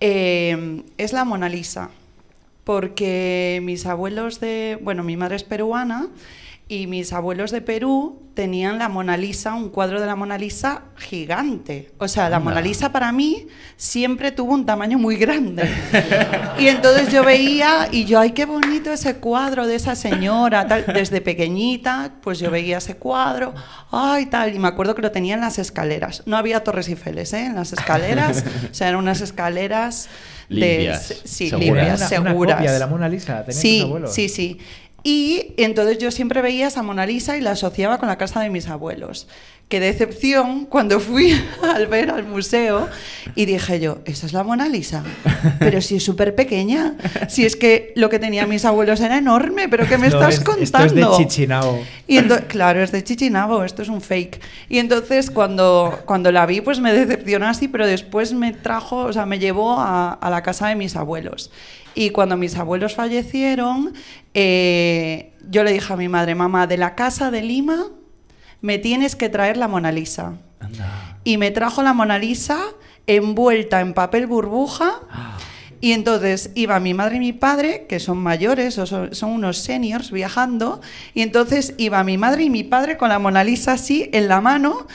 eh, 0.00 0.82
es 0.98 1.12
la 1.12 1.24
Mona 1.24 1.48
Lisa. 1.48 1.90
Porque 2.70 3.58
mis 3.64 3.84
abuelos 3.84 4.38
de. 4.38 4.78
Bueno, 4.80 5.02
mi 5.02 5.16
madre 5.16 5.34
es 5.34 5.42
peruana 5.42 6.06
y 6.68 6.86
mis 6.86 7.12
abuelos 7.12 7.50
de 7.50 7.62
Perú 7.62 8.30
tenían 8.34 8.78
la 8.78 8.88
Mona 8.88 9.16
Lisa, 9.16 9.54
un 9.54 9.70
cuadro 9.70 10.00
de 10.00 10.06
la 10.06 10.14
Mona 10.14 10.38
Lisa 10.38 10.84
gigante. 10.96 11.90
O 11.98 12.06
sea, 12.06 12.30
la 12.30 12.36
Anda. 12.36 12.48
Mona 12.48 12.60
Lisa 12.60 12.92
para 12.92 13.10
mí 13.10 13.48
siempre 13.76 14.30
tuvo 14.30 14.54
un 14.54 14.64
tamaño 14.64 15.00
muy 15.00 15.16
grande. 15.16 15.68
y 16.60 16.68
entonces 16.68 17.12
yo 17.12 17.24
veía 17.24 17.88
y 17.90 18.04
yo, 18.04 18.20
ay, 18.20 18.30
qué 18.30 18.44
bonito 18.44 18.92
ese 18.92 19.16
cuadro 19.16 19.66
de 19.66 19.74
esa 19.74 19.96
señora, 19.96 20.68
tal. 20.68 20.84
Desde 20.94 21.20
pequeñita, 21.20 22.12
pues 22.22 22.38
yo 22.38 22.52
veía 22.52 22.78
ese 22.78 22.94
cuadro, 22.94 23.52
ay, 23.90 24.26
tal. 24.26 24.54
Y 24.54 24.60
me 24.60 24.68
acuerdo 24.68 24.94
que 24.94 25.02
lo 25.02 25.10
tenía 25.10 25.34
en 25.34 25.40
las 25.40 25.58
escaleras. 25.58 26.22
No 26.24 26.36
había 26.36 26.62
Torres 26.62 26.88
Eiffel, 26.88 27.18
¿eh? 27.18 27.26
En 27.32 27.56
las 27.56 27.72
escaleras. 27.72 28.44
o 28.70 28.74
sea, 28.74 28.86
eran 28.90 29.00
unas 29.00 29.22
escaleras. 29.22 30.08
De- 30.50 30.56
Limpias, 30.78 31.22
sí, 31.24 31.48
seguras. 31.48 31.60
limpias, 31.60 31.86
Una- 32.10 32.20
una 32.20 32.30
seguras. 32.30 32.56
copia 32.56 32.72
de 32.72 32.78
la 32.78 32.86
Mona 32.86 33.08
Lisa 33.08 33.44
tenían 33.44 33.46
tus 33.46 33.54
Sí, 33.60 33.80
abuelos. 33.80 34.12
sí, 34.14 34.28
sí. 34.28 34.58
Y 35.02 35.54
entonces 35.56 35.96
yo 35.98 36.10
siempre 36.10 36.42
veía 36.42 36.66
esa 36.66 36.82
Mona 36.82 37.06
Lisa 37.06 37.38
y 37.38 37.40
la 37.40 37.52
asociaba 37.52 37.96
con 37.98 38.08
la 38.08 38.18
casa 38.18 38.40
de 38.40 38.50
mis 38.50 38.68
abuelos. 38.68 39.28
Qué 39.70 39.78
decepción 39.78 40.66
cuando 40.66 40.98
fui 40.98 41.32
al 41.62 41.86
ver 41.86 42.10
al 42.10 42.24
museo 42.24 42.88
y 43.36 43.44
dije 43.46 43.78
yo, 43.78 44.00
esa 44.04 44.26
es 44.26 44.32
la 44.32 44.42
Mona 44.42 44.68
Lisa, 44.68 45.04
pero 45.60 45.80
si 45.80 45.94
es 45.96 46.02
súper 46.04 46.34
pequeña, 46.34 46.96
si 47.28 47.46
es 47.46 47.54
que 47.54 47.92
lo 47.94 48.08
que 48.10 48.18
tenían 48.18 48.48
mis 48.48 48.64
abuelos 48.64 49.00
era 49.00 49.16
enorme, 49.16 49.68
pero 49.68 49.86
¿qué 49.88 49.96
me 49.96 50.08
No, 50.08 50.16
estás 50.16 50.34
es- 50.38 50.40
contando? 50.44 50.64
Esto 50.64 50.84
es 51.12 51.18
de 51.18 51.24
Chichinabo. 51.24 51.78
Y 52.08 52.18
claro, 52.48 52.82
es 52.82 52.90
de 52.90 53.04
Chichinabo, 53.04 53.62
esto 53.62 53.82
es 53.82 53.88
un 53.88 54.00
fake. 54.00 54.40
Y 54.68 54.78
entonces 54.78 55.30
cuando, 55.30 56.00
cuando 56.04 56.32
la 56.32 56.46
vi, 56.46 56.60
pues 56.60 56.80
me 56.80 56.92
decepcionó 56.92 57.46
así, 57.46 57.68
pero 57.68 57.86
después 57.86 58.32
me 58.34 58.52
trajo, 58.52 58.96
o 59.04 59.12
sea, 59.12 59.24
me 59.24 59.38
llevó 59.38 59.78
a, 59.78 60.12
a 60.14 60.30
la 60.30 60.42
casa 60.42 60.66
de 60.66 60.74
mis 60.74 60.96
abuelos. 60.96 61.52
Y 61.94 62.10
cuando 62.10 62.36
mis 62.36 62.56
abuelos 62.56 62.96
fallecieron, 62.96 63.94
eh, 64.34 65.32
yo 65.48 65.62
le 65.62 65.72
dije 65.72 65.92
a 65.92 65.96
mi 65.96 66.08
madre, 66.08 66.34
mamá, 66.34 66.66
de 66.66 66.76
la 66.76 66.96
casa 66.96 67.30
de 67.30 67.42
Lima 67.42 67.86
me 68.60 68.78
tienes 68.78 69.16
que 69.16 69.28
traer 69.28 69.56
la 69.56 69.68
Mona 69.68 69.92
Lisa. 69.92 70.34
Y 71.24 71.36
me 71.36 71.50
trajo 71.50 71.82
la 71.82 71.92
Mona 71.92 72.18
Lisa 72.18 72.60
envuelta 73.06 73.80
en 73.80 73.94
papel 73.94 74.26
burbuja. 74.26 75.00
Y 75.82 75.92
entonces 75.92 76.50
iba 76.54 76.78
mi 76.78 76.92
madre 76.92 77.16
y 77.16 77.20
mi 77.20 77.32
padre, 77.32 77.86
que 77.88 78.00
son 78.00 78.18
mayores, 78.18 78.76
o 78.76 78.84
son, 78.84 79.14
son 79.14 79.30
unos 79.30 79.56
seniors 79.56 80.10
viajando, 80.10 80.82
y 81.14 81.22
entonces 81.22 81.74
iba 81.78 82.04
mi 82.04 82.18
madre 82.18 82.44
y 82.44 82.50
mi 82.50 82.64
padre 82.64 82.98
con 82.98 83.08
la 83.08 83.18
Mona 83.18 83.44
Lisa 83.44 83.72
así 83.72 84.10
en 84.12 84.28
la 84.28 84.42
mano, 84.42 84.86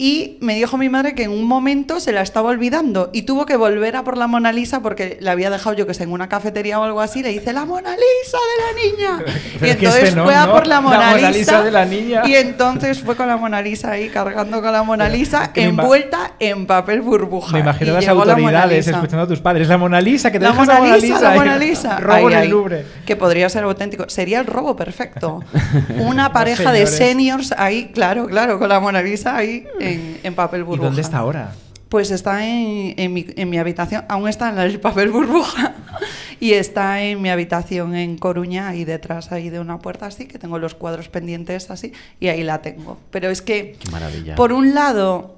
Y 0.00 0.38
me 0.40 0.54
dijo 0.54 0.78
mi 0.78 0.88
madre 0.88 1.16
que 1.16 1.24
en 1.24 1.32
un 1.32 1.42
momento 1.42 1.98
se 1.98 2.12
la 2.12 2.22
estaba 2.22 2.50
olvidando 2.50 3.10
y 3.12 3.22
tuvo 3.22 3.46
que 3.46 3.56
volver 3.56 3.96
a 3.96 4.04
por 4.04 4.16
la 4.16 4.28
Mona 4.28 4.52
Lisa 4.52 4.80
porque 4.80 5.18
la 5.20 5.32
había 5.32 5.50
dejado 5.50 5.74
yo 5.74 5.88
que 5.88 5.94
sé 5.94 6.04
en 6.04 6.12
una 6.12 6.28
cafetería 6.28 6.78
o 6.78 6.84
algo 6.84 7.00
así. 7.00 7.20
Le 7.20 7.30
dice 7.30 7.52
la 7.52 7.64
Mona 7.64 7.90
Lisa 7.90 8.38
de 8.38 8.62
la 8.62 9.16
niña. 9.16 9.24
y 9.26 9.58
Pero 9.58 9.72
es 9.72 9.76
que 9.78 9.84
entonces 9.86 10.08
este 10.10 10.16
no, 10.16 10.24
fue 10.24 10.36
a 10.36 10.46
¿no? 10.46 10.52
por 10.52 10.66
la 10.68 10.80
Mona, 10.80 10.98
La 10.98 11.10
Mona 11.16 11.30
Lisa 11.32 11.62
de 11.64 11.70
la 11.72 11.84
niña. 11.84 12.22
Y 12.26 12.36
entonces 12.36 13.00
fue 13.00 13.16
con 13.16 13.26
la 13.26 13.36
Mona 13.36 13.60
Lisa 13.60 13.90
ahí 13.90 14.08
cargando 14.08 14.62
con 14.62 14.70
la 14.70 14.84
Mona 14.84 15.08
Lisa 15.08 15.50
envuelta 15.52 16.34
en 16.38 16.66
papel 16.66 17.00
burbuja. 17.00 17.54
Me 17.54 17.60
imagino 17.60 17.94
las 17.94 18.04
la 18.06 18.12
autoridades 18.12 18.86
Lisa. 18.86 18.98
escuchando 18.98 19.24
a 19.24 19.26
tus 19.26 19.40
padres. 19.40 19.66
La 19.66 19.78
Mona 19.78 20.00
Lisa, 20.00 20.30
que 20.30 20.38
te 20.38 20.44
La 20.44 20.52
dejas 20.52 20.66
Mona 20.68 20.78
la 20.78 20.84
Mona 20.86 20.96
Lisa, 20.96 21.20
la 21.20 21.30
ahí. 21.30 21.38
Mona 21.40 21.58
Lisa. 21.58 21.98
Robo 21.98 22.14
Ahí, 22.14 22.34
en 22.34 22.38
el. 22.38 22.48
Louvre. 22.50 22.84
Que 23.04 23.16
podría 23.16 23.48
ser 23.48 23.64
auténtico. 23.64 24.08
Sería 24.08 24.38
el 24.38 24.46
robo 24.46 24.76
perfecto. 24.76 25.42
Una 25.98 26.32
pareja 26.32 26.70
de 26.70 26.86
seniors 26.86 27.52
ahí, 27.58 27.90
claro, 27.92 28.26
claro, 28.26 28.60
con 28.60 28.68
la 28.68 28.78
Mona 28.78 29.02
Lisa 29.02 29.36
ahí 29.36 29.66
en, 29.92 30.20
en 30.22 30.34
papel 30.34 30.60
¿Y 30.60 30.64
burbuja. 30.64 30.86
dónde 30.88 31.02
está 31.02 31.18
ahora? 31.18 31.52
Pues 31.88 32.10
está 32.10 32.46
en, 32.46 32.94
en 32.98 33.12
mi, 33.14 33.24
en 33.36 33.48
mi 33.48 33.56
habitación, 33.58 34.04
aún 34.08 34.28
está 34.28 34.50
en 34.50 34.58
el 34.58 34.78
papel 34.78 35.08
burbuja 35.10 35.74
y 36.40 36.52
está 36.52 37.00
en 37.02 37.22
mi 37.22 37.30
habitación 37.30 37.94
en 37.94 38.18
Coruña, 38.18 38.68
ahí 38.68 38.84
detrás 38.84 39.32
ahí 39.32 39.48
de 39.48 39.58
una 39.58 39.78
puerta 39.78 40.04
así, 40.06 40.26
que 40.26 40.38
tengo 40.38 40.58
los 40.58 40.74
cuadros 40.74 41.08
pendientes 41.08 41.70
así 41.70 41.92
y 42.20 42.28
ahí 42.28 42.42
la 42.42 42.60
tengo. 42.60 42.98
Pero 43.10 43.30
es 43.30 43.40
que, 43.40 43.76
Qué 43.78 43.90
maravilla. 43.90 44.34
por 44.34 44.52
un 44.52 44.74
lado, 44.74 45.36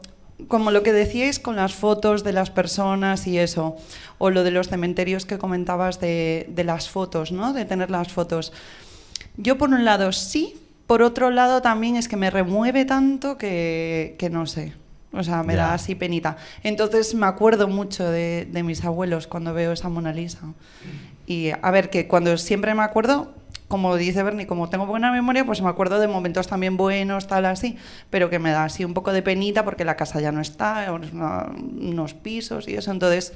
como 0.48 0.72
lo 0.72 0.82
que 0.82 0.92
decíais 0.92 1.38
con 1.38 1.54
las 1.54 1.72
fotos 1.74 2.24
de 2.24 2.32
las 2.32 2.50
personas 2.50 3.28
y 3.28 3.38
eso, 3.38 3.76
o 4.18 4.30
lo 4.30 4.42
de 4.42 4.50
los 4.50 4.68
cementerios 4.68 5.26
que 5.26 5.38
comentabas 5.38 6.00
de, 6.00 6.46
de 6.50 6.64
las 6.64 6.88
fotos, 6.90 7.30
¿no? 7.30 7.52
De 7.52 7.64
tener 7.64 7.90
las 7.92 8.08
fotos. 8.12 8.52
Yo 9.36 9.56
por 9.56 9.68
un 9.70 9.84
lado 9.84 10.10
sí, 10.10 10.54
por 10.90 11.02
otro 11.02 11.30
lado 11.30 11.62
también 11.62 11.94
es 11.94 12.08
que 12.08 12.16
me 12.16 12.30
remueve 12.30 12.84
tanto 12.84 13.38
que, 13.38 14.16
que 14.18 14.28
no 14.28 14.44
sé. 14.46 14.72
O 15.12 15.22
sea, 15.22 15.44
me 15.44 15.54
Ya. 15.54 15.66
da 15.68 15.74
así 15.74 15.94
penita. 15.94 16.36
Entonces 16.64 17.14
me 17.14 17.26
acuerdo 17.26 17.68
mucho 17.68 18.10
de, 18.10 18.48
de 18.50 18.62
mis 18.64 18.84
abuelos 18.84 19.28
cuando 19.28 19.54
veo 19.54 19.70
esa 19.70 19.88
Mona 19.88 20.12
Lisa. 20.12 20.40
Y 21.26 21.50
a 21.62 21.70
ver, 21.70 21.90
que 21.90 22.08
cuando 22.08 22.36
siempre 22.38 22.74
me 22.74 22.82
acuerdo, 22.82 23.32
como 23.70 23.94
dice 23.96 24.22
Bernie, 24.24 24.48
como 24.48 24.68
tengo 24.68 24.84
buena 24.84 25.12
memoria, 25.12 25.44
pues 25.46 25.62
me 25.62 25.68
acuerdo 25.68 26.00
de 26.00 26.08
momentos 26.08 26.48
también 26.48 26.76
buenos, 26.76 27.28
tal 27.28 27.46
así, 27.46 27.76
pero 28.10 28.28
que 28.28 28.40
me 28.40 28.50
da 28.50 28.64
así 28.64 28.84
un 28.84 28.94
poco 28.94 29.12
de 29.12 29.22
penita 29.22 29.64
porque 29.64 29.84
la 29.84 29.94
casa 29.96 30.20
ya 30.20 30.32
no 30.32 30.40
está, 30.40 30.84
es 30.84 30.90
una- 31.12 31.46
unos 31.80 32.14
pisos 32.14 32.66
y 32.66 32.74
eso, 32.74 32.90
entonces 32.90 33.32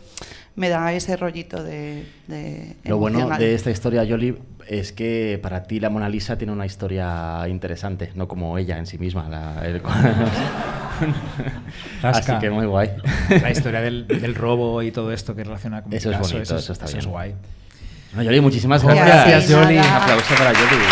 me 0.57 0.69
da 0.69 0.93
ese 0.93 1.17
rollito 1.17 1.63
de... 1.63 2.05
de 2.27 2.75
Lo 2.85 2.99
bueno 2.99 3.19
emocional. 3.21 3.41
de 3.41 3.55
esta 3.55 3.71
historia, 3.71 4.03
Yoli, 4.03 4.37
es 4.67 4.91
que 4.93 5.39
para 5.41 5.63
ti 5.63 5.79
la 5.79 5.89
Mona 5.89 6.09
Lisa 6.09 6.37
tiene 6.37 6.53
una 6.53 6.67
historia 6.67 7.47
interesante, 7.49 8.11
no 8.17 8.27
como 8.27 8.59
ella 8.59 8.77
en 8.79 8.87
sí 8.87 8.99
misma. 8.99 9.29
la- 9.29 9.65
el- 9.65 9.81
Así 12.03 12.33
que 12.41 12.51
muy 12.51 12.67
guay. 12.67 12.91
La 13.43 13.51
historia 13.51 13.81
del, 13.81 14.07
del 14.09 14.35
robo 14.35 14.83
y 14.83 14.91
todo 14.91 15.13
esto 15.13 15.35
que 15.35 15.45
relaciona 15.45 15.83
con 15.83 15.93
Eso 15.93 16.11
es 16.11 16.17
Picasso, 16.17 16.35
bonito, 16.35 16.57
eso 16.57 16.73
está 16.73 16.85
es 16.87 16.93
bien. 16.95 17.11
guay. 17.11 17.35
Bueno, 18.15 18.23
Yoli, 18.31 18.41
muchísimas 18.41 18.83
Gracias, 18.85 19.07
gracias. 19.07 19.49
Yoli. 19.49 19.79
Un 19.79 19.85
aplauso 19.85 20.35
para 20.37 20.53
Yoli. 20.53 20.85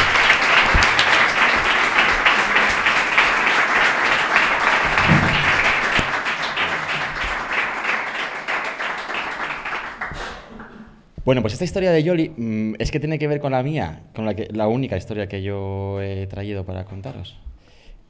Bueno, 11.25 11.41
pues 11.41 11.53
esta 11.53 11.65
historia 11.65 11.93
de 11.93 12.03
Yoli 12.03 12.33
mm, 12.37 12.75
es 12.79 12.91
que 12.91 12.99
tiene 12.99 13.19
que 13.19 13.29
ver 13.29 13.39
con 13.41 13.53
la 13.53 13.63
mía, 13.63 14.03
con 14.15 14.25
la, 14.27 14.35
que, 14.35 14.49
la 14.53 14.67
única 14.67 14.97
historia 14.97 15.29
que 15.29 15.43
yo 15.43 16.01
he 16.01 16.27
traído 16.27 16.65
para 16.65 16.85
contaros, 16.85 17.39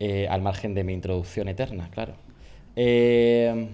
Eh, 0.05 0.27
al 0.29 0.43
margen 0.43 0.75
de 0.75 0.83
mi 0.83 0.93
introducción 0.95 1.47
eterna, 1.47 1.89
claro. 1.93 2.15
Eh, 2.75 3.69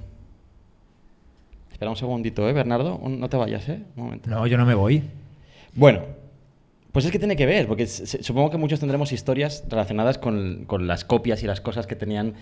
espera 1.73 1.91
un 1.91 1.97
segundito, 1.97 2.47
¿eh, 2.47 2.53
Bernardo? 2.53 2.97
Un- 2.99 3.19
No 3.19 3.29
te 3.31 3.39
vayas, 3.39 3.67
¿eh? 3.71 3.81
Un 3.97 4.05
momento. 4.05 4.29
No, 4.29 4.47
yo 4.47 4.59
no 4.59 4.67
me 4.67 4.75
voy. 4.75 5.03
Bueno, 5.75 6.03
pues 6.93 7.05
es 7.05 7.11
que 7.11 7.19
tiene 7.19 7.37
que 7.37 7.47
ver, 7.47 7.67
porque 7.67 7.87
supongo 7.87 8.51
que 8.51 8.57
muchos 8.57 8.81
tendremos 8.81 9.13
historias 9.13 9.65
relacionadas 9.69 10.19
con, 10.19 10.65
con 10.67 10.87
las 10.87 11.05
copias 11.05 11.43
y 11.43 11.47
las 11.47 11.61
cosas 11.61 11.87
que 11.87 11.97
tenían 11.97 12.35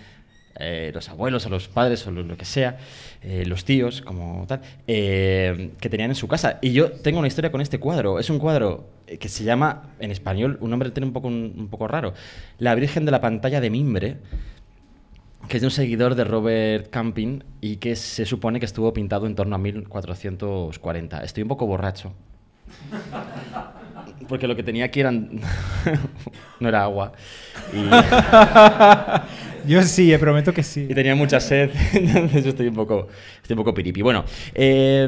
eh, 0.59 0.91
los 0.93 1.07
abuelos 1.09 1.45
o 1.45 1.49
los 1.49 1.67
padres 1.67 2.07
o 2.07 2.11
lo, 2.11 2.35
que 2.35 2.45
sea, 2.45 2.77
eh, 3.21 3.43
los 3.45 3.63
tíos, 3.65 4.01
como 4.01 4.45
tal, 4.47 4.61
eh, 4.87 5.71
que 5.79 5.89
tenían 5.89 6.11
en 6.11 6.15
su 6.15 6.27
casa. 6.27 6.57
Y 6.61 6.71
yo 6.71 6.91
tengo 6.91 7.19
una 7.19 7.27
historia 7.27 7.51
con 7.51 7.61
este 7.61 7.79
cuadro. 7.79 8.19
Es 8.19 8.29
un 8.29 8.39
cuadro 8.39 8.89
que 9.19 9.29
se 9.29 9.43
llama, 9.43 9.93
en 9.99 10.09
español, 10.09 10.57
un 10.61 10.71
nombre 10.71 10.89
tiene 10.89 11.05
un 11.05 11.13
poco, 11.13 11.27
un, 11.27 11.53
un 11.55 11.67
poco 11.67 11.87
raro, 11.87 12.13
La 12.57 12.73
Virgen 12.73 13.05
de 13.05 13.11
la 13.11 13.21
Pantalla 13.21 13.61
de 13.61 13.69
Mimbre 13.69 14.17
que 15.47 15.57
es 15.57 15.61
de 15.61 15.67
un 15.67 15.71
seguidor 15.71 16.15
de 16.15 16.25
Robert 16.25 16.89
Camping 16.89 17.41
y 17.61 17.77
que 17.77 17.95
se 17.95 18.25
supone 18.25 18.59
que 18.59 18.65
estuvo 18.65 18.91
pintado 18.91 19.27
en 19.27 19.35
torno 19.35 19.55
a 19.55 19.59
1440. 19.59 21.23
Estoy 21.23 21.43
un 21.43 21.49
poco 21.49 21.65
borracho. 21.65 22.13
Porque 24.27 24.47
lo 24.47 24.55
que 24.55 24.63
tenía 24.63 24.85
aquí 24.85 24.99
eran... 24.99 25.29
no 26.59 26.69
era 26.69 26.83
agua. 26.83 27.13
Y, 27.73 27.77
Yo 29.67 29.81
sí, 29.83 30.13
eh, 30.13 30.19
prometo 30.19 30.53
que 30.53 30.63
sí. 30.63 30.87
y 30.89 30.93
tenía 30.93 31.13
mucha 31.13 31.41
sed, 31.41 31.71
entonces 31.93 32.45
estoy 32.45 32.67
un 32.67 32.73
poco, 32.75 33.09
estoy 33.41 33.53
un 33.55 33.57
poco 33.57 33.73
piripi. 33.73 34.01
Bueno, 34.01 34.23
eh, 34.55 35.05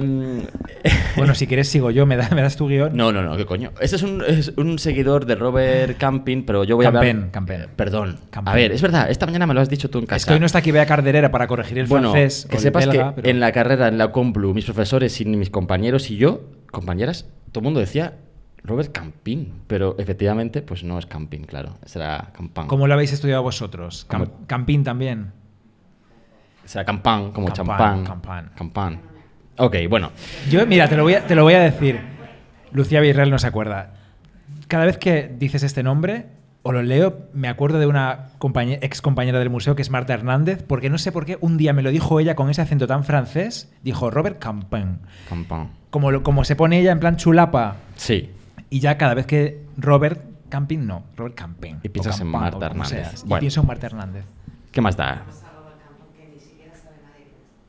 Bueno, 1.15 1.33
si 1.33 1.47
quieres 1.47 1.69
sigo 1.69 1.91
yo, 1.91 2.05
me, 2.05 2.17
da- 2.17 2.29
me 2.35 2.41
das 2.41 2.57
tu 2.57 2.67
guion. 2.67 2.91
no, 2.93 3.13
no, 3.13 3.21
no, 3.23 3.37
qué 3.37 3.45
coño. 3.45 3.71
Este 3.79 3.95
es 3.95 4.03
un, 4.03 4.21
es 4.27 4.51
un 4.57 4.77
seguidor 4.77 5.25
de 5.25 5.35
Robert 5.35 5.97
Camping, 5.97 6.43
pero 6.43 6.65
yo 6.65 6.75
voy 6.75 6.83
a 6.83 6.89
hablar... 6.89 7.29
Campen. 7.31 7.61
Eh, 7.61 7.67
Perdón. 7.73 8.17
Campen. 8.31 8.51
A 8.51 8.55
ver, 8.55 8.73
es 8.73 8.81
verdad, 8.81 9.09
esta 9.09 9.25
mañana 9.25 9.47
me 9.47 9.53
lo 9.53 9.61
has 9.61 9.69
dicho 9.69 9.89
tú 9.89 9.99
en 9.99 10.05
casa. 10.05 10.17
Es 10.17 10.25
que 10.25 10.33
hoy 10.33 10.39
no 10.41 10.45
está 10.45 10.57
aquí 10.57 10.71
Bea 10.71 10.85
Carderera 10.85 11.31
para 11.31 11.47
corregir 11.47 11.79
el 11.79 11.85
bueno, 11.85 12.11
francés 12.11 12.45
que 12.49 12.57
o 12.57 12.59
sepas 12.59 12.85
belga, 12.85 13.15
que 13.15 13.21
pero- 13.21 13.29
en 13.29 13.39
la 13.39 13.53
carrera, 13.53 13.87
en 13.87 13.97
la 13.97 14.11
Complu, 14.11 14.53
mis 14.53 14.65
profesores 14.65 15.21
y 15.21 15.25
mis 15.25 15.49
compañeros 15.49 16.11
y 16.11 16.17
yo, 16.17 16.41
compañeras, 16.69 17.29
todo 17.51 17.61
el 17.61 17.63
mundo 17.65 17.79
decía 17.79 18.15
Robert 18.63 18.91
Campín, 18.91 19.61
pero 19.67 19.95
efectivamente, 19.97 20.61
pues 20.61 20.83
no 20.83 20.97
es 20.99 21.05
Campín, 21.05 21.45
claro, 21.45 21.77
será 21.85 22.31
Campán. 22.33 22.67
¿Cómo 22.67 22.87
lo 22.87 22.93
habéis 22.93 23.13
estudiado 23.13 23.41
vosotros? 23.43 24.05
Cam- 24.09 24.25
Como- 24.27 24.47
Campín 24.47 24.83
también. 24.83 25.31
Será 26.65 26.85
Campán, 26.85 27.31
como 27.31 27.49
champán. 27.49 28.03
campán. 28.03 28.51
Campán. 28.55 29.01
Ok, 29.57 29.75
bueno. 29.89 30.11
Yo, 30.49 30.65
mira, 30.67 30.87
te 30.87 30.95
lo 30.95 31.03
voy 31.03 31.15
a, 31.15 31.25
te 31.25 31.35
lo 31.35 31.43
voy 31.43 31.53
a 31.55 31.59
decir. 31.61 31.99
Lucía 32.71 33.01
Virreal 33.01 33.29
no 33.31 33.39
se 33.39 33.47
acuerda. 33.47 33.93
Cada 34.67 34.85
vez 34.85 34.97
que 34.97 35.33
dices 35.39 35.63
este 35.63 35.81
nombre 35.81 36.27
o 36.69 36.71
lo 36.71 36.83
leo, 36.83 37.17
me 37.33 37.47
acuerdo 37.47 37.79
de 37.79 37.87
una 37.87 38.27
ex 38.81 39.01
compañera 39.01 39.39
del 39.39 39.49
museo 39.49 39.75
que 39.75 39.81
es 39.81 39.89
Marta 39.89 40.13
Hernández, 40.13 40.61
porque 40.61 40.91
no 40.91 40.99
sé 40.99 41.11
por 41.11 41.25
qué 41.25 41.37
un 41.41 41.57
día 41.57 41.73
me 41.73 41.81
lo 41.81 41.89
dijo 41.89 42.19
ella 42.19 42.35
con 42.35 42.47
ese 42.51 42.61
acento 42.61 42.85
tan 42.85 43.03
francés. 43.03 43.71
Dijo 43.83 44.11
Robert 44.11 44.37
Campin. 44.37 44.99
Campán. 45.27 45.71
Como, 45.89 46.11
lo- 46.11 46.21
como 46.21 46.43
se 46.43 46.55
pone 46.55 46.79
ella 46.79 46.91
en 46.91 46.99
plan 46.99 47.17
chulapa. 47.17 47.77
Sí. 47.95 48.29
Y 48.69 48.81
ya 48.81 48.99
cada 48.99 49.15
vez 49.15 49.25
que 49.25 49.63
Robert 49.77 50.21
Camping, 50.49 50.85
no, 50.85 51.03
Robert 51.17 51.33
Camping. 51.35 51.75
Y 51.81 51.89
piensas 51.89 52.19
o 52.19 52.23
en 52.23 52.27
Marta 52.29 52.67
Hernández. 52.67 53.23
Y 53.25 53.33
pienso 53.39 53.61
en 53.61 53.67
Marta 53.67 53.87
Hernández. 53.87 54.25
¿Qué 54.71 54.81
más 54.81 54.95
da? 54.95 55.23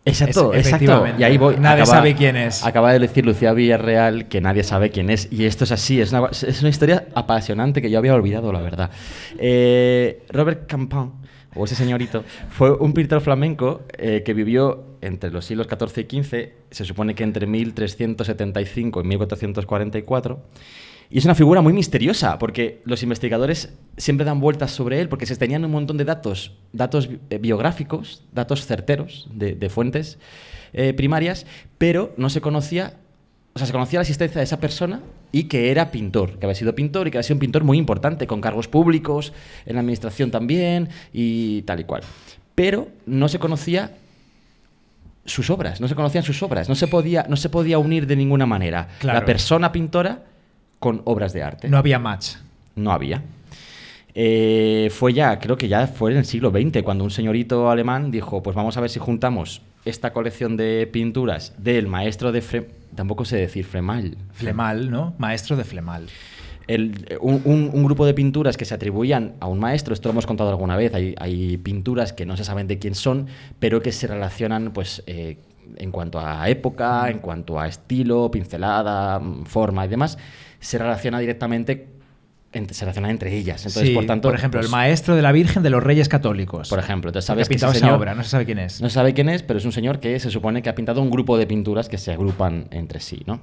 Exacto, 0.05 0.53
Es- 0.55 0.67
exacto. 0.67 1.05
Y 1.19 1.23
ahí 1.25 1.37
voy. 1.37 1.57
Nadie 1.59 1.85
sabe 1.87 2.15
quién 2.15 2.37
es. 2.37 2.65
Acaba 2.65 2.93
de 2.93 2.99
decir 2.99 3.25
Lucía 3.27 3.53
Villarreal 3.53 4.29
que 4.29 4.41
nadie 4.41 4.63
sabe 4.65 4.91
quién 4.91 5.11
es. 5.11 5.29
Y 5.31 5.45
esto 5.45 5.65
es 5.65 5.73
así. 5.73 6.01
Es 6.01 6.13
una, 6.13 6.29
es 6.31 6.61
una 6.61 6.71
historia 6.71 7.07
apasionante 7.15 7.83
que 7.83 7.91
yo 7.91 7.99
había 7.99 8.15
olvidado, 8.15 8.53
la 8.53 8.61
verdad. 8.63 8.91
Eh, 9.39 10.23
Robert 10.31 10.67
Campin, 10.67 11.13
o 11.55 11.65
ese 11.65 11.75
señorito, 11.75 12.25
fue 12.51 12.73
un 12.73 12.93
pintor 12.95 13.21
flamenco 13.21 13.83
eh, 13.99 14.23
que 14.25 14.33
vivió 14.33 14.85
entre 15.03 15.31
los 15.31 15.45
siglos 15.45 15.67
XIV 15.69 16.07
y 16.11 16.23
XV, 16.23 16.49
se 16.71 16.85
supone 16.85 17.15
que 17.15 17.23
entre 17.25 17.47
1375 17.47 19.01
y 19.01 19.05
1444. 19.05 20.41
Y 21.13 21.19
es 21.19 21.25
una 21.25 21.35
figura 21.35 21.61
muy 21.61 21.73
misteriosa, 21.73 22.39
porque 22.39 22.83
los 22.85 23.03
investigadores 23.03 23.73
siempre 23.97 24.25
dan 24.25 24.39
vueltas 24.39 24.71
sobre 24.71 25.01
él, 25.01 25.09
porque 25.09 25.27
se 25.27 25.35
tenían 25.37 25.65
un 25.65 25.73
montón 25.73 25.97
de 25.97 26.05
datos, 26.05 26.53
datos 26.73 27.09
bi- 27.09 27.19
eh, 27.31 27.39
biográficos, 27.39 28.23
datos 28.33 28.65
certeros 28.65 29.29
de, 29.35 29.55
de 29.57 29.69
fuentes 29.71 30.19
eh, 30.73 30.93
primarias, 30.93 31.47
pero 31.79 32.15
no 32.17 32.31
se 32.31 32.41
conocía, 32.41 32.95
o 33.55 33.59
sea, 33.59 33.67
se 33.67 33.73
conocía 33.73 33.99
la 33.99 34.03
existencia 34.03 34.39
de 34.39 34.45
esa 34.45 34.61
persona 34.61 35.01
y 35.33 35.45
que 35.45 35.73
era 35.73 35.91
pintor, 35.91 36.39
que 36.39 36.47
había 36.47 36.55
sido 36.55 36.77
pintor 36.77 37.09
y 37.09 37.11
que 37.11 37.19
había 37.19 37.25
sido 37.25 37.35
un 37.35 37.41
pintor 37.41 37.65
muy 37.65 37.77
importante, 37.77 38.29
con 38.29 38.41
cargos 38.41 38.69
públicos, 38.69 39.33
en 39.67 39.75
la 39.75 39.81
administración 39.81 40.31
también 40.31 40.91
y 41.13 41.63
tal 41.63 41.81
y 41.81 41.85
cual. 41.85 42.03
Pero 42.55 42.87
no 43.07 43.29
se 43.29 43.41
conocía 43.41 43.97
sus 45.25 45.51
obras, 45.51 45.81
no 45.81 45.89
se 45.89 45.97
conocían 45.97 46.23
sus 46.25 46.41
obras, 46.45 46.69
no 46.69 46.77
se 46.77 46.87
podía, 46.87 47.27
no 47.29 47.37
se 47.37 47.49
podía 47.49 47.79
unir 47.79 48.07
de 48.07 48.15
ninguna 48.15 48.47
manera 48.47 48.89
Claro. 49.01 49.19
la 49.19 49.25
persona 49.27 49.73
pintora 49.73 50.25
con 50.81 51.03
obras 51.05 51.33
de 51.33 51.45
arte. 51.45 51.69
No 51.69 51.79
había 51.79 52.01
match. 52.01 52.31
No 52.75 52.91
había. 52.91 53.23
Eh, 54.15 54.91
fue 54.93 55.13
ya, 55.13 55.39
creo 55.39 55.57
que 55.57 55.69
ya 55.69 55.87
fue 55.87 56.11
en 56.11 56.19
el 56.19 56.25
siglo 56.25 56.51
XX, 56.51 56.83
cuando 56.83 57.05
un 57.05 57.11
señorito 57.13 57.71
alemán 57.71 58.11
dijo, 58.11 58.43
pues 58.43 58.57
vamos 58.57 58.77
a 58.77 58.81
ver 58.81 58.91
si 58.91 58.99
juntamos 58.99 59.63
esta 59.85 60.13
colección 60.13 60.57
de 60.57 60.89
pinturas 60.93 61.55
del 61.59 61.87
maestro 61.87 62.33
de 62.33 62.43
Fre 62.43 62.69
tampoco 62.95 63.25
sé 63.25 63.37
decir 63.37 63.65
Fremal. 63.65 64.17
Flemal, 64.33 64.91
¿no? 64.91 65.15
Maestro 65.19 65.57
de 65.57 65.63
Flemal. 65.65 66.09
el- 66.67 67.17
un, 67.21 67.41
un- 67.45 67.71
un 67.73 67.85
grupo 67.85 68.05
de 68.07 68.13
pinturas 68.15 68.57
que 68.57 68.65
se 68.65 68.75
atribuían 68.75 69.35
a 69.41 69.47
un 69.47 69.59
maestro, 69.59 69.95
esto 69.95 70.09
lo 70.09 70.13
hemos 70.13 70.27
contado 70.27 70.51
alguna 70.51 70.77
vez, 70.77 70.93
hay, 70.95 71.15
hay 71.19 71.57
pinturas 71.57 72.13
que 72.13 72.27
no 72.27 72.37
se 72.37 72.45
saben 72.45 72.67
de 72.69 72.79
quién 72.79 72.95
son, 72.95 73.27
pero 73.59 73.81
que 73.83 73.91
se 73.93 74.07
relacionan 74.07 74.73
pues, 74.73 75.03
eh, 75.07 75.39
en 75.77 75.91
cuanto 75.93 76.21
a 76.21 76.49
época, 76.49 77.09
en 77.11 77.19
cuanto 77.21 77.59
a 77.59 77.67
estilo, 77.69 78.31
pincelada, 78.31 79.19
mm, 79.19 79.45
forma 79.47 79.85
y 79.85 79.89
demás, 79.89 80.19
se 80.61 80.79
relaciona 80.79 81.19
directamente, 81.19 81.89
entre- 82.53 82.75
se 82.75 82.85
relaciona 82.85 83.11
entre 83.11 83.35
ellas. 83.37 83.65
Entonces, 83.67 83.89
Sí, 83.89 83.95
por 83.95 84.07
tanto, 84.07 84.33
ejemplo, 84.35 84.59
pues, 84.61 84.67
el 84.67 84.71
maestro 84.73 85.17
de 85.17 85.23
la 85.23 85.33
Virgen 85.33 85.63
de 85.63 85.71
los 85.71 85.83
Reyes 85.83 86.09
Católicos. 86.09 86.69
por 86.69 86.79
ejemplo, 86.79 87.11
entonces 87.11 87.27
que 87.27 87.33
ha 87.33 87.35
sabes 87.35 87.49
que 87.49 87.55
ese 87.57 87.67
pintado 87.67 87.87
esa 87.87 87.97
obra, 87.97 88.15
no 88.15 88.23
se 88.23 88.31
sabe 88.31 88.45
quién 88.45 88.59
es. 88.59 88.81
no 88.81 88.89
se 88.89 88.95
sabe 88.95 89.15
quién 89.15 89.29
es, 89.29 89.43
pero 89.43 89.59
es 89.59 89.65
un 89.65 89.73
señor 89.73 90.01
que 90.01 90.19
se 90.21 90.31
supone 90.31 90.63
que 90.63 90.69
ha 90.69 90.75
pintado 90.75 91.01
un 91.03 91.11
grupo 91.11 91.37
de 91.39 91.47
pinturas 91.47 91.89
que 91.89 91.99
se 91.99 92.13
agrupan 92.13 92.67
entre 92.71 93.01
sí, 93.01 93.23
¿no? 93.27 93.41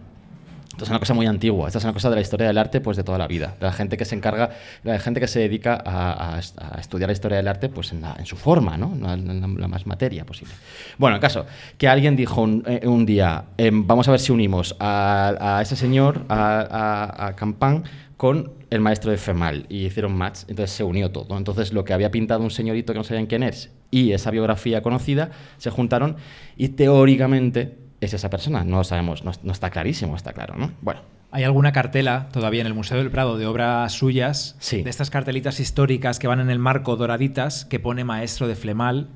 Esto 0.77 0.83
es 0.83 0.91
una 0.91 0.99
cosa 0.99 1.15
muy 1.15 1.25
antigua, 1.25 1.65
esta 1.65 1.79
es 1.79 1.85
una 1.85 1.93
cosa 1.93 2.11
de 2.11 2.17
la 2.17 2.21
historia 2.21 2.45
del 2.45 2.57
arte 2.59 2.81
pues 2.81 2.95
de 2.97 3.03
toda 3.03 3.17
la 3.17 3.27
vida, 3.27 3.55
de 3.59 3.65
la 3.65 3.73
gente 3.73 3.97
que 3.97 4.05
se 4.05 4.13
encarga, 4.13 4.51
de 4.83 4.91
la 4.91 4.99
gente 4.99 5.19
que 5.19 5.27
se 5.27 5.39
dedica 5.39 5.81
a, 5.83 6.37
estudiar 6.79 7.09
la 7.09 7.13
historia 7.13 7.37
del 7.37 7.47
arte 7.47 7.67
pues 7.67 7.91
en, 7.93 8.25
su 8.27 8.35
forma, 8.35 8.77
¿no? 8.77 8.95
La, 9.01 9.17
la- 9.17 9.67
más 9.67 9.87
materia 9.87 10.23
posible. 10.23 10.53
Bueno, 10.99 11.15
el 11.15 11.19
caso, 11.19 11.47
que 11.79 11.87
alguien 11.87 12.15
dijo 12.15 12.43
un, 12.43 12.63
eh, 12.67 13.05
día, 13.07 13.45
em, 13.57 13.87
vamos 13.87 14.07
a 14.07 14.11
ver 14.11 14.19
si 14.19 14.31
unimos 14.31 14.75
a, 14.79 15.57
a 15.57 15.63
ese 15.63 15.75
señor, 15.75 16.25
a, 16.29 17.33
Campán, 17.35 17.83
con 18.15 18.51
el 18.69 18.79
maestro 18.79 19.09
de 19.09 19.17
Femal 19.17 19.65
y 19.69 19.87
hicieron 19.87 20.15
match, 20.15 20.41
entonces 20.47 20.75
se 20.75 20.83
unió 20.83 21.09
todo. 21.09 21.35
Entonces 21.39 21.73
lo 21.73 21.85
que 21.85 21.93
había 21.93 22.11
pintado 22.11 22.43
un 22.43 22.51
señorito 22.51 22.93
que 22.93 22.99
no 22.99 23.03
sabían 23.03 23.25
quién 23.25 23.41
es 23.41 23.71
y 23.89 24.11
esa 24.11 24.29
biografía 24.29 24.83
conocida 24.83 25.31
se 25.57 25.71
juntaron 25.71 26.17
y 26.55 26.69
teóricamente 26.69 27.86
es 28.01 28.13
esa 28.13 28.29
persona. 28.29 28.63
No 28.63 28.77
lo 28.77 28.83
sabemos, 28.83 29.23
no, 29.23 29.31
no 29.43 29.51
está 29.51 29.69
clarísimo, 29.69 30.15
está 30.15 30.33
claro, 30.33 30.55
¿no? 30.57 30.71
Bueno, 30.81 31.01
Hay 31.31 31.43
alguna 31.43 31.71
cartela 31.73 32.29
todavía 32.31 32.61
en 32.61 32.67
el 32.67 32.73
Museo 32.73 32.97
del 32.97 33.11
Prado 33.11 33.37
de 33.37 33.45
obras 33.45 33.91
suyas, 33.91 34.55
Sí. 34.59 34.81
de 34.83 34.89
estas 34.89 35.09
cartelitas 35.09 35.59
históricas 35.59 36.19
que 36.19 36.27
van 36.27 36.39
en 36.39 36.49
el 36.49 36.59
marco 36.59 36.95
doraditas, 36.95 37.65
que 37.65 37.79
pone 37.79 38.03
maestro 38.05 38.47
de 38.47 38.55
Flemal 38.55 39.09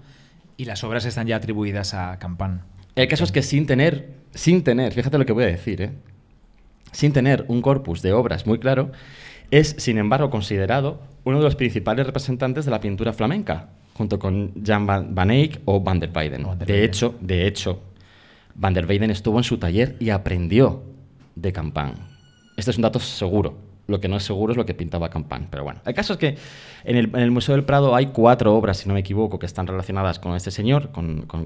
y 0.58 0.66
las 0.66 0.84
obras 0.84 1.06
están 1.06 1.28
ya 1.28 1.38
atribuidas 1.38 1.94
a 1.94 2.20
Campán. 2.20 2.64
el 2.95 3.08
caso 3.08 3.24
es 3.24 3.32
que 3.32 3.41
sin 3.41 3.66
tener, 3.66 4.10
sin 4.34 4.64
tener, 4.64 4.91
fíjate 4.94 5.18
lo 5.18 5.26
que 5.26 5.32
voy 5.34 5.45
a 5.45 5.48
decir, 5.48 5.82
¿eh? 5.82 5.91
sin 6.91 7.14
tener 7.14 7.45
un 7.48 7.62
corpus 7.62 8.02
de 8.02 8.12
obras 8.14 8.45
muy 8.45 8.60
claro, 8.60 8.91
es, 9.49 9.76
sin 9.80 9.98
embargo, 9.98 10.30
considerado 10.30 11.02
uno 11.24 11.38
de 11.38 11.44
los 11.45 11.56
principales 11.56 12.06
representantes 12.06 12.66
de 12.66 12.72
la 12.72 12.82
pintura 12.82 13.14
flamenca, 13.14 13.70
junto 13.94 14.20
con 14.20 14.52
Jan 14.66 14.86
van, 14.86 15.16
Van 15.16 15.32
Eyck 15.32 15.62
o 15.66 15.80
Van 15.80 15.99
der 15.99 16.12
Weyden. 16.14 16.44
Van 16.44 16.60
der 16.60 16.68
De 16.68 16.84
hecho, 16.84 17.16
de 17.22 17.48
hecho, 17.48 17.82
Van 18.56 18.73
der 18.73 18.86
Weyden 18.86 19.11
estuvo 19.11 19.38
en 19.38 19.44
su 19.44 19.57
taller 19.57 19.95
y 19.99 20.10
aprendió 20.10 20.84
de 21.36 21.53
Campán. 21.53 21.94
Este 22.57 22.72
es 22.72 22.78
un 22.78 22.84
dato 22.84 22.99
seguro. 22.99 23.72
Lo 23.88 23.99
que 23.99 24.07
no 24.07 24.15
es 24.15 24.23
seguro 24.23 24.53
es 24.53 24.57
lo 24.57 24.65
que 24.65 24.73
pintaba 24.73 25.10
Campán. 25.10 25.48
Pero 25.49 25.64
bueno, 25.64 25.82
el 25.86 25.94
caso 25.94 26.14
es 26.14 26.19
que 26.19 26.38
en 26.86 26.95
el, 26.95 27.32
Museo 27.32 27.56
del 27.56 27.65
Prado 27.65 27.94
hay 27.94 28.07
cuatro 28.07 28.56
obras, 28.56 28.78
si 28.78 28.88
no 28.88 28.94
me 28.94 29.02
equivoco, 29.02 29.38
que 29.38 29.45
están 29.45 29.68
relacionadas 29.68 30.18
con 30.18 30.36
este 30.36 30.49
señor, 30.49 30.91
con, 30.91 31.23
con. 31.23 31.45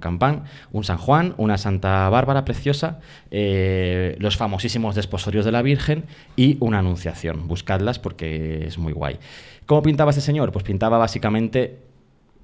Un 0.71 0.83
San 0.83 0.97
Juan, 0.97 1.33
una 1.37 1.57
Santa 1.57 2.07
Bárbara 2.09 2.45
preciosa, 2.45 2.99
eh, 3.31 4.15
los 4.19 4.37
famosísimos 4.37 4.95
desposorios 4.95 5.43
de 5.45 5.51
la 5.51 5.61
Virgen 5.61 6.05
y 6.35 6.57
una 6.59 6.79
Anunciación. 6.79 7.47
Buscadlas 7.47 7.97
porque 7.97 8.67
es 8.67 8.77
muy 8.77 8.93
guay. 8.93 9.17
¿Cómo 9.65 9.81
pintaba 9.81 10.11
este 10.11 10.21
señor? 10.21 10.51
Pues 10.51 10.63
pintaba 10.63 10.99
básicamente 10.99 11.79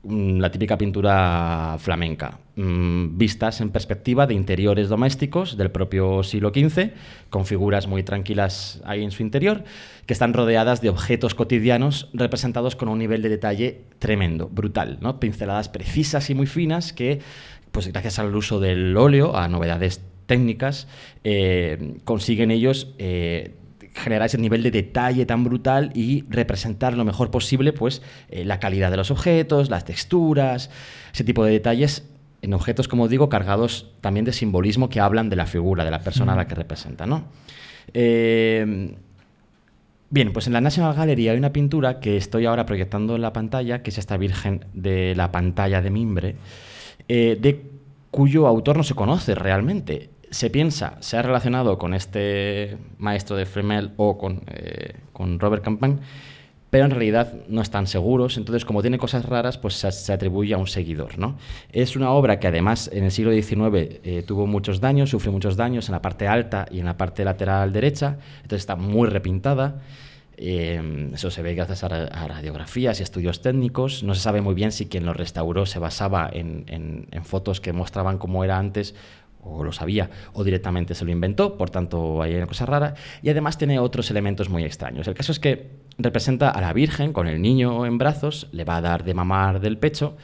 la 0.04 0.50
típica 0.50 0.78
pintura 0.78 1.76
flamenca, 1.80 2.40
mm, 2.56 3.18
vistas 3.18 3.62
en 3.62 3.70
perspectiva 3.70 4.26
de 4.26 4.34
interiores 4.34 4.90
domésticos 4.90 5.58
del 5.58 5.70
propio 5.70 6.24
siglo 6.24 6.50
XV, 6.50 6.94
con 7.30 7.46
figuras 7.46 7.88
muy 7.88 8.02
tranquilas 8.02 8.82
ahí 8.86 9.04
en 9.04 9.12
su 9.12 9.22
interior, 9.22 9.64
que 10.08 10.14
están 10.14 10.34
rodeadas 10.34 10.82
de 10.82 10.90
objetos 10.90 11.36
cotidianos 11.36 12.10
representados 12.14 12.76
con 12.76 12.90
un 12.90 12.98
nivel 12.98 13.22
de 13.22 13.30
detalle 13.30 13.82
tremendo, 14.00 14.50
brutal, 14.50 14.98
¿no? 15.02 15.20
pinceladas 15.20 15.70
precisas 15.70 16.30
y 16.32 16.36
muy 16.36 16.48
finas 16.48 16.94
que, 16.94 17.20
pues 17.72 17.88
gracias 17.88 18.18
al 18.18 18.36
uso 18.36 18.60
del 18.60 18.98
óleo, 18.98 19.36
a 19.36 19.48
novedades 19.48 20.02
técnicas, 20.26 20.88
eh, 21.24 21.98
consiguen 22.06 22.50
ellos 22.50 22.96
eh, 22.98 23.54
generar 23.94 24.26
ese 24.28 24.38
nivel 24.38 24.64
de 24.64 24.72
detalle 24.72 25.26
tan 25.26 25.44
brutal 25.44 25.92
y 25.94 26.24
representar 26.30 26.96
lo 26.96 27.04
mejor 27.04 27.30
posible 27.30 27.74
pues 27.74 28.02
eh, 28.30 28.46
la 28.46 28.60
calidad 28.60 28.90
de 28.92 28.98
los 28.98 29.12
objetos, 29.12 29.70
las 29.70 29.86
texturas, 29.86 30.70
ese 31.14 31.24
tipo 31.24 31.44
de 31.44 31.52
detalles 31.52 32.08
en 32.42 32.54
objetos, 32.54 32.88
como 32.88 33.08
digo, 33.08 33.30
cargados 33.30 33.92
también 34.02 34.26
de 34.26 34.34
simbolismo 34.34 34.90
que 34.90 35.00
hablan 35.00 35.30
de 35.30 35.36
la 35.36 35.46
figura, 35.46 35.86
de 35.86 35.92
la 35.92 36.00
persona 36.00 36.34
a 36.34 36.36
la 36.36 36.48
que 36.48 36.56
representa, 36.56 37.06
¿no? 37.06 37.26
Eh, 37.94 38.96
Bien, 40.12 40.34
pues 40.34 40.46
en 40.46 40.52
la 40.52 40.60
National 40.60 40.94
Gallery 40.94 41.30
hay 41.30 41.38
una 41.38 41.54
pintura 41.54 42.02
que 42.02 42.18
estoy 42.18 42.46
ahora 42.46 42.66
proyectando 42.66 43.16
en 43.16 43.22
la 43.22 43.32
pantalla, 43.32 43.82
que 43.82 43.92
es 43.92 43.98
esta 43.98 44.18
Virgen 44.18 44.66
de 44.74 45.16
la 45.16 45.32
pantalla 45.32 45.82
de 45.82 45.90
mimbre, 45.90 46.36
eh, 47.08 47.38
de 47.40 47.62
cuyo 48.12 48.46
autor 48.46 48.76
no 48.76 48.84
se 48.84 48.94
conoce 48.94 49.36
realmente. 49.36 50.10
Se 50.32 50.50
piensa, 50.50 50.96
se 51.02 51.18
ha 51.18 51.22
relacionado 51.22 51.78
con 51.78 51.94
este 51.94 52.78
maestro 52.98 53.36
de 53.36 53.46
Fremel 53.46 53.92
o 53.98 54.18
con, 54.18 54.42
eh, 54.48 54.94
con 55.12 55.40
Robert 55.40 55.62
Campin, 55.64 56.00
pero 56.70 56.86
en 56.86 56.92
realidad 56.92 57.34
no 57.50 57.62
están 57.62 57.86
seguros. 57.86 58.38
Entonces, 58.38 58.64
como 58.64 58.82
tiene 58.82 58.98
cosas 58.98 59.26
raras, 59.26 59.58
pues 59.58 59.74
se, 59.76 60.14
atribuye 60.14 60.54
a 60.54 60.58
un 60.58 60.68
seguidor. 60.68 61.20
¿no? 61.20 61.38
Es 61.74 61.98
una 61.98 62.12
obra 62.12 62.40
que 62.40 62.48
además 62.48 62.90
en 62.94 63.04
el 63.04 63.12
siglo 63.12 63.34
XIX 63.34 64.00
eh, 64.06 64.24
tuvo 64.26 64.48
muchos 64.48 64.80
daños, 64.80 65.10
sufrió 65.10 65.34
muchos 65.34 65.58
daños 65.58 65.90
en 65.90 65.94
la 65.94 66.02
parte 66.02 66.30
alta 66.30 66.66
y 66.72 66.80
en 66.80 66.86
la 66.86 66.96
parte 66.96 67.26
lateral 67.26 67.74
derecha, 67.74 68.18
entonces 68.38 68.62
está 68.62 68.78
muy 68.78 69.10
repintada. 69.10 69.82
Eh, 70.44 71.10
eso 71.14 71.30
se 71.30 71.42
ve 71.44 71.54
gracias 71.54 71.84
a, 71.84 71.90
ra- 71.90 72.06
a 72.06 72.28
radiografías 72.28 73.00
y 73.00 73.04
estudios 73.04 73.42
técnicos. 73.42 74.02
No 74.02 74.16
se 74.16 74.22
sabe 74.22 74.42
muy 74.42 74.56
bien 74.56 74.72
si 74.72 74.88
quien 74.88 75.06
lo 75.06 75.14
restauró 75.14 75.66
se 75.68 75.78
basaba 75.78 76.30
en, 76.34 76.64
en- 76.68 77.08
en 77.12 77.26
fotos 77.26 77.60
que 77.62 77.74
mostraban 77.74 78.18
cómo 78.18 78.44
era 78.46 78.58
antes 78.58 78.96
o 79.44 79.64
lo 79.64 79.72
sabía, 79.72 80.10
o 80.34 80.44
directamente 80.44 80.96
se 80.96 81.06
lo 81.06 81.12
inventó, 81.12 81.58
por 81.58 81.70
tanto 81.70 82.22
hay 82.22 82.36
una 82.36 82.48
cosa 82.48 82.66
rara, 82.66 82.94
y 83.22 83.30
además 83.30 83.58
tiene 83.58 83.80
otros 83.80 84.10
elementos 84.12 84.50
muy 84.50 84.64
extraños. 84.64 85.08
El 85.08 85.14
caso 85.14 85.32
es 85.32 85.40
que 85.40 85.72
representa 85.98 86.50
a 86.50 86.62
la 86.62 86.74
Virgen 86.74 87.14
con 87.14 87.28
el 87.28 87.42
niño 87.42 87.86
en 87.86 87.98
brazos, 87.98 88.48
le 88.52 88.64
va 88.64 88.78
a 88.78 88.82
dar 88.82 89.04
de 89.04 89.14
mamar 89.14 89.60
del 89.60 89.78
pecho, 89.78 90.16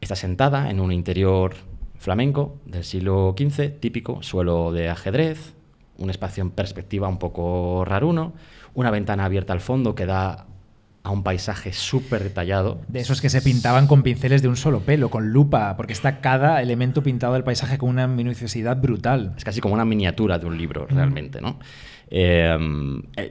está 0.00 0.16
sentada 0.16 0.70
en 0.70 0.80
un 0.80 0.92
interior 0.92 1.54
flamenco 1.98 2.58
del 2.66 2.84
siglo 2.84 3.34
XV, 3.36 3.78
típico, 3.78 4.22
suelo 4.22 4.72
de 4.72 4.88
ajedrez, 4.88 5.54
un 5.98 6.10
espacio 6.10 6.42
en 6.42 6.50
perspectiva 6.50 7.08
un 7.08 7.18
poco 7.18 7.84
raruno, 7.84 8.32
una 8.74 8.90
ventana 8.90 9.24
abierta 9.24 9.52
al 9.52 9.60
fondo 9.60 9.94
que 9.94 10.06
da 10.06 10.46
a 11.04 11.10
un 11.10 11.22
paisaje 11.22 11.72
súper 11.72 12.22
detallado. 12.22 12.80
De 12.88 13.00
esos 13.00 13.20
que 13.20 13.28
se 13.28 13.42
pintaban 13.42 13.86
con 13.86 14.02
pinceles 14.02 14.42
de 14.42 14.48
un 14.48 14.56
solo 14.56 14.80
pelo, 14.80 15.10
con 15.10 15.32
lupa, 15.32 15.76
porque 15.76 15.92
está 15.92 16.20
cada 16.20 16.62
elemento 16.62 17.02
pintado 17.02 17.34
del 17.34 17.44
paisaje 17.44 17.78
con 17.78 17.88
una 17.88 18.06
minuciosidad 18.06 18.80
brutal. 18.80 19.34
Es 19.36 19.44
casi 19.44 19.60
como 19.60 19.74
una 19.74 19.84
miniatura 19.84 20.38
de 20.38 20.46
un 20.46 20.56
libro, 20.56 20.86
realmente, 20.86 21.40
¿no? 21.40 21.58
Eh, 22.08 22.56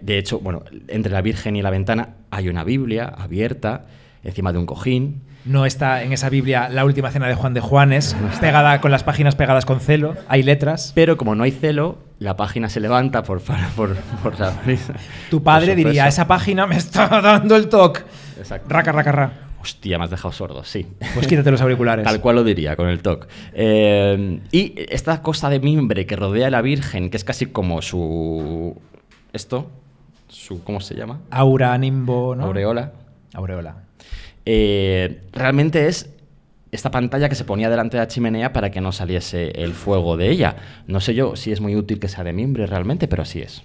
de 0.01 0.17
hecho, 0.17 0.39
bueno, 0.39 0.63
entre 0.87 1.11
la 1.11 1.21
Virgen 1.21 1.55
y 1.55 1.61
la 1.61 1.69
ventana 1.69 2.15
hay 2.29 2.49
una 2.49 2.63
Biblia 2.63 3.05
abierta 3.05 3.85
encima 4.23 4.51
de 4.51 4.59
un 4.59 4.65
cojín. 4.65 5.23
No 5.43 5.65
está 5.65 6.03
en 6.03 6.13
esa 6.13 6.29
Biblia 6.29 6.69
la 6.69 6.85
última 6.85 7.09
cena 7.09 7.27
de 7.27 7.33
Juan 7.33 7.53
de 7.53 7.61
Juanes, 7.61 8.15
pegada 8.39 8.79
con 8.79 8.91
las 8.91 9.03
páginas 9.03 9.35
pegadas 9.35 9.65
con 9.65 9.79
celo, 9.79 10.15
hay 10.27 10.43
letras. 10.43 10.91
Pero 10.93 11.17
como 11.17 11.33
no 11.33 11.43
hay 11.43 11.51
celo, 11.51 11.97
la 12.19 12.37
página 12.37 12.69
se 12.69 12.79
levanta 12.79 13.23
por, 13.23 13.41
por, 13.41 13.95
por 14.21 14.39
la 14.39 14.51
brisa. 14.63 14.93
Tu 15.31 15.41
padre 15.41 15.75
diría, 15.75 16.07
esa 16.07 16.27
página 16.27 16.67
me 16.67 16.77
está 16.77 17.07
dando 17.21 17.55
el 17.55 17.69
toque. 17.69 18.01
Exacto. 18.37 18.67
Raca, 18.69 18.91
raca, 18.91 19.11
ra. 19.11 19.33
Hostia, 19.61 19.99
me 19.99 20.05
has 20.05 20.09
dejado 20.09 20.31
sordo, 20.31 20.63
sí. 20.63 20.87
Pues 21.13 21.27
quítate 21.27 21.51
los 21.51 21.61
auriculares. 21.61 22.03
Tal 22.03 22.19
cual 22.19 22.37
lo 22.37 22.43
diría, 22.43 22.75
con 22.75 22.89
el 22.89 23.01
TOC. 23.01 23.27
Eh, 23.53 24.39
y 24.51 24.73
esta 24.89 25.21
cosa 25.21 25.49
de 25.49 25.59
mimbre 25.59 26.07
que 26.07 26.15
rodea 26.15 26.47
a 26.47 26.49
la 26.49 26.63
Virgen, 26.63 27.11
que 27.11 27.17
es 27.17 27.23
casi 27.23 27.45
como 27.45 27.83
su... 27.83 28.75
Esto, 29.33 29.69
su... 30.27 30.63
¿Cómo 30.63 30.81
se 30.81 30.95
llama? 30.95 31.19
Aura, 31.29 31.77
nimbo, 31.77 32.35
¿no? 32.35 32.45
Aureola. 32.45 32.93
Aureola. 33.35 33.75
Eh, 34.45 35.21
realmente 35.33 35.87
es 35.87 36.09
esta 36.71 36.89
pantalla 36.91 37.27
que 37.29 37.35
se 37.35 37.43
ponía 37.43 37.69
delante 37.69 37.97
de 37.97 38.03
la 38.03 38.07
chimenea 38.07 38.53
para 38.53 38.71
que 38.71 38.79
no 38.81 38.91
saliese 38.91 39.49
el 39.61 39.73
fuego 39.73 40.17
de 40.17 40.29
ella. 40.29 40.55
No 40.87 40.99
sé 41.01 41.13
yo 41.13 41.35
si 41.35 41.51
es 41.51 41.59
muy 41.61 41.75
útil 41.75 41.99
que 41.99 42.07
sea 42.07 42.23
de 42.23 42.33
mimbre 42.33 42.65
realmente, 42.65 43.07
pero 43.07 43.23
así 43.23 43.41
es. 43.41 43.61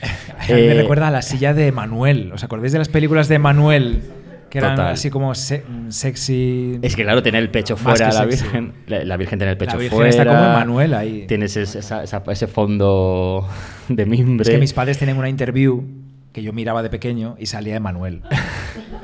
Me 0.48 0.66
Eh, 0.70 0.74
recuerda 0.74 1.08
a 1.08 1.10
la 1.10 1.22
silla 1.22 1.54
de 1.54 1.70
Manuel. 1.72 2.32
¿Os 2.32 2.42
acordáis 2.44 2.72
de 2.72 2.78
las 2.78 2.88
películas 2.88 3.28
de 3.28 3.38
Manuel? 3.38 4.02
Que 4.50 4.58
eran 4.58 4.76
Total. 4.76 4.92
así 4.94 5.10
como 5.10 5.34
se- 5.34 5.62
sexy. 5.90 6.78
Es 6.80 6.96
que 6.96 7.02
claro, 7.04 7.22
tener 7.22 7.42
el 7.42 7.50
pecho 7.50 7.76
fuera, 7.76 8.06
la 8.06 8.12
sexy. 8.12 8.44
Virgen, 8.44 8.72
la, 8.86 9.04
la 9.04 9.16
Virgen 9.18 9.38
tiene 9.38 9.52
el 9.52 9.58
pecho 9.58 9.72
La 9.72 9.78
Virgen 9.78 9.96
fuera. 9.96 10.08
está 10.10 10.24
como 10.24 10.38
Emmanuel 10.38 10.94
ahí. 10.94 11.26
Tienes 11.28 11.54
ese, 11.56 11.80
esa- 11.80 12.02
esa- 12.02 12.22
ese 12.30 12.46
fondo 12.46 13.46
de 13.88 14.06
mimbre. 14.06 14.44
Es 14.44 14.48
que 14.50 14.58
mis 14.58 14.72
padres 14.72 14.96
tienen 14.98 15.18
una 15.18 15.28
interview 15.28 15.84
que 16.32 16.42
yo 16.42 16.52
miraba 16.54 16.82
de 16.82 16.88
pequeño 16.90 17.36
y 17.38 17.46
salía 17.46 17.76
Emanuel. 17.76 18.22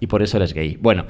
Y 0.00 0.06
por 0.08 0.22
eso 0.22 0.36
eres 0.36 0.52
gay. 0.52 0.76
Bueno. 0.80 1.06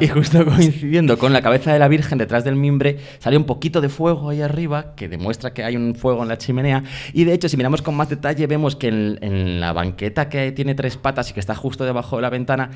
Y 0.00 0.08
justo 0.08 0.44
coincidiendo 0.44 1.18
con 1.18 1.32
la 1.32 1.40
cabeza 1.40 1.72
de 1.72 1.78
la 1.78 1.86
Virgen 1.86 2.18
detrás 2.18 2.42
del 2.44 2.56
mimbre, 2.56 2.98
sale 3.20 3.36
un 3.36 3.44
poquito 3.44 3.80
de 3.80 3.88
fuego 3.88 4.30
ahí 4.30 4.42
arriba, 4.42 4.94
que 4.96 5.08
demuestra 5.08 5.52
que 5.52 5.62
hay 5.62 5.76
un 5.76 5.94
fuego 5.94 6.22
en 6.22 6.28
la 6.28 6.36
chimenea. 6.36 6.82
Y 7.12 7.24
de 7.24 7.32
hecho, 7.32 7.48
si 7.48 7.56
miramos 7.56 7.80
con 7.80 7.94
más 7.94 8.08
detalle, 8.08 8.46
vemos 8.48 8.74
que 8.74 8.88
en, 8.88 9.18
en 9.22 9.60
la 9.60 9.72
banqueta 9.72 10.28
que 10.28 10.50
tiene 10.50 10.74
tres 10.74 10.96
patas 10.96 11.30
y 11.30 11.34
que 11.34 11.40
está 11.40 11.54
justo 11.54 11.84
debajo 11.84 12.16
de 12.16 12.22
la 12.22 12.30
ventana, 12.30 12.70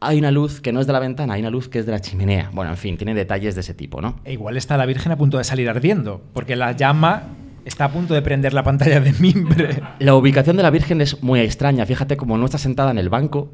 hay 0.00 0.18
una 0.18 0.30
luz 0.30 0.60
que 0.60 0.72
no 0.72 0.80
es 0.80 0.86
de 0.86 0.92
la 0.92 0.98
ventana, 0.98 1.34
hay 1.34 1.40
una 1.40 1.50
luz 1.50 1.68
que 1.68 1.78
es 1.78 1.86
de 1.86 1.92
la 1.92 2.00
chimenea. 2.00 2.50
Bueno, 2.52 2.70
en 2.70 2.76
fin, 2.76 2.96
tiene 2.96 3.14
detalles 3.14 3.54
de 3.54 3.60
ese 3.60 3.74
tipo, 3.74 4.00
¿no? 4.00 4.18
E 4.24 4.32
igual 4.32 4.56
está 4.56 4.76
la 4.76 4.86
Virgen 4.86 5.12
a 5.12 5.16
punto 5.16 5.38
de 5.38 5.44
salir 5.44 5.68
ardiendo, 5.68 6.22
porque 6.32 6.56
la 6.56 6.72
llama 6.72 7.24
está 7.64 7.84
a 7.84 7.92
punto 7.92 8.14
de 8.14 8.22
prender 8.22 8.54
la 8.54 8.62
pantalla 8.62 9.00
de 9.00 9.12
mimbre. 9.12 9.82
La 9.98 10.14
ubicación 10.14 10.56
de 10.56 10.62
la 10.62 10.70
Virgen 10.70 11.00
es 11.00 11.22
muy 11.22 11.40
extraña. 11.40 11.86
Fíjate 11.86 12.16
como 12.16 12.38
no 12.38 12.46
está 12.46 12.58
sentada 12.58 12.90
en 12.90 12.98
el 12.98 13.08
banco 13.08 13.52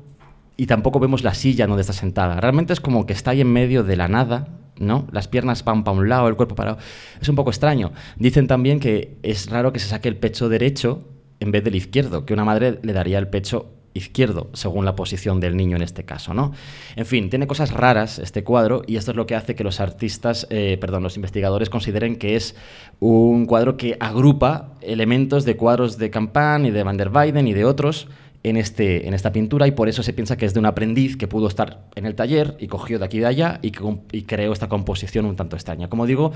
y 0.56 0.66
tampoco 0.66 1.00
vemos 1.00 1.22
la 1.22 1.34
silla 1.34 1.66
donde 1.66 1.82
está 1.82 1.92
sentada. 1.92 2.40
Realmente 2.40 2.72
es 2.72 2.80
como 2.80 3.06
que 3.06 3.12
está 3.12 3.32
ahí 3.32 3.40
en 3.40 3.52
medio 3.52 3.84
de 3.84 3.96
la 3.96 4.08
nada, 4.08 4.48
¿no? 4.78 5.06
Las 5.12 5.28
piernas 5.28 5.64
van 5.64 5.84
para 5.84 5.96
un 5.96 6.08
lado, 6.08 6.28
el 6.28 6.36
cuerpo 6.36 6.54
para. 6.54 6.78
Es 7.20 7.28
un 7.28 7.36
poco 7.36 7.50
extraño. 7.50 7.92
Dicen 8.16 8.46
también 8.46 8.80
que 8.80 9.18
es 9.22 9.50
raro 9.50 9.72
que 9.72 9.80
se 9.80 9.88
saque 9.88 10.08
el 10.08 10.16
pecho 10.16 10.48
derecho 10.48 11.04
en 11.40 11.52
vez 11.52 11.62
del 11.64 11.74
izquierdo, 11.74 12.24
que 12.24 12.32
una 12.32 12.44
madre 12.44 12.78
le 12.82 12.92
daría 12.92 13.18
el 13.18 13.28
pecho 13.28 13.72
izquierdo, 13.96 14.50
según 14.52 14.84
la 14.84 14.94
posición 14.94 15.40
del 15.40 15.56
niño 15.56 15.76
en 15.76 15.82
este 15.82 16.04
caso, 16.04 16.34
¿no? 16.34 16.52
En 16.96 17.06
fin, 17.06 17.30
tiene 17.30 17.46
cosas 17.46 17.72
raras 17.72 18.18
este 18.18 18.44
cuadro 18.44 18.82
y 18.86 18.96
esto 18.96 19.12
es 19.12 19.16
lo 19.16 19.26
que 19.26 19.34
hace 19.34 19.54
que 19.54 19.64
los 19.64 19.80
artistas, 19.80 20.46
eh, 20.50 20.76
perdón, 20.80 21.02
los 21.02 21.16
investigadores 21.16 21.70
consideren 21.70 22.16
que 22.16 22.36
es 22.36 22.54
un 23.00 23.46
cuadro 23.46 23.76
que 23.76 23.96
agrupa 23.98 24.74
elementos 24.82 25.44
de 25.44 25.56
cuadros 25.56 25.98
de 25.98 26.10
Campán 26.10 26.66
y 26.66 26.70
de 26.70 26.82
Van 26.82 26.96
der 26.96 27.08
Weyden 27.08 27.48
y 27.48 27.54
de 27.54 27.64
otros 27.64 28.08
en, 28.48 28.56
este, 28.56 29.08
en 29.08 29.14
esta 29.14 29.32
pintura 29.32 29.66
y 29.66 29.72
por 29.72 29.88
eso 29.88 30.02
se 30.02 30.12
piensa 30.12 30.36
que 30.36 30.46
es 30.46 30.54
de 30.54 30.60
un 30.60 30.66
aprendiz 30.66 31.16
que 31.16 31.26
pudo 31.26 31.48
estar 31.48 31.80
en 31.96 32.06
el 32.06 32.14
taller 32.14 32.56
y 32.60 32.68
cogió 32.68 32.98
de 32.98 33.04
aquí 33.04 33.16
y 33.16 33.20
de 33.20 33.26
allá 33.26 33.58
y, 33.60 33.72
y 34.12 34.22
creó 34.22 34.52
esta 34.52 34.68
composición 34.68 35.26
un 35.26 35.34
tanto 35.34 35.56
extraña. 35.56 35.88
Como 35.88 36.06
digo, 36.06 36.32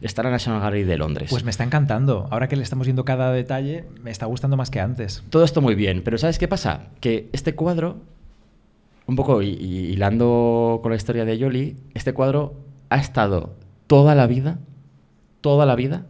está 0.00 0.22
en 0.22 0.26
la 0.26 0.30
National 0.32 0.60
Gallery 0.62 0.84
de 0.84 0.96
Londres. 0.96 1.28
Pues 1.30 1.44
me 1.44 1.50
está 1.50 1.62
encantando. 1.64 2.28
Ahora 2.30 2.48
que 2.48 2.56
le 2.56 2.62
estamos 2.62 2.86
viendo 2.86 3.04
cada 3.04 3.30
detalle, 3.32 3.84
me 4.02 4.10
está 4.10 4.24
gustando 4.26 4.56
más 4.56 4.70
que 4.70 4.80
antes. 4.80 5.22
Todo 5.28 5.44
esto 5.44 5.60
muy 5.60 5.74
bien, 5.74 6.00
pero 6.02 6.16
¿sabes 6.16 6.38
qué 6.38 6.48
pasa? 6.48 6.86
Que 7.00 7.28
este 7.32 7.54
cuadro, 7.54 7.98
un 9.06 9.16
poco 9.16 9.42
hi- 9.42 9.58
hi- 9.60 9.92
hilando 9.92 10.80
con 10.82 10.90
la 10.92 10.96
historia 10.96 11.24
de 11.26 11.36
Yoli, 11.36 11.76
este 11.92 12.14
cuadro 12.14 12.54
ha 12.88 12.96
estado 12.96 13.54
toda 13.86 14.14
la 14.14 14.26
vida, 14.26 14.60
toda 15.42 15.66
la 15.66 15.74
vida, 15.74 16.06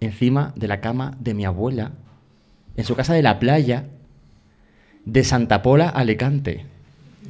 encima 0.00 0.54
de 0.56 0.68
la 0.68 0.80
cama 0.80 1.16
de 1.20 1.34
mi 1.34 1.44
abuela, 1.44 1.92
en 2.76 2.84
su 2.84 2.94
casa 2.96 3.12
de 3.12 3.22
la 3.22 3.38
playa 3.38 3.84
de 5.04 5.24
Santa 5.24 5.62
Pola, 5.62 5.88
Alicante. 5.88 6.66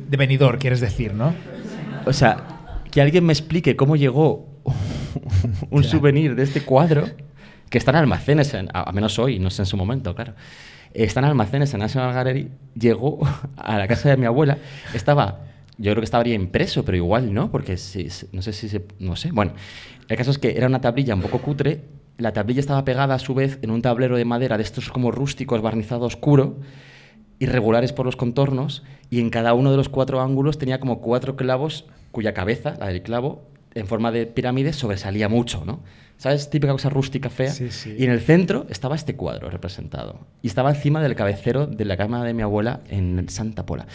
De 0.09 0.17
venidor, 0.17 0.59
quieres 0.59 0.81
decir, 0.81 1.15
¿no? 1.15 1.35
O 2.07 2.13
sea, 2.13 2.37
que 2.91 3.01
alguien 3.01 3.25
me 3.25 3.33
explique 3.33 3.77
cómo 3.77 3.97
llegó 3.97 4.49
un 5.71 5.85
souvenir 5.85 6.35
de 6.35 6.43
este 6.43 6.63
cuadro, 6.63 7.07
que 7.69 7.79
está 7.79 7.91
en 7.93 7.99
almacenes, 7.99 8.53
en- 8.55 8.69
a 8.73 8.89
a 8.89 8.93
menos 8.93 9.19
hoy, 9.19 9.39
no 9.39 9.51
sé 9.51 9.63
en 9.63 9.67
su 9.67 9.77
momento, 9.77 10.15
claro. 10.15 10.35
Está 10.93 11.21
en 11.21 11.27
almacenes 11.27 11.73
en 11.75 11.81
National 11.81 12.13
Gallery, 12.13 12.49
llegó 12.75 13.21
a 13.57 13.79
la 13.79 13.87
casa 13.87 14.09
de 14.11 14.17
mi 14.17 14.27
abuela, 14.27 14.59
estaba, 14.93 15.41
yo 15.79 15.93
creo 15.93 16.01
que 16.01 16.05
estaría 16.05 16.35
impreso, 16.35 16.85
pero 16.85 16.97
igual 16.97 17.33
no, 17.33 17.51
porque 17.51 17.77
si- 17.77 18.09
no 18.33 18.43
sé 18.43 18.53
si 18.53 18.69
se, 18.69 18.85
no 18.99 19.15
sé. 19.17 19.31
Bueno, 19.31 19.53
el 20.09 20.17
caso 20.17 20.31
es 20.33 20.39
que 20.39 20.57
era 20.57 20.67
una 20.67 20.81
tablilla 20.81 21.15
un 21.15 21.23
poco 21.23 21.39
cutre, 21.39 21.83
la 22.19 22.33
tablilla 22.33 22.61
estaba 22.61 22.85
pegada 22.85 23.15
a 23.15 23.19
su 23.19 23.35
vez 23.35 23.59
en 23.63 23.71
un 23.71 23.81
tablero 23.83 24.17
de 24.17 24.25
madera 24.25 24.57
de 24.57 24.63
estos 24.65 24.91
como 24.91 25.11
rústicos, 25.13 25.63
barnizado 25.63 26.05
oscuro, 26.07 26.57
irregulares 27.41 27.93
por 27.93 28.07
los 28.07 28.15
contornos 28.15 28.85
y 29.11 29.19
en 29.19 29.31
cada 29.31 29.55
uno 29.55 29.73
de 29.73 29.77
los 29.77 29.89
cuatro 29.89 30.21
ángulos 30.21 30.59
tenía 30.59 30.79
como 30.79 31.01
cuatro 31.01 31.35
clavos 31.35 31.87
cuya 32.12 32.35
cabeza, 32.35 32.77
la 32.79 32.87
del 32.87 33.03
clavo, 33.03 33.43
en 33.75 33.87
forma 33.87 34.12
de 34.12 34.27
pirámide 34.27 34.73
sobresalía 34.73 35.29
mucho, 35.29 35.65
¿no? 35.65 35.81
¿Sabes? 36.17 36.51
Típica 36.51 36.73
cosa 36.73 36.91
rústica 36.91 37.31
fea. 37.31 37.51
Sí, 37.51 37.71
sí. 37.71 37.97
Y 37.99 38.05
en 38.05 38.11
el 38.11 38.21
centro 38.21 38.67
estaba 38.69 38.95
este 38.95 39.17
cuadro 39.17 39.49
representado. 39.49 40.27
Y 40.43 40.49
estaba 40.49 40.71
encima 40.71 41.03
del 41.03 41.15
cabecero 41.15 41.67
de 41.67 41.85
la 41.87 41.97
cama 41.97 42.23
de 42.25 42.35
mi 42.35 42.43
abuela 42.43 42.81
en 42.91 43.27
Santa 43.31 43.65
Pola. 43.65 43.87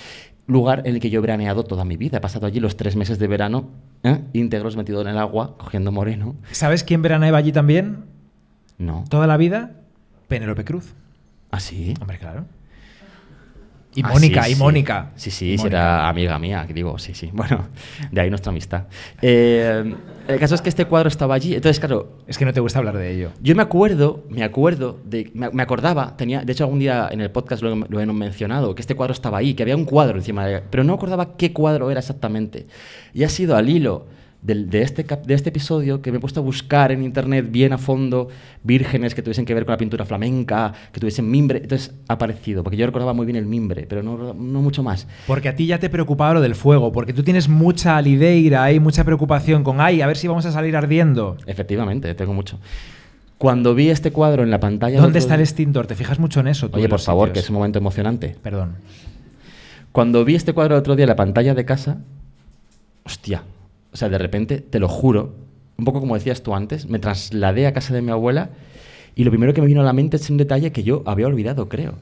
Lugar 0.48 0.82
en 0.86 0.96
el 0.96 1.00
que 1.00 1.12
yo 1.12 1.20
he 1.20 1.22
veraneado 1.22 1.64
toda 1.66 1.86
mi 1.86 1.98
vida. 1.98 2.18
He 2.18 2.22
pasado 2.22 2.48
allí 2.48 2.60
los 2.60 2.78
tres 2.78 2.96
meses 2.96 3.20
de 3.20 3.28
verano 3.28 3.68
¿eh? 4.02 4.22
íntegros 4.34 4.76
metido 4.76 5.02
en 5.02 5.08
el 5.08 5.20
agua, 5.20 5.56
cogiendo 5.58 5.92
moreno. 5.92 6.36
¿Sabes 6.52 6.84
quién 6.84 7.04
veraneaba 7.04 7.38
allí 7.38 7.52
también? 7.52 8.06
No. 8.80 9.04
Toda 9.08 9.28
la 9.28 9.38
vida. 9.38 9.74
Penélope 10.28 10.64
Cruz. 10.64 10.96
¿Ah, 11.52 11.60
sí? 11.60 11.94
Hombre, 12.02 12.18
claro. 12.18 12.46
Y 13.96 14.04
Ah, 14.04 14.10
Mónica, 14.10 14.44
sí, 14.44 14.52
y 14.52 14.56
sí. 14.56 14.60
Mónica. 14.62 15.12
Sí, 15.16 15.32
sí, 15.32 15.56
Mónica. 15.58 15.68
era 15.78 16.10
amiga 16.10 16.38
mía, 16.38 16.66
que 16.68 16.74
digo, 16.74 17.00
sí, 17.00 17.14
sí. 17.14 17.30
Bueno, 17.34 17.68
de 18.12 18.22
ahí 18.22 18.30
nuestra 18.30 18.52
amistad. 18.52 18.84
Eh, 19.22 19.96
el 20.28 20.40
caso 20.40 20.56
es 20.56 20.62
que 20.62 20.70
este 20.70 20.86
cuadro 20.86 21.08
estaba 21.08 21.36
allí. 21.36 21.56
Entonces, 21.56 21.80
claro, 21.80 22.18
Es 22.28 22.38
que 22.38 22.46
no 22.46 22.54
te 22.54 22.60
gusta 22.60 22.80
hablar 22.80 22.98
de 22.98 23.12
ello. 23.12 23.30
yo 23.42 23.56
me 23.56 23.62
acuerdo, 23.62 24.24
me 24.30 24.44
acuerdo, 24.44 25.00
de, 25.06 25.32
me, 25.34 25.64
acordaba, 25.64 26.18
tenía, 26.18 26.44
de 26.44 26.52
hecho 26.52 26.66
algún 26.66 26.80
día 26.80 27.08
en 27.12 27.22
el 27.22 27.32
podcast 27.32 27.64
lo, 27.64 27.74
lo 27.76 28.00
he 28.00 28.06
mencionado, 28.06 28.76
que 28.76 28.82
este 28.82 28.96
cuadro 28.96 29.14
estaba 29.14 29.38
ahí, 29.38 29.54
que 29.54 29.64
había 29.64 29.76
un 29.76 29.86
cuadro 29.86 30.18
encima 30.18 30.46
de 30.46 30.62
pero 30.70 30.84
no 30.84 30.94
acordaba 30.94 31.38
qué 31.38 31.54
cuadro 31.54 31.90
era 31.90 32.00
exactamente. 32.00 32.68
Y 33.14 33.24
ha 33.24 33.30
sido 33.30 33.56
al 33.56 33.70
hilo 33.70 34.08
del- 34.46 34.70
de, 34.70 34.82
este, 34.84 35.04
de 35.04 35.34
este 35.34 35.50
episodio 35.50 36.02
que 36.02 36.12
me 36.12 36.18
he 36.18 36.20
puesto 36.22 36.40
a 36.40 36.44
buscar 36.44 36.92
en 36.92 37.02
internet 37.04 37.48
bien 37.50 37.74
a 37.74 37.78
fondo 37.78 38.28
vírgenes 38.64 39.16
que 39.16 39.22
tuviesen 39.22 39.44
que 39.46 39.54
ver 39.54 39.66
con 39.66 39.74
la 39.74 39.78
pintura 39.78 40.06
flamenca, 40.06 40.72
que 40.92 41.00
tuviesen 41.00 41.30
mimbre. 41.30 41.60
Entonces 41.64 41.94
ha 42.08 42.14
aparecido, 42.14 42.64
porque 42.64 42.78
yo 42.78 42.86
recordaba 42.86 43.14
muy 43.14 43.26
bien 43.26 43.38
el 43.38 43.46
mimbre, 43.46 43.86
pero 43.90 44.04
no, 44.04 44.34
no 44.34 44.62
mucho 44.62 44.84
más. 44.84 45.08
Porque 45.26 45.50
a 45.50 45.56
ti 45.56 45.66
ya 45.66 45.80
te 45.80 45.90
preocupaba 45.90 46.36
lo 46.36 46.42
del 46.42 46.54
fuego, 46.56 46.92
porque 46.92 47.12
tú 47.14 47.24
tienes 47.24 47.50
mucha 47.50 48.00
lideira 48.02 48.72
y 48.72 48.80
mucha 48.80 49.04
preocupación 49.04 49.64
con, 49.64 49.82
ay, 49.82 50.02
a 50.02 50.08
ver 50.08 50.18
si 50.18 50.28
vamos 50.28 50.46
a 50.46 50.52
salir 50.52 50.76
ardiendo. 50.76 51.38
Efectivamente, 51.48 52.14
tengo 52.14 52.34
mucho. 52.34 52.60
Cuando 53.38 53.74
vi 53.76 53.90
este 53.90 54.12
cuadro 54.12 54.44
en 54.44 54.52
la 54.52 54.60
pantalla... 54.60 55.02
¿Dónde 55.02 55.20
está 55.20 55.36
el 55.36 55.42
extintor? 55.42 55.88
¿Te 55.88 55.96
fijas 55.96 56.20
mucho 56.20 56.40
en 56.40 56.48
eso? 56.48 56.70
tú 56.70 56.78
Oye, 56.78 56.86
en 56.86 56.90
por 56.90 57.00
favor, 57.02 57.32
que 57.34 57.40
es 57.40 57.50
un 57.50 57.56
momento 57.56 57.80
emocionante. 57.80 58.36
Perdón. 58.42 58.76
Cuando 59.92 60.24
vi 60.24 60.36
este 60.36 60.54
cuadro 60.54 60.76
el 60.76 60.80
otro 60.80 60.96
día 60.96 61.04
en 61.04 61.10
la 61.10 61.16
pantalla 61.16 61.54
de 61.54 61.66
casa, 61.66 61.98
hostia, 63.04 63.44
o 63.96 63.98
sea, 63.98 64.10
de 64.10 64.18
repente, 64.18 64.60
te 64.60 64.78
lo 64.78 64.90
juro, 64.90 65.36
un 65.78 65.86
poco 65.86 66.02
como 66.02 66.16
decías 66.16 66.44
tú 66.44 66.54
antes, 66.54 66.90
me 66.90 67.00
trasladé 67.00 67.66
a 67.66 67.72
casa 67.72 67.94
de 67.94 68.02
mi 68.02 68.12
abuela 68.12 68.50
y 69.16 69.24
lo 69.24 69.32
primero 69.32 69.54
que 69.54 69.62
me 69.62 69.68
vino 69.68 69.80
a 69.80 69.86
la 69.86 69.94
mente 69.94 70.18
es 70.18 70.30
un 70.30 70.36
detalle 70.36 70.74
que 70.74 70.84
yo 70.84 71.02
había 71.06 71.28
olvidado, 71.28 71.70
creo. 71.70 71.94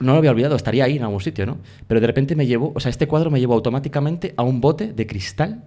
No 0.00 0.14
lo 0.14 0.18
había 0.18 0.32
olvidado, 0.32 0.56
estaría 0.56 0.82
ahí 0.82 0.96
en 0.96 1.04
algún 1.04 1.20
sitio, 1.20 1.46
¿no? 1.46 1.58
Pero 1.86 2.00
de 2.00 2.08
repente 2.08 2.34
me 2.34 2.44
llevó, 2.44 2.72
o 2.74 2.80
sea, 2.80 2.90
este 2.90 3.06
cuadro 3.06 3.30
me 3.30 3.38
llevó 3.38 3.54
automáticamente 3.54 4.34
a 4.36 4.42
un 4.42 4.60
bote 4.60 4.92
de 4.92 5.06
cristal 5.06 5.62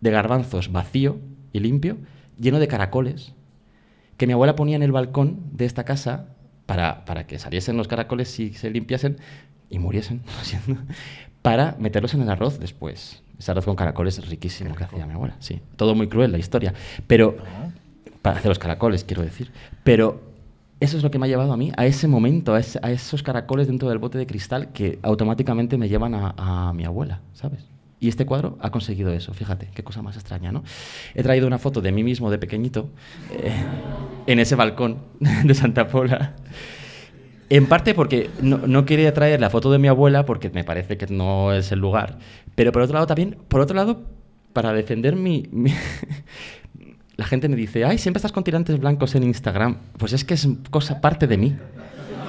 de 0.00 0.10
garbanzos 0.12 0.70
vacío 0.70 1.18
y 1.52 1.58
limpio, 1.58 1.96
lleno 2.38 2.60
de 2.60 2.68
caracoles, 2.68 3.32
que 4.18 4.28
mi 4.28 4.34
abuela 4.34 4.54
ponía 4.54 4.76
en 4.76 4.84
el 4.84 4.92
balcón 4.92 5.40
de 5.50 5.64
esta 5.64 5.82
casa 5.82 6.28
para, 6.66 7.04
para 7.06 7.26
que 7.26 7.40
saliesen 7.40 7.76
los 7.76 7.88
caracoles 7.88 8.38
y 8.38 8.52
se 8.52 8.70
limpiasen 8.70 9.16
y 9.68 9.80
muriesen, 9.80 10.22
para 11.42 11.74
meterlos 11.80 12.14
en 12.14 12.22
el 12.22 12.30
arroz 12.30 12.60
después. 12.60 13.24
Ese 13.40 13.50
arroz 13.50 13.64
con 13.64 13.74
caracoles 13.74 14.18
es 14.18 14.28
riquísimo 14.28 14.76
que 14.76 14.84
hacía 14.84 15.04
mi 15.06 15.14
abuela, 15.14 15.34
sí. 15.40 15.60
Todo 15.76 15.96
muy 15.96 16.08
cruel 16.08 16.30
la 16.30 16.38
historia, 16.38 16.72
pero 17.08 17.36
para 18.22 18.36
hacer 18.38 18.50
los 18.50 18.58
caracoles, 18.60 19.02
quiero 19.02 19.22
decir. 19.22 19.50
Pero 19.82 20.20
eso 20.78 20.96
es 20.96 21.02
lo 21.02 21.10
que 21.10 21.18
me 21.18 21.26
ha 21.26 21.28
llevado 21.28 21.52
a 21.52 21.56
mí, 21.56 21.72
a 21.76 21.86
ese 21.86 22.06
momento, 22.06 22.54
a, 22.54 22.60
ese- 22.60 22.78
a 22.82 22.90
esos 22.92 23.22
caracoles 23.22 23.66
dentro 23.66 23.88
del 23.88 23.98
bote 23.98 24.18
de 24.18 24.26
cristal 24.26 24.68
que 24.72 24.98
automáticamente 25.02 25.76
me 25.78 25.88
llevan 25.88 26.14
a, 26.14 26.34
a 26.36 26.72
mi 26.74 26.84
abuela, 26.84 27.20
¿sabes? 27.34 27.64
Y 27.98 28.08
este 28.08 28.24
cuadro 28.24 28.56
ha 28.62 28.70
conseguido 28.70 29.12
eso, 29.12 29.34
fíjate, 29.34 29.68
qué 29.74 29.82
cosa 29.84 30.00
más 30.00 30.16
extraña, 30.16 30.52
¿no? 30.52 30.62
He 31.14 31.22
traído 31.22 31.46
una 31.46 31.58
foto 31.58 31.80
de 31.82 31.92
mí 31.92 32.02
mismo 32.02 32.30
de 32.30 32.38
pequeñito 32.38 32.88
eh, 33.30 33.52
en 34.26 34.38
ese 34.38 34.54
balcón 34.54 34.98
de 35.44 35.54
Santa 35.54 35.86
Pola. 35.88 36.34
En 37.50 37.66
parte 37.66 37.94
porque 37.94 38.30
no, 38.42 38.58
no 38.58 38.84
quería 38.84 39.12
traer 39.12 39.40
la 39.40 39.50
foto 39.50 39.72
de 39.72 39.78
mi 39.78 39.88
abuela 39.88 40.24
porque 40.24 40.50
me 40.50 40.62
parece 40.62 40.96
que 40.96 41.08
no 41.08 41.52
es 41.52 41.72
el 41.72 41.80
lugar. 41.80 42.18
Pero 42.60 42.72
por 42.72 42.82
otro 42.82 42.92
lado 42.92 43.06
también, 43.06 43.38
por 43.48 43.62
otro 43.62 43.74
lado, 43.74 44.02
para 44.52 44.74
defender 44.74 45.16
mi... 45.16 45.48
mi- 45.50 45.72
la 47.16 47.24
gente 47.24 47.48
me 47.48 47.56
dice, 47.56 47.86
ay, 47.86 47.96
siempre 47.96 48.18
estás 48.18 48.32
con 48.32 48.44
tirantes 48.44 48.78
blancos 48.78 49.14
en 49.14 49.22
Instagram. 49.22 49.78
Pues 49.96 50.12
es 50.12 50.26
que 50.26 50.34
es 50.34 50.46
cosa 50.68 51.00
parte 51.00 51.26
de 51.26 51.38
mí. 51.38 51.56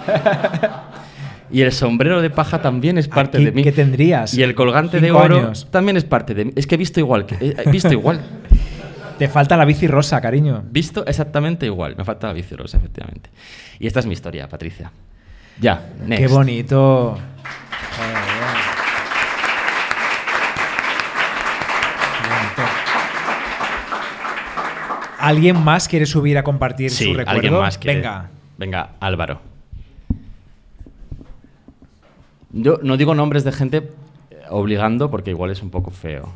y 1.51 1.59
el 1.59 1.73
sombrero 1.73 2.21
de 2.21 2.29
paja 2.29 2.61
también 2.61 2.97
es 2.97 3.09
parte 3.09 3.39
Aquí, 3.39 3.45
de 3.45 3.51
mí. 3.51 3.61
¿qué 3.61 3.73
tendrías? 3.73 4.33
Y 4.33 4.41
el 4.41 4.55
colgante 4.55 5.01
de 5.01 5.11
oro 5.11 5.35
años. 5.35 5.67
también 5.69 5.97
es 5.97 6.05
parte 6.05 6.33
de 6.33 6.45
mí. 6.45 6.53
Es 6.55 6.65
que 6.65 6.75
he 6.75 6.77
visto 6.77 7.01
igual. 7.01 7.25
Que, 7.25 7.35
he- 7.35 7.55
he 7.65 7.69
visto 7.69 7.91
igual. 7.91 8.21
Te 9.19 9.27
falta 9.27 9.57
la 9.57 9.65
bici 9.65 9.85
rosa, 9.85 10.21
cariño. 10.21 10.63
Visto 10.71 11.05
exactamente 11.05 11.65
igual. 11.65 11.97
Me 11.97 12.05
falta 12.05 12.27
la 12.27 12.33
bici 12.33 12.55
rosa, 12.55 12.77
efectivamente. 12.77 13.29
Y 13.79 13.87
esta 13.87 13.99
es 13.99 14.05
mi 14.05 14.13
historia, 14.13 14.47
Patricia. 14.47 14.93
Ya, 15.59 15.89
next. 16.07 16.25
Qué 16.25 16.27
bonito. 16.33 17.17
Joder. 17.97 18.21
Qué 22.21 22.29
bonito. 22.29 22.71
¿Alguien 25.21 25.63
más 25.63 25.87
quiere 25.87 26.05
subir 26.05 26.37
a 26.37 26.43
compartir 26.43 26.89
Sí, 26.91 27.05
su 27.05 27.13
recuerdo? 27.13 27.31
alguien 27.31 27.53
más 27.53 27.77
quiere. 27.77 27.97
Venga. 27.99 28.29
Venga, 28.57 28.89
Álvaro. 28.99 29.39
Yo 32.51 32.79
no 32.83 32.97
digo 32.97 33.15
nombres 33.15 33.43
de 33.43 33.51
gente, 33.51 33.91
obligando 34.49 35.09
porque 35.09 35.29
igual 35.31 35.51
es 35.51 35.61
un 35.61 35.69
poco 35.69 35.91
feo. 35.91 36.29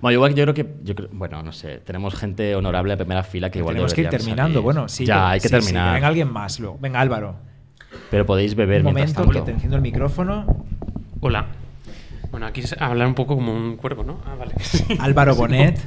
Bueno, 0.00 0.14
igual 0.14 0.34
yo 0.34 0.44
creo 0.44 0.54
que, 0.54 0.74
yo 0.84 0.94
creo- 0.94 1.08
bueno, 1.12 1.42
no 1.42 1.52
sé, 1.52 1.78
tenemos 1.78 2.14
gente 2.14 2.54
honorable 2.54 2.92
de 2.94 2.98
primera 2.98 3.22
fila 3.24 3.50
que 3.50 3.58
igual 3.58 3.74
Tenemos 3.74 3.94
que 3.94 4.02
ir 4.02 4.08
terminando. 4.08 4.44
salir. 4.54 4.60
Bueno, 4.62 4.88
sí. 4.88 5.04
Ya, 5.04 5.30
hay 5.30 5.40
que 5.40 5.48
sí, 5.48 5.54
sí, 5.54 5.60
terminar. 5.60 5.94
venga 5.94 6.06
alguien 6.08 6.32
más 6.32 6.60
luego. 6.60 6.78
Venga, 6.80 7.00
Álvaro. 7.00 7.34
Pero 8.10 8.24
podéis 8.24 8.54
beber 8.54 8.78
Un 8.86 8.94
mientras 8.94 9.12
momento 9.14 9.30
que 9.32 9.38
tanto. 9.38 9.44
te 9.46 9.52
enciendo 9.52 9.76
el 9.76 9.82
micrófono. 9.82 10.64
Hola. 11.20 11.46
Bueno, 12.30 12.46
aquí 12.46 12.60
es 12.60 12.80
hablar 12.80 13.08
un 13.08 13.14
poco 13.14 13.34
como 13.34 13.52
un 13.52 13.76
cuervo, 13.76 14.04
¿no? 14.04 14.20
Ah, 14.26 14.36
vale. 14.38 14.54
Álvaro 15.00 15.34
Bonet. 15.34 15.80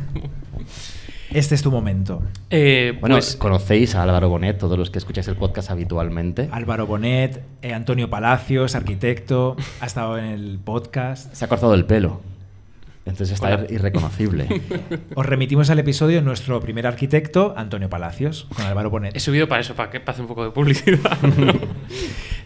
Este 1.33 1.55
es 1.55 1.61
tu 1.61 1.71
momento. 1.71 2.21
Eh, 2.49 2.97
Bueno, 2.99 3.15
pues, 3.15 3.37
conocéis 3.37 3.95
a 3.95 4.03
Álvaro 4.03 4.27
Bonet, 4.29 4.57
todos 4.57 4.77
los 4.77 4.89
que 4.89 4.99
escucháis 4.99 5.27
el 5.29 5.35
podcast 5.37 5.71
habitualmente. 5.71 6.49
Álvaro 6.51 6.85
Bonet, 6.87 7.41
eh, 7.61 7.73
Antonio 7.73 8.09
Palacios, 8.09 8.75
arquitecto, 8.75 9.55
ha 9.79 9.85
estado 9.85 10.17
en 10.17 10.25
el 10.25 10.59
podcast. 10.59 11.33
Se 11.33 11.45
ha 11.45 11.47
cortado 11.47 11.73
el 11.73 11.85
pelo. 11.85 12.19
Entonces 13.05 13.31
está 13.31 13.47
Hola. 13.55 13.65
irreconocible. 13.69 14.47
Os 15.15 15.25
remitimos 15.25 15.69
al 15.69 15.79
episodio 15.79 16.17
de 16.17 16.21
nuestro 16.21 16.59
primer 16.59 16.85
arquitecto, 16.85 17.53
Antonio 17.57 17.89
Palacios, 17.89 18.47
con 18.55 18.65
Álvaro 18.65 18.89
Bonet. 18.89 19.15
he 19.15 19.19
subido 19.19 19.47
para 19.47 19.61
eso, 19.61 19.75
para 19.75 19.89
que 19.89 19.99
pase 19.99 20.21
un 20.21 20.27
poco 20.27 20.43
de 20.43 20.51
publicidad. 20.51 21.17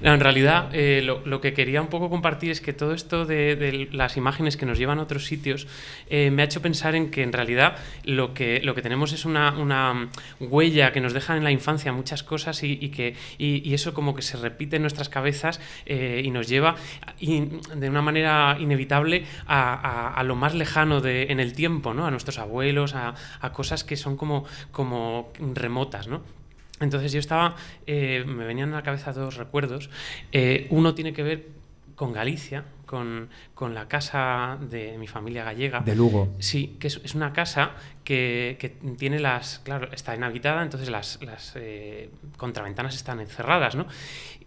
No, 0.01 0.13
en 0.13 0.19
realidad, 0.19 0.69
eh, 0.73 1.01
lo, 1.03 1.25
lo 1.25 1.41
que 1.41 1.53
quería 1.53 1.81
un 1.81 1.87
poco 1.87 2.09
compartir 2.11 2.51
es 2.51 2.61
que 2.61 2.73
todo 2.73 2.93
esto 2.93 3.25
de, 3.25 3.55
de 3.55 3.87
las 3.91 4.17
imágenes 4.17 4.55
que 4.55 4.65
nos 4.67 4.77
llevan 4.77 4.99
a 4.99 5.03
otros 5.03 5.25
sitios 5.25 5.67
eh, 6.09 6.29
me 6.31 6.41
ha 6.43 6.45
hecho 6.45 6.61
pensar 6.61 6.93
en 6.95 7.09
que 7.09 7.23
en 7.23 7.31
realidad 7.33 7.77
lo 8.03 8.33
que, 8.33 8.59
lo 8.61 8.75
que 8.75 8.81
tenemos 8.83 9.13
es 9.13 9.25
una, 9.25 9.57
una 9.57 10.09
huella 10.39 10.91
que 10.91 10.99
nos 11.01 11.13
deja 11.13 11.35
en 11.37 11.43
la 11.43 11.49
infancia 11.51 11.91
muchas 11.91 12.21
cosas 12.21 12.61
y, 12.61 12.77
y 12.79 12.89
que, 12.89 13.15
y, 13.39 13.67
y 13.67 13.73
eso 13.73 13.93
como 13.95 14.13
que 14.13 14.21
se 14.21 14.37
repite 14.37 14.75
en 14.75 14.83
nuestras 14.83 15.09
cabezas 15.09 15.59
eh, 15.87 16.21
y 16.23 16.29
nos 16.29 16.47
lleva 16.49 16.75
in- 17.19 17.61
de 17.73 17.89
una 17.89 18.01
manera 18.03 18.57
inevitable 18.59 19.23
a, 19.47 19.73
a- 19.73 20.13
a 20.13 20.23
lo 20.23 20.35
más 20.35 20.44
lejano 20.53 21.01
de, 21.01 21.31
en 21.31 21.39
el 21.39 21.53
tiempo, 21.53 21.93
¿no? 21.93 22.05
a 22.05 22.11
nuestros 22.11 22.37
abuelos, 22.39 22.93
a, 22.95 23.15
a 23.41 23.51
cosas 23.51 23.83
que 23.83 23.95
son 23.95 24.17
como, 24.17 24.45
como 24.71 25.31
remotas. 25.53 26.07
¿no? 26.07 26.21
Entonces 26.79 27.11
yo 27.11 27.19
estaba, 27.19 27.55
eh, 27.87 28.23
me 28.27 28.45
venían 28.45 28.73
a 28.73 28.77
la 28.77 28.83
cabeza 28.83 29.13
dos 29.13 29.37
recuerdos. 29.37 29.89
Eh, 30.31 30.67
uno 30.69 30.93
tiene 30.93 31.13
que 31.13 31.23
ver 31.23 31.47
con 31.95 32.11
Galicia, 32.11 32.65
con, 32.85 33.29
con 33.53 33.73
la 33.73 33.87
casa 33.87 34.57
de 34.69 34.97
mi 34.97 35.07
familia 35.07 35.45
gallega. 35.45 35.79
De 35.79 35.95
Lugo. 35.95 36.33
Sí, 36.39 36.75
que 36.79 36.87
es, 36.87 36.99
es 37.03 37.15
una 37.15 37.31
casa 37.31 37.71
que, 38.03 38.57
que 38.59 38.69
tiene 38.69 39.19
las, 39.19 39.59
claro, 39.59 39.89
está 39.93 40.13
inhabitada, 40.15 40.61
entonces 40.61 40.89
las, 40.89 41.19
las 41.21 41.53
eh, 41.55 42.09
contraventanas 42.35 42.95
están 42.95 43.21
encerradas, 43.21 43.75
¿no? 43.75 43.87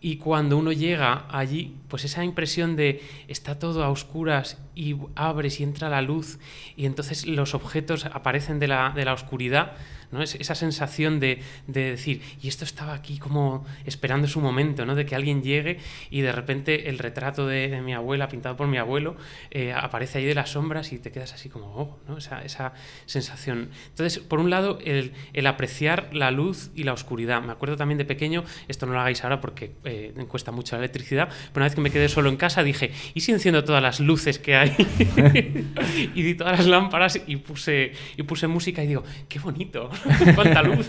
Y 0.01 0.19
cuando 0.19 0.57
uno 0.57 0.71
llega 0.71 1.27
allí, 1.31 1.77
pues 1.89 2.05
esa 2.05 2.23
impresión 2.23 2.77
de 2.77 3.03
está 3.27 3.59
todo 3.59 3.83
a 3.83 3.89
oscuras 3.89 4.59
y 4.79 4.97
abres 5.17 5.59
y 5.59 5.65
entra 5.65 5.89
la 5.89 6.03
luz 6.03 6.39
y 6.77 6.87
entonces 6.87 7.27
los 7.27 7.53
objetos 7.53 8.07
aparecen 8.07 8.61
de 8.61 8.69
la, 8.69 8.93
de 8.95 9.05
la 9.05 9.13
oscuridad, 9.13 9.73
¿no? 10.13 10.23
Es 10.23 10.37
esa 10.37 10.55
sensación 10.55 11.19
de, 11.19 11.43
de 11.67 11.91
decir, 11.91 12.23
y 12.41 12.47
esto 12.47 12.65
estaba 12.65 12.95
aquí 12.95 13.19
como 13.19 13.67
esperando 13.85 14.29
su 14.29 14.41
momento, 14.41 14.87
¿no? 14.87 14.95
De 14.95 15.05
que 15.05 15.17
alguien 15.17 15.43
llegue 15.43 15.79
y 16.11 16.21
de 16.21 16.31
repente 16.31 16.89
el 16.89 17.01
retrato 17.01 17.49
de, 17.49 17.69
de 17.69 17.81
mi 17.81 17.93
abuela, 17.93 18.29
pintado 18.29 18.57
por 18.57 18.69
mi 18.69 18.79
abuelo, 18.79 19.17
eh, 19.51 19.73
aparece 19.73 20.19
ahí 20.19 20.27
de 20.27 20.37
las 20.37 20.51
sombras 20.51 20.93
y 20.93 21.01
te 21.01 21.11
quedas 21.11 21.33
así 21.35 21.49
como, 21.49 21.67
oh, 21.75 21.99
¿no? 22.07 22.17
Esa, 22.17 22.43
esa 22.43 22.73
sensación. 23.05 23.71
Entonces, 23.89 24.21
por 24.21 24.39
un 24.39 24.49
lado, 24.49 24.79
el, 24.85 25.13
el 25.33 25.47
apreciar 25.49 26.09
la 26.13 26.31
luz 26.31 26.71
y 26.77 26.85
la 26.85 26.93
oscuridad. 26.93 27.43
Me 27.43 27.51
acuerdo 27.51 27.77
también 27.77 27.99
de 27.99 28.05
pequeño, 28.05 28.45
esto 28.69 28.87
no 28.87 28.93
lo 28.93 29.01
hagáis 29.01 29.25
ahora 29.25 29.41
porque 29.41 29.73
eh, 29.83 30.15
cuesta 30.29 30.53
mucho 30.53 30.77
la 30.77 30.83
electricidad, 30.83 31.29
pero 31.29 31.57
una 31.57 31.65
vez 31.65 31.75
que 31.75 31.81
me 31.81 31.91
quedé 31.91 32.09
solo 32.09 32.29
en 32.29 32.37
casa 32.37 32.63
dije, 32.63 32.93
¿y 33.15 33.23
si 33.23 33.33
enciendo 33.33 33.65
todas 33.65 33.83
las 33.83 33.99
luces 33.99 34.39
que 34.39 34.55
hay? 34.55 34.68
y 36.15 36.23
di 36.23 36.35
todas 36.35 36.59
las 36.59 36.67
lámparas 36.67 37.21
y 37.27 37.37
puse, 37.37 37.93
y 38.17 38.23
puse 38.23 38.47
música 38.47 38.83
y 38.83 38.87
digo, 38.87 39.05
qué 39.29 39.39
bonito, 39.39 39.91
cuánta 40.35 40.63
luz, 40.63 40.87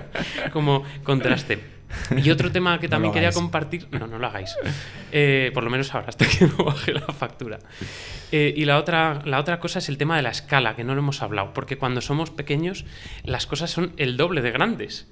como 0.52 0.82
contraste. 1.02 1.78
Y 2.16 2.30
otro 2.30 2.52
tema 2.52 2.78
que 2.78 2.86
No 2.86 2.92
también 2.92 3.10
lo 3.10 3.14
quería 3.14 3.32
compartir, 3.32 3.88
no, 3.90 4.06
no 4.06 4.18
lo 4.18 4.26
hagáis, 4.26 4.54
Eh, 5.10 5.50
por 5.54 5.64
lo 5.64 5.70
menos 5.70 5.94
ahora, 5.94 6.08
hasta 6.08 6.26
que 6.26 6.46
no 6.46 6.64
baje 6.64 6.92
la 6.92 7.00
factura. 7.00 7.58
Eh, 8.30 8.52
y 8.54 8.66
la 8.66 8.76
otra, 8.78 9.22
la 9.24 9.38
otra 9.40 9.58
cosa 9.58 9.78
es 9.78 9.88
el 9.88 9.96
tema 9.96 10.16
de 10.16 10.22
la 10.22 10.28
escala, 10.28 10.76
que 10.76 10.84
no 10.84 10.94
lo 10.94 11.00
hemos 11.00 11.22
hablado, 11.22 11.54
porque 11.54 11.78
cuando 11.78 12.02
somos 12.02 12.30
pequeños 12.30 12.84
las 13.24 13.46
cosas 13.46 13.70
son 13.70 13.92
el 13.96 14.18
doble 14.18 14.42
de 14.42 14.50
grandes. 14.50 15.08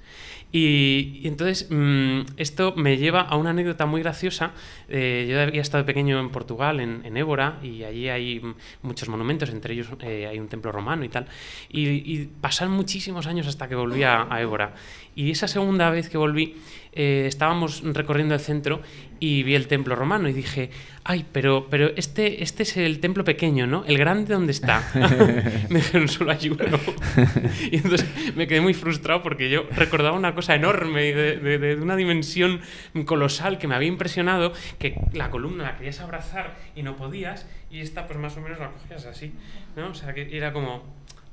Y, 0.51 1.21
entonces 1.25 1.67
mm, 1.69 2.21
esto 2.37 2.73
me 2.75 2.97
lleva 2.97 3.21
a 3.21 3.35
una 3.35 3.49
anécdota 3.49 3.85
muy 3.85 4.01
graciosa. 4.01 4.51
Eh, 4.87 5.27
yo 5.29 5.41
había 5.41 5.61
estado 5.61 5.85
pequeño 5.85 6.19
en 6.19 6.29
Portugal, 6.29 6.79
en, 6.79 7.17
Évora, 7.17 7.59
y 7.61 7.83
allí 7.83 8.09
hay 8.09 8.41
muchos 8.81 9.09
monumentos, 9.09 9.49
entre 9.49 9.73
ellos 9.73 9.87
eh, 10.01 10.27
hay 10.27 10.39
un 10.39 10.47
templo 10.47 10.71
romano 10.71 11.03
y 11.03 11.09
tal. 11.09 11.27
Y, 11.69 11.87
y 11.89 12.29
pasaron 12.39 12.73
muchísimos 12.73 13.27
años 13.27 13.47
hasta 13.47 13.67
que 13.67 13.75
volví 13.75 14.03
a, 14.03 14.27
a 14.33 14.41
Évora. 14.41 14.73
Y 15.17 15.31
esa 15.31 15.47
segunda 15.47 15.89
vez 15.89 16.09
que 16.09 16.17
volví, 16.19 16.55
eh, 16.93 17.25
estábamos 17.27 17.81
recorriendo 17.83 18.35
el 18.35 18.39
centro 18.39 18.81
y 19.19 19.41
vi 19.41 19.55
el 19.55 19.67
templo 19.67 19.95
romano 19.95 20.29
y 20.29 20.33
dije, 20.33 20.69
ay, 21.03 21.25
pero, 21.31 21.67
pero 21.71 21.91
este, 21.95 22.43
este 22.43 22.61
es 22.61 22.77
el 22.77 22.99
templo 22.99 23.23
pequeño, 23.23 23.65
¿no? 23.65 23.83
El 23.85 23.97
grande, 23.97 24.35
¿dónde 24.35 24.51
está? 24.51 24.87
me 25.69 25.79
dijeron, 25.79 26.07
solo 26.07 26.31
hay 26.33 26.49
uno. 26.49 26.63
y 27.71 27.77
entonces 27.77 28.05
me 28.35 28.45
quedé 28.45 28.61
muy 28.61 28.75
frustrado 28.75 29.23
porque 29.23 29.49
yo 29.49 29.63
recordaba 29.75 30.15
una 30.15 30.35
cosa 30.35 30.53
enorme, 30.53 31.01
de, 31.13 31.37
de- 31.37 31.57
de 31.57 31.75
una 31.81 31.95
dimensión 31.95 32.61
colosal 33.05 33.57
que 33.57 33.67
me 33.67 33.73
había 33.73 33.87
impresionado, 33.87 34.53
que 34.77 34.99
la 35.13 35.31
columna 35.31 35.63
la 35.63 35.77
querías 35.77 35.99
abrazar 35.99 36.55
y 36.75 36.83
no 36.83 36.95
podías, 36.95 37.47
y 37.71 37.79
esta 37.79 38.05
pues 38.05 38.19
más 38.19 38.37
o 38.37 38.41
menos 38.41 38.59
la 38.59 38.69
cogías 38.69 39.03
así, 39.07 39.33
¿no? 39.75 39.87
O 39.89 39.93
sea, 39.95 40.13
que 40.13 40.29
era 40.37 40.53
como, 40.53 40.83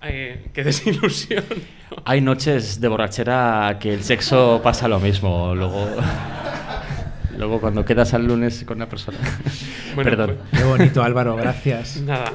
eh, 0.06 0.46
qué 0.52 0.64
desilusión. 0.64 1.44
Hay 2.04 2.20
noches 2.20 2.80
de 2.80 2.88
borrachera 2.88 3.78
que 3.80 3.94
el 3.94 4.02
sexo 4.04 4.60
pasa 4.62 4.88
lo 4.88 4.98
mismo. 5.00 5.54
Luego, 5.54 5.88
luego 7.36 7.60
cuando 7.60 7.84
quedas 7.84 8.14
al 8.14 8.26
lunes 8.26 8.64
con 8.66 8.76
una 8.78 8.88
persona. 8.88 9.18
Bueno, 9.94 10.10
Perdón. 10.10 10.38
pues- 10.50 10.60
Qué 10.60 10.66
bonito, 10.68 11.02
Álvaro, 11.04 11.36
gracias. 11.36 11.98
Nada. 11.98 12.32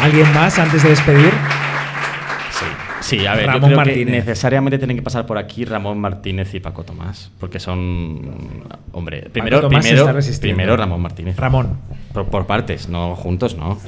¿Alguien 0.00 0.32
más 0.32 0.56
antes 0.58 0.82
de 0.84 0.90
despedir? 0.90 1.32
Sí, 3.02 3.26
a 3.26 3.34
ver, 3.34 3.46
Ramón 3.46 3.62
yo 3.62 3.66
creo 3.68 3.76
Martínez. 3.76 4.06
que 4.06 4.12
necesariamente 4.12 4.78
tienen 4.78 4.96
que 4.96 5.02
pasar 5.02 5.26
por 5.26 5.36
aquí 5.38 5.64
Ramón 5.64 5.98
Martínez 6.00 6.54
y 6.54 6.60
Paco 6.60 6.84
Tomás, 6.84 7.30
porque 7.38 7.58
son, 7.60 8.64
hombre, 8.92 9.28
primero, 9.32 9.60
Tomás 9.60 9.84
se 9.84 9.94
primero, 9.94 10.22
primero 10.40 10.76
Ramón 10.76 11.00
Martínez. 11.02 11.36
Ramón. 11.36 11.78
Por, 12.12 12.26
por 12.26 12.46
partes, 12.46 12.88
no 12.88 13.14
juntos, 13.16 13.56
no. 13.56 13.78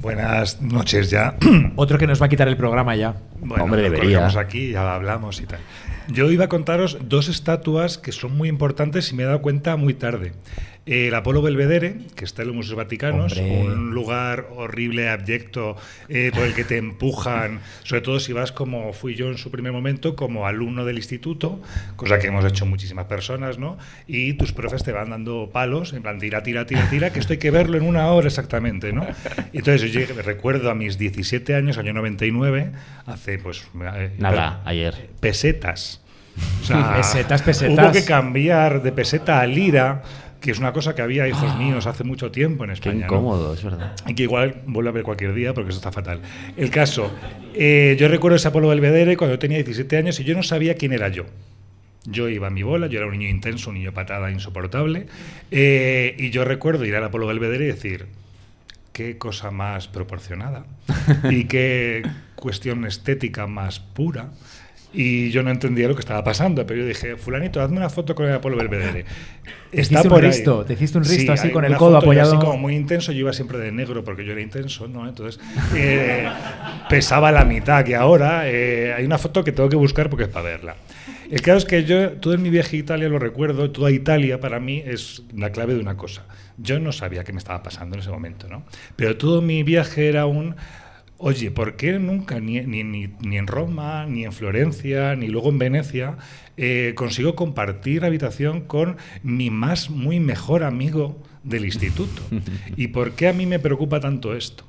Buenas 0.00 0.60
noches 0.62 1.10
ya. 1.10 1.36
Otro 1.76 1.98
que 1.98 2.06
nos 2.06 2.20
va 2.22 2.26
a 2.26 2.28
quitar 2.28 2.48
el 2.48 2.56
programa 2.56 2.94
ya. 2.94 3.14
Bueno, 3.40 3.64
Hombre, 3.64 3.82
lo 3.82 3.90
debería. 3.90 4.26
aquí, 4.38 4.70
ya 4.70 4.94
hablamos 4.94 5.40
y 5.40 5.46
tal. 5.46 5.60
Yo 6.08 6.30
iba 6.30 6.46
a 6.46 6.48
contaros 6.48 6.98
dos 7.02 7.28
estatuas 7.28 7.98
que 7.98 8.12
son 8.12 8.36
muy 8.36 8.48
importantes 8.48 9.12
y 9.12 9.14
me 9.14 9.24
he 9.24 9.26
dado 9.26 9.42
cuenta 9.42 9.76
muy 9.76 9.94
tarde. 9.94 10.32
El 10.90 11.14
Apolo 11.14 11.42
Belvedere, 11.42 11.96
que 12.16 12.24
está 12.24 12.40
en 12.42 12.48
los 12.48 12.56
Museos 12.56 12.76
Vaticanos, 12.76 13.36
Hombre. 13.36 13.58
un 13.62 13.90
lugar 13.90 14.48
horrible, 14.56 15.10
abyecto, 15.10 15.76
eh, 16.08 16.30
por 16.34 16.44
el 16.44 16.54
que 16.54 16.64
te 16.64 16.78
empujan, 16.78 17.60
sobre 17.82 18.00
todo 18.00 18.20
si 18.20 18.32
vas 18.32 18.52
como 18.52 18.92
fui 18.94 19.14
yo 19.14 19.28
en 19.28 19.36
su 19.36 19.50
primer 19.50 19.72
momento, 19.72 20.16
como 20.16 20.46
alumno 20.46 20.86
del 20.86 20.96
instituto, 20.96 21.60
cosa 21.96 22.18
que 22.18 22.28
hemos 22.28 22.44
hecho 22.46 22.64
muchísimas 22.64 23.04
personas, 23.04 23.58
¿no? 23.58 23.76
Y 24.06 24.32
tus 24.34 24.52
profes 24.52 24.82
te 24.82 24.92
van 24.92 25.10
dando 25.10 25.50
palos, 25.52 25.92
en 25.92 26.00
plan, 26.02 26.18
tira, 26.18 26.42
tira, 26.42 26.64
tira, 26.64 26.88
tira, 26.88 27.12
que 27.12 27.18
esto 27.20 27.34
hay 27.34 27.38
que 27.38 27.50
verlo 27.50 27.76
en 27.76 27.82
una 27.84 28.06
hora 28.08 28.28
exactamente, 28.28 28.92
¿no? 28.94 29.06
Y 29.52 29.58
entonces 29.58 29.92
yo 29.92 30.00
llegué- 30.00 30.22
recuerdo 30.22 30.70
a 30.70 30.74
mis 30.74 30.96
17 30.96 31.54
años, 31.54 31.76
año 31.76 31.92
99, 31.92 32.72
hace 33.04 33.38
pues... 33.38 33.62
eh, 33.94 34.12
Nada, 34.18 34.62
ayer. 34.64 35.10
pesetas. 35.20 36.00
O 36.62 36.64
sea, 36.64 36.94
Pesetas, 36.96 37.42
pesetas. 37.42 37.84
Hubo 37.86 37.92
que 37.92 38.04
cambiar 38.04 38.82
de 38.82 38.92
peseta 38.92 39.40
a 39.40 39.46
lira, 39.46 40.02
que 40.40 40.50
es 40.50 40.58
una 40.58 40.72
cosa 40.72 40.94
que 40.94 41.02
había, 41.02 41.26
hijos 41.28 41.56
míos, 41.56 41.86
hace 41.86 42.04
mucho 42.04 42.30
tiempo 42.30 42.64
en 42.64 42.70
Qué 42.70 42.74
España. 42.74 43.00
¿no? 43.00 43.04
incómodo, 43.06 43.54
es 43.54 43.62
verdad. 43.62 43.94
Y 44.06 44.14
que 44.14 44.22
igual 44.24 44.62
vuelve 44.66 44.90
a 44.90 44.92
ver 44.92 45.02
cualquier 45.02 45.34
día 45.34 45.54
porque 45.54 45.70
eso 45.70 45.78
está 45.78 45.92
fatal. 45.92 46.20
El 46.56 46.70
caso, 46.70 47.10
eh, 47.54 47.96
yo 47.98 48.08
recuerdo 48.08 48.36
ese 48.36 48.48
Apolo 48.48 48.68
Belvedere 48.68 49.16
cuando 49.16 49.34
yo 49.34 49.38
tenía 49.38 49.58
17 49.58 49.96
años 49.96 50.20
y 50.20 50.24
yo 50.24 50.34
no 50.34 50.42
sabía 50.42 50.74
quién 50.74 50.92
era 50.92 51.08
yo. 51.08 51.24
Yo 52.04 52.28
iba 52.28 52.46
a 52.46 52.50
mi 52.50 52.62
bola, 52.62 52.86
yo 52.86 52.98
era 52.98 53.06
un 53.06 53.18
niño 53.18 53.28
intenso, 53.28 53.70
un 53.70 53.76
niño 53.76 53.92
patada 53.92 54.30
insoportable. 54.30 55.06
eh, 55.50 56.14
y 56.18 56.30
yo 56.30 56.44
recuerdo 56.44 56.84
ir 56.84 56.94
al 56.94 57.04
Apolo 57.04 57.26
Belvedere 57.26 57.64
y 57.64 57.68
decir, 57.68 58.06
qué 58.98 59.16
cosa 59.16 59.52
más 59.52 59.86
proporcionada 59.86 60.64
y 61.30 61.44
qué 61.44 62.02
cuestión 62.34 62.84
estética 62.84 63.46
más 63.46 63.78
pura. 63.78 64.30
Y 64.92 65.30
yo 65.30 65.42
no 65.42 65.50
entendía 65.50 65.86
lo 65.86 65.94
que 65.94 66.00
estaba 66.00 66.24
pasando, 66.24 66.66
pero 66.66 66.80
yo 66.80 66.86
dije, 66.86 67.16
fulanito, 67.16 67.60
hazme 67.60 67.76
una 67.76 67.90
foto 67.90 68.14
con 68.14 68.26
el 68.26 68.32
Apolo 68.32 68.56
Belvedere. 68.56 69.04
Te 69.70 69.82
hiciste 69.82 70.08
un 70.08 70.20
risto, 70.20 70.64
te 70.64 70.72
hiciste 70.72 70.96
un 70.96 71.04
risto 71.04 71.32
así 71.32 71.48
hay 71.48 71.52
con 71.52 71.64
el 71.64 71.76
codo 71.76 71.98
apoyado. 71.98 72.32
Así 72.32 72.44
como 72.44 72.56
muy 72.56 72.74
intenso, 72.74 73.12
yo 73.12 73.20
iba 73.20 73.32
siempre 73.34 73.58
de 73.58 73.70
negro 73.70 74.02
porque 74.02 74.24
yo 74.24 74.32
era 74.32 74.40
intenso, 74.40 74.88
¿no? 74.88 75.06
Entonces 75.06 75.38
eh, 75.74 76.26
pesaba 76.88 77.30
la 77.30 77.44
mitad 77.44 77.84
que 77.84 77.94
ahora. 77.94 78.42
eh, 78.46 78.94
hay 78.96 79.04
una 79.04 79.18
foto 79.18 79.44
que 79.44 79.52
tengo 79.52 79.68
que 79.68 79.76
buscar 79.76 80.08
porque 80.08 80.24
es 80.24 80.30
para 80.30 80.46
verla. 80.46 80.76
El 81.30 81.42
caso 81.42 81.58
es 81.58 81.64
que 81.66 81.84
yo, 81.84 82.12
todo 82.12 82.32
en 82.32 82.40
mi 82.40 82.48
viaje 82.48 82.76
a 82.76 82.80
Italia 82.80 83.08
lo 83.10 83.18
recuerdo, 83.18 83.70
toda 83.70 83.90
Italia 83.90 84.40
para 84.40 84.60
mí 84.60 84.82
es 84.84 85.22
la 85.36 85.52
clave 85.52 85.74
de 85.74 85.80
una 85.80 85.96
cosa. 85.96 86.24
Yo 86.56 86.80
no 86.80 86.90
sabía 86.90 87.22
qué 87.22 87.32
me 87.32 87.38
estaba 87.38 87.62
pasando 87.62 87.96
en 87.96 88.00
ese 88.00 88.10
momento, 88.10 88.48
¿no? 88.48 88.64
Pero 88.96 89.18
todo 89.18 89.42
mi 89.42 89.62
viaje 89.62 90.08
era 90.08 90.24
un, 90.24 90.56
oye, 91.18 91.50
¿por 91.50 91.76
qué 91.76 91.98
nunca, 91.98 92.40
ni, 92.40 92.60
ni, 92.60 92.82
ni, 92.84 93.36
en 93.36 93.46
Roma, 93.46 94.06
ni 94.06 94.24
en 94.24 94.32
Florencia, 94.32 95.14
ni 95.16 95.28
luego 95.28 95.50
en 95.50 95.58
Venecia, 95.58 96.16
eh, 96.56 96.92
consigo 96.96 97.34
compartir 97.34 98.04
habitación 98.04 98.62
con 98.62 98.96
mi 99.22 99.50
más 99.50 99.90
muy 99.90 100.20
mejor 100.20 100.64
amigo 100.64 101.22
del 101.42 101.64
instituto? 101.64 102.22
¿Y 102.76 102.88
por 102.88 103.12
qué 103.12 103.28
a 103.28 103.32
mí 103.32 103.46
me 103.46 103.58
preocupa 103.58 104.00
tanto 104.00 104.34
esto? 104.34 104.64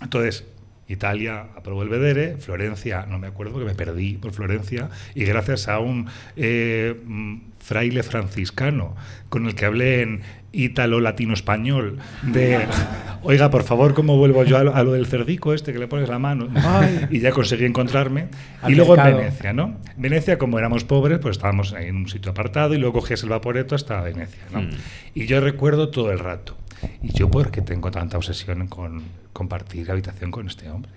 Entonces, 0.00 0.44
Italia 0.92 1.46
aprobó 1.56 1.82
el 1.82 1.88
Vedere, 1.88 2.36
Florencia, 2.36 3.06
no 3.08 3.18
me 3.18 3.26
acuerdo 3.26 3.58
que 3.58 3.64
me 3.64 3.74
perdí 3.74 4.14
por 4.14 4.32
Florencia, 4.32 4.88
y 5.14 5.24
gracias 5.24 5.68
a 5.68 5.78
un 5.78 6.06
eh, 6.36 6.94
mm, 7.04 7.36
fraile 7.60 8.02
franciscano 8.02 8.96
con 9.28 9.46
el 9.46 9.54
que 9.54 9.64
hablé 9.64 10.02
en 10.02 10.20
ítalo-latino-español 10.52 11.98
de, 12.22 12.66
oiga, 13.22 13.50
por 13.50 13.62
favor, 13.62 13.94
¿cómo 13.94 14.16
vuelvo 14.16 14.44
yo 14.44 14.58
a 14.58 14.64
lo, 14.64 14.74
a 14.74 14.82
lo 14.82 14.92
del 14.92 15.06
cerdico 15.06 15.54
este 15.54 15.72
que 15.72 15.78
le 15.78 15.88
pones 15.88 16.08
la 16.08 16.18
mano? 16.18 16.48
Ay. 16.54 17.00
Y 17.10 17.20
ya 17.20 17.30
conseguí 17.30 17.64
encontrarme. 17.64 18.28
Al 18.60 18.72
y 18.72 18.74
luego 18.74 18.96
en. 18.96 19.16
Venecia, 19.16 19.52
¿no? 19.52 19.76
Venecia, 19.96 20.38
como 20.38 20.58
éramos 20.58 20.84
pobres, 20.84 21.18
pues 21.18 21.36
estábamos 21.36 21.72
ahí 21.72 21.88
en 21.88 21.96
un 21.96 22.08
sitio 22.08 22.30
apartado 22.30 22.74
y 22.74 22.78
luego 22.78 23.00
cogías 23.00 23.22
el 23.22 23.30
vaporeto 23.30 23.74
hasta 23.74 24.00
Venecia, 24.00 24.42
¿no? 24.52 24.62
Mm. 24.62 24.70
Y 25.14 25.26
yo 25.26 25.40
recuerdo 25.40 25.88
todo 25.90 26.12
el 26.12 26.18
rato. 26.18 26.56
¿Y 27.02 27.12
yo 27.12 27.30
por 27.30 27.50
qué 27.50 27.62
tengo 27.62 27.90
tanta 27.90 28.16
obsesión 28.16 28.66
con 28.68 29.02
compartir 29.32 29.90
habitación 29.90 30.30
con 30.30 30.46
este 30.46 30.70
hombre? 30.70 30.92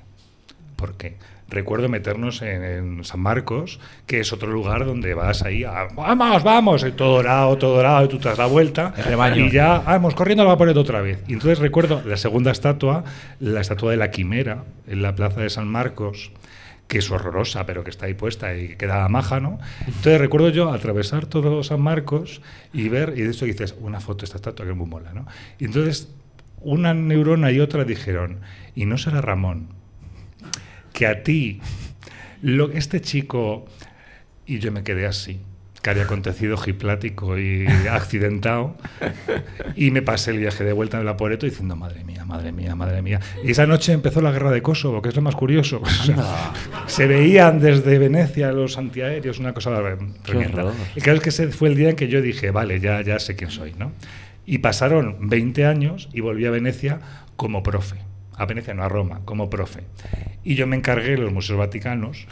¿Por 0.75 0.95
qué? 0.95 1.17
Recuerdo 1.47 1.87
meternos 1.89 2.41
en, 2.41 2.63
en 2.63 3.03
San 3.05 3.19
Marcos, 3.19 3.79
que 4.07 4.19
es 4.19 4.33
otro 4.33 4.49
lugar 4.49 4.85
donde 4.85 5.13
vas 5.13 5.43
ahí 5.43 5.63
a, 5.63 5.87
vamos, 5.95 6.43
vamos, 6.43 6.83
y 6.83 6.91
todo 6.91 7.17
dorado, 7.17 7.57
todo 7.57 7.75
dorado, 7.75 8.05
y 8.05 8.07
tú 8.09 8.17
te 8.17 8.29
das 8.29 8.37
la 8.37 8.47
vuelta 8.47 8.93
y 9.35 9.51
ya, 9.51 9.79
vamos, 9.79 10.15
corriendo 10.15 10.41
al 10.41 10.47
vaporeto 10.47 10.81
otra 10.81 11.01
vez. 11.01 11.23
Y 11.27 11.33
entonces 11.33 11.59
recuerdo 11.59 12.01
la 12.05 12.17
segunda 12.17 12.51
estatua, 12.51 13.03
la 13.39 13.61
estatua 13.61 13.91
de 13.91 13.97
la 13.97 14.09
quimera, 14.09 14.63
en 14.87 15.01
la 15.03 15.15
plaza 15.15 15.41
de 15.41 15.49
San 15.51 15.67
Marcos, 15.67 16.31
que 16.87 16.99
es 16.99 17.09
horrorosa, 17.09 17.65
pero 17.65 17.83
que 17.83 17.89
está 17.89 18.05
ahí 18.05 18.13
puesta 18.13 18.55
y 18.55 18.69
que 18.69 18.77
queda 18.77 19.07
maja, 19.09 19.39
¿no? 19.39 19.59
Entonces 19.87 20.19
recuerdo 20.19 20.49
yo 20.49 20.71
atravesar 20.71 21.25
todo 21.25 21.63
San 21.63 21.81
Marcos 21.81 22.41
y 22.73 22.89
ver, 22.89 23.13
y 23.17 23.21
de 23.21 23.31
hecho 23.31 23.45
dices, 23.45 23.75
una 23.79 23.99
foto 23.99 24.19
de 24.19 24.25
esta 24.25 24.37
estatua 24.37 24.65
que 24.65 24.71
es 24.71 24.77
muy 24.77 24.87
mola, 24.87 25.13
¿no? 25.13 25.25
Y 25.59 25.65
entonces 25.65 26.09
una 26.61 26.93
neurona 26.93 27.51
y 27.51 27.59
otra 27.59 27.83
dijeron, 27.85 28.39
¿y 28.75 28.85
no 28.85 28.97
será 28.97 29.21
Ramón? 29.21 29.69
Que 30.93 31.07
a 31.07 31.23
ti, 31.23 31.59
lo, 32.41 32.71
este 32.71 33.01
chico, 33.01 33.65
y 34.45 34.59
yo 34.59 34.71
me 34.71 34.83
quedé 34.83 35.05
así, 35.05 35.39
que 35.85 35.91
había 35.91 36.05
acontecido 36.05 36.57
hiplático 36.65 37.37
y 37.37 37.67
accidentado, 37.91 38.75
y 39.75 39.91
me 39.91 40.01
pasé 40.01 40.31
el 40.31 40.39
viaje 40.39 40.63
de 40.63 40.73
vuelta 40.73 40.97
en 40.97 41.03
el 41.03 41.09
Aporeto 41.09 41.45
diciendo, 41.45 41.75
madre 41.75 42.03
mía, 42.03 42.25
madre 42.25 42.51
mía, 42.51 42.73
madre 42.73 43.03
mía. 43.03 43.19
Y 43.43 43.51
esa 43.51 43.67
noche 43.67 43.93
empezó 43.93 44.19
la 44.19 44.31
guerra 44.31 44.49
de 44.49 44.63
Kosovo, 44.63 44.99
que 45.03 45.09
es 45.09 45.15
lo 45.15 45.21
más 45.21 45.35
curioso. 45.35 45.83
O 45.83 45.85
sea, 45.85 46.53
se 46.87 47.05
veían 47.05 47.59
desde 47.59 47.99
Venecia 47.99 48.51
los 48.51 48.79
antiaéreos, 48.79 49.37
una 49.37 49.53
cosa 49.53 49.79
tremenda. 50.23 50.73
El 50.95 51.03
caso 51.03 51.17
es 51.17 51.21
que 51.21 51.29
ese 51.29 51.47
fue 51.49 51.69
el 51.69 51.75
día 51.75 51.91
en 51.91 51.95
que 51.95 52.07
yo 52.07 52.19
dije, 52.19 52.49
vale, 52.49 52.79
ya, 52.79 53.01
ya 53.03 53.19
sé 53.19 53.35
quién 53.35 53.51
soy, 53.51 53.75
¿no? 53.77 53.91
Y 54.47 54.57
pasaron 54.57 55.29
20 55.29 55.67
años 55.67 56.09
y 56.13 56.21
volví 56.21 56.47
a 56.47 56.49
Venecia 56.49 56.99
como 57.35 57.61
profe. 57.61 57.97
A 58.35 58.47
Venecia, 58.47 58.73
no 58.73 58.81
a 58.81 58.89
Roma, 58.89 59.21
como 59.23 59.51
profe. 59.51 59.83
Y 60.43 60.55
yo 60.55 60.65
me 60.65 60.77
encargué 60.77 61.11
de 61.11 61.17
los 61.19 61.31
museos 61.31 61.59
vaticanos, 61.59 62.25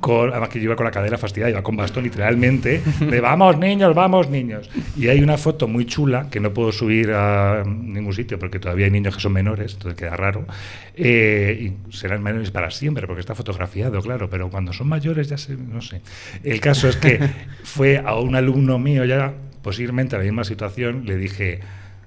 con, 0.00 0.30
además 0.30 0.48
que 0.48 0.58
yo 0.58 0.64
iba 0.64 0.76
con 0.76 0.86
la 0.86 0.90
cadera 0.90 1.18
fastidiada, 1.18 1.50
iba 1.50 1.62
con 1.62 1.76
bastón 1.76 2.04
literalmente, 2.04 2.82
de 3.00 3.20
vamos 3.20 3.58
niños, 3.58 3.94
vamos 3.94 4.30
niños. 4.30 4.70
Y 4.96 5.08
hay 5.08 5.22
una 5.22 5.36
foto 5.36 5.68
muy 5.68 5.86
chula 5.86 6.28
que 6.30 6.40
no 6.40 6.52
puedo 6.52 6.72
subir 6.72 7.12
a 7.12 7.62
ningún 7.64 8.12
sitio 8.12 8.38
porque 8.38 8.58
todavía 8.58 8.86
hay 8.86 8.90
niños 8.90 9.14
que 9.14 9.20
son 9.20 9.32
menores, 9.32 9.74
entonces 9.74 9.98
queda 9.98 10.16
raro. 10.16 10.46
Eh, 10.94 11.70
y 11.70 11.94
serán 11.94 12.22
menores 12.22 12.50
para 12.50 12.70
siempre 12.70 13.06
porque 13.06 13.20
está 13.20 13.34
fotografiado, 13.34 14.00
claro, 14.00 14.28
pero 14.28 14.50
cuando 14.50 14.72
son 14.72 14.88
mayores 14.88 15.28
ya 15.28 15.38
se, 15.38 15.54
no 15.54 15.80
sé. 15.80 16.00
El 16.42 16.60
caso 16.60 16.88
es 16.88 16.96
que 16.96 17.20
fue 17.62 17.98
a 17.98 18.14
un 18.16 18.34
alumno 18.34 18.78
mío 18.78 19.04
ya 19.04 19.34
posiblemente 19.62 20.16
la 20.16 20.24
misma 20.24 20.44
situación, 20.44 21.04
le 21.04 21.16
dije, 21.16 21.60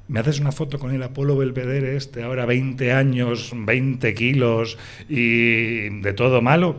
¿me 0.08 0.20
haces 0.20 0.40
una 0.40 0.52
foto 0.52 0.80
con 0.80 0.94
el 0.94 1.04
Apolo 1.04 1.38
Belvedere 1.38 1.96
este, 1.96 2.24
ahora 2.24 2.46
20 2.46 2.92
años, 2.92 3.52
20 3.56 4.14
kilos 4.14 4.78
y 5.08 5.90
de 6.02 6.14
todo 6.14 6.42
malo? 6.42 6.76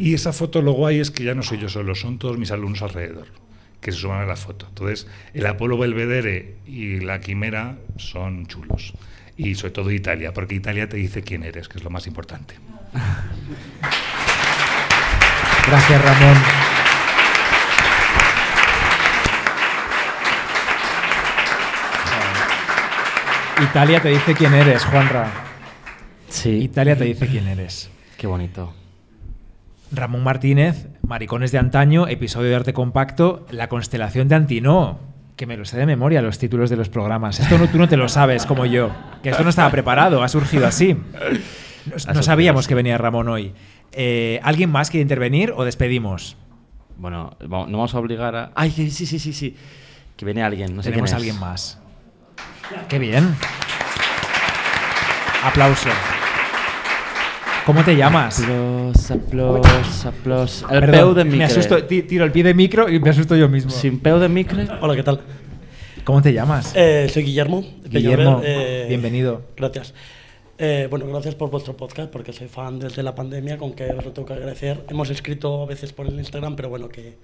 Y 0.00 0.14
esa 0.14 0.32
foto 0.32 0.62
lo 0.62 0.72
guay 0.72 0.98
es 0.98 1.10
que 1.10 1.24
ya 1.24 1.34
no 1.34 1.42
soy 1.42 1.58
yo 1.58 1.68
solo, 1.68 1.94
son 1.94 2.18
todos 2.18 2.38
mis 2.38 2.50
alumnos 2.50 2.80
alrededor 2.80 3.26
que 3.82 3.92
se 3.92 3.98
suman 3.98 4.22
a 4.22 4.24
la 4.24 4.34
foto. 4.34 4.64
Entonces, 4.66 5.06
el 5.34 5.44
Apolo 5.44 5.76
Belvedere 5.76 6.56
y 6.66 7.00
la 7.00 7.20
Quimera 7.20 7.76
son 7.98 8.46
chulos. 8.46 8.94
Y 9.36 9.56
sobre 9.56 9.72
todo 9.72 9.90
Italia, 9.90 10.32
porque 10.32 10.54
Italia 10.54 10.88
te 10.88 10.96
dice 10.96 11.22
quién 11.22 11.42
eres, 11.42 11.68
que 11.68 11.76
es 11.76 11.84
lo 11.84 11.90
más 11.90 12.06
importante. 12.06 12.54
Gracias, 15.66 16.02
Ramón. 16.02 16.36
Italia 23.62 24.00
te 24.00 24.08
dice 24.08 24.34
quién 24.34 24.54
eres, 24.54 24.82
Juanra. 24.82 25.30
Sí. 26.30 26.48
Italia 26.52 26.96
te 26.96 27.04
dice 27.04 27.26
quién 27.26 27.46
eres. 27.46 27.90
Qué 28.16 28.26
bonito. 28.26 28.79
Ramón 29.92 30.22
Martínez, 30.22 30.88
Maricones 31.06 31.52
de 31.52 31.58
Antaño, 31.58 32.06
episodio 32.08 32.50
de 32.50 32.56
Arte 32.56 32.72
Compacto, 32.72 33.46
La 33.50 33.68
Constelación 33.68 34.28
de 34.28 34.36
Antino. 34.36 35.00
Que 35.36 35.46
me 35.46 35.56
lo 35.56 35.64
sé 35.64 35.78
de 35.78 35.86
memoria 35.86 36.20
los 36.22 36.38
títulos 36.38 36.68
de 36.70 36.76
los 36.76 36.88
programas. 36.88 37.40
Esto 37.40 37.58
no, 37.58 37.66
tú 37.68 37.78
no 37.78 37.88
te 37.88 37.96
lo 37.96 38.08
sabes 38.08 38.44
como 38.46 38.66
yo. 38.66 38.90
Que 39.22 39.30
esto 39.30 39.42
no 39.42 39.50
estaba 39.50 39.70
preparado, 39.70 40.22
ha 40.22 40.28
surgido 40.28 40.66
así. 40.66 40.94
No, 40.94 42.14
no 42.14 42.22
sabíamos 42.22 42.68
que 42.68 42.74
venía 42.74 42.98
Ramón 42.98 43.28
hoy. 43.28 43.52
Eh, 43.92 44.38
¿Alguien 44.42 44.70
más 44.70 44.90
quiere 44.90 45.02
intervenir 45.02 45.52
o 45.56 45.64
despedimos? 45.64 46.36
Bueno, 46.98 47.36
no 47.40 47.48
vamos 47.48 47.94
a 47.94 47.98
obligar 47.98 48.36
a. 48.36 48.52
¡Ay, 48.54 48.70
sí, 48.70 48.90
sí, 48.90 49.06
sí, 49.06 49.32
sí! 49.32 49.56
Que 50.16 50.26
viene 50.26 50.42
alguien, 50.42 50.76
no 50.76 50.82
sé 50.82 50.90
Tenemos 50.90 51.10
a 51.14 51.16
quién 51.16 51.28
es. 51.28 51.32
alguien 51.32 51.40
más. 51.40 51.80
¡Qué 52.88 52.98
bien! 52.98 53.34
Aplauso. 55.42 55.88
¿Cómo 57.66 57.84
te 57.84 57.94
llamas? 57.96 58.40
Aplausos, 58.40 59.10
aplausos, 59.10 60.06
aplausos. 60.06 60.70
El 60.70 60.80
Perdón, 60.80 61.00
peu 61.00 61.14
de 61.14 61.24
micre. 61.24 61.38
me 61.38 61.44
asusto, 61.44 61.84
ti- 61.84 62.02
tiro 62.02 62.24
el 62.24 62.32
pie 62.32 62.42
de 62.42 62.54
micro 62.54 62.88
y 62.88 62.98
me 62.98 63.10
asusto 63.10 63.36
yo 63.36 63.48
mismo. 63.48 63.70
Sin 63.70 64.00
peu 64.00 64.18
de 64.18 64.28
micre. 64.28 64.66
Hola, 64.80 64.96
¿qué 64.96 65.02
tal? 65.02 65.20
¿Cómo 66.04 66.20
te 66.22 66.32
llamas? 66.32 66.72
Eh, 66.74 67.08
soy 67.12 67.22
Guillermo. 67.24 67.64
Guillermo, 67.84 68.40
eh, 68.42 68.86
bienvenido. 68.88 69.42
Gracias. 69.56 69.94
Eh, 70.58 70.88
bueno, 70.90 71.06
gracias 71.06 71.34
por 71.36 71.50
vuestro 71.50 71.76
podcast, 71.76 72.10
porque 72.10 72.32
soy 72.32 72.48
fan 72.48 72.78
desde 72.78 73.02
la 73.02 73.14
pandemia, 73.14 73.56
con 73.56 73.72
que 73.72 73.84
os 73.90 74.04
lo 74.04 74.12
tengo 74.12 74.26
que 74.26 74.34
agradecer. 74.34 74.84
Hemos 74.88 75.08
escrito 75.10 75.62
a 75.62 75.66
veces 75.66 75.92
por 75.92 76.06
el 76.06 76.14
Instagram, 76.18 76.56
pero 76.56 76.68
bueno, 76.70 76.88
que 76.88 77.16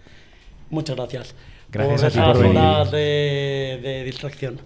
muchas 0.71 0.97
gracias. 0.97 1.35
Gracias 1.73 2.03
a 2.05 2.09
ti 2.11 2.19
esas 2.19 2.33
por 2.33 2.43
venir. 2.43 2.59
horas 2.59 2.91
de, 2.93 3.81
de 3.83 4.05
distracción. 4.05 4.61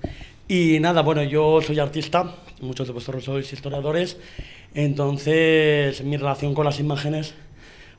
Y 0.47 0.79
nada, 0.81 1.03
bueno, 1.03 1.23
yo 1.23 1.61
soy 1.63 1.79
artista, 1.79 2.35
muchos 2.61 2.87
de 2.89 2.93
vosotros 2.93 3.25
sois 3.25 3.53
historiadores, 3.53 4.17
entonces 4.75 6.03
mi 6.05 6.17
relación 6.17 6.55
con 6.55 6.65
las 6.65 6.81
imágenes 6.81 7.35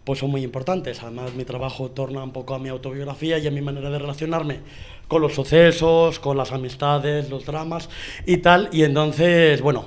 pues 0.03 0.19
son 0.19 0.31
muy 0.31 0.43
importantes. 0.43 1.03
Además, 1.03 1.34
mi 1.35 1.45
trabajo 1.45 1.91
torna 1.91 2.23
un 2.23 2.31
poco 2.31 2.56
a 2.56 2.60
mi 2.60 2.69
autobiografía 2.69 3.38
y 3.38 3.48
a 3.48 3.52
mi 3.52 3.61
manera 3.61 3.89
de 3.89 3.99
relacionarme 3.99 4.60
con 5.07 5.22
los 5.22 5.35
sucesos, 5.35 6.19
con 6.19 6.38
las 6.38 6.52
amistades, 6.52 7.30
los 7.30 7.45
dramas 7.45 7.89
y 8.26 8.38
tal. 8.38 8.69
Y 8.72 8.84
entonces, 8.84 9.61
bueno, 9.61 9.85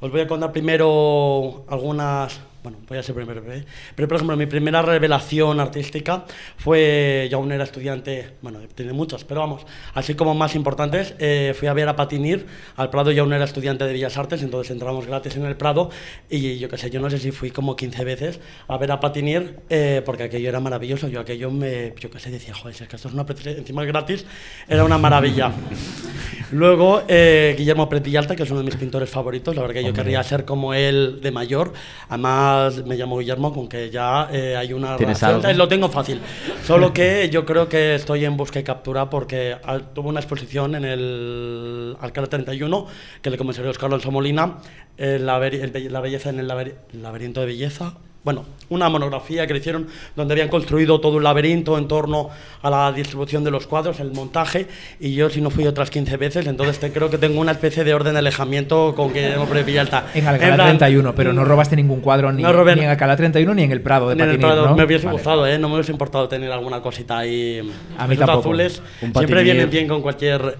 os 0.00 0.10
voy 0.10 0.22
a 0.22 0.26
contar 0.26 0.52
primero 0.52 1.64
algunas... 1.68 2.40
Bueno, 2.60 2.78
voy 2.88 2.98
a 2.98 3.02
ser 3.04 3.14
primero, 3.14 3.40
¿eh? 3.52 3.64
pero 3.94 4.08
por 4.08 4.16
ejemplo, 4.16 4.36
mi 4.36 4.46
primera 4.46 4.82
revelación 4.82 5.60
artística 5.60 6.24
fue, 6.56 7.28
yo 7.30 7.38
aún 7.38 7.52
era 7.52 7.62
estudiante, 7.62 8.32
bueno, 8.42 8.58
tiene 8.74 8.92
muchas, 8.92 9.22
pero 9.22 9.40
vamos, 9.40 9.64
así 9.94 10.14
como 10.16 10.34
más 10.34 10.56
importantes, 10.56 11.14
eh, 11.20 11.54
fui 11.56 11.68
a 11.68 11.72
ver 11.72 11.88
a 11.88 11.94
Patinir 11.94 12.46
al 12.74 12.90
Prado, 12.90 13.12
yo 13.12 13.22
aún 13.22 13.32
era 13.32 13.44
estudiante 13.44 13.84
de 13.84 13.92
Bellas 13.92 14.18
Artes, 14.18 14.42
entonces 14.42 14.72
entramos 14.72 15.06
gratis 15.06 15.36
en 15.36 15.44
el 15.44 15.56
Prado 15.56 15.90
y 16.28 16.58
yo 16.58 16.68
qué 16.68 16.78
sé, 16.78 16.90
yo 16.90 17.00
no 17.00 17.08
sé 17.10 17.18
si 17.18 17.30
fui 17.30 17.52
como 17.52 17.76
15 17.76 18.04
veces 18.04 18.40
a 18.66 18.76
ver 18.76 18.90
a 18.90 18.98
Patinir 18.98 19.60
eh, 19.70 20.02
porque 20.04 20.24
aquello 20.24 20.48
era 20.48 20.58
maravilloso, 20.58 21.06
yo 21.06 21.20
aquello 21.20 21.52
me, 21.52 21.94
yo 22.00 22.10
qué 22.10 22.18
sé, 22.18 22.30
decía, 22.30 22.54
joder, 22.54 22.74
si 22.74 22.82
es 22.82 22.88
que 22.88 22.96
esto 22.96 23.06
es 23.06 23.14
una 23.14 23.24
encima 23.28 23.84
gratis, 23.84 24.26
era 24.66 24.84
una 24.84 24.98
maravilla. 24.98 25.52
Luego, 26.50 27.02
eh, 27.06 27.54
Guillermo 27.56 27.88
Preti 27.88 28.16
Alta, 28.16 28.34
que 28.34 28.42
es 28.42 28.50
uno 28.50 28.60
de 28.60 28.66
mis 28.66 28.76
pintores 28.76 29.10
favoritos, 29.10 29.54
la 29.54 29.60
verdad 29.60 29.74
que 29.74 29.82
yo 29.82 29.88
Hombre. 29.88 30.02
querría 30.02 30.22
ser 30.22 30.44
como 30.44 30.72
él 30.72 31.20
de 31.22 31.30
mayor, 31.30 31.74
además 32.08 32.47
me 32.84 32.96
llamo 32.96 33.18
Guillermo, 33.18 33.52
con 33.52 33.68
que 33.68 33.90
ya 33.90 34.28
eh, 34.32 34.56
hay 34.56 34.72
una 34.72 34.96
¿Tienes 34.96 35.20
relación, 35.20 35.46
algo? 35.46 35.58
lo 35.58 35.68
tengo 35.68 35.88
fácil. 35.88 36.20
Solo 36.64 36.92
que 36.92 37.28
yo 37.30 37.44
creo 37.44 37.68
que 37.68 37.94
estoy 37.94 38.24
en 38.24 38.36
busca 38.36 38.58
y 38.60 38.64
captura 38.64 39.08
porque 39.10 39.56
al- 39.64 39.92
tuve 39.92 40.08
una 40.08 40.20
exposición 40.20 40.74
en 40.74 40.84
el 40.84 41.96
Alcalá 42.00 42.26
31 42.28 42.86
que 43.22 43.30
le 43.30 43.38
comenzaría 43.38 43.70
Oscar 43.70 43.86
Alonso 43.88 44.10
Molina, 44.10 44.58
eh, 44.96 45.18
la, 45.20 45.38
be- 45.38 45.88
la 45.90 46.00
belleza 46.00 46.30
en 46.30 46.38
el 46.40 46.48
laberi- 46.48 46.74
laberinto 46.92 47.40
de 47.40 47.46
belleza. 47.46 47.94
Bueno, 48.24 48.44
una 48.68 48.88
monografía 48.90 49.46
que 49.46 49.54
le 49.54 49.60
hicieron 49.60 49.86
donde 50.14 50.34
habían 50.34 50.48
construido 50.48 51.00
todo 51.00 51.16
un 51.16 51.22
laberinto 51.24 51.78
en 51.78 51.88
torno 51.88 52.28
a 52.60 52.68
la 52.68 52.92
distribución 52.92 53.42
de 53.44 53.50
los 53.50 53.66
cuadros, 53.66 54.00
el 54.00 54.10
montaje, 54.12 54.66
y 55.00 55.14
yo 55.14 55.30
si 55.30 55.40
no 55.40 55.48
fui 55.48 55.66
otras 55.66 55.88
15 55.88 56.16
veces, 56.18 56.46
entonces 56.46 56.78
te- 56.78 56.92
creo 56.92 57.08
que 57.08 57.16
tengo 57.16 57.40
una 57.40 57.52
especie 57.52 57.84
de 57.84 57.94
orden 57.94 58.12
de 58.14 58.18
alejamiento 58.18 58.92
con 58.94 59.12
que 59.12 59.36
hombre 59.36 59.62
Villalta. 59.62 60.06
En 60.14 60.26
Alcalá 60.26 60.56
plan, 60.56 60.76
31, 60.78 61.14
pero 61.14 61.32
no 61.32 61.44
robaste 61.44 61.76
ningún 61.76 62.00
cuadro 62.00 62.30
ni, 62.32 62.42
No 62.42 62.52
robé- 62.52 62.74
ni 62.76 62.82
en 62.82 62.90
Alcalá 62.90 63.16
31 63.16 63.54
ni 63.54 63.62
en 63.62 63.72
el 63.72 63.80
Prado 63.80 64.08
de 64.08 64.14
en 64.14 64.28
el 64.28 64.38
Prado 64.38 64.66
¿no? 64.66 64.76
me 64.76 64.84
hubiese 64.84 65.06
Vale. 65.06 65.16
gustado, 65.16 65.46
¿eh? 65.46 65.58
No 65.58 65.68
me 65.68 65.76
hubiese 65.76 65.92
importado 65.92 66.28
tener 66.28 66.50
alguna 66.52 66.82
cosita 66.82 67.18
ahí. 67.18 67.60
A 67.96 68.06
mí 68.06 68.16
tampoco. 68.16 68.40
azules 68.40 68.82
Un 69.00 69.14
siempre 69.14 69.42
vienen 69.44 69.70
bien 69.70 69.88
con 69.88 70.02
cualquier 70.02 70.40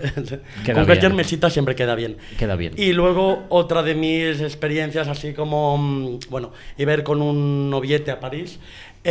con 0.64 0.84
cualquier 0.84 0.98
bien. 1.00 1.16
mesita 1.16 1.50
siempre 1.50 1.74
queda 1.74 1.94
bien. 1.94 2.16
Queda 2.38 2.56
bien. 2.56 2.72
Y 2.76 2.92
luego 2.92 3.42
otra 3.50 3.82
de 3.82 3.94
mis 3.94 4.40
experiencias 4.40 5.08
así 5.08 5.34
como 5.34 5.76
mm, 5.76 6.18
bueno, 6.30 6.52
a 6.78 6.82
ir 6.82 7.02
con 7.02 7.20
un 7.20 7.47
noviete 7.70 8.10
a 8.10 8.20
París. 8.20 8.58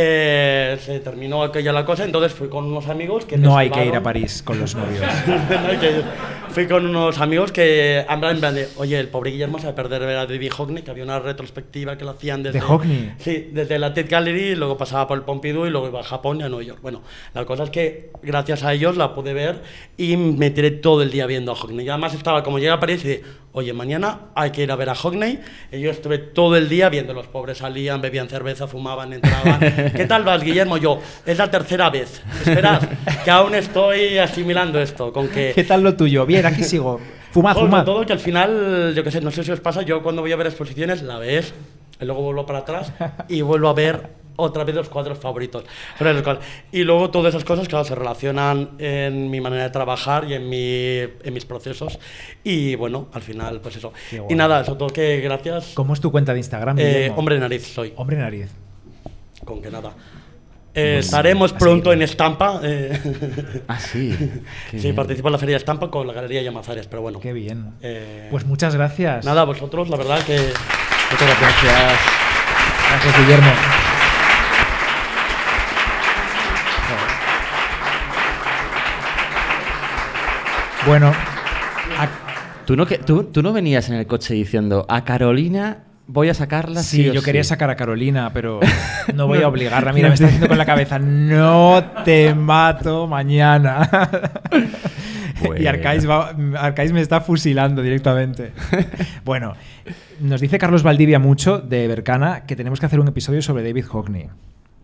Eh, 0.00 0.78
se 0.80 1.00
terminó 1.00 1.42
aquella 1.42 1.72
la 1.72 1.84
cosa, 1.84 2.04
entonces 2.04 2.32
fui 2.32 2.48
con 2.48 2.66
unos 2.66 2.86
amigos 2.86 3.24
que 3.24 3.36
No 3.36 3.58
hay 3.58 3.68
que 3.68 3.84
ir 3.84 3.96
a 3.96 4.00
París 4.00 4.44
con 4.44 4.60
los 4.60 4.76
novios. 4.76 5.02
No 5.26 5.68
hay 5.68 5.76
que 5.78 5.90
ir. 5.90 6.04
Fui 6.50 6.66
con 6.68 6.86
unos 6.86 7.18
amigos 7.18 7.50
que 7.50 8.04
hablan 8.08 8.36
en 8.36 8.40
plan 8.40 8.54
de, 8.54 8.68
oye, 8.76 8.98
el 8.98 9.08
pobre 9.08 9.32
Guillermo 9.32 9.58
se 9.58 9.66
va 9.66 9.72
a 9.72 9.74
perder 9.74 10.00
ver 10.02 10.16
a 10.16 10.26
David 10.26 10.52
Hockney, 10.52 10.82
que 10.84 10.92
había 10.92 11.02
una 11.02 11.18
retrospectiva 11.18 11.98
que 11.98 12.04
lo 12.04 12.12
hacían 12.12 12.44
desde... 12.44 12.60
¿De 12.60 12.64
Hockney? 12.64 13.12
Sí, 13.18 13.50
desde 13.52 13.78
la 13.78 13.88
Tate 13.88 14.08
Gallery, 14.08 14.54
luego 14.54 14.76
pasaba 14.76 15.08
por 15.08 15.18
el 15.18 15.24
Pompidou 15.24 15.66
y 15.66 15.70
luego 15.70 15.88
iba 15.88 16.00
a 16.00 16.04
Japón 16.04 16.40
y 16.40 16.44
a 16.44 16.48
Nueva 16.48 16.64
York. 16.64 16.78
Bueno, 16.80 17.02
la 17.34 17.44
cosa 17.44 17.64
es 17.64 17.70
que 17.70 18.10
gracias 18.22 18.62
a 18.62 18.72
ellos 18.72 18.96
la 18.96 19.14
pude 19.14 19.34
ver 19.34 19.62
y 19.96 20.16
me 20.16 20.50
tiré 20.50 20.70
todo 20.70 21.02
el 21.02 21.10
día 21.10 21.26
viendo 21.26 21.52
a 21.52 21.56
Hockney. 21.56 21.84
Y 21.84 21.88
además 21.88 22.14
estaba, 22.14 22.44
como 22.44 22.58
llegué 22.58 22.70
a 22.70 22.80
París, 22.80 23.04
y 23.04 23.08
dije, 23.08 23.22
oye, 23.52 23.72
mañana 23.72 24.20
hay 24.34 24.50
que 24.50 24.62
ir 24.62 24.70
a 24.70 24.76
ver 24.76 24.88
a 24.88 24.94
Hockney. 24.94 25.40
Y 25.72 25.80
yo 25.80 25.90
estuve 25.90 26.18
todo 26.18 26.56
el 26.56 26.68
día 26.68 26.88
viendo, 26.88 27.12
los 27.12 27.26
pobres 27.26 27.58
salían, 27.58 28.00
bebían 28.00 28.28
cerveza, 28.28 28.66
fumaban, 28.66 29.12
entraban. 29.12 29.60
¿Qué 29.94 30.06
tal 30.06 30.24
vas, 30.24 30.42
Guillermo? 30.42 30.76
Yo, 30.76 31.00
es 31.26 31.38
la 31.38 31.50
tercera 31.50 31.90
vez. 31.90 32.22
Esperad, 32.40 32.82
que 33.24 33.30
aún 33.30 33.54
estoy 33.54 34.18
asimilando 34.18 34.80
esto, 34.80 35.12
con 35.12 35.28
que... 35.28 35.52
¿Qué 35.54 35.64
tal 35.64 35.82
lo 35.82 35.94
tuyo? 35.94 36.26
Bien, 36.26 36.44
aquí 36.46 36.64
sigo. 36.64 37.00
Fumad, 37.30 37.54
Sobre 37.54 37.66
fumad. 37.66 37.84
todo 37.84 38.06
que 38.06 38.12
al 38.12 38.20
final, 38.20 38.92
yo 38.94 39.04
qué 39.04 39.10
sé, 39.10 39.20
no 39.20 39.30
sé 39.30 39.44
si 39.44 39.50
os 39.50 39.60
pasa, 39.60 39.82
yo 39.82 40.02
cuando 40.02 40.22
voy 40.22 40.32
a 40.32 40.36
ver 40.36 40.46
exposiciones 40.46 41.02
la 41.02 41.18
ves, 41.18 41.52
y 42.00 42.04
luego 42.04 42.22
vuelvo 42.22 42.46
para 42.46 42.60
atrás 42.60 42.92
y 43.28 43.42
vuelvo 43.42 43.68
a 43.68 43.74
ver 43.74 44.18
otra 44.36 44.62
vez 44.62 44.74
los 44.76 44.88
cuadros 44.88 45.18
favoritos. 45.18 45.64
Y 46.70 46.84
luego 46.84 47.10
todas 47.10 47.34
esas 47.34 47.44
cosas, 47.44 47.66
claro, 47.68 47.84
se 47.84 47.94
relacionan 47.94 48.70
en 48.78 49.30
mi 49.30 49.40
manera 49.40 49.64
de 49.64 49.70
trabajar 49.70 50.24
y 50.30 50.34
en, 50.34 50.48
mi, 50.48 51.00
en 51.00 51.34
mis 51.34 51.44
procesos. 51.44 51.98
Y 52.44 52.76
bueno, 52.76 53.08
al 53.12 53.22
final, 53.22 53.60
pues 53.60 53.76
eso. 53.76 53.92
Y 54.28 54.34
nada, 54.36 54.64
sobre 54.64 54.78
todo 54.78 54.88
que 54.90 55.20
gracias. 55.20 55.72
¿Cómo 55.74 55.92
es 55.92 56.00
tu 56.00 56.12
cuenta 56.12 56.32
de 56.32 56.38
Instagram? 56.38 56.76
Eh, 56.78 57.12
hombre 57.16 57.38
nariz 57.38 57.66
soy, 57.66 57.92
Hombre 57.96 58.16
nariz. 58.16 58.48
Con 59.48 59.62
que 59.62 59.70
nada. 59.70 59.92
Eh, 60.74 60.98
estaremos 61.00 61.54
pronto 61.54 61.92
en 61.92 62.02
Estampa. 62.02 62.60
eh, 62.62 63.62
Ah, 63.66 63.80
sí. 63.80 64.14
Qué 64.70 64.78
sí, 64.78 64.82
bien. 64.84 64.94
participo 64.94 65.28
en 65.28 65.32
la 65.32 65.38
Feria 65.38 65.54
de 65.54 65.58
Estampa 65.58 65.90
con 65.90 66.06
la 66.06 66.12
Galería 66.12 66.42
Llamazares, 66.42 66.86
pero 66.86 67.00
bueno. 67.02 67.18
Qué 67.18 67.32
bien. 67.32 67.72
Eh, 67.80 68.28
Pues 68.30 68.44
muchas 68.46 68.74
gracias. 68.74 69.24
Nada, 69.24 69.44
vosotros, 69.44 69.88
la 69.88 69.96
verdad 69.96 70.20
que... 70.24 70.36
Muchas 71.10 71.40
gracias. 71.40 72.00
Gracias, 72.90 73.18
Guillermo. 73.20 73.50
Bueno, 80.86 81.08
a- 81.98 82.64
¿Tú 82.64 82.76
no, 82.76 82.86
que- 82.86 82.98
tú, 82.98 83.24
tú 83.24 83.42
no 83.42 83.52
venías 83.52 83.88
en 83.88 83.94
el 83.96 84.06
coche 84.06 84.34
diciendo 84.34 84.86
a 84.88 85.04
Carolina 85.04 85.84
voy 86.08 86.28
a 86.30 86.34
sacarla 86.34 86.82
sí, 86.82 87.04
sí, 87.04 87.12
yo 87.12 87.22
quería 87.22 87.44
sí"? 87.44 87.50
sacar 87.50 87.70
a 87.70 87.76
Carolina, 87.76 88.32
pero 88.32 88.58
no 89.14 89.26
voy 89.28 89.42
a 89.42 89.48
obligarla. 89.48 89.92
Mira, 89.92 90.08
me 90.08 90.14
está 90.14 90.26
haciendo 90.26 90.48
con 90.48 90.58
la 90.58 90.66
cabeza, 90.66 90.98
no 90.98 91.84
te 92.04 92.34
mato 92.34 93.06
mañana. 93.06 93.88
Y. 95.56 95.66
Arcais, 95.68 96.08
va- 96.08 96.34
Arcais 96.58 96.90
me 96.92 97.00
está 97.00 97.20
fusilando 97.20 97.80
directamente. 97.80 98.50
Bueno, 99.24 99.54
nos 100.18 100.40
dice 100.40 100.58
Carlos 100.58 100.82
Valdivia 100.82 101.20
mucho 101.20 101.58
de 101.60 101.86
Bercana 101.86 102.44
que 102.44 102.56
tenemos 102.56 102.80
que 102.80 102.86
hacer 102.86 102.98
un 102.98 103.06
episodio 103.06 103.40
sobre 103.40 103.62
David 103.62 103.84
Hockney. 103.86 104.26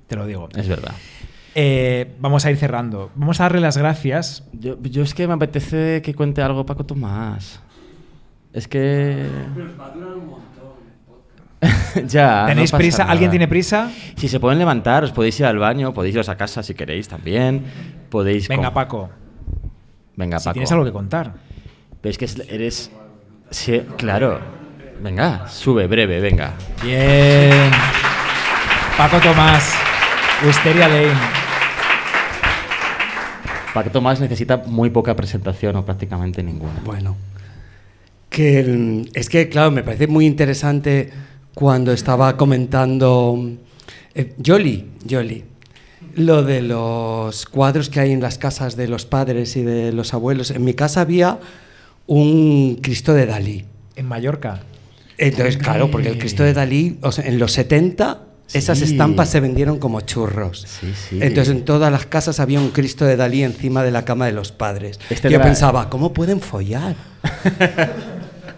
Te 0.06 0.14
lo 0.14 0.26
digo. 0.26 0.48
Es 0.54 0.68
verdad. 0.68 0.92
Eh, 1.56 2.14
vamos 2.20 2.44
a 2.46 2.52
ir 2.52 2.56
cerrando. 2.56 3.10
Vamos 3.16 3.40
a 3.40 3.44
darle 3.44 3.60
las 3.62 3.76
gracias. 3.76 4.44
Yo, 4.52 4.80
yo 4.80 5.02
es 5.02 5.12
que 5.12 5.26
me 5.26 5.34
apetece 5.34 6.02
que 6.02 6.14
cuente 6.14 6.40
algo 6.40 6.64
Paco 6.64 6.84
Tomás. 6.86 7.60
Es 8.52 8.68
que... 8.68 9.26
ya. 12.06 12.44
¿Tenéis 12.46 12.72
no 12.72 12.78
prisa? 12.78 13.04
¿Alguien 13.04 13.30
tiene 13.30 13.48
prisa? 13.48 13.90
Si 14.16 14.28
se 14.28 14.40
pueden 14.40 14.58
levantar, 14.58 15.04
os 15.04 15.12
podéis 15.12 15.38
ir 15.40 15.46
al 15.46 15.58
baño, 15.58 15.92
podéis 15.94 16.14
iros 16.14 16.28
a 16.28 16.36
casa 16.36 16.62
si 16.62 16.74
queréis 16.74 17.08
también. 17.08 17.64
Podéis. 18.10 18.48
Venga, 18.48 18.72
Paco. 18.72 19.10
Venga, 20.16 20.38
Si 20.38 20.44
Paco. 20.44 20.52
tienes 20.54 20.70
algo 20.72 20.84
que 20.84 20.92
contar. 20.92 21.34
Pero 22.00 22.10
es 22.10 22.18
que 22.18 22.24
es- 22.26 22.42
eres. 22.48 22.90
Sí, 23.50 23.82
claro. 23.96 24.40
Venga, 25.02 25.48
sube, 25.48 25.86
breve, 25.86 26.20
venga. 26.20 26.52
Bien. 26.82 27.70
Paco 28.96 29.18
Tomás. 29.18 29.74
Wisteria 30.44 30.88
Lane. 30.88 31.12
Paco 33.72 33.90
Tomás 33.90 34.20
necesita 34.20 34.58
muy 34.66 34.90
poca 34.90 35.16
presentación 35.16 35.74
o 35.76 35.84
prácticamente 35.84 36.42
ninguna. 36.44 36.74
Bueno, 36.84 37.16
que 38.30 38.62
mm, 38.62 39.10
es 39.14 39.28
que, 39.28 39.48
claro, 39.48 39.70
me 39.72 39.82
parece 39.82 40.06
muy 40.06 40.26
interesante 40.26 41.12
cuando 41.54 41.92
estaba 41.92 42.36
comentando 42.36 43.38
eh, 44.14 44.34
Jolly, 44.44 44.90
Jolly, 45.08 45.44
lo 46.16 46.42
de 46.42 46.62
los 46.62 47.46
cuadros 47.46 47.88
que 47.88 48.00
hay 48.00 48.12
en 48.12 48.20
las 48.20 48.38
casas 48.38 48.76
de 48.76 48.88
los 48.88 49.04
padres 49.06 49.56
y 49.56 49.62
de 49.62 49.92
los 49.92 50.14
abuelos. 50.14 50.50
En 50.50 50.64
mi 50.64 50.74
casa 50.74 51.00
había 51.00 51.38
un 52.06 52.78
Cristo 52.82 53.14
de 53.14 53.26
Dalí. 53.26 53.64
En 53.96 54.06
Mallorca. 54.06 54.60
Entonces, 55.16 55.56
claro, 55.56 55.90
porque 55.90 56.08
el 56.08 56.18
Cristo 56.18 56.42
de 56.42 56.52
Dalí, 56.52 56.98
o 57.02 57.12
sea, 57.12 57.24
en 57.26 57.38
los 57.38 57.52
70, 57.52 58.22
esas 58.52 58.80
estampas 58.82 59.28
se 59.30 59.40
vendieron 59.40 59.78
como 59.78 60.00
churros. 60.02 60.66
Sí, 60.68 60.92
sí. 60.94 61.18
Entonces, 61.22 61.54
en 61.54 61.64
todas 61.64 61.90
las 61.90 62.04
casas 62.06 62.40
había 62.40 62.60
un 62.60 62.70
Cristo 62.70 63.04
de 63.04 63.16
Dalí 63.16 63.42
encima 63.42 63.82
de 63.84 63.90
la 63.92 64.04
cama 64.04 64.26
de 64.26 64.32
los 64.32 64.52
padres. 64.52 64.98
Este 65.10 65.30
Yo 65.30 65.36
era- 65.36 65.44
pensaba, 65.44 65.88
¿cómo 65.88 66.12
pueden 66.12 66.40
follar? 66.40 66.94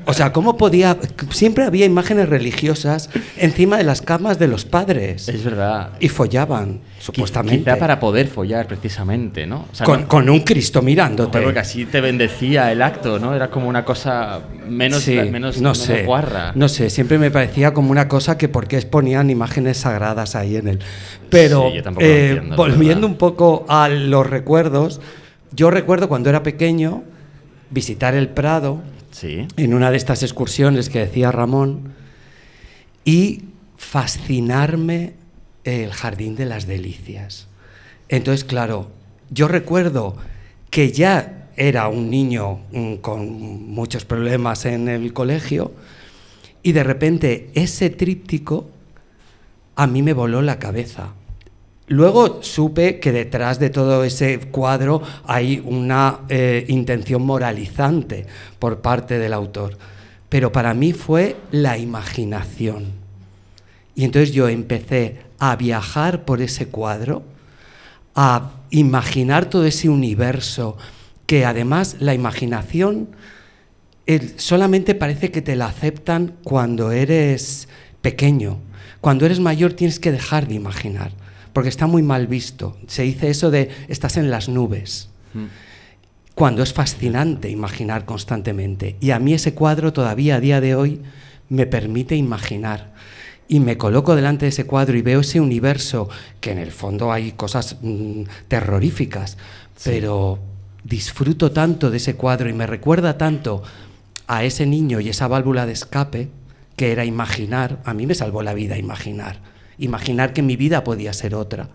O 0.09 0.13
sea, 0.15 0.33
¿cómo 0.33 0.57
podía...? 0.57 0.97
Siempre 1.31 1.65
había 1.65 1.85
imágenes 1.85 2.29
religiosas 2.29 3.11
encima 3.37 3.77
de 3.77 3.83
las 3.85 4.03
camas 4.03 4.39
de 4.39 4.47
los 4.47 4.65
padres. 4.65 5.29
Es 5.29 5.43
verdad. 5.45 5.91
Y 5.99 6.09
follaban, 6.09 6.79
supuestamente. 7.01 7.59
Quizá 7.65 7.77
para 7.77 7.99
poder 7.99 8.29
follar, 8.29 8.67
precisamente, 8.69 9.47
¿no? 9.47 9.67
O 9.71 9.75
sea, 9.75 9.85
con, 9.85 10.03
no- 10.03 10.09
con 10.09 10.31
un 10.31 10.41
Cristo 10.41 10.81
mirándote. 10.81 11.41
Porque 11.41 11.59
así 11.59 11.87
te 11.87 12.01
bendecía 12.01 12.71
el 12.71 12.83
acto, 12.83 13.19
¿no? 13.19 13.35
Era 13.35 13.51
como 13.51 13.69
una 13.69 13.85
cosa 13.85 14.41
menos, 14.69 15.03
Sí, 15.03 15.15
menos, 15.17 15.57
no 15.57 15.71
menos 15.71 15.79
sé, 15.79 16.05
guarra. 16.05 16.53
No 16.55 16.69
sé, 16.69 16.89
siempre 16.89 17.19
me 17.19 17.31
parecía 17.33 17.75
como 17.75 17.91
una 17.91 18.07
cosa 18.07 18.39
que 18.39 18.49
por 18.49 18.69
qué 18.69 18.81
ponían 18.83 19.29
imágenes 19.29 19.79
sagradas 19.79 20.37
ahí 20.37 20.55
en 20.57 20.69
él. 20.69 20.79
Pero 21.31 21.69
Sí, 21.71 21.83
yo 21.83 21.91
eh, 22.01 22.29
entiendo, 22.31 22.57
volviendo 22.57 23.07
un 23.09 23.17
poco 23.17 23.67
a 23.69 23.89
los 23.89 24.25
recuerdos, 24.25 25.01
yo 25.53 25.71
recuerdo 25.73 26.09
cuando 26.09 26.29
era 26.31 26.45
pequeño 26.45 27.03
visitar 27.71 28.15
el 28.15 28.29
Prado 28.29 28.81
En 29.23 29.75
una 29.75 29.91
de 29.91 29.97
estas 29.97 30.23
excursiones 30.23 30.91
que 30.91 30.99
decía 30.99 31.33
Ramón 31.33 31.95
y 33.05 33.45
fascinarme 33.77 35.15
el 35.65 35.93
Jardín 35.93 36.37
de 36.37 36.45
las 36.45 36.67
Delicias. 36.67 37.49
Entonces, 38.09 38.45
claro, 38.45 38.91
yo 39.31 39.49
recuerdo 39.49 40.17
que 40.71 40.93
ya 40.93 41.49
era 41.57 41.89
un 41.89 42.11
niño 42.11 42.61
mm, 42.73 42.97
con 42.97 43.71
muchos 43.71 44.05
problemas 44.05 44.67
en 44.67 44.89
el 44.89 45.13
colegio 45.13 45.73
y 46.63 46.73
de 46.73 46.85
repente 46.85 47.51
ese 47.55 47.91
tríptico 47.91 48.69
a 49.77 49.87
mí 49.87 50.03
me 50.03 50.13
voló 50.13 50.43
la 50.43 50.59
cabeza. 50.59 51.15
Luego 51.89 52.43
supe 52.43 52.99
que 52.99 53.13
detrás 53.13 53.61
de 53.61 53.71
todo 53.71 54.03
ese 54.03 54.41
cuadro 54.41 55.03
hay 55.25 55.63
una 55.65 56.21
eh, 56.29 56.65
intención 56.69 57.23
moralizante 57.23 58.27
por 58.59 58.81
parte 58.81 59.19
del 59.19 59.33
autor. 59.33 59.79
Pero 60.29 60.51
para 60.51 60.75
mí 60.75 60.93
fue 60.93 61.37
la 61.53 61.79
imaginación. 61.79 62.87
Y 63.95 64.05
entonces 64.05 64.33
yo 64.33 64.49
empecé 64.49 65.19
a 65.39 65.55
viajar 65.55 66.25
por 66.25 66.43
ese 66.43 66.67
cuadro, 66.69 67.23
a 68.15 68.51
imaginar 68.71 69.47
todo 69.47 69.65
ese 69.65 69.89
universo, 69.89 70.77
que 71.27 71.45
además 71.45 71.97
la 72.01 72.15
imaginación 72.15 73.09
solamente 74.37 74.95
parece 74.95 75.31
que 75.31 75.43
te 75.43 75.57
la 75.57 75.67
aceptan 75.67 76.35
cuando 76.45 76.93
eres 76.93 77.69
pequeño. 78.03 78.59
Cuando 79.01 79.27
eres 79.27 79.41
mayor 79.41 79.73
tienes 79.73 80.01
que 80.01 80.13
dejar 80.13 80.47
de 80.49 80.55
imaginar, 80.55 81.13
porque 81.57 81.71
está 81.71 81.87
muy 81.87 82.03
mal 82.03 82.27
visto. 82.27 82.77
Se 82.87 83.05
dice 83.05 83.31
eso 83.31 83.51
de 83.51 83.71
estás 83.89 84.19
en 84.19 84.31
las 84.31 84.51
nubes. 84.51 85.09
Cuando 86.35 86.63
es 86.63 86.75
fascinante 86.75 87.49
imaginar 87.49 88.05
constantemente. 88.05 88.97
Y 89.01 89.13
a 89.13 89.19
mí 89.19 89.33
ese 89.33 89.55
cuadro 89.55 89.95
todavía 89.95 90.37
a 90.37 90.41
día 90.41 90.61
de 90.61 90.75
hoy 90.75 91.01
me 91.49 91.65
permite 91.65 92.15
imaginar. 92.15 92.93
Y 93.49 93.61
me 93.61 93.79
coloco 93.79 94.15
delante 94.15 94.45
de 94.45 94.51
ese 94.51 94.67
cuadro 94.67 94.99
y 94.99 95.01
veo 95.01 95.21
ese 95.21 95.41
universo, 95.41 96.11
que 96.43 96.53
en 96.53 96.59
el 96.59 96.73
fondo 96.73 97.11
hay 97.11 97.33
cosas 97.33 97.79
mm, 97.81 98.25
terroríficas, 98.49 99.39
pero 99.83 100.39
disfruto 100.85 101.53
tanto 101.53 101.91
de 101.91 101.97
ese 101.97 102.17
cuadro 102.17 102.51
y 102.51 102.53
me 102.53 102.67
recuerda 102.67 103.17
tanto 103.17 103.63
a 104.27 104.45
ese 104.45 104.67
niño 104.67 105.01
y 105.01 105.09
esa 105.09 105.27
válvula 105.27 105.65
de 105.65 105.73
escape 105.73 106.29
que 106.77 106.93
era 106.93 107.07
imaginar, 107.07 107.81
a 107.87 107.95
mí 107.95 108.07
me 108.07 108.15
salvó 108.15 108.43
la 108.43 108.53
vida 108.53 108.77
imaginar, 108.77 109.56
imaginar 109.79 110.33
que 110.33 110.43
mi 110.43 110.57
vida 110.57 110.85
podía 110.85 111.13
ser 111.13 111.35
otra. 111.35 111.69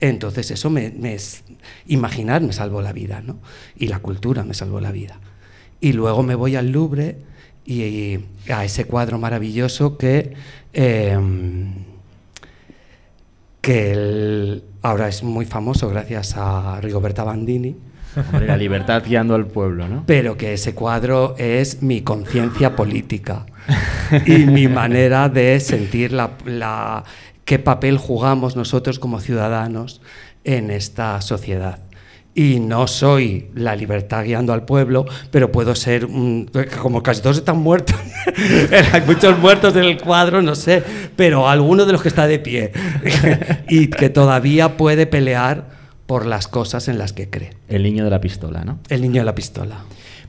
Entonces 0.00 0.50
eso 0.50 0.70
me, 0.70 0.92
imaginar 1.86 2.40
me 2.42 2.52
salvó 2.52 2.80
la 2.82 2.92
vida, 2.92 3.20
¿no? 3.24 3.38
Y 3.76 3.88
la 3.88 3.98
cultura 3.98 4.44
me 4.44 4.54
salvó 4.54 4.80
la 4.80 4.92
vida. 4.92 5.18
Y 5.80 5.92
luego 5.92 6.22
me 6.22 6.34
voy 6.34 6.56
al 6.56 6.70
Louvre 6.72 7.18
y, 7.66 7.82
y 7.82 8.24
a 8.48 8.64
ese 8.64 8.84
cuadro 8.86 9.18
maravilloso 9.18 9.98
que, 9.98 10.32
em, 10.72 11.74
que 13.60 13.92
el- 13.92 14.64
ahora 14.82 15.08
es 15.08 15.22
muy 15.22 15.44
famoso 15.44 15.88
gracias 15.88 16.34
a 16.36 16.80
Rigoberta 16.80 17.24
Bandini, 17.24 17.76
Hombre, 18.16 18.46
la 18.48 18.56
libertad 18.56 19.04
guiando 19.06 19.34
al 19.36 19.46
pueblo, 19.46 19.86
¿no? 19.86 20.02
pero 20.06 20.36
que 20.36 20.54
ese 20.54 20.74
cuadro 20.74 21.36
es 21.38 21.80
mi 21.82 22.00
conciencia 22.00 22.74
política 22.74 23.46
y 24.26 24.46
mi 24.46 24.66
manera 24.66 25.28
de 25.28 25.60
sentir 25.60 26.12
la, 26.12 26.30
la- 26.44 27.04
qué 27.50 27.58
papel 27.58 27.98
jugamos 27.98 28.54
nosotros 28.54 29.00
como 29.00 29.18
ciudadanos 29.18 30.00
en 30.44 30.70
esta 30.70 31.20
sociedad. 31.20 31.80
Y 32.32 32.60
no 32.60 32.86
soy 32.86 33.50
la 33.56 33.74
libertad 33.74 34.22
guiando 34.22 34.52
al 34.52 34.64
pueblo, 34.64 35.04
pero 35.32 35.50
puedo 35.50 35.74
ser, 35.74 36.04
un- 36.04 36.48
como 36.80 37.02
casi 37.02 37.20
todos 37.22 37.38
están 37.38 37.58
muertos, 37.58 37.96
hay 38.92 39.00
muchos 39.04 39.36
muertos 39.40 39.74
en 39.74 39.82
el 39.82 40.00
cuadro, 40.00 40.42
no 40.42 40.54
sé, 40.54 40.80
pero 41.16 41.48
alguno 41.48 41.86
de 41.86 41.90
los 41.92 42.02
que 42.02 42.08
está 42.08 42.28
de 42.28 42.38
pie 42.38 42.70
y 43.68 43.88
que 43.88 44.10
todavía 44.10 44.76
puede 44.76 45.08
pelear 45.08 45.70
por 46.06 46.26
las 46.26 46.46
cosas 46.46 46.86
en 46.86 46.98
las 46.98 47.12
que 47.12 47.30
cree. 47.30 47.50
El 47.66 47.82
niño 47.82 48.04
de 48.04 48.10
la 48.10 48.20
pistola, 48.20 48.62
¿no? 48.64 48.78
El 48.88 49.02
niño 49.02 49.22
de 49.22 49.26
la 49.26 49.34
pistola. 49.34 49.78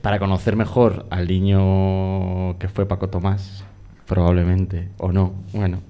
Para 0.02 0.18
conocer 0.18 0.56
mejor 0.56 1.06
al 1.11 1.27
niño 1.27 2.57
que 2.57 2.68
fue 2.68 2.88
Paco 2.88 3.10
Tomás, 3.10 3.64
probablemente, 4.07 4.89
o 4.98 5.11
no, 5.11 5.35
bueno, 5.53 5.81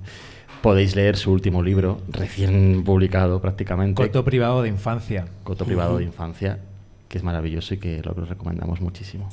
podéis 0.62 0.96
leer 0.96 1.18
su 1.18 1.32
último 1.32 1.62
libro, 1.64 2.02
recién 2.10 2.84
publicado 2.84 3.42
prácticamente. 3.42 4.02
Coto 4.02 4.24
privado 4.24 4.62
de 4.62 4.70
infancia. 4.70 5.26
Coto 5.44 5.66
privado 5.66 5.98
de 5.98 6.04
infancia, 6.04 6.60
que 7.08 7.18
es 7.18 7.24
maravilloso 7.24 7.74
y 7.74 7.78
que 7.78 8.02
lo 8.04 8.14
recomendamos 8.14 8.82
muchísimo. 8.82 9.30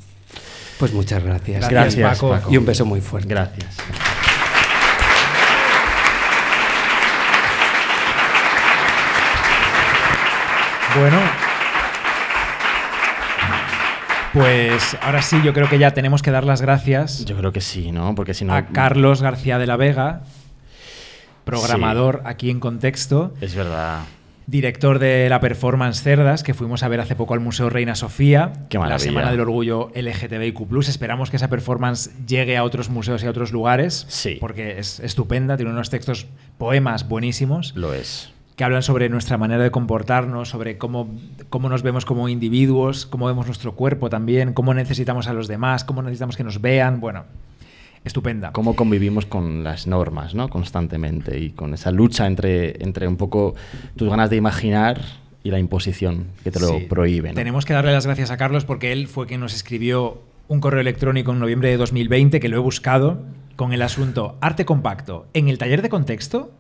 Pues 0.79 0.93
muchas 0.93 1.23
gracias. 1.23 1.69
Gracias, 1.69 2.21
Paco. 2.21 2.41
Y 2.51 2.57
un 2.57 2.65
beso 2.65 2.85
muy 2.85 3.01
fuerte. 3.01 3.29
Gracias. 3.29 3.77
Bueno. 10.99 11.19
Pues 14.33 14.97
ahora 15.03 15.23
sí, 15.23 15.41
yo 15.43 15.53
creo 15.53 15.69
que 15.69 15.79
ya 15.79 15.93
tenemos 15.93 16.23
que 16.23 16.31
dar 16.31 16.45
las 16.45 16.61
gracias 16.61 17.25
Yo 17.25 17.37
creo 17.37 17.51
que 17.51 17.63
sí, 17.63 17.93
¿no? 17.93 18.15
Porque 18.15 18.35
si 18.35 18.45
no... 18.45 18.55
a 18.55 18.67
Carlos 18.67 19.23
García 19.23 19.59
de 19.59 19.67
la 19.67 19.77
Vega, 19.77 20.21
programador 21.49 22.23
aquí 22.25 22.51
en 22.51 22.61
Contexto, 22.61 23.35
Es 23.41 23.55
verdad. 23.55 24.01
director 24.47 24.99
de 24.99 25.29
la 25.29 25.41
performance 25.41 26.03
Cerdas, 26.03 26.43
que 26.43 26.55
fuimos 26.55 26.83
a 26.83 26.89
ver 26.89 27.01
hace 27.01 27.15
poco 27.17 27.35
al 27.35 27.41
Museo 27.41 27.69
Reina 27.71 27.95
Sofía, 27.95 28.53
Qué 28.71 28.79
la. 28.79 28.99
Semana 28.99 29.31
del 29.31 29.41
Orgullo 29.41 29.91
LGTBIQ+. 29.95 30.89
Esperamos 30.89 31.31
que 31.31 31.37
esa 31.37 31.49
performance 31.49 32.11
llegue 32.27 32.57
a 32.57 32.65
otros 32.65 32.89
museos 32.89 33.23
y 33.23 33.27
a 33.27 33.31
otros 33.31 33.53
lugares, 33.53 34.07
Sí. 34.09 34.37
porque 34.41 34.79
es 34.79 35.01
estupenda, 35.01 35.57
tiene 35.57 35.73
unos 35.73 35.91
textos, 35.91 36.27
poemas 36.57 37.09
buenísimos 37.09 37.75
Lo 37.77 37.93
es. 37.93 38.31
que 38.57 38.65
hablan 38.65 38.83
sobre 38.83 39.09
nuestra 39.09 39.37
manera 39.39 39.63
de 39.63 39.71
comportarnos, 39.71 40.49
sobre 40.49 40.79
cómo, 40.79 41.15
cómo 41.51 41.69
nos 41.69 41.83
vemos 41.83 42.05
como 42.05 42.29
individuos, 42.29 43.07
cómo 43.07 43.27
vemos 43.27 43.47
nuestro 43.47 43.75
cuerpo 43.77 44.09
también, 44.11 44.53
cómo 44.55 44.73
necesitamos 44.75 45.29
a 45.29 45.33
los 45.35 45.47
demás, 45.47 45.85
cómo 45.85 46.03
necesitamos 46.03 46.37
que 46.37 46.43
nos 46.45 46.61
vean. 46.61 47.01
Bueno, 47.01 47.25
estupenda. 48.09 48.51
Cómo 48.53 48.75
convivimos 48.75 49.25
con 49.27 49.63
las 49.63 49.87
normas, 49.87 50.35
¿no? 50.35 50.49
Constantemente 50.49 51.39
y 51.39 51.51
con 51.51 51.73
esa 51.75 51.91
lucha 51.93 52.27
entre, 52.27 52.83
entre 52.83 53.07
un 53.07 53.17
poco 53.17 53.55
tus 53.97 54.09
ganas 54.11 54.29
de 54.31 54.37
imaginar 54.37 55.01
y 55.45 55.51
la 55.53 55.59
imposición 55.61 56.27
que 56.43 56.51
te 56.51 56.59
lo 56.61 56.69
Sí. 56.79 56.87
prohíbe, 56.89 57.29
¿no? 57.31 57.35
Tenemos 57.37 57.65
que 57.65 57.73
darle 57.73 57.93
las 57.93 58.05
gracias 58.07 58.31
a 58.33 58.37
Carlos 58.37 58.65
porque 58.65 58.91
él 58.93 59.07
fue 59.07 59.27
quien 59.27 59.41
nos 59.41 59.55
escribió 59.55 60.21
un 60.49 60.61
correo 60.61 60.81
electrónico 60.81 61.33
en 61.33 61.39
noviembre 61.39 61.69
de 61.69 61.77
2020 61.77 62.41
que 62.41 62.49
lo 62.49 62.57
he 62.57 62.61
buscado 62.61 63.23
con 63.57 63.73
el 63.73 63.83
asunto 63.83 64.37
arte 64.41 64.65
compacto 64.65 65.27
en 65.35 65.49
el 65.49 65.59
taller 65.59 65.83
de 65.83 65.89
contexto. 65.89 66.51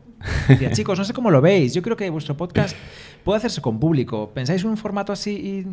Decía, 0.48 0.72
chicos, 0.72 0.98
no 0.98 1.04
sé 1.04 1.12
cómo 1.12 1.30
lo 1.30 1.40
veis. 1.40 1.74
Yo 1.74 1.80
creo 1.82 1.96
que 1.96 2.10
vuestro 2.10 2.36
podcast 2.36 2.76
puede 3.24 3.38
hacerse 3.38 3.60
con 3.62 3.78
público. 3.78 4.30
¿Pensáis 4.34 4.64
un 4.64 4.76
formato 4.76 5.12
así? 5.12 5.30
Y, 5.30 5.66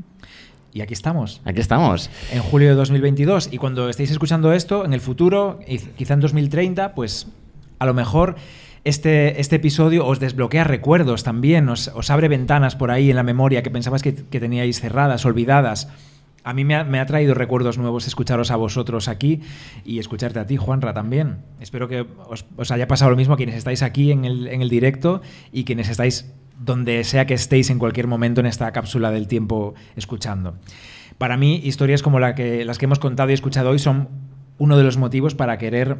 y 0.75 0.81
aquí 0.81 0.93
estamos. 0.93 1.41
Aquí 1.45 1.61
estamos. 1.61 2.09
en 2.33 2.41
julio 2.41 2.67
de 2.67 2.75
2022. 2.75 3.47
Y 3.53 3.57
cuando 3.57 3.87
estéis 3.87 4.11
escuchando 4.11 4.51
esto, 4.51 4.83
en 4.83 4.91
el 4.91 4.99
futuro, 4.99 5.57
quizá 5.95 6.15
en 6.15 6.19
2030, 6.19 6.93
pues 6.93 7.27
a 7.79 7.85
lo 7.85 7.93
mejor 7.93 8.35
este, 8.83 9.39
este 9.39 9.55
episodio 9.55 10.05
os 10.05 10.19
desbloquea 10.19 10.65
recuerdos 10.65 11.23
también, 11.23 11.69
os, 11.69 11.87
os 11.95 12.09
abre 12.09 12.27
ventanas 12.27 12.75
por 12.75 12.91
ahí 12.91 13.09
en 13.09 13.15
la 13.15 13.23
memoria 13.23 13.63
que 13.63 13.71
pensabas 13.71 14.03
que, 14.03 14.15
que 14.15 14.39
teníais 14.41 14.81
cerradas, 14.81 15.25
olvidadas. 15.25 15.87
A 16.43 16.53
mí 16.53 16.65
me 16.65 16.75
ha, 16.75 16.83
me 16.83 16.99
ha 16.99 17.05
traído 17.05 17.35
recuerdos 17.35 17.77
nuevos 17.77 18.05
escucharos 18.05 18.51
a 18.51 18.57
vosotros 18.57 19.07
aquí 19.07 19.39
y 19.85 19.99
escucharte 19.99 20.39
a 20.39 20.45
ti, 20.45 20.57
Juanra, 20.57 20.93
también. 20.93 21.37
Espero 21.61 21.87
que 21.87 22.05
os, 22.27 22.45
os 22.57 22.71
haya 22.71 22.89
pasado 22.89 23.11
lo 23.11 23.17
mismo 23.17 23.35
a 23.35 23.37
quienes 23.37 23.55
estáis 23.55 23.81
aquí 23.81 24.11
en 24.11 24.25
el, 24.25 24.47
en 24.49 24.61
el 24.61 24.67
directo 24.67 25.21
y 25.53 25.63
quienes 25.63 25.87
estáis 25.87 26.33
donde 26.59 27.03
sea 27.03 27.25
que 27.25 27.33
estéis 27.33 27.69
en 27.69 27.79
cualquier 27.79 28.07
momento 28.07 28.39
en 28.39 28.45
esta 28.45 28.71
cápsula 28.71 29.11
del 29.11 29.27
tiempo 29.27 29.73
escuchando. 29.95 30.55
Para 31.17 31.37
mí, 31.37 31.61
historias 31.63 32.01
como 32.03 32.19
las 32.19 32.35
que 32.35 32.85
hemos 32.85 32.99
contado 32.99 33.29
y 33.29 33.33
escuchado 33.33 33.69
hoy 33.69 33.79
son 33.79 34.09
uno 34.57 34.77
de 34.77 34.83
los 34.83 34.97
motivos 34.97 35.35
para 35.35 35.57
querer 35.57 35.97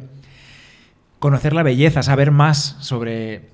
conocer 1.18 1.52
la 1.52 1.62
belleza, 1.62 2.02
saber 2.02 2.30
más 2.30 2.76
sobre 2.80 3.50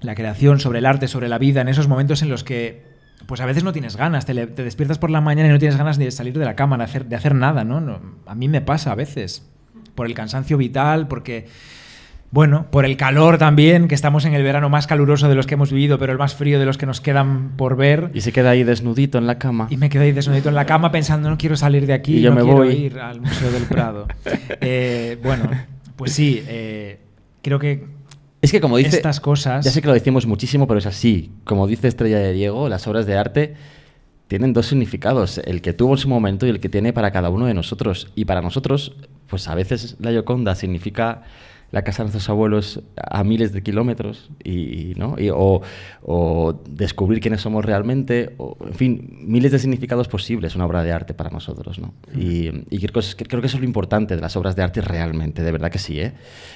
la 0.00 0.14
creación, 0.14 0.60
sobre 0.60 0.78
el 0.78 0.86
arte, 0.86 1.08
sobre 1.08 1.28
la 1.28 1.38
vida, 1.38 1.60
en 1.60 1.68
esos 1.68 1.88
momentos 1.88 2.22
en 2.22 2.28
los 2.28 2.44
que 2.44 2.90
pues 3.26 3.40
a 3.40 3.46
veces 3.46 3.64
no 3.64 3.72
tienes 3.72 3.96
ganas, 3.96 4.26
te, 4.26 4.34
despiertas 4.34 4.98
por 4.98 5.10
la 5.10 5.20
mañana 5.20 5.48
y 5.48 5.52
no 5.52 5.58
tienes 5.58 5.76
ganas 5.76 5.98
de 5.98 6.10
salir 6.10 6.38
de 6.38 6.44
la 6.44 6.56
cama, 6.56 6.78
de 6.78 6.84
hacer, 6.84 7.06
de 7.06 7.16
hacer 7.16 7.34
nada. 7.34 7.64
No, 7.64 8.00
A 8.26 8.34
mí 8.34 8.48
me 8.48 8.60
pasa 8.60 8.92
a 8.92 8.94
veces, 8.94 9.46
por 9.94 10.06
el 10.06 10.14
cansancio 10.14 10.56
vital, 10.56 11.06
porque, 11.06 11.46
bueno, 12.32 12.66
por 12.70 12.84
el 12.84 12.96
calor 12.96 13.38
también, 13.38 13.88
que 13.88 13.94
estamos 13.96 14.24
en 14.24 14.34
el 14.34 14.44
verano 14.44 14.68
más 14.68 14.86
caluroso 14.86 15.28
de 15.28 15.34
los 15.34 15.46
que 15.48 15.54
hemos 15.54 15.72
vivido, 15.72 15.98
pero 15.98 16.12
el 16.12 16.18
más 16.18 16.36
frío 16.36 16.60
de 16.60 16.64
los 16.64 16.78
que 16.78 16.86
nos 16.86 17.00
quedan 17.00 17.56
por 17.56 17.76
ver. 17.76 18.10
Y 18.14 18.20
se 18.20 18.30
queda 18.32 18.50
ahí 18.50 18.62
desnudito 18.62 19.18
en 19.18 19.26
la 19.26 19.38
cama. 19.38 19.66
Y 19.68 19.76
me 19.76 19.88
quedé 19.88 20.04
ahí 20.04 20.12
desnudito 20.12 20.48
en 20.48 20.54
la 20.54 20.64
cama 20.64 20.92
pensando, 20.92 21.28
no 21.28 21.36
quiero 21.36 21.56
salir 21.56 21.86
de 21.86 21.92
aquí, 21.92 22.18
Y 22.18 22.20
yo 22.20 22.30
no 22.30 22.36
me 22.36 22.42
quiero 22.42 22.56
voy. 22.58 22.72
ir 22.72 22.98
al 23.00 23.20
Museo 23.20 23.50
del 23.50 23.64
Prado. 23.64 24.06
Eh, 24.62 25.18
bueno, 25.22 25.48
pues 25.96 26.12
sí, 26.12 26.42
eh, 26.46 27.00
creo 27.42 27.58
que 27.58 27.86
Es 28.42 28.52
que 28.52 28.60
como 28.60 28.76
dice... 28.76 28.96
estas 28.96 29.20
cosas... 29.20 29.64
Ya 29.64 29.70
sé 29.70 29.80
que 29.80 29.88
lo 29.88 29.94
decimos 29.94 30.26
muchísimo, 30.26 30.66
pero 30.66 30.78
es 30.78 30.86
así. 30.86 31.32
Como 31.44 31.66
dice 31.66 31.88
Estrella 31.88 32.18
de 32.18 32.32
Diego, 32.32 32.68
las 32.68 32.86
obras 32.86 33.06
de 33.06 33.16
arte 33.16 33.54
tienen 34.28 34.52
dos 34.52 34.66
significados, 34.66 35.38
el 35.38 35.62
que 35.62 35.72
tuvo 35.72 35.94
en 35.94 35.98
su 35.98 36.08
momento 36.08 36.46
y 36.46 36.50
el 36.50 36.60
que 36.60 36.68
tiene 36.68 36.92
para 36.92 37.10
cada 37.10 37.30
uno 37.30 37.46
de 37.46 37.54
nosotros. 37.54 38.12
Y 38.14 38.26
para 38.26 38.42
nosotros, 38.42 38.94
pues 39.26 39.48
a 39.48 39.54
veces 39.54 39.96
la 39.98 40.12
Yoconda 40.12 40.54
significa 40.54 41.22
la 41.72 41.82
casa 41.82 42.02
de 42.02 42.06
nuestros 42.06 42.28
abuelos 42.28 42.82
a 42.96 43.22
miles 43.22 43.52
de 43.52 43.62
kilómetros, 43.62 44.30
y, 44.42 44.94
¿no? 44.96 45.16
Y- 45.18 45.30
o, 45.30 45.62
o 46.02 46.60
descubrir 46.68 47.20
quiénes 47.20 47.40
somos 47.40 47.64
realmente, 47.64 48.34
o, 48.38 48.56
en 48.66 48.74
fin, 48.74 49.18
miles 49.22 49.52
de 49.52 49.58
significados 49.58 50.08
posibles 50.08 50.54
una 50.56 50.66
obra 50.66 50.82
de 50.82 50.92
arte 50.92 51.14
para 51.14 51.30
nosotros. 51.30 51.78
¿no? 51.78 51.94
Y, 52.14 52.50
y 52.70 52.78
creo, 52.78 53.02
que 53.16 53.24
creo 53.24 53.40
que 53.40 53.46
eso 53.46 53.56
es 53.56 53.60
lo 53.60 53.66
importante 53.66 54.16
de 54.16 54.20
las 54.20 54.36
obras 54.36 54.56
de 54.56 54.62
arte 54.62 54.80
realmente, 54.80 55.42
de 55.42 55.52
verdad 55.52 55.70
que 55.70 55.78
sí. 55.78 56.00
¿eh? 56.00 56.12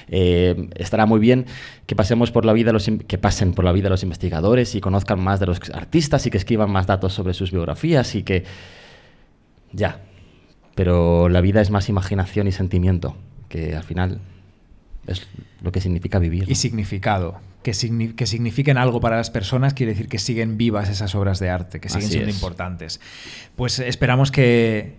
Eh, 0.09 0.69
estará 0.75 1.05
muy 1.05 1.19
bien 1.19 1.45
que, 1.85 1.95
pasemos 1.95 2.31
por 2.31 2.45
la 2.45 2.53
vida 2.53 2.71
los, 2.71 2.89
que 3.07 3.17
pasen 3.17 3.53
por 3.53 3.65
la 3.65 3.71
vida 3.71 3.89
los 3.89 4.03
investigadores 4.03 4.75
y 4.75 4.81
conozcan 4.81 5.19
más 5.19 5.39
de 5.39 5.45
los 5.45 5.59
artistas 5.73 6.25
y 6.25 6.29
que 6.29 6.37
escriban 6.37 6.69
más 6.69 6.87
datos 6.87 7.13
sobre 7.13 7.33
sus 7.33 7.51
biografías 7.51 8.15
y 8.15 8.23
que... 8.23 8.43
Ya, 9.71 9.99
pero 10.75 11.27
la 11.27 11.41
vida 11.41 11.61
es 11.61 11.69
más 11.69 11.89
imaginación 11.89 12.47
y 12.47 12.51
sentimiento, 12.51 13.15
que 13.49 13.75
al 13.75 13.83
final 13.83 14.19
es 15.07 15.27
lo 15.61 15.71
que 15.71 15.81
significa 15.81 16.19
vivir. 16.19 16.45
y 16.49 16.55
significado. 16.55 17.39
Que, 17.63 17.71
signi- 17.71 18.13
que 18.13 18.27
signifiquen 18.27 18.77
algo 18.77 19.01
para 19.01 19.17
las 19.17 19.31
personas 19.31 19.73
quiere 19.73 19.93
decir 19.93 20.07
que 20.07 20.19
siguen 20.19 20.57
vivas 20.57 20.87
esas 20.89 21.15
obras 21.15 21.39
de 21.39 21.49
arte, 21.49 21.79
que 21.79 21.89
siguen 21.89 22.03
Así 22.05 22.11
siendo 22.13 22.29
es. 22.29 22.35
importantes. 22.35 22.99
Pues 23.55 23.79
esperamos 23.79 24.29
que 24.31 24.95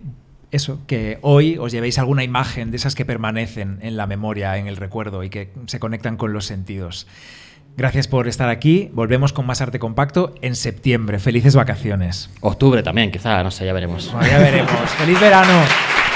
eso, 0.51 0.81
que 0.87 1.17
hoy 1.21 1.57
os 1.57 1.71
llevéis 1.71 1.97
alguna 1.99 2.23
imagen 2.25 2.71
de 2.71 2.77
esas 2.77 2.93
que 2.95 3.05
permanecen 3.05 3.79
en 3.81 3.95
la 3.97 4.05
memoria, 4.07 4.57
en 4.57 4.67
el 4.67 4.75
recuerdo 4.77 5.23
y 5.23 5.29
que 5.29 5.49
se 5.67 5.79
conectan 5.79 6.17
con 6.17 6.33
los 6.33 6.45
sentidos. 6.45 7.07
Gracias 7.77 8.07
por 8.07 8.27
estar 8.27 8.49
aquí. 8.49 8.89
Volvemos 8.91 9.33
con 9.33 9.45
más 9.45 9.61
arte 9.61 9.77
compacto 9.79 10.33
en 10.41 10.55
septiembre. 10.55 11.19
Felices 11.19 11.55
vacaciones. 11.55 12.29
Octubre 12.41 12.81
también, 12.83 13.11
quizá, 13.11 13.43
no 13.43 13.51
sé, 13.51 13.65
ya 13.65 13.73
veremos. 13.73 14.11
Bueno, 14.11 14.27
ya 14.27 14.39
veremos. 14.39 14.71
¡Feliz 14.97 15.19
verano! 15.21 16.06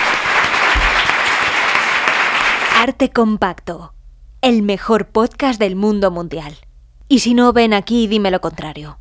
Arte 2.84 3.12
Compacto, 3.12 3.94
el 4.42 4.64
mejor 4.64 5.10
podcast 5.10 5.60
del 5.60 5.76
mundo 5.76 6.10
mundial. 6.10 6.56
Y 7.08 7.20
si 7.20 7.36
no, 7.36 7.54
ven 7.54 7.76
aquí 7.76 8.06
y 8.06 8.08
dime 8.08 8.32
lo 8.32 8.42
contrario. 8.42 8.98